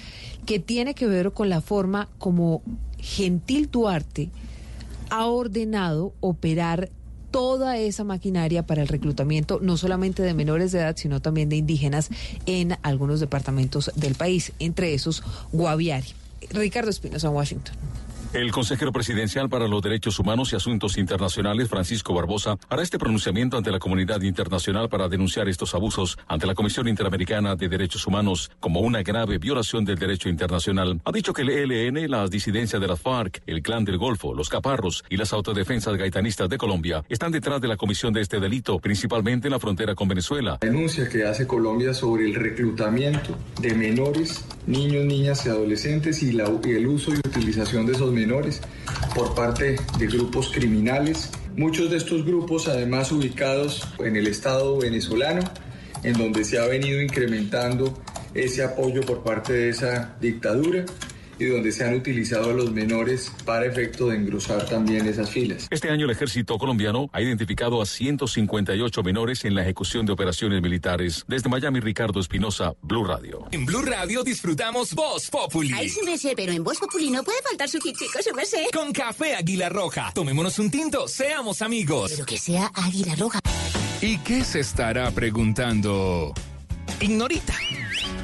[0.47, 2.63] que tiene que ver con la forma como
[2.97, 4.31] Gentil Duarte
[5.11, 6.89] ha ordenado operar
[7.31, 11.57] toda esa maquinaria para el reclutamiento, no solamente de menores de edad, sino también de
[11.57, 12.11] indígenas
[12.47, 16.07] en algunos departamentos del país, entre esos Guaviare.
[16.51, 17.75] Ricardo Espinosa, Washington.
[18.33, 23.57] El consejero presidencial para los derechos humanos y asuntos internacionales, Francisco Barbosa, hará este pronunciamiento
[23.57, 28.53] ante la comunidad internacional para denunciar estos abusos ante la Comisión Interamericana de Derechos Humanos
[28.61, 31.01] como una grave violación del derecho internacional.
[31.05, 34.49] Ha dicho que el ELN, las disidencias de las FARC, el Clan del Golfo, los
[34.49, 38.79] Caparros y las autodefensas gaitanistas de Colombia están detrás de la comisión de este delito,
[38.79, 40.57] principalmente en la frontera con Venezuela.
[40.63, 46.31] La denuncia que hace Colombia sobre el reclutamiento de menores, niños, niñas y adolescentes y
[46.31, 48.20] el uso y utilización de esos menores
[49.15, 51.31] por parte de grupos criminales.
[51.57, 55.43] Muchos de estos grupos además ubicados en el Estado venezolano,
[56.03, 58.01] en donde se ha venido incrementando
[58.35, 60.85] ese apoyo por parte de esa dictadura
[61.41, 65.67] y donde se han utilizado a los menores para efecto de engrosar también esas filas.
[65.71, 70.61] Este año el ejército colombiano ha identificado a 158 menores en la ejecución de operaciones
[70.63, 71.25] militares.
[71.27, 73.47] Desde Miami, Ricardo Espinosa, Blue Radio.
[73.53, 75.73] En Blue Radio disfrutamos Voz Populi.
[75.75, 78.45] Ay, sí me sé, pero en Voz Populi no puede faltar su tintico, sí me
[78.45, 78.67] sé.
[78.73, 80.13] Con café Águila Roja.
[80.15, 82.13] Tomémonos un tinto, seamos amigos.
[82.13, 83.41] Pero que sea Águila Roja.
[84.03, 86.33] ¿Y qué se estará preguntando?
[87.01, 87.55] Ignorita.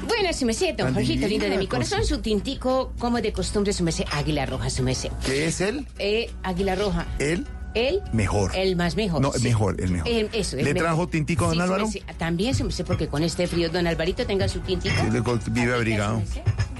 [0.07, 3.83] Bueno, su mesé, don Jorgito, lindo de mi corazón, su tintico, como de costumbre, su
[3.83, 5.11] mesé, Águila Roja, su mesé.
[5.25, 5.87] ¿Qué es él?
[5.99, 7.07] Eh, Águila Roja.
[7.19, 7.47] ¿Él?
[7.77, 8.53] El Mejor.
[8.57, 9.21] El más mejor.
[9.21, 9.43] No, sí.
[9.45, 10.09] mejor, el mejor.
[10.09, 10.87] Eh, eso, el ¿Le mejor.
[10.89, 11.89] trajo tintico a don Sí, Álvaro?
[12.19, 14.95] También, su mesé, porque con este frío, don Alvarito tenga su tintico.
[14.97, 16.23] Sí, vive abrigado.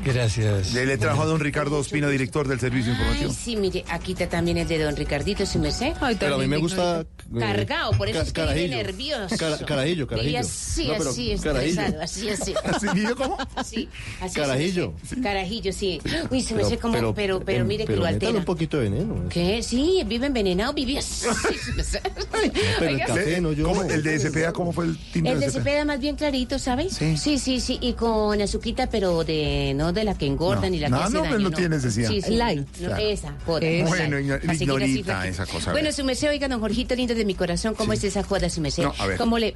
[0.05, 0.73] Gracias.
[0.73, 3.33] Le, le trajo a don Ricardo Ospina, director del Servicio Ay, Informativo.
[3.33, 5.95] sí, mire, aquí está también el de don Ricardito, su mesé.
[6.21, 7.01] Pero a mí me gusta.
[7.01, 8.77] eh, Cargado, por eso ca- es que vive carajillo.
[8.77, 9.37] nervioso.
[9.37, 10.39] Cara- carajillo, Vive carajillo.
[10.41, 11.81] así, No, así, carajillo.
[11.83, 12.55] estresado, así, así.
[12.65, 13.37] ¿Así vive cómo?
[13.57, 13.89] Así,
[14.21, 14.35] así.
[14.41, 14.93] Carajillo.
[15.03, 15.21] sí, sí.
[15.23, 16.01] Carajillo, sí.
[16.31, 18.39] Uy, se me sé como, pero- pero, pero, mire que pero lo altera.
[18.39, 19.29] un poquito de veneno.
[19.29, 19.61] ¿Qué?
[19.65, 20.86] Sí, vive envenenado, vive
[22.79, 23.65] Pero el café no yo.
[23.69, 23.83] ¿Cómo?
[23.83, 26.95] ¿El de SPA cómo fue el tinto El de cepeda más bien clarito, ¿sabes?
[26.95, 27.17] Sí.
[27.17, 27.79] Sí, sí, sí.
[27.81, 30.71] Y con azuquita, pero de no de la que engorda No.
[30.71, 31.31] ni la No, que hace no, daño.
[31.33, 32.09] pues no tiene necesidad.
[32.11, 32.35] Sí, sí.
[32.37, 32.67] Light.
[32.81, 33.03] No, Claro.
[33.03, 33.67] Esa, joda.
[33.67, 34.61] Es- Bueno, light.
[34.63, 38.05] ignorita esa cosa, Bueno, su meseo, oiga, don Jorgito, lindo de mi corazón, ¿cómo es
[38.05, 38.89] esa joda, su meseo?
[38.97, 39.19] No, a ver.
[39.19, 39.55] ¿Cómo le...?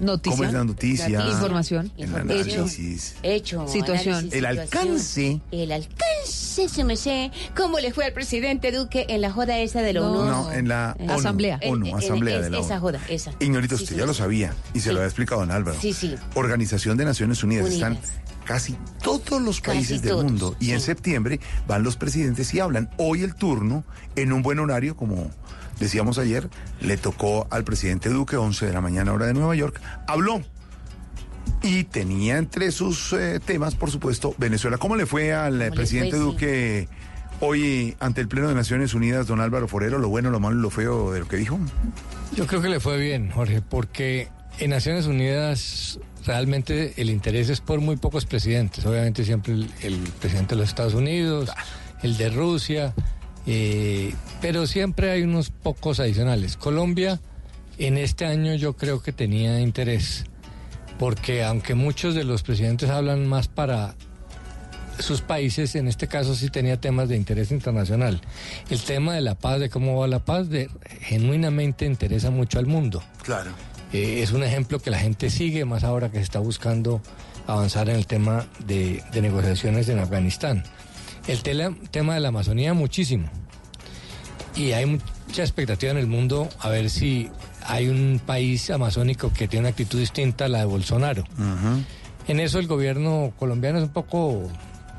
[0.00, 0.32] Noticia.
[0.36, 1.26] ¿Cómo es la noticia?
[1.28, 1.92] Información.
[1.96, 2.16] El Hecho.
[2.16, 3.14] análisis.
[3.22, 3.68] Hecho.
[3.68, 4.14] Situación.
[4.14, 5.40] análisis, El alcance.
[5.52, 7.30] El alcance, su meseo.
[7.56, 10.24] ¿Cómo le fue al presidente Duque en la joda esa de ONU?
[10.24, 11.60] No, en la En- ONU, Asamblea.
[11.66, 12.66] ONU, En- Asamblea de la ONU.
[12.66, 13.32] Esa joda, esa.
[13.40, 15.76] Ignorito, Sí, usted sí, ya lo sabía y se lo había explicado don Álvaro.
[15.80, 16.14] Sí, sí.
[16.34, 17.66] Organización de Naciones Unidas.
[17.66, 17.92] Unidas.
[17.92, 17.98] Están
[18.44, 22.60] casi todos los Casi países del todos, mundo y en septiembre van los presidentes y
[22.60, 22.90] hablan.
[22.98, 23.84] Hoy el turno,
[24.16, 25.30] en un buen horario, como
[25.78, 26.48] decíamos ayer,
[26.80, 30.42] le tocó al presidente Duque, 11 de la mañana hora de Nueva York, habló.
[31.64, 34.78] Y tenía entre sus eh, temas, por supuesto, Venezuela.
[34.78, 36.18] ¿Cómo le fue al presidente fue?
[36.20, 36.88] Duque
[37.44, 39.98] hoy ante el Pleno de Naciones Unidas, don Álvaro Forero?
[39.98, 41.58] ¿Lo bueno, lo malo y lo feo de lo que dijo?
[42.36, 44.28] Yo creo que le fue bien, Jorge, porque
[44.60, 48.86] en Naciones Unidas realmente el interés es por muy pocos presidentes.
[48.86, 51.50] Obviamente siempre el, presidente de los Estados Unidos,
[52.04, 52.94] el de Rusia,
[53.46, 56.56] eh, pero siempre hay unos pocos adicionales.
[56.56, 57.20] Colombia
[57.76, 60.26] en este año yo creo que tenía interés,
[60.96, 63.96] porque aunque muchos de los presidentes hablan más para
[64.98, 68.20] sus países, en este caso sí tenía temas de interés internacional.
[68.70, 70.68] El tema de la paz, de cómo va la paz, de,
[71.00, 73.02] genuinamente interesa mucho al mundo.
[73.22, 73.50] Claro.
[73.92, 77.00] Eh, es un ejemplo que la gente sigue, más ahora que se está buscando
[77.46, 80.62] avanzar en el tema de, de negociaciones en Afganistán.
[81.26, 83.28] El tela- tema de la Amazonía, muchísimo.
[84.54, 87.30] Y hay mucha expectativa en el mundo a ver si
[87.66, 91.24] hay un país amazónico que tiene una actitud distinta a la de Bolsonaro.
[92.28, 94.48] En eso el gobierno colombiano es un poco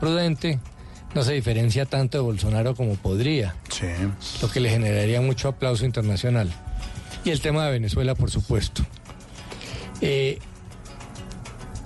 [0.03, 0.59] prudente,
[1.15, 3.87] no se diferencia tanto de Bolsonaro como podría, Sí.
[4.41, 6.51] lo que le generaría mucho aplauso internacional.
[7.23, 8.83] Y el tema de Venezuela, por supuesto.
[10.01, 10.39] Eh,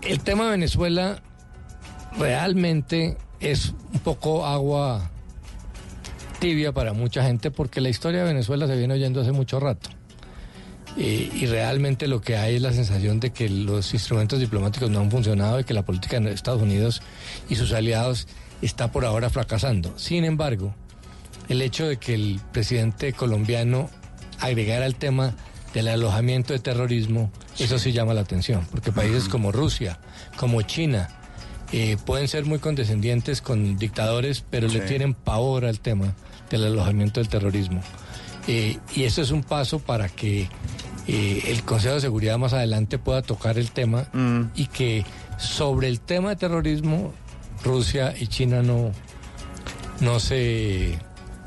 [0.01, 1.21] el tema de Venezuela
[2.17, 5.11] realmente es un poco agua
[6.39, 9.89] tibia para mucha gente porque la historia de Venezuela se viene oyendo hace mucho rato.
[10.97, 14.99] Eh, y realmente lo que hay es la sensación de que los instrumentos diplomáticos no
[14.99, 17.01] han funcionado y que la política de Estados Unidos
[17.49, 18.27] y sus aliados
[18.63, 19.97] está por ahora fracasando.
[19.99, 20.73] Sin embargo,
[21.49, 23.89] el hecho de que el presidente colombiano
[24.39, 25.35] agregara el tema
[25.73, 29.99] del alojamiento de terrorismo, eso sí llama la atención, porque países como Rusia,
[30.37, 31.09] como China,
[31.71, 36.15] eh, pueden ser muy condescendientes con dictadores, pero le tienen pavor al tema
[36.49, 37.81] del alojamiento del terrorismo.
[38.47, 40.47] Eh, y eso es un paso para que
[41.07, 44.07] eh, el Consejo de Seguridad más adelante pueda tocar el tema
[44.55, 45.05] y que
[45.37, 47.13] sobre el tema de terrorismo
[47.63, 48.91] Rusia y China no,
[50.01, 50.99] no se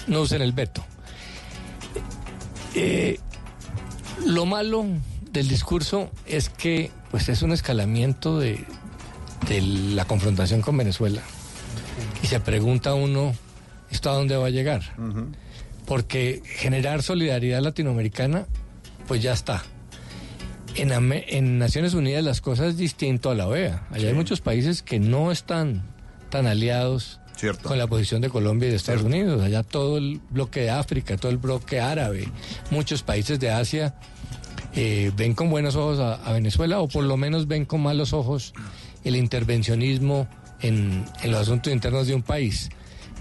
[0.06, 0.84] no usen el veto.
[2.74, 3.18] Eh,
[4.26, 4.84] lo malo
[5.32, 8.64] del discurso es que pues es un escalamiento de,
[9.48, 11.22] de la confrontación con Venezuela.
[12.22, 13.34] Y se pregunta uno,
[13.90, 14.82] ¿esto a dónde va a llegar?
[15.86, 18.46] Porque generar solidaridad latinoamericana,
[19.10, 19.64] pues ya está.
[20.76, 23.84] En, en Naciones Unidas las cosas es distinto a la OEA.
[23.90, 25.82] Allá hay muchos países que no están
[26.28, 27.18] tan aliados
[27.64, 29.42] con la posición de Colombia y de Estados Unidos.
[29.42, 32.28] Allá todo el bloque de África, todo el bloque árabe,
[32.70, 33.96] muchos países de Asia
[34.76, 38.12] eh, ven con buenos ojos a, a Venezuela o por lo menos ven con malos
[38.12, 38.54] ojos
[39.02, 40.28] el intervencionismo
[40.60, 42.70] en, en los asuntos internos de un país.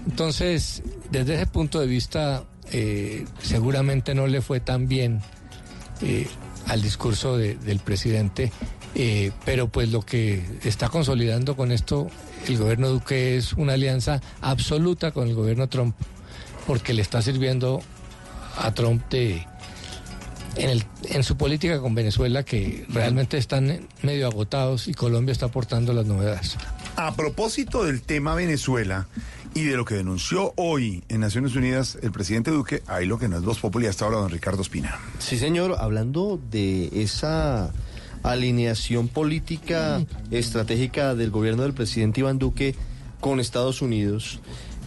[0.06, 5.20] Entonces, desde ese punto de vista, eh, seguramente no le fue tan bien
[6.02, 6.28] eh,
[6.66, 8.52] al discurso de- del presidente,
[8.94, 12.08] eh, pero pues lo que está consolidando con esto
[12.48, 15.94] el gobierno Duque es una alianza absoluta con el gobierno Trump,
[16.66, 17.80] porque le está sirviendo
[18.56, 19.46] a Trump de,
[20.56, 25.46] en, el- en su política con Venezuela, que realmente están medio agotados y Colombia está
[25.46, 26.56] aportando las novedades.
[26.96, 29.06] A propósito del tema Venezuela
[29.54, 33.28] y de lo que denunció hoy en Naciones Unidas el presidente Duque, ahí lo que
[33.28, 34.98] no es Voz Populi hasta ahora, don Ricardo Espina.
[35.18, 37.72] Sí, señor, hablando de esa
[38.22, 42.74] alineación política estratégica del gobierno del presidente Iván Duque
[43.18, 44.40] con Estados Unidos,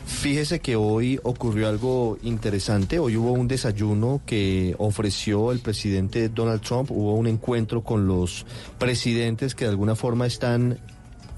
[0.06, 3.00] fíjese que hoy ocurrió algo interesante.
[3.00, 8.46] Hoy hubo un desayuno que ofreció el presidente Donald Trump, hubo un encuentro con los
[8.80, 10.80] presidentes que de alguna forma están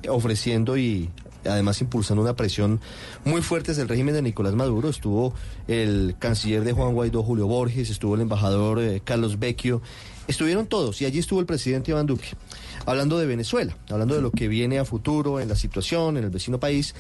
[0.08, 1.10] ofreciendo y
[1.48, 2.80] además impulsando una presión
[3.24, 4.90] muy fuerte desde el régimen de Nicolás Maduro.
[4.90, 5.34] Estuvo
[5.68, 9.82] el canciller de Juan Guaidó, Julio Borges, estuvo el embajador eh, Carlos Vecchio,
[10.28, 12.30] estuvieron todos y allí estuvo el presidente Iván Duque.
[12.86, 16.30] Hablando de Venezuela, hablando de lo que viene a futuro en la situación, en el
[16.30, 16.94] vecino país.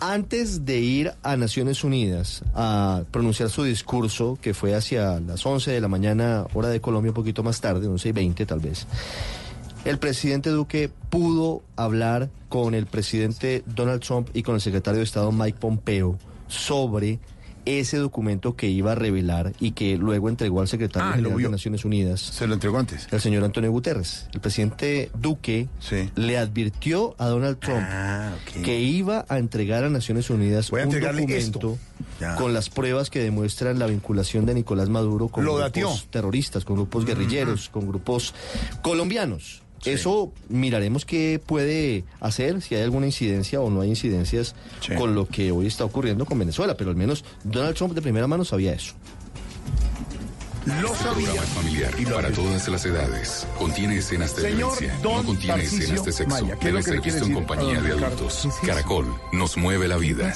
[0.00, 5.72] Antes de ir a Naciones Unidas a pronunciar su discurso, que fue hacia las 11
[5.72, 8.86] de la mañana, hora de Colombia, un poquito más tarde, 11 y 20 tal vez,
[9.88, 15.04] el presidente Duque pudo hablar con el presidente Donald Trump y con el secretario de
[15.04, 17.18] Estado Mike Pompeo sobre
[17.64, 21.48] ese documento que iba a revelar y que luego entregó al secretario Ah, general de.
[21.50, 22.20] Naciones Unidas.
[22.20, 23.06] Se lo entregó antes.
[23.10, 24.26] El señor Antonio Guterres.
[24.32, 25.68] El presidente Duque
[26.16, 27.84] le advirtió a Donald Trump
[28.64, 31.78] que iba a entregar a Naciones Unidas Ah, Voy a un documento
[32.38, 36.76] con las pruebas que demuestran la vinculación de Nicolás Maduro con Lo grupos terroristas, con
[36.76, 38.34] grupos guerrilleros, con grupos
[38.80, 39.62] colombianos.
[39.84, 44.54] Eso miraremos qué puede hacer, si hay alguna incidencia o no hay incidencias
[44.96, 48.26] con lo que hoy está ocurriendo con Venezuela, pero al menos Donald Trump de primera
[48.26, 48.94] mano sabía eso.
[50.82, 51.28] Lo sabía.
[51.28, 53.46] Programa familiar para todas las edades.
[53.58, 55.00] Contiene escenas de Señor violencia.
[55.02, 56.34] Don no contiene Tarcisio escenas de sexo.
[56.34, 58.06] Maya, ¿qué es Debe ser visto en compañía de Ricardo?
[58.06, 58.48] adultos.
[58.66, 60.26] Caracol nos mueve la vida.
[60.26, 60.32] En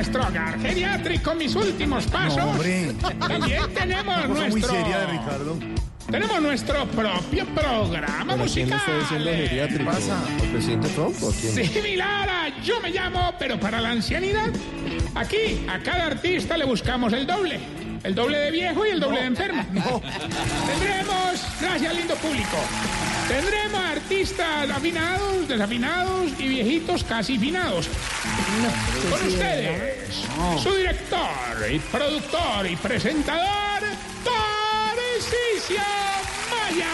[0.00, 2.38] nuestro hogar geriátrico, mis últimos pasos.
[2.38, 2.90] No, hombre.
[3.18, 4.72] También tenemos Una cosa muy nuestro.
[4.72, 5.58] seria de Ricardo.
[6.10, 9.24] Tenemos nuestro propio programa ¿Pero a quién le está musical.
[9.24, 9.90] geriátrico?
[9.90, 11.66] ¿Al presidente Trump o quién?
[11.68, 14.48] Similar a Yo me llamo, pero para la ancianidad.
[15.14, 17.60] Aquí, a cada artista le buscamos el doble.
[18.02, 19.62] El doble de viejo y el doble de enfermo.
[20.66, 22.56] Tendremos, gracias lindo público,
[23.30, 27.88] tendremos artistas afinados, desafinados y viejitos casi finados.
[29.08, 30.14] Con ustedes,
[30.62, 33.82] su director y productor y presentador,
[34.24, 35.82] Tarcisio
[36.50, 36.86] Maya.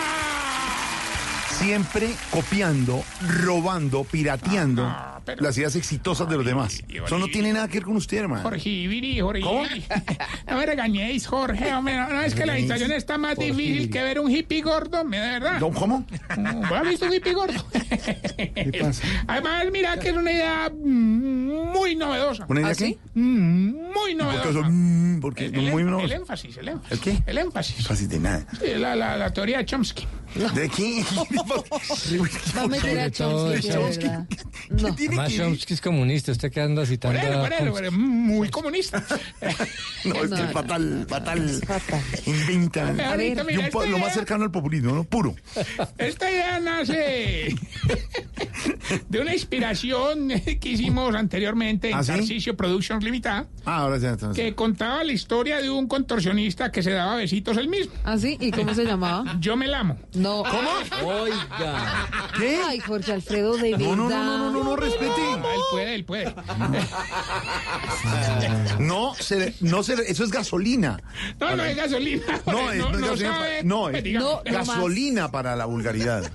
[1.59, 6.83] Siempre copiando, robando, pirateando las ideas exitosas de los demás.
[6.89, 8.43] Eso no tiene nada que ver con usted, hermano.
[8.43, 9.43] Jorge, Viri, Jorge.
[10.49, 11.73] No me regañéis, Jorge.
[11.75, 14.63] Hombre, no, no, es que la situación está más Jorge, difícil que ver un hippie
[14.63, 15.61] gordo, me- de verdad.
[15.61, 16.05] ¿No, ¿Cómo?
[16.37, 17.67] ¿Vos has visto un hippie gordo?
[18.37, 19.03] ¿Qué pasa?
[19.27, 22.47] Además, mira que es una idea mm, muy novedosa.
[22.49, 22.99] ¿Una idea ¿Ah, qué?
[23.15, 24.69] Mm, Muy ¿Por qué novedosa.
[24.69, 26.01] Mm, Porque El, no el- muy el no.
[26.01, 26.93] énfasis, el énfasis.
[26.93, 27.23] ¿El qué?
[27.27, 27.87] El énfasis.
[27.87, 28.47] Fácil de nada.
[28.61, 30.07] Sí, la, la, la teoría de Chomsky.
[30.55, 30.71] ¿De
[32.61, 34.27] a meter a Chomsky, de verdad.
[35.17, 35.23] No.
[35.23, 37.73] Más Chomsky es comunista, usted quedando citando Por él, a por él, Chomsky.
[37.73, 39.03] por él, muy comunista.
[40.05, 41.61] No, es que es fatal, fatal.
[42.27, 43.01] Inventan.
[43.01, 45.05] A ver, Y un mira, po- esta lo más cercano al populismo, ¿no?
[45.05, 45.35] Puro.
[45.99, 47.55] Esta idea nace
[49.09, 50.29] de una inspiración
[50.61, 52.13] que hicimos anteriormente en ¿Ah, sí?
[52.13, 54.43] Tarcisio Productions Limitada, Ah, ahora ya entonces.
[54.45, 57.93] que contaba la historia de un contorsionista que se daba besitos él mismo.
[58.05, 58.37] ¿Ah, sí?
[58.41, 59.37] ¿Y cómo se llamaba?
[59.41, 59.99] Yo me lamo.
[60.15, 60.43] No.
[60.45, 60.71] ¿Cómo?
[61.11, 62.07] Oiga.
[62.39, 62.61] ¿Qué?
[62.67, 63.87] Ay, Jorge Alfredo, de verdad.
[63.87, 64.77] No, no, no, no, no, no,
[65.11, 66.35] Ah, él puede, él puede.
[68.79, 71.01] No, se, no se, eso es gasolina.
[71.41, 72.23] No, no es gasolina.
[72.47, 73.35] No, es, no es gasolina.
[73.35, 73.65] sabe.
[73.65, 74.05] No, es.
[74.13, 74.67] No, más.
[74.69, 76.31] gasolina para la vulgaridad.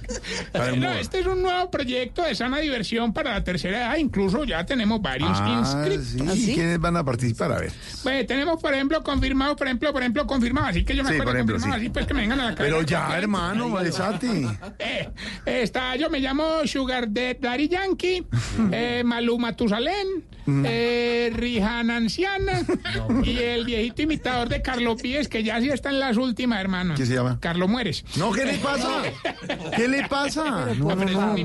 [0.51, 3.97] Para No, este es un nuevo proyecto de sana diversión para la tercera edad.
[3.97, 6.07] Incluso ya tenemos varios Ah, inscritos.
[6.07, 6.19] sí.
[6.27, 6.53] ¿Ah, sí?
[6.55, 7.51] ¿Quiénes van a participar?
[7.53, 7.71] A ver.
[8.03, 10.67] Pues, tenemos, por ejemplo, confirmado, por ejemplo, por ejemplo, confirmado.
[10.67, 11.85] Así que yo me Sí, acuerdo ejemplo, confirmado, sí.
[11.85, 12.55] así pues que me vengan a la.
[12.55, 14.47] Pero ya, hermano, Malesati.
[14.79, 15.09] Eh,
[15.45, 18.25] está, yo me llamo Sugar de Daddy Yankee,
[18.71, 22.61] eh, Maluma Tusalén, eh, Rihanna Anciana
[23.23, 26.95] y el viejito imitador de Carlos Pies, que ya sí está en las últimas, hermano.
[26.95, 27.37] ¿Qué se llama?
[27.39, 28.03] Carlos Mueres.
[28.17, 29.03] No, ¿qué le pasa?
[29.75, 30.73] ¿Qué le pasa?
[30.77, 31.35] No, no, no.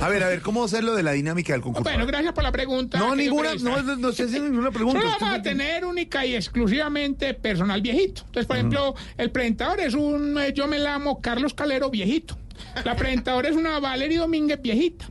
[0.00, 1.84] A ver, a ver, ¿cómo hacer lo de la dinámica del concurso?
[1.84, 2.98] Bueno, gracias por la pregunta.
[2.98, 5.00] No, ninguna, no, no se hace ninguna pregunta.
[5.00, 8.22] Solo vamos a tener única y exclusivamente personal viejito.
[8.26, 12.36] Entonces, por ejemplo, el presentador es un eh, yo me llamo Carlos Calero viejito.
[12.84, 15.06] La presentadora es una Valeria Domínguez viejita.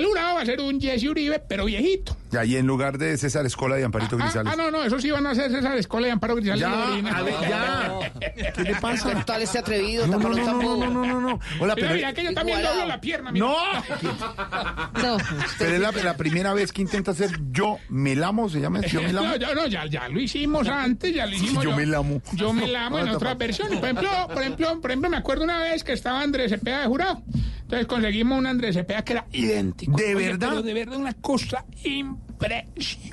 [0.00, 2.16] El jurado va a ser un Jesse Uribe, pero viejito.
[2.30, 4.52] Ya, y en lugar de César Escola y Amparito Ah, Grisales.
[4.52, 6.60] ah, no, no, eso sí van a hacer César Escola y Amparo Grisales.
[6.60, 8.12] Ya, a ver, ya.
[8.54, 9.24] ¿Qué le pasa?
[9.24, 11.40] Tal este atrevido, No, no, no, no, no, no, no, no.
[11.58, 13.32] Hola, pero, mira, que yo también doblo la pierna.
[13.32, 13.46] mira.
[13.46, 13.56] No.
[15.02, 15.16] No.
[15.58, 19.02] pero es la, la primera vez que intenta hacer yo me lamo, se llama yo
[19.02, 19.28] me lamo.
[19.30, 21.62] No, ya, no, ya, ya lo hicimos antes, ya lo hicimos.
[21.64, 22.22] Yo me lamo.
[22.32, 23.78] Yo me lamo en Ah, otras versiones.
[23.78, 26.86] Por ejemplo, por ejemplo, por ejemplo, me acuerdo una vez que estaba Andrés Cepeda de
[26.86, 27.22] jurado.
[27.70, 29.96] Entonces conseguimos un Andrés Cepeda que era idéntico.
[29.96, 30.48] ¿De Oye, verdad?
[30.50, 33.12] pero de verdad una cosa impresionante.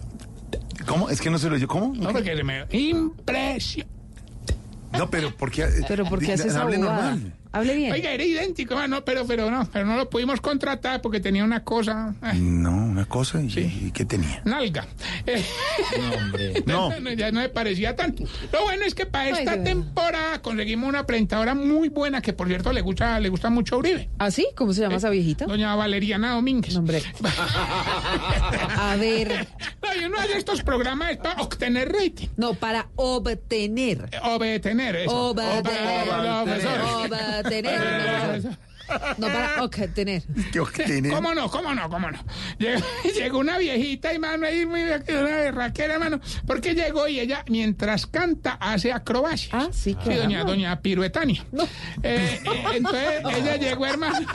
[0.87, 1.09] ¿Cómo?
[1.11, 1.67] Es que no se lo yo.
[1.67, 1.93] ¿Cómo?
[1.95, 2.65] No, porque se me...
[2.71, 3.95] Impresionante.
[4.97, 5.67] No, pero ¿por qué?
[5.87, 7.11] Pero ¿por qué Di- hace esa hable bobada?
[7.11, 7.33] normal.
[7.57, 7.91] Hable bien.
[7.91, 11.43] Oiga, era idéntico, ah, no, pero, pero no, pero no lo pudimos contratar porque tenía
[11.43, 12.15] una cosa...
[12.21, 13.47] ay, No, una cosa y,
[13.87, 14.41] y ¿qué tenía?
[14.45, 14.87] Nalga.
[15.25, 15.43] Eh,
[16.65, 16.91] No.
[17.15, 18.23] ya no me parecía tanto.
[18.51, 22.71] Lo bueno es que para esta temporada conseguimos una presentadora muy buena que, por cierto,
[22.73, 24.09] le gusta, le gusta mucho a Uribe.
[24.19, 24.47] ¿Ah, sí?
[24.55, 25.45] ¿Cómo se llama esa viejita?
[25.45, 26.73] Doña Valeriana Domínguez.
[26.73, 27.01] No, hombre.
[28.77, 29.47] A ver.
[29.81, 32.27] No, yo no hago estos programas es para obtener rating.
[32.37, 34.09] No, para obtener.
[34.23, 35.29] Obtener eso.
[35.29, 36.09] Obtener.
[36.09, 36.81] Obtener.
[36.81, 38.57] Obtener tener.
[39.17, 40.23] No, para obtener.
[40.51, 41.09] ¿Qué obtiene?
[41.09, 41.49] ¿Cómo no?
[41.49, 41.89] ¿Cómo no?
[41.89, 42.19] ¿Cómo no?
[42.57, 42.81] Llegó,
[43.15, 46.19] llegó una viejita y mano ahí, una berraquera, hermano.
[46.45, 49.53] Porque llegó y ella, mientras canta, hace acrobacias.
[49.53, 51.45] Ah, sí, Sí, doña, doña Piruetania.
[52.03, 54.19] Eh, eh, entonces, ella llegó, hermano.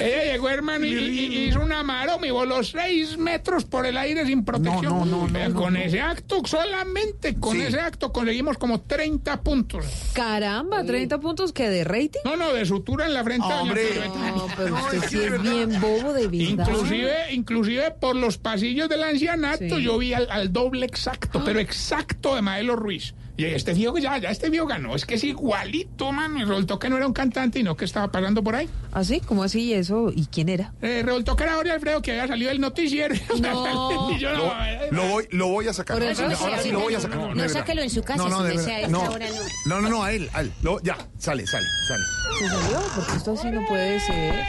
[0.00, 3.96] ella llegó, hermano, y, y- y hizo una maroma y voló seis metros por el
[3.96, 4.84] aire sin protección.
[4.84, 5.78] No, no, no, con no.
[5.80, 7.62] ese acto, solamente con Sí.
[7.62, 9.84] ese acto conseguimos como 30 puntos.
[10.12, 12.20] Caramba, 30 puntos que de rating.
[12.24, 13.82] No, no, de sutura en la frente Hombre.
[14.08, 16.68] No, pero usted sí es bien bobo de verdad.
[16.68, 19.82] Inclusive, inclusive por los pasillos del ancianato Sí.
[19.82, 23.14] yo vi al, al doble exacto, pero exacto de Maelo Ruiz.
[23.38, 24.96] Y este tío ya, ya este tío ganó.
[24.96, 26.40] Es que es igualito, mano.
[26.40, 28.68] Y resultó que no era un cantante y no que estaba pasando por ahí.
[28.92, 29.20] ¿Ah, sí?
[29.24, 29.60] ¿Cómo así?
[29.60, 30.10] ¿Y eso?
[30.12, 30.72] ¿Y quién era?
[30.82, 33.14] Eh, resultó que era Jorge Alfredo que había salido del noticiero.
[33.40, 34.10] No.
[34.10, 35.96] Y yo no, eh, Lo voy, lo voy a sacar.
[36.02, 36.14] Ahora
[36.60, 37.16] sí, lo voy a sacar.
[37.18, 37.48] No, verdad.
[37.48, 38.90] sáquelo en su casa, No, no, si de desea, a verdad.
[38.90, 39.14] esta No.
[39.14, 39.26] hora
[39.66, 40.52] no, no, no, a él, a él.
[40.62, 42.02] Lo- ya, sale, sale, sale.
[42.40, 42.80] ¿Se salió?
[42.96, 44.44] Porque esto así no puede ser.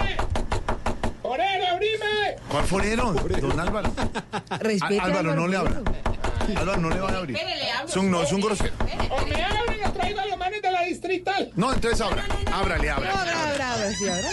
[1.22, 2.42] ¡Forero, abrime!
[2.50, 3.14] ¿Cuál forero?
[3.14, 3.92] Don Álvaro.
[4.60, 5.82] Respete Á- a Álvaro, no le habla.
[6.56, 7.38] Álvaro, no le van a abrir.
[7.88, 8.74] Es un, no, es un grosero.
[9.10, 11.52] O me abren o traigo a los manes de la distrital.
[11.56, 12.26] No, entonces abra.
[12.52, 13.12] Ábrale, ahora,
[13.98, 14.30] sí, ahora.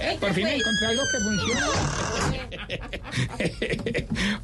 [0.00, 1.66] Eh, por fin encontré algo que funciona.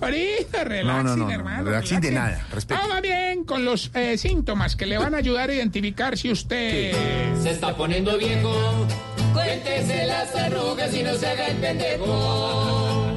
[0.01, 1.65] Ahorita, relaxing, No, no, no, no, hermano.
[1.65, 2.81] relaxing de nada, respete.
[2.81, 6.93] Vamos bien con los eh, síntomas que le van a ayudar a identificar si usted...
[7.43, 8.53] Se está poniendo viejo.
[9.33, 13.14] Cuéntese las arrugas y no se haga el pendejo.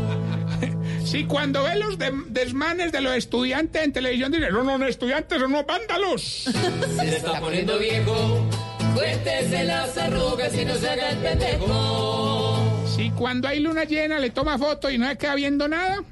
[1.10, 4.86] Si cuando ve los de- desmanes de los estudiantes en televisión dice, no, no, no,
[4.88, 6.22] estudiantes, son unos vándalos.
[6.22, 8.46] Se está poniendo viejo.
[8.94, 12.84] Cuéntese las arrugas y no se haga el pendejo.
[12.96, 16.04] Si cuando hay luna llena le toma foto y no se queda viendo nada.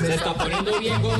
[0.00, 1.12] Se está poniendo viejo.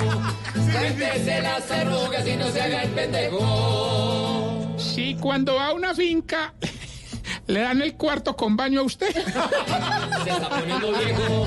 [0.73, 4.77] Cuéntese las arrugas y no se haga el pendejo.
[4.79, 6.53] Si cuando va a una finca
[7.49, 9.11] le dan el cuarto con baño a usted.
[10.25, 11.47] Se está poniendo viejo.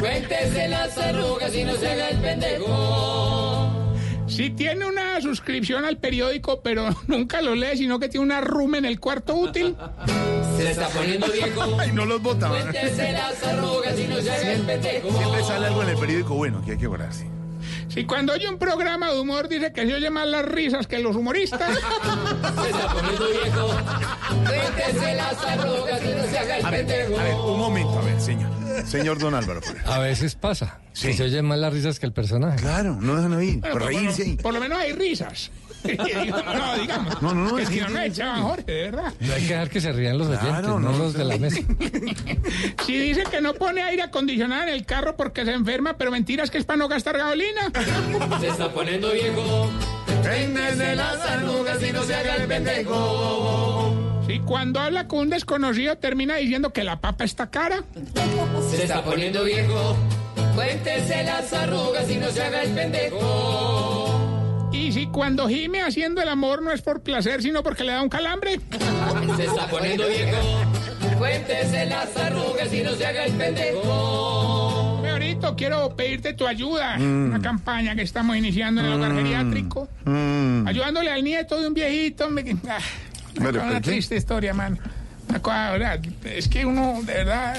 [0.00, 3.94] Cuéntese las arrugas y no se haga el pendejo.
[4.26, 8.76] Si tiene una suscripción al periódico, pero nunca lo lee, sino que tiene una room
[8.76, 9.76] en el cuarto útil.
[10.56, 11.76] Se está poniendo viejo.
[11.78, 12.58] Ay, no los botaba.
[12.58, 15.12] Cuéntese las arrugas y no se haga el pendejo.
[15.12, 17.41] Siempre sale algo en el periódico bueno que hay que guardarse.
[17.92, 20.98] Si cuando oye un programa de humor dice que se oye más las risas que
[20.98, 21.74] los humoristas.
[22.62, 23.68] Se está poniendo viejo.
[24.46, 27.20] Cuéntese las arrugas y no se haga el A ver, pendejo.
[27.20, 28.50] a ver, un momento, a ver, señor.
[28.86, 29.60] Señor Don Álvaro.
[29.84, 30.78] A veces pasa.
[30.94, 31.08] Sí.
[31.08, 32.56] Que se oyen más las risas que el personaje.
[32.58, 33.58] Claro, no dejan oír.
[33.60, 35.50] Bueno, Por reírse lo, por lo menos hay risas.
[35.84, 37.22] No, digamos.
[37.22, 39.12] No, no, no, Que es si que- no, no echaban Jorge, de verdad.
[39.20, 41.36] No hay que dejar que se rían los oyentes, Claro, no, no, los de la
[41.38, 41.60] mesa.
[42.86, 46.50] Si dice que no pone aire acondicionado en el carro porque se enferma, pero mentiras
[46.50, 47.70] que es para no gastar gasolina.
[48.40, 49.70] Se está poniendo viejo.
[50.22, 54.22] Cuéntese las arrugas y no se haga el pendejo.
[54.26, 57.82] Si cuando habla con un desconocido termina diciendo que la papa está cara.
[58.70, 59.96] Se está poniendo viejo.
[60.54, 64.11] Cuéntese las arrugas y no se haga el pendejo.
[64.72, 68.02] Y si cuando gime haciendo el amor no es por placer, sino porque le da
[68.02, 68.58] un calambre.
[69.36, 70.38] Se está poniendo viejo.
[71.18, 74.98] Cuéntese las arrugas y no se haga el pendejo.
[75.02, 76.96] Meorito, quiero pedirte tu ayuda.
[76.98, 79.88] Una campaña que estamos iniciando en el hogar geriátrico.
[80.04, 80.66] Mm.
[80.66, 82.28] Ayudándole al nieto de un viejito.
[82.30, 82.78] me- ah,
[83.34, 83.90] Pero, una ¿por qué?
[83.90, 84.78] triste historia, man.
[85.28, 86.00] Una cosa, ¿verdad?
[86.24, 87.56] Es que uno, de verdad.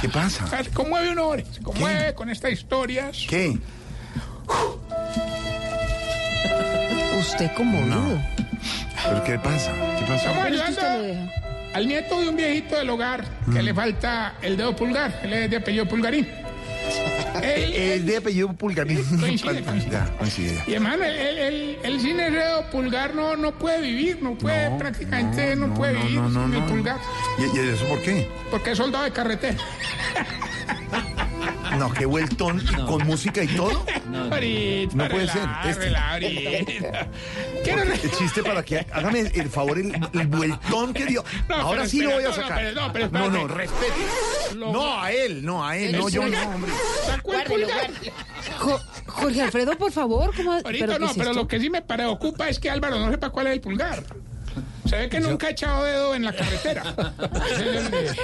[0.00, 0.62] ¿Qué pasa?
[0.64, 3.24] Se conmueve uno, hombre, se conmueve con estas historias.
[3.28, 3.58] ¿Qué?
[7.18, 8.20] Usted conmovido.
[9.04, 9.72] ¿Pero qué pasa?
[9.98, 10.14] ¿Qué?
[10.14, 11.20] Estamos Pero es que usted lo deja.
[11.74, 15.20] al nieto de un viejito del hogar que le falta el dedo pulgar.
[15.22, 16.28] Él es de apellido Pulgarín.
[17.42, 19.02] Él- El de apellido Pulgarín.
[19.20, 19.90] Coincide, coincide.
[19.92, 20.62] Ya, coincide.
[20.66, 24.34] Y hermano, él, él, él- él sin el dedo pulgar no, no puede vivir, no
[24.34, 26.66] puede, prácticamente no, puede vivir no, no, sin el no.
[26.66, 26.96] pulgar,
[27.38, 28.28] ¿Y, y eso por qué?
[28.50, 29.56] porque es soldado de carretera.
[31.78, 33.84] No, qué vueltón y con música y todo.
[34.30, 35.84] Ahorita, No puede ser, este.
[35.86, 37.08] relaja, ahorita.
[37.64, 41.24] Quiero re- El chiste para que hágame el favor, el, el vueltón que dio.
[41.48, 42.58] No, Ahora pero sí espera, lo voy a no, no, sacar.
[42.58, 44.54] pero no, pero no, no, respete.
[44.56, 46.72] Lo- No, a él, no, a él, no, yo no, hombre.
[47.48, 47.90] Pulgar.
[48.58, 50.52] Jo- Jorge Alfredo, por favor, ¿cómo?
[50.52, 51.32] Ahorita ¿qué no, pero esto?
[51.32, 54.02] lo que sí me preocupa es que Álvaro no sepa cuál es el pulgar.
[54.86, 56.82] Se ve que nunca ha echado dedo en la carretera.
[57.50, 58.16] Es el, de-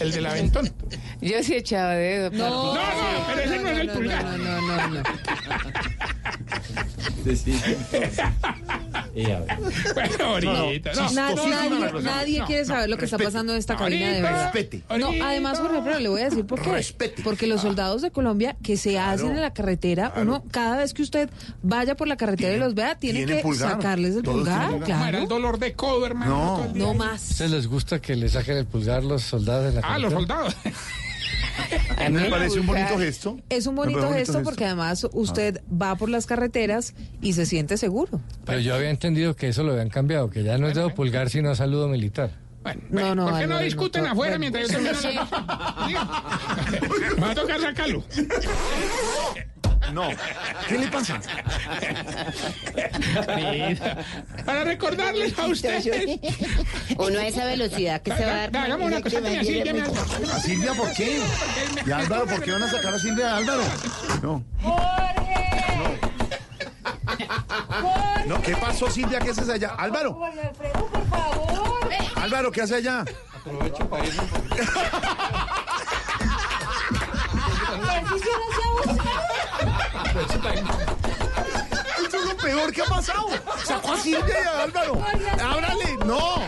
[0.00, 0.72] el del aventón.
[1.20, 2.30] Yo sí echaba dedo.
[2.30, 4.24] No, No, no, pero ese no es el pulgar.
[4.24, 5.02] No, no, no, no.
[9.14, 10.24] Bueno,
[10.56, 11.10] ahorita, no.
[11.12, 14.44] Na- Chistosísima la nadie quiere saber lo que está pasando en esta cabina de verdad.
[14.52, 14.82] Respete.
[14.98, 16.70] No, además, Jorge Alfredo, le voy a decir por qué.
[16.72, 17.22] Respete.
[17.22, 21.02] Porque los soldados de Colombia que se hacen en la carretera, uno, cada vez que
[21.02, 21.30] usted
[21.62, 23.72] vaya por la carretera y los vea, tiene que pulgar.
[23.72, 25.26] sacarles el pulgar, ¿Cómo era el claro.
[25.26, 26.68] dolor de codo, hermano?
[26.74, 26.74] No.
[26.74, 27.30] No ¿A más.
[27.30, 30.44] ustedes les gusta que le saquen el pulgar los soldados en la Ah, los carretera?
[31.88, 32.10] soldados.
[32.10, 33.38] ¿No me parece un bonito gesto?
[33.48, 38.20] Es un bonito gesto porque además usted va por las carreteras y se siente seguro.
[38.44, 41.30] Pero yo había entendido que eso lo habían cambiado, que ya no es dedo pulgar,
[41.30, 42.30] sino saludo militar.
[42.62, 45.24] Bueno, No, bueno, no, ¿por qué no Álvaro, discuten no, afuera mientras yo termino la...
[47.22, 48.02] Va a tocar sacarlo.
[49.92, 50.08] No.
[50.68, 51.20] ¿Qué le pasa?
[54.44, 55.88] Para recordarles a ustedes...
[56.98, 58.50] Uno a esa velocidad que se va a dar.
[58.52, 59.38] Da- Hagamos una cosa, me.
[59.38, 59.44] ¿A
[60.40, 61.20] Silvia por qué?
[61.86, 63.62] ¿Y a Álvaro por qué van a sacar a Silvia de Álvaro?
[64.22, 64.44] No.
[68.26, 69.18] No, ¿qué pasó, Silvia?
[69.20, 69.74] ¿Qué haces allá?
[69.78, 70.18] Álvaro.
[70.24, 71.90] Alfredo, por favor.
[72.16, 73.04] Álvaro, ¿qué hace allá?
[82.02, 83.28] Esto es lo peor que ha pasado.
[83.64, 85.04] Sacó a Silvia y a Álvaro.
[85.40, 85.96] Ábrale.
[86.04, 86.42] No.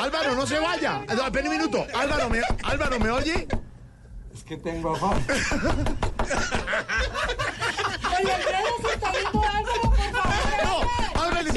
[0.00, 1.02] Álvaro, no se vaya.
[1.08, 1.86] Espera un minuto.
[1.94, 3.48] Álvaro, ¿me, Álvaro, ¿me oye?
[4.34, 5.24] Es que tengo afán.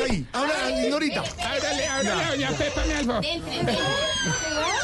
[0.04, 0.28] Ahí.
[0.34, 1.24] Ábrale, señorita.
[1.40, 3.22] Háblale, háblale, doña Pepa, mi alfa.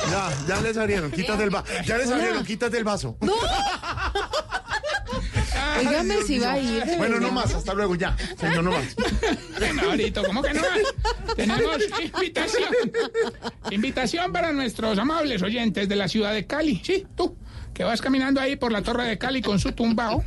[0.09, 1.11] Ya, ya les abrieron.
[1.11, 1.65] Quítate el vaso.
[1.85, 2.45] Ya les abrieron.
[2.45, 3.17] Quítate el vaso.
[3.19, 3.33] No.
[5.79, 6.83] Dios si va a ir.
[6.97, 7.53] Bueno, no más.
[7.53, 7.95] Hasta luego.
[7.95, 8.15] Ya.
[8.39, 8.95] Señor, no más.
[10.25, 10.61] ¿cómo que no?
[11.35, 12.69] Tenemos invitación.
[13.71, 16.81] Invitación para nuestros amables oyentes de la ciudad de Cali.
[16.83, 17.35] Sí, tú,
[17.73, 20.23] que vas caminando ahí por la torre de Cali con su tumbao.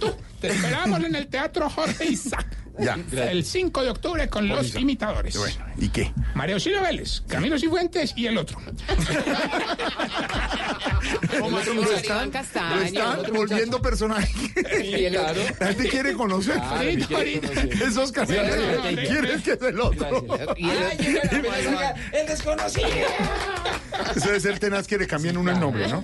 [0.00, 2.46] Tú, te esperamos en el Teatro Jorge Isaac.
[2.78, 2.98] Ya.
[3.30, 5.36] El 5 de octubre con los imitadores.
[5.36, 6.12] Bueno, ¿y qué?
[6.34, 8.60] María Auxilio Vélez, Camilo Cifuentes y el otro.
[11.38, 14.32] Lo están, lo están volviendo personaje.
[15.10, 15.40] claro.
[15.60, 16.54] La gente quiere conocer.
[16.54, 17.82] Claro, sí quiere conocer.
[17.82, 18.50] Esos casados
[19.08, 20.26] quieren que es el otro.
[22.12, 22.86] El desconocido.
[24.14, 26.02] Eso debe ser tenaz que le cambien uno el nombre, ¿no?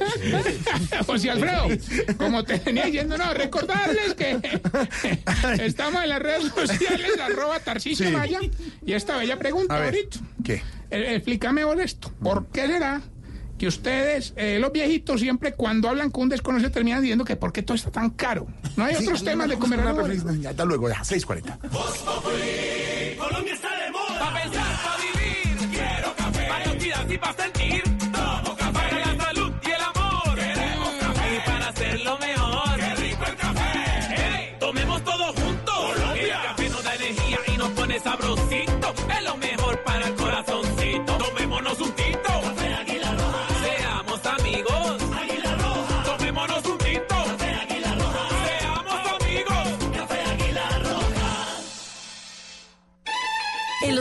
[1.07, 1.68] José Alfredo,
[2.17, 4.39] como te venía diciendo, no, recordarles que
[5.60, 8.12] estamos en las redes sociales, arroba Tarcisio Sí.
[8.12, 8.41] Maya,
[8.84, 10.18] y esta bella pregunta A ver, ahorita.
[10.44, 10.55] ¿qué?
[10.91, 12.12] Eh, Explícame vos esto.
[12.23, 13.00] ¿Por qué será
[13.58, 17.52] que ustedes, eh, los viejitos, siempre cuando hablan con un desconocido terminan diciendo que por
[17.52, 18.47] qué todo está tan caro?
[18.76, 21.58] No hay Sí, otros temas de comer no, ya, Hasta luego, ya, 6.40.
[23.18, 24.18] Colombia está de moda.
[24.18, 25.68] Pa' pensar, pa' vivir.
[25.70, 26.49] Quiero café.
[26.49, 27.61] Varios días y pa' sentir.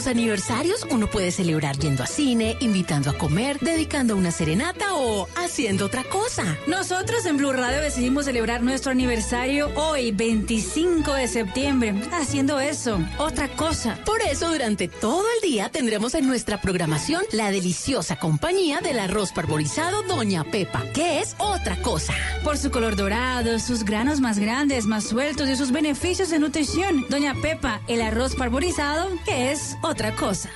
[0.02, 5.28] Los aniversarios uno puede celebrar yendo a cine, invitando a comer, dedicando una serenata o
[5.36, 6.58] haciendo otra cosa.
[6.66, 13.48] Nosotros en Blue Radio decidimos celebrar nuestro aniversario hoy, 25 de septiembre, haciendo eso, otra
[13.50, 14.00] cosa.
[14.04, 19.32] Por eso durante todo el día tendremos en nuestra programación la deliciosa compañía del arroz
[19.32, 22.16] parborizado Doña Pepa, que es otra cosa.
[22.44, 27.06] Por su color dorado, sus granos más grandes, más sueltos y sus beneficios de nutrición.
[27.08, 30.50] Doña Pepa, el arroz parborizado, que es otra cosa.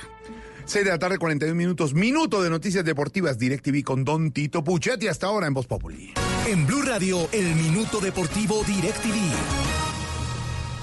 [0.64, 1.94] 6 de la tarde, 41 minutos.
[1.94, 3.38] Minuto de noticias deportivas.
[3.38, 6.12] DirecTV con Don Tito Puchetti hasta ahora en Voz Populi.
[6.46, 9.76] En Blue Radio, el minuto deportivo DirecTV.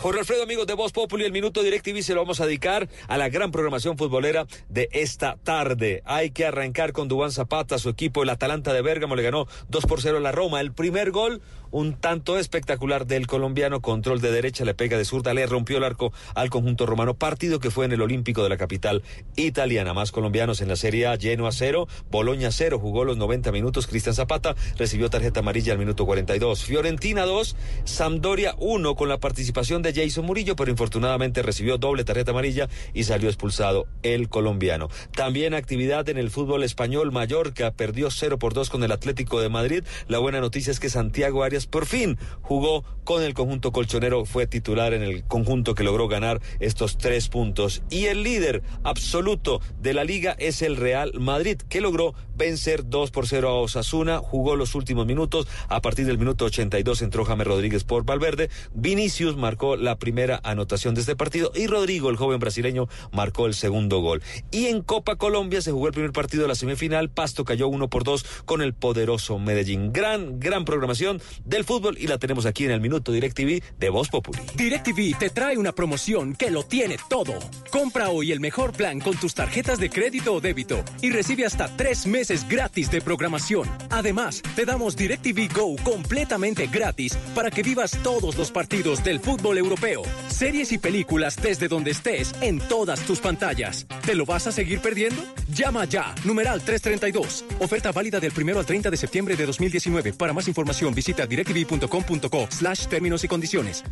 [0.04, 3.18] Jorge Alfredo, amigos de Voz Populi, el Minuto DirecTV se lo vamos a dedicar a
[3.18, 6.02] la gran programación futbolera de esta tarde.
[6.04, 9.86] Hay que arrancar con Dubán Zapata, su equipo, el Atalanta de Bérgamo, le ganó 2
[9.86, 10.60] por 0 a la Roma.
[10.60, 11.42] El primer gol,
[11.74, 15.84] un tanto espectacular del colombiano, control de derecha, le pega de zurda, le rompió el
[15.84, 19.02] arco al conjunto romano, partido que fue en el Olímpico de la capital
[19.36, 19.94] italiana.
[19.94, 23.88] Más colombianos en la Serie A, lleno a cero, Boloña cero, jugó los 90 minutos,
[23.88, 26.64] Cristian Zapata recibió tarjeta amarilla al minuto 42.
[26.64, 32.32] Fiorentina 2, Sampdoria 1 con la participación de Jason Murillo, pero infortunadamente recibió doble tarjeta
[32.32, 34.90] amarilla y salió expulsado el colombiano.
[35.16, 39.50] También actividad en el fútbol español, Mallorca perdió 0 por 2 con el Atlético de
[39.50, 39.84] Madrid.
[40.08, 44.48] La buena noticia es que Santiago Arias por fin jugó con el conjunto colchonero, fue
[44.48, 47.84] titular en el conjunto que logró ganar estos tres puntos.
[47.90, 53.12] Y el líder absoluto de la liga es el Real Madrid, que logró vencer 2
[53.12, 57.48] por 0 a Osasuna, jugó los últimos minutos, a partir del minuto 82 entró James
[57.48, 62.40] Rodríguez por Valverde, Vinicius marcó la primera anotación de este partido y Rodrigo, el joven
[62.40, 64.22] brasileño, marcó el segundo gol.
[64.52, 67.90] Y en Copa Colombia se jugó el primer partido de la semifinal, Pasto cayó 1
[67.90, 69.94] por 2 con el poderoso Medellín.
[69.94, 74.10] Gran, gran programación del fútbol y la tenemos aquí en el Minuto DirecTV de Voz
[74.10, 74.40] Populi.
[74.56, 77.34] DirecTV te trae una promoción que lo tiene todo.
[77.72, 81.76] Compra hoy el mejor plan con tus tarjetas de crédito o débito y recibe hasta
[81.76, 83.70] tres meses gratis de programación.
[83.90, 89.58] Además, te damos DirecTV Go completamente gratis para que vivas todos los partidos del fútbol
[89.58, 93.86] europeo, series y películas desde donde estés en todas tus pantallas.
[94.06, 95.22] ¿Te lo vas a seguir perdiendo?
[95.50, 97.46] Llama ya, numeral 332.
[97.60, 100.14] Oferta válida del primero al 30 de septiembre de 2019.
[100.14, 103.84] Para más información visita directv.com.co slash términos y condiciones.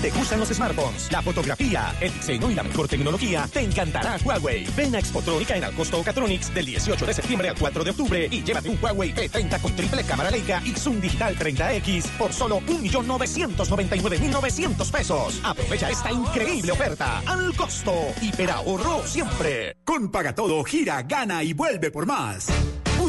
[0.00, 4.64] Te gustan los smartphones, la fotografía, el diseño y la mejor tecnología, te encantará Huawei.
[4.76, 8.44] Ven a Expotrónica en Alcosto Catronics del 18 de septiembre al 4 de octubre y
[8.44, 14.88] llévate un Huawei P30 con triple cámara Leica y Zoom Digital 30X por solo 1.999.900
[14.88, 15.40] pesos.
[15.42, 17.92] Aprovecha esta increíble oferta al costo.
[18.22, 19.78] Hiperahorro siempre.
[19.84, 22.46] Con Pagatodo, gira, gana y vuelve por más.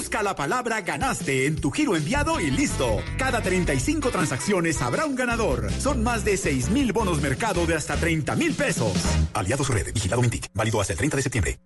[0.09, 2.97] Busca la palabra ganaste en tu giro enviado y listo.
[3.19, 5.71] Cada 35 transacciones habrá un ganador.
[5.73, 8.91] Son más de 6 mil bonos mercado de hasta 30 mil pesos.
[9.35, 11.59] Aliados Red, vigilado Mintic, válido hasta el 30 de septiembre.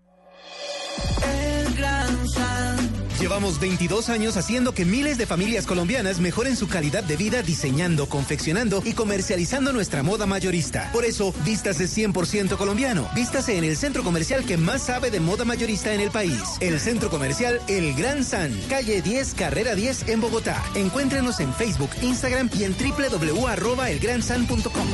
[3.24, 8.10] Llevamos 22 años haciendo que miles de familias colombianas mejoren su calidad de vida diseñando,
[8.10, 10.90] confeccionando y comercializando nuestra moda mayorista.
[10.92, 13.10] Por eso, vístase 100% colombiano.
[13.16, 16.42] Vístase en el centro comercial que más sabe de moda mayorista en el país.
[16.60, 20.62] El centro comercial El Gran San, calle 10, carrera 10 en Bogotá.
[20.76, 24.88] Encuéntrenos en Facebook, Instagram y en www.elgransan.com.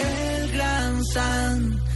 [0.00, 1.93] El Gran San.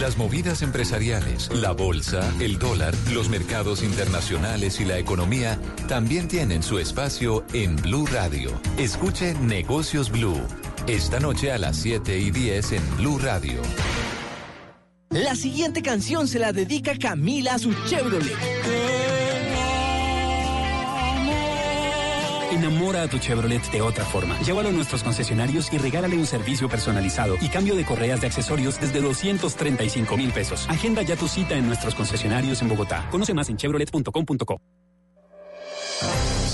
[0.00, 5.58] Las movidas empresariales, la bolsa, el dólar, los mercados internacionales y la economía
[5.88, 8.50] también tienen su espacio en Blue Radio.
[8.76, 10.40] Escuche Negocios Blue.
[10.88, 13.62] Esta noche a las 7 y 10 en Blue Radio.
[15.10, 18.93] La siguiente canción se la dedica Camila a su Chevrolet.
[22.54, 24.38] Enamora a tu Chevrolet de otra forma.
[24.38, 28.80] Llévalo a nuestros concesionarios y regálale un servicio personalizado y cambio de correas de accesorios
[28.80, 30.66] desde 235 mil pesos.
[30.68, 33.08] Agenda ya tu cita en nuestros concesionarios en Bogotá.
[33.10, 34.60] Conoce más en chevrolet.com.co.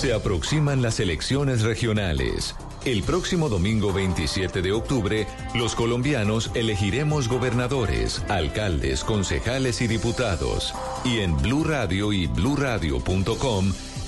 [0.01, 2.57] Se aproximan las elecciones regionales.
[2.87, 10.73] El próximo domingo 27 de octubre, los colombianos elegiremos gobernadores, alcaldes, concejales y diputados.
[11.05, 13.75] Y en Blue Radio y bluradio.com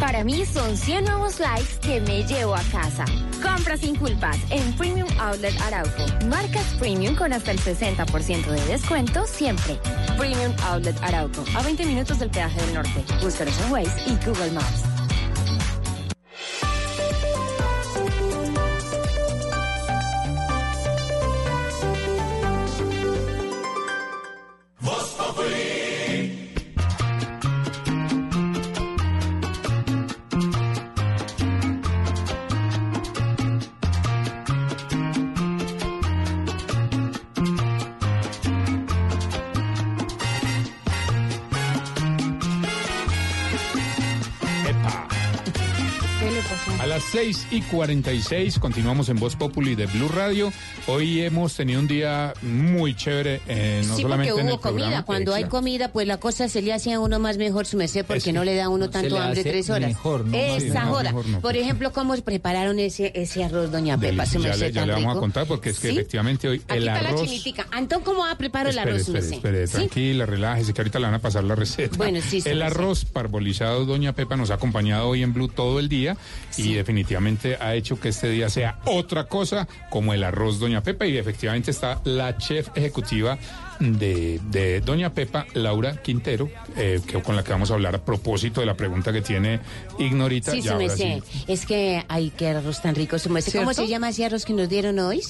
[0.00, 3.04] Para mí son 100 nuevos likes que me llevo a casa.
[3.42, 6.26] Compra sin culpas en Premium Outlet Arauco.
[6.26, 9.78] Marcas Premium con hasta el 60% de descuento siempre.
[10.16, 11.44] Premium Outlet Arauco.
[11.54, 13.04] A 20 minutos del peaje del norte.
[13.22, 14.99] Búscanos en Waze y Google Maps.
[47.20, 50.50] 6 y 46 continuamos en Voz Populi de Blue Radio.
[50.86, 54.60] Hoy hemos tenido un día muy chévere, eh, no sí, solamente porque en hubo el
[54.62, 54.86] programa.
[54.88, 55.02] comida.
[55.04, 58.06] Cuando hay comida, pues la cosa se le hace a uno más mejor su merced
[58.06, 59.88] porque Es- no le da a uno tanto hambre tres horas.
[59.90, 60.32] mejor, ¿no?
[60.32, 61.40] Sí, Esa mejor no.
[61.42, 64.94] Por ejemplo, cómo prepararon ese, ese arroz, doña Pepa, su ya le, ya tan le
[64.94, 65.18] vamos rico.
[65.18, 65.94] a contar porque es que ¿Sí?
[65.98, 67.22] efectivamente hoy Aquí el está la arroz...
[67.24, 67.66] chinitica.
[67.70, 69.72] Antón, ¿cómo va a preparar el Espere, arroz, su espere, espere, ¿Sí?
[69.74, 71.98] tranquila, relájese, que ahorita le van a pasar la receta.
[71.98, 75.90] Bueno, sí, El arroz parbolizado, doña Pepa, nos ha acompañado hoy en Blue todo el
[75.90, 76.16] día
[76.56, 81.06] y definitivamente ha hecho que este día sea otra cosa como el arroz, doña Pepa,
[81.06, 83.38] y efectivamente está la chef ejecutiva
[83.80, 88.04] de, de doña Pepa, Laura Quintero, eh, que, con la que vamos a hablar a
[88.04, 89.60] propósito de la pregunta que tiene
[89.98, 90.52] Ignorita.
[90.52, 91.22] Sí, su sí.
[91.46, 93.58] Es que hay que arroz tan rico, su merced.
[93.58, 95.22] ¿Cómo se llama ese arroz que nos dieron hoy?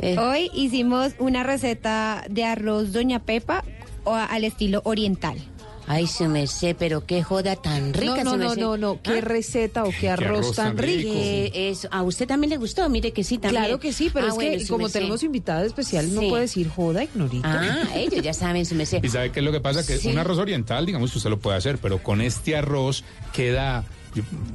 [0.00, 3.64] Eh, Hoy hicimos una receta de arroz Doña Pepa
[4.04, 5.38] o al estilo oriental.
[5.88, 8.60] Ay, su merced, pero qué joda tan rica, no, no, merced.
[8.60, 11.10] no, no, qué receta o qué arroz, tan rico.
[11.12, 12.88] Eh, eso, ¿A usted también le gustó?
[12.88, 13.62] Mire que sí, también.
[13.64, 16.68] Claro que sí, pero Ah, es bueno, que como tenemos invitada especial, no puede decir
[16.68, 17.48] joda, ignorita.
[17.50, 19.00] Ah, ellos ya saben, su merced.
[19.04, 19.84] ¿Y sabe qué es lo que pasa?
[19.86, 20.08] Que Sí.
[20.08, 23.02] un arroz oriental, digamos que usted lo puede hacer, pero con este arroz
[23.32, 23.84] queda...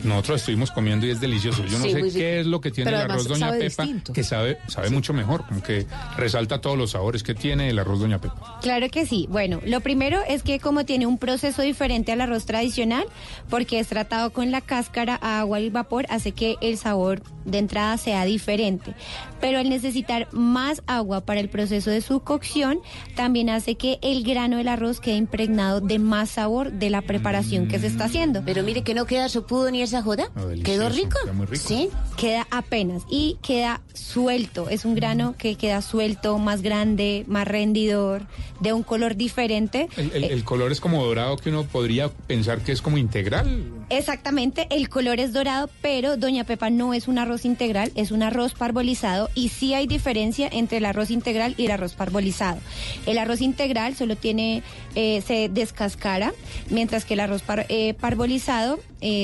[0.03, 1.64] nosotros estuvimos comiendo y es delicioso.
[1.66, 3.83] Yo no Sí, sé qué es lo que tiene Pero el arroz Doña sabe Pepa,
[3.83, 4.14] distinto.
[4.14, 5.85] que sabe, sabe mucho mejor, como que
[6.17, 8.59] resalta todos los sabores que tiene el arroz Doña Pepa.
[8.61, 9.27] Claro que sí.
[9.30, 13.06] Bueno, lo primero es que como tiene un proceso diferente al arroz tradicional,
[13.50, 17.58] porque es tratado con la cáscara a agua y vapor, hace que el sabor de
[17.58, 18.93] entrada sea diferente.
[19.42, 22.80] Pero al necesitar más agua para el proceso de su cocción,
[23.16, 27.67] también hace que el grano del arroz quede impregnado de más sabor de la preparación
[27.67, 28.42] que se está haciendo.
[28.45, 30.30] Pero mire que no queda sopudo ni esa joda.
[30.64, 31.17] ¿Quedó rico?
[31.53, 34.69] Sí, queda apenas y queda suelto.
[34.69, 38.23] Es un grano que queda suelto, más grande, más rendidor,
[38.59, 39.88] de un color diferente.
[39.98, 43.65] El, el- el color es como dorado que uno podría pensar que es como integral.
[43.90, 48.23] Exactamente, el color es dorado, pero Doña Pepa no es un arroz integral, es un
[48.23, 52.57] arroz parbolizado y sí hay diferencia entre el arroz integral y el arroz parbolizado.
[53.06, 54.64] El arroz integral solo tiene,
[54.95, 56.33] eh, se descascara,
[56.72, 58.80] mientras que el arroz par- eh, parbolizado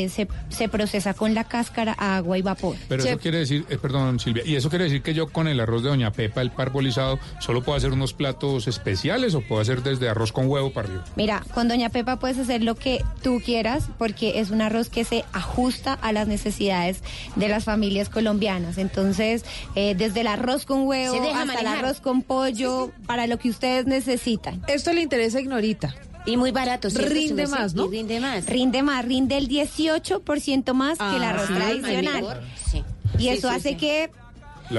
[0.09, 2.75] eh, se, se procesa con la cáscara, agua y vapor.
[2.87, 5.59] Pero eso quiere decir, eh, perdón Silvia, y eso quiere decir que yo con el
[5.59, 9.83] arroz de Doña Pepa, el parbolizado, solo puedo hacer unos platos especiales o puedo hacer
[9.83, 11.05] desde arroz con huevo para arriba.
[11.15, 15.03] Mira, con Doña Pepa puedes hacer lo que tú quieras porque es un arroz que
[15.03, 17.03] se ajusta a las necesidades
[17.35, 18.77] de las familias colombianas.
[18.77, 23.49] Entonces, eh, desde el arroz con huevo hasta el arroz con pollo, para lo que
[23.49, 24.61] ustedes necesitan.
[24.67, 25.95] Esto le interesa a Ignorita.
[26.25, 27.85] Y muy barato, ¿cierto, Rinde más, ¿no?
[27.87, 28.45] Y rinde más.
[28.45, 32.41] Rinde más, rinde el 18% más que el Ah, arroz sí, tradicional.
[32.71, 32.83] Sí.
[33.17, 33.75] Y Sí, eso sí, hace sí.
[33.75, 34.11] que.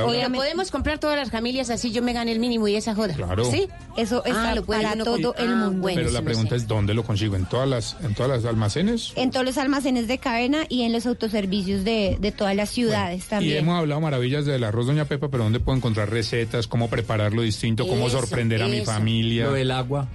[0.05, 3.13] Oye, podemos comprar todas las familias así yo me gane el mínimo y esa joda.
[3.13, 3.45] Claro.
[3.45, 3.67] ¿Sí?
[3.97, 5.81] Eso está Ah, lo puede para todo el Ah, mundo.
[5.81, 5.97] bueno.
[6.01, 7.35] Pero la pregunta es ¿dónde lo consigo?
[7.35, 9.13] ¿En todas las, en todas las almacenes?
[9.17, 13.25] En todos los almacenes de cadena y en los autoservicios de, de todas las ciudades
[13.27, 13.59] Y también.
[13.59, 16.69] hemos hablado maravillas del arroz Doña Pepa, pero ¿dónde puedo encontrar recetas?
[16.69, 17.85] ¿Cómo prepararlo distinto?
[17.89, 19.47] ¿Cómo Eso, sorprender a mi familia?
[19.47, 20.07] Lo del agua.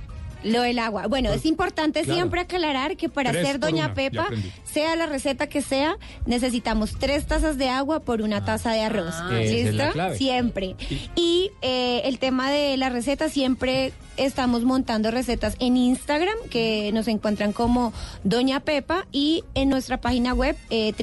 [0.46, 1.08] Lo del agua.
[1.08, 2.16] Bueno, es importante Claro.
[2.16, 4.28] siempre aclarar que para Tres hacer Doña una, Pepa,
[4.64, 9.16] sea la receta que sea, necesitamos tres tazas de agua por una taza de arroz.
[9.18, 9.84] Ah, ¿Listo?
[10.16, 10.76] Siempre.
[11.16, 17.08] Y eh, el tema de la receta, siempre estamos montando recetas en Instagram, que nos
[17.08, 17.92] encuentran como
[18.24, 20.94] Doña Pepa, y en nuestra página web eh,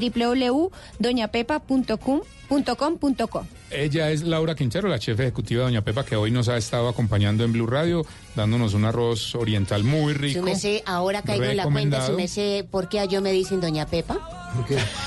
[2.53, 3.47] www.doñapepa.com.com.co.
[3.71, 6.89] Ella es Laura Quintero, la chef ejecutiva de Doña Pepa, que hoy nos ha estado
[6.89, 8.05] acompañando en Blue Radio,
[8.37, 10.41] dándonos un arroz oriental muy rico.
[10.41, 13.87] Su merced, ahora caigo en la cuenta, merced, ¿por qué a yo me dicen Doña
[13.87, 14.51] Pepa?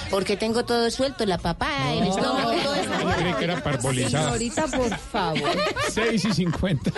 [0.09, 2.91] Porque tengo todo suelto, la papá, el estómago, todo eso.
[3.17, 4.33] Creí que era parbolizada.
[4.33, 5.51] Señorita, por favor.
[5.91, 6.91] 6 y 50.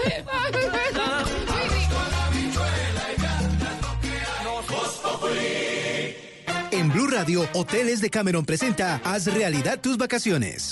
[6.87, 10.71] En Blue Radio, Hoteles de Cameron presenta Haz realidad tus vacaciones.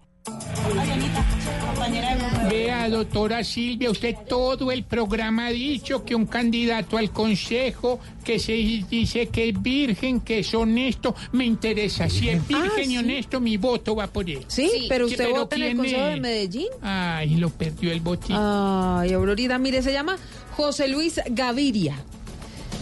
[2.49, 8.37] Vea, doctora Silvia, usted todo el programa ha dicho que un candidato al consejo que
[8.39, 12.09] se dice que es virgen, que es honesto, me interesa.
[12.09, 14.43] Si es virgen y honesto, mi voto va por él.
[14.47, 16.13] Sí, pero usted ¿Pero vota en el Consejo es?
[16.13, 16.67] de Medellín.
[16.81, 18.35] Ay, lo perdió el botín.
[18.37, 20.17] Ay, Aurorita, mire, se llama
[20.55, 21.95] José Luis Gaviria.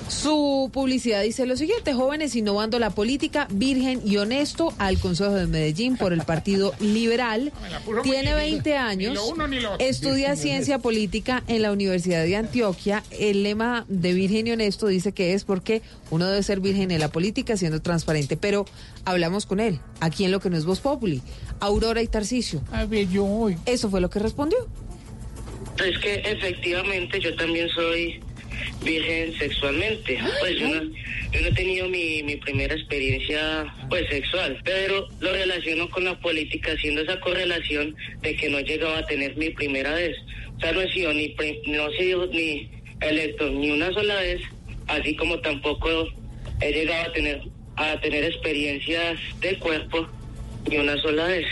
[0.10, 5.46] Su publicidad dice lo siguiente, jóvenes innovando la política, virgen y honesto al Consejo de
[5.46, 7.54] Medellín por el Partido Liberal.
[7.86, 8.52] muy Tiene difícil.
[8.64, 9.86] 20 años, Ni lo uno ni lo otro.
[9.86, 13.04] estudia ciencia política en la Universidad de Antioquia.
[13.12, 17.00] El lema de virgen y honesto dice que es porque uno debe ser virgen en
[17.00, 18.66] la política siendo transparente, pero
[19.06, 21.22] hablamos con él, aquí en lo que no es Voz Populi,
[21.60, 22.62] Aurora y Tarcisio.
[22.72, 23.58] A ver, yo hoy.
[23.68, 24.58] Eso fue lo que respondió.
[25.86, 28.20] Es que efectivamente yo también soy
[28.84, 30.20] virgen sexualmente.
[30.40, 30.84] Pues yo no,
[31.32, 36.20] yo no he tenido mi, mi primera experiencia pues sexual, pero lo relaciono con la
[36.20, 40.16] política haciendo esa correlación de que no he llegado a tener mi primera vez.
[40.58, 41.36] O sea, no he sido ni,
[41.68, 42.70] no he sido ni
[43.02, 44.42] electo ni una sola vez,
[44.88, 45.90] así como tampoco
[46.62, 47.42] he llegado a tener
[47.80, 50.06] a tener experiencias de cuerpo
[50.70, 51.46] ni una sola vez.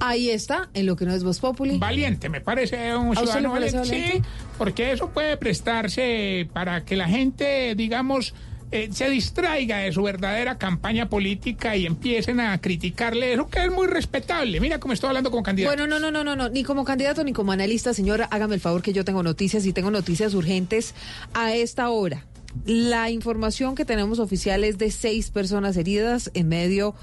[0.00, 1.78] Ahí está, en lo que no es Voz Populi.
[1.78, 3.84] Valiente, me parece un ¿A usted ciudadano valiente?
[3.84, 4.22] Sí,
[4.62, 8.32] porque eso puede prestarse para que la gente, digamos,
[8.70, 13.72] eh, se distraiga de su verdadera campaña política y empiecen a criticarle eso, que es
[13.72, 14.60] muy respetable.
[14.60, 15.74] Mira cómo estoy hablando como candidato.
[15.76, 18.60] Bueno, no, no, no, no, no, ni como candidato ni como analista, señora, hágame el
[18.60, 20.94] favor que yo tengo noticias y tengo noticias urgentes
[21.34, 22.24] a esta hora.
[22.64, 26.94] La información que tenemos oficial es de seis personas heridas en medio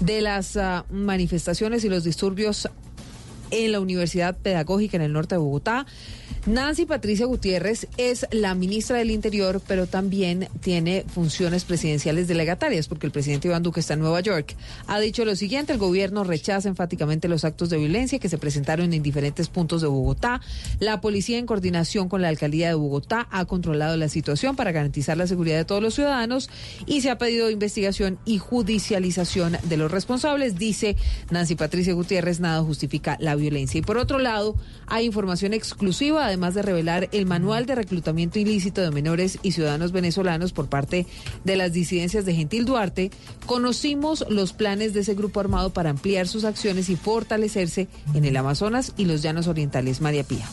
[0.00, 2.68] de las ah, manifestaciones y los disturbios
[3.50, 5.86] en la Universidad Pedagógica en el norte de Bogotá.
[6.46, 13.06] Nancy Patricia Gutiérrez es la ministra del Interior, pero también tiene funciones presidenciales delegatarias, porque
[13.06, 14.54] el presidente Iván Duque está en Nueva York.
[14.86, 18.92] Ha dicho lo siguiente, el gobierno rechaza enfáticamente los actos de violencia que se presentaron
[18.92, 20.40] en diferentes puntos de Bogotá.
[20.78, 25.16] La policía, en coordinación con la alcaldía de Bogotá, ha controlado la situación para garantizar
[25.16, 26.48] la seguridad de todos los ciudadanos
[26.86, 30.96] y se ha pedido investigación y judicialización de los responsables, dice
[31.30, 33.78] Nancy Patricia Gutiérrez, nada justifica la violencia.
[33.78, 34.56] Y por otro lado,
[34.86, 39.92] hay información exclusiva, además de revelar el manual de reclutamiento ilícito de menores y ciudadanos
[39.92, 41.06] venezolanos por parte
[41.44, 43.10] de las disidencias de Gentil Duarte,
[43.46, 48.36] conocimos los planes de ese grupo armado para ampliar sus acciones y fortalecerse en el
[48.36, 50.00] Amazonas y los llanos orientales.
[50.00, 50.46] María Pía.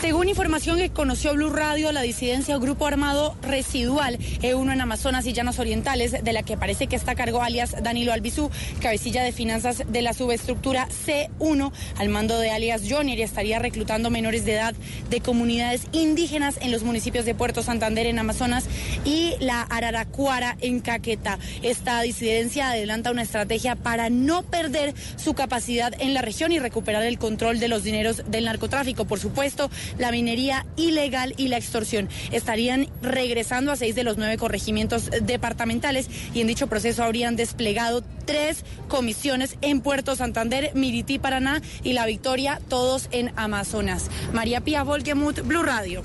[0.00, 5.26] Según información que conoció Blue Radio, la disidencia o grupo armado residual E1 en Amazonas
[5.26, 8.48] y Llanos Orientales, de la que parece que está a cargo alias Danilo Albizú,
[8.80, 14.08] cabecilla de finanzas de la subestructura C1, al mando de alias Jonier, y estaría reclutando
[14.08, 14.74] menores de edad
[15.10, 18.66] de comunidades indígenas en los municipios de Puerto Santander en Amazonas
[19.04, 21.38] y la Araracuara en Caquetá.
[21.62, 27.02] Esta disidencia adelanta una estrategia para no perder su capacidad en la región y recuperar
[27.02, 29.04] el control de los dineros del narcotráfico.
[29.04, 32.08] Por supuesto, la minería ilegal y la extorsión.
[32.32, 38.02] Estarían regresando a seis de los nueve corregimientos departamentales y en dicho proceso habrían desplegado
[38.24, 44.10] tres comisiones en Puerto Santander, Mirití, Paraná y La Victoria, todos en Amazonas.
[44.32, 46.02] María Pía Volgemut, Blue Radio.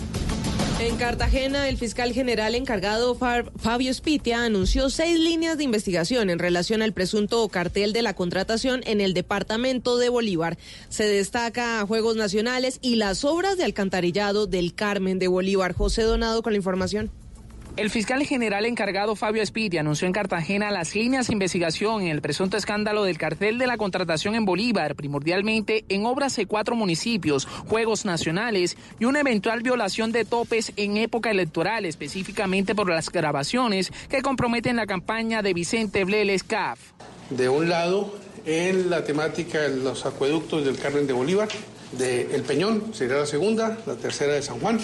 [0.84, 6.82] En Cartagena, el fiscal general encargado Fabio Spitia anunció seis líneas de investigación en relación
[6.82, 10.58] al presunto cartel de la contratación en el departamento de Bolívar.
[10.90, 15.72] Se destaca Juegos Nacionales y las obras de alcantarillado del Carmen de Bolívar.
[15.72, 17.12] José Donado con la información.
[17.76, 22.22] El fiscal general encargado Fabio Espiti anunció en Cartagena las líneas de investigación en el
[22.22, 27.48] presunto escándalo del cartel de la contratación en Bolívar, primordialmente en obras de cuatro municipios,
[27.48, 33.92] juegos nacionales y una eventual violación de topes en época electoral, específicamente por las grabaciones
[34.08, 36.80] que comprometen la campaña de Vicente Bleles CAF.
[37.32, 41.50] De un lado, en la temática de los acueductos del Carmen de Bolívar,
[41.94, 44.80] de El Peñón, sería la segunda, la tercera de San Juan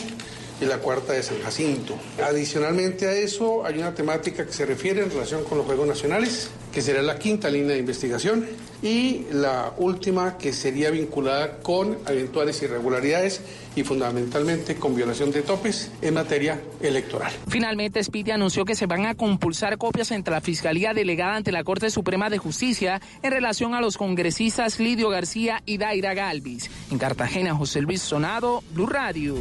[0.62, 1.96] y la cuarta de San Jacinto.
[2.24, 6.50] Adicionalmente a eso, hay una temática que se refiere en relación con los Juegos Nacionales,
[6.74, 8.46] que sería la quinta línea de investigación,
[8.82, 13.42] y la última que sería vinculada con eventuales irregularidades
[13.76, 17.32] y fundamentalmente con violación de topes en materia electoral.
[17.48, 21.64] Finalmente, Spiti anunció que se van a compulsar copias entre la Fiscalía delegada ante la
[21.64, 26.70] Corte Suprema de Justicia en relación a los congresistas Lidio García y Daira Galvis.
[26.92, 29.36] En Cartagena, José Luis Sonado, Blue Radio.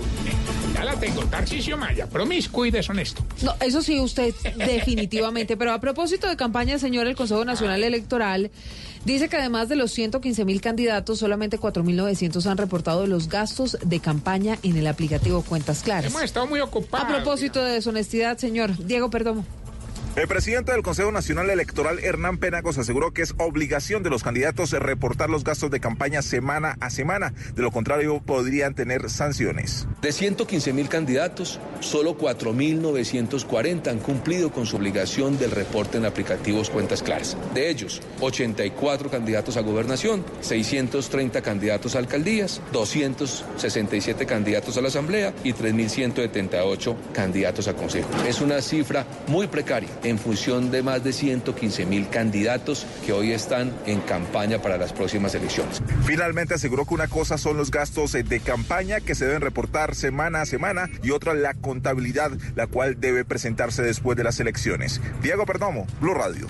[0.75, 3.25] Ya la tengo, Tarcisio Maya, promiscuo y deshonesto.
[3.43, 5.57] No, eso sí, usted definitivamente.
[5.57, 8.51] Pero a propósito de campaña, señor, el Consejo Nacional Electoral
[9.05, 13.99] dice que además de los 115 mil candidatos, solamente 4.900 han reportado los gastos de
[13.99, 16.13] campaña en el aplicativo Cuentas Claras.
[16.13, 17.07] Hemos estado muy ocupados.
[17.07, 19.45] A propósito de deshonestidad, señor Diego Perdomo.
[20.19, 24.73] El presidente del Consejo Nacional Electoral, Hernán Penagos, aseguró que es obligación de los candidatos
[24.73, 27.33] reportar los gastos de campaña semana a semana.
[27.55, 29.87] De lo contrario, podrían tener sanciones.
[30.03, 36.69] De 115 mil candidatos, solo 4.940 han cumplido con su obligación del reporte en aplicativos
[36.69, 37.37] Cuentas Claras.
[37.55, 45.33] De ellos, 84 candidatos a gobernación, 630 candidatos a alcaldías, 267 candidatos a la Asamblea
[45.45, 48.09] y 3.178 candidatos a Consejo.
[48.27, 53.33] Es una cifra muy precaria en función de más de 115 mil candidatos que hoy
[53.33, 55.83] están en campaña para las próximas elecciones.
[56.05, 59.95] Finalmente aseguró que una cosa son los gastos eh, de campaña que se deben reportar
[59.95, 65.01] semana a semana y otra la contabilidad, la cual debe presentarse después de las elecciones.
[65.23, 66.49] Diego Perdomo, Blue Radio.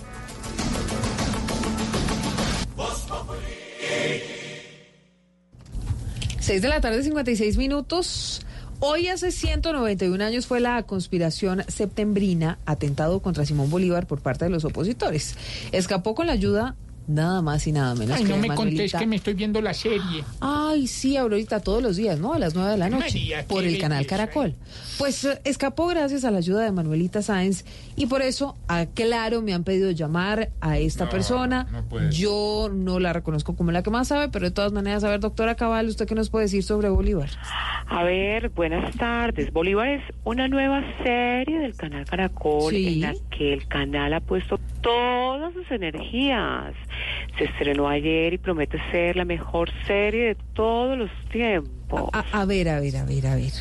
[6.41, 8.41] Seis de la tarde, 56 minutos.
[8.81, 14.53] Hoy hace 191 años fue la conspiración septembrina, atentado contra Simón Bolívar por parte de
[14.53, 15.35] los opositores.
[15.73, 16.77] Escapó con la ayuda
[17.09, 18.59] nada más y nada menos Ay, que no me contés
[18.93, 20.23] Manuelita- que me estoy viendo la serie.
[20.41, 22.35] Ay, sí, ahorita todos los días, ¿no?
[22.35, 24.17] A las 9 de la noche, María, por el canal belleza.
[24.17, 24.55] Caracol.
[24.99, 27.65] Pues eh, escapó gracias a la ayuda de Manuelita Sáenz
[27.97, 31.67] y por eso, aclaro, me han pedido llamar a esta No, persona.
[31.91, 35.09] no Yo no la reconozco como la que más sabe, pero de todas maneras, a
[35.11, 37.31] ver, doctora Cabal, ¿usted qué nos puede decir sobre Bolívar?
[37.87, 39.53] A ver, buenas tardes.
[39.53, 42.87] Bolívar es una nueva serie del canal Caracol Sí.
[42.95, 46.75] en la que el canal ha puesto todas sus energías.
[47.37, 52.11] Se estrenó ayer y promete ser la mejor serie de todos los tiempos.
[52.13, 53.53] A, a ver, a ver, a ver, a ver.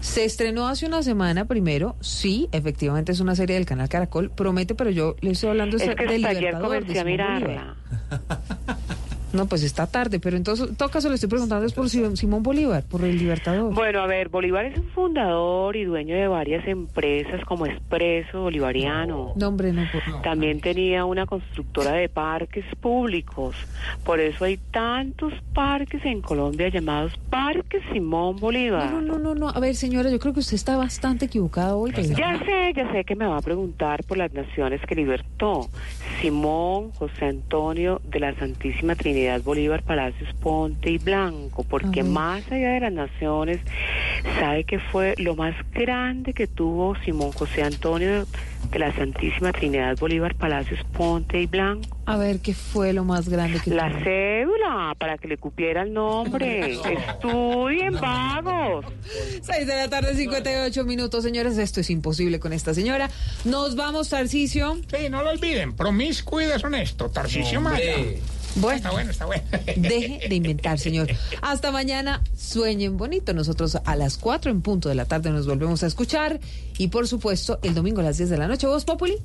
[0.00, 4.74] Se estrenó hace una semana primero, sí, efectivamente es una serie del canal Caracol, promete,
[4.74, 7.04] pero yo le estoy hablando Es de que del hasta ayer Libertador, de comencé a
[7.04, 7.76] mirarla.
[9.32, 12.16] No, pues está tarde, pero entonces, en todo caso le estoy preguntando es por Sim-
[12.16, 13.72] Simón Bolívar, por el Libertador.
[13.72, 19.32] Bueno, a ver, Bolívar es un fundador y dueño de varias empresas como Expreso Bolivariano.
[19.36, 19.82] No, hombre, no.
[19.92, 23.54] por- También tenía una constructora de parques públicos.
[24.04, 28.90] Por eso hay tantos parques en Colombia llamados Parques Simón Bolívar.
[28.92, 29.48] No, no, no, no.
[29.48, 31.92] A ver, señora, yo creo que usted está bastante equivocada hoy.
[31.92, 35.68] Ya sé, ya sé que me va a preguntar por las naciones que libertó.
[36.20, 42.70] Simón José Antonio de la Santísima Trinidad Bolívar Palacios Ponte y Blanco, porque más allá
[42.70, 43.60] de las naciones,
[44.38, 48.26] sabe que fue lo más grande que tuvo Simón José Antonio
[48.70, 51.96] de la Santísima Trinidad Bolívar Palacios Ponte y Blanco.
[52.06, 54.04] A ver, ¿qué fue lo más grande que La tuvo?
[54.04, 56.72] cédula, para que le cupiera el nombre.
[57.08, 58.84] Estudien, vagos.
[59.42, 61.56] 6 de la tarde, 58 minutos, señores.
[61.58, 63.10] Esto es imposible con esta señora.
[63.44, 64.78] Nos vamos, Tarcisio.
[64.88, 67.94] Sí, no lo olviden, promiscuo y deshonesto, Tarcisio Maya.
[68.56, 69.42] Bueno, Está bueno, está bueno.
[69.76, 71.08] deje de inventar, señor.
[71.42, 73.32] Hasta mañana, sueñen bonito.
[73.32, 76.40] Nosotros a las 4 en punto de la tarde nos volvemos a escuchar.
[76.78, 79.18] Y por supuesto, el domingo a las 10 de la noche, Voz Populi.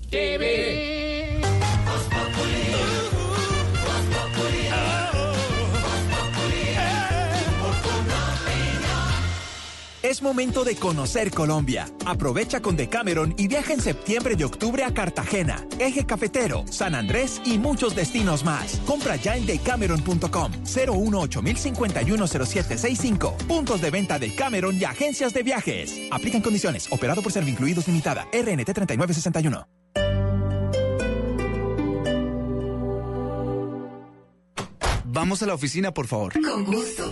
[10.06, 11.88] Es momento de conocer Colombia.
[12.06, 17.42] Aprovecha con Decameron y viaja en septiembre y octubre a Cartagena, Eje Cafetero, San Andrés
[17.44, 18.80] y muchos destinos más.
[18.86, 21.42] Compra ya en decameron.com 018
[22.28, 26.00] 0765 Puntos de venta de Cameron y agencias de viajes.
[26.12, 26.88] Aplican condiciones.
[26.92, 28.28] Operado por Servincluidos Limitada.
[28.32, 29.68] RNT 3961.
[35.06, 36.34] Vamos a la oficina, por favor.
[36.34, 37.12] Con gusto.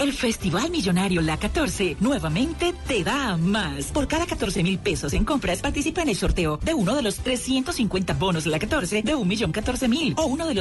[0.00, 3.92] El Festival Millonario La 14 nuevamente te da más.
[3.92, 7.16] Por cada 14 mil pesos en compras participa en el sorteo de uno de los
[7.16, 10.58] 350 bonos La 14 de un millón 14 mil o uno de los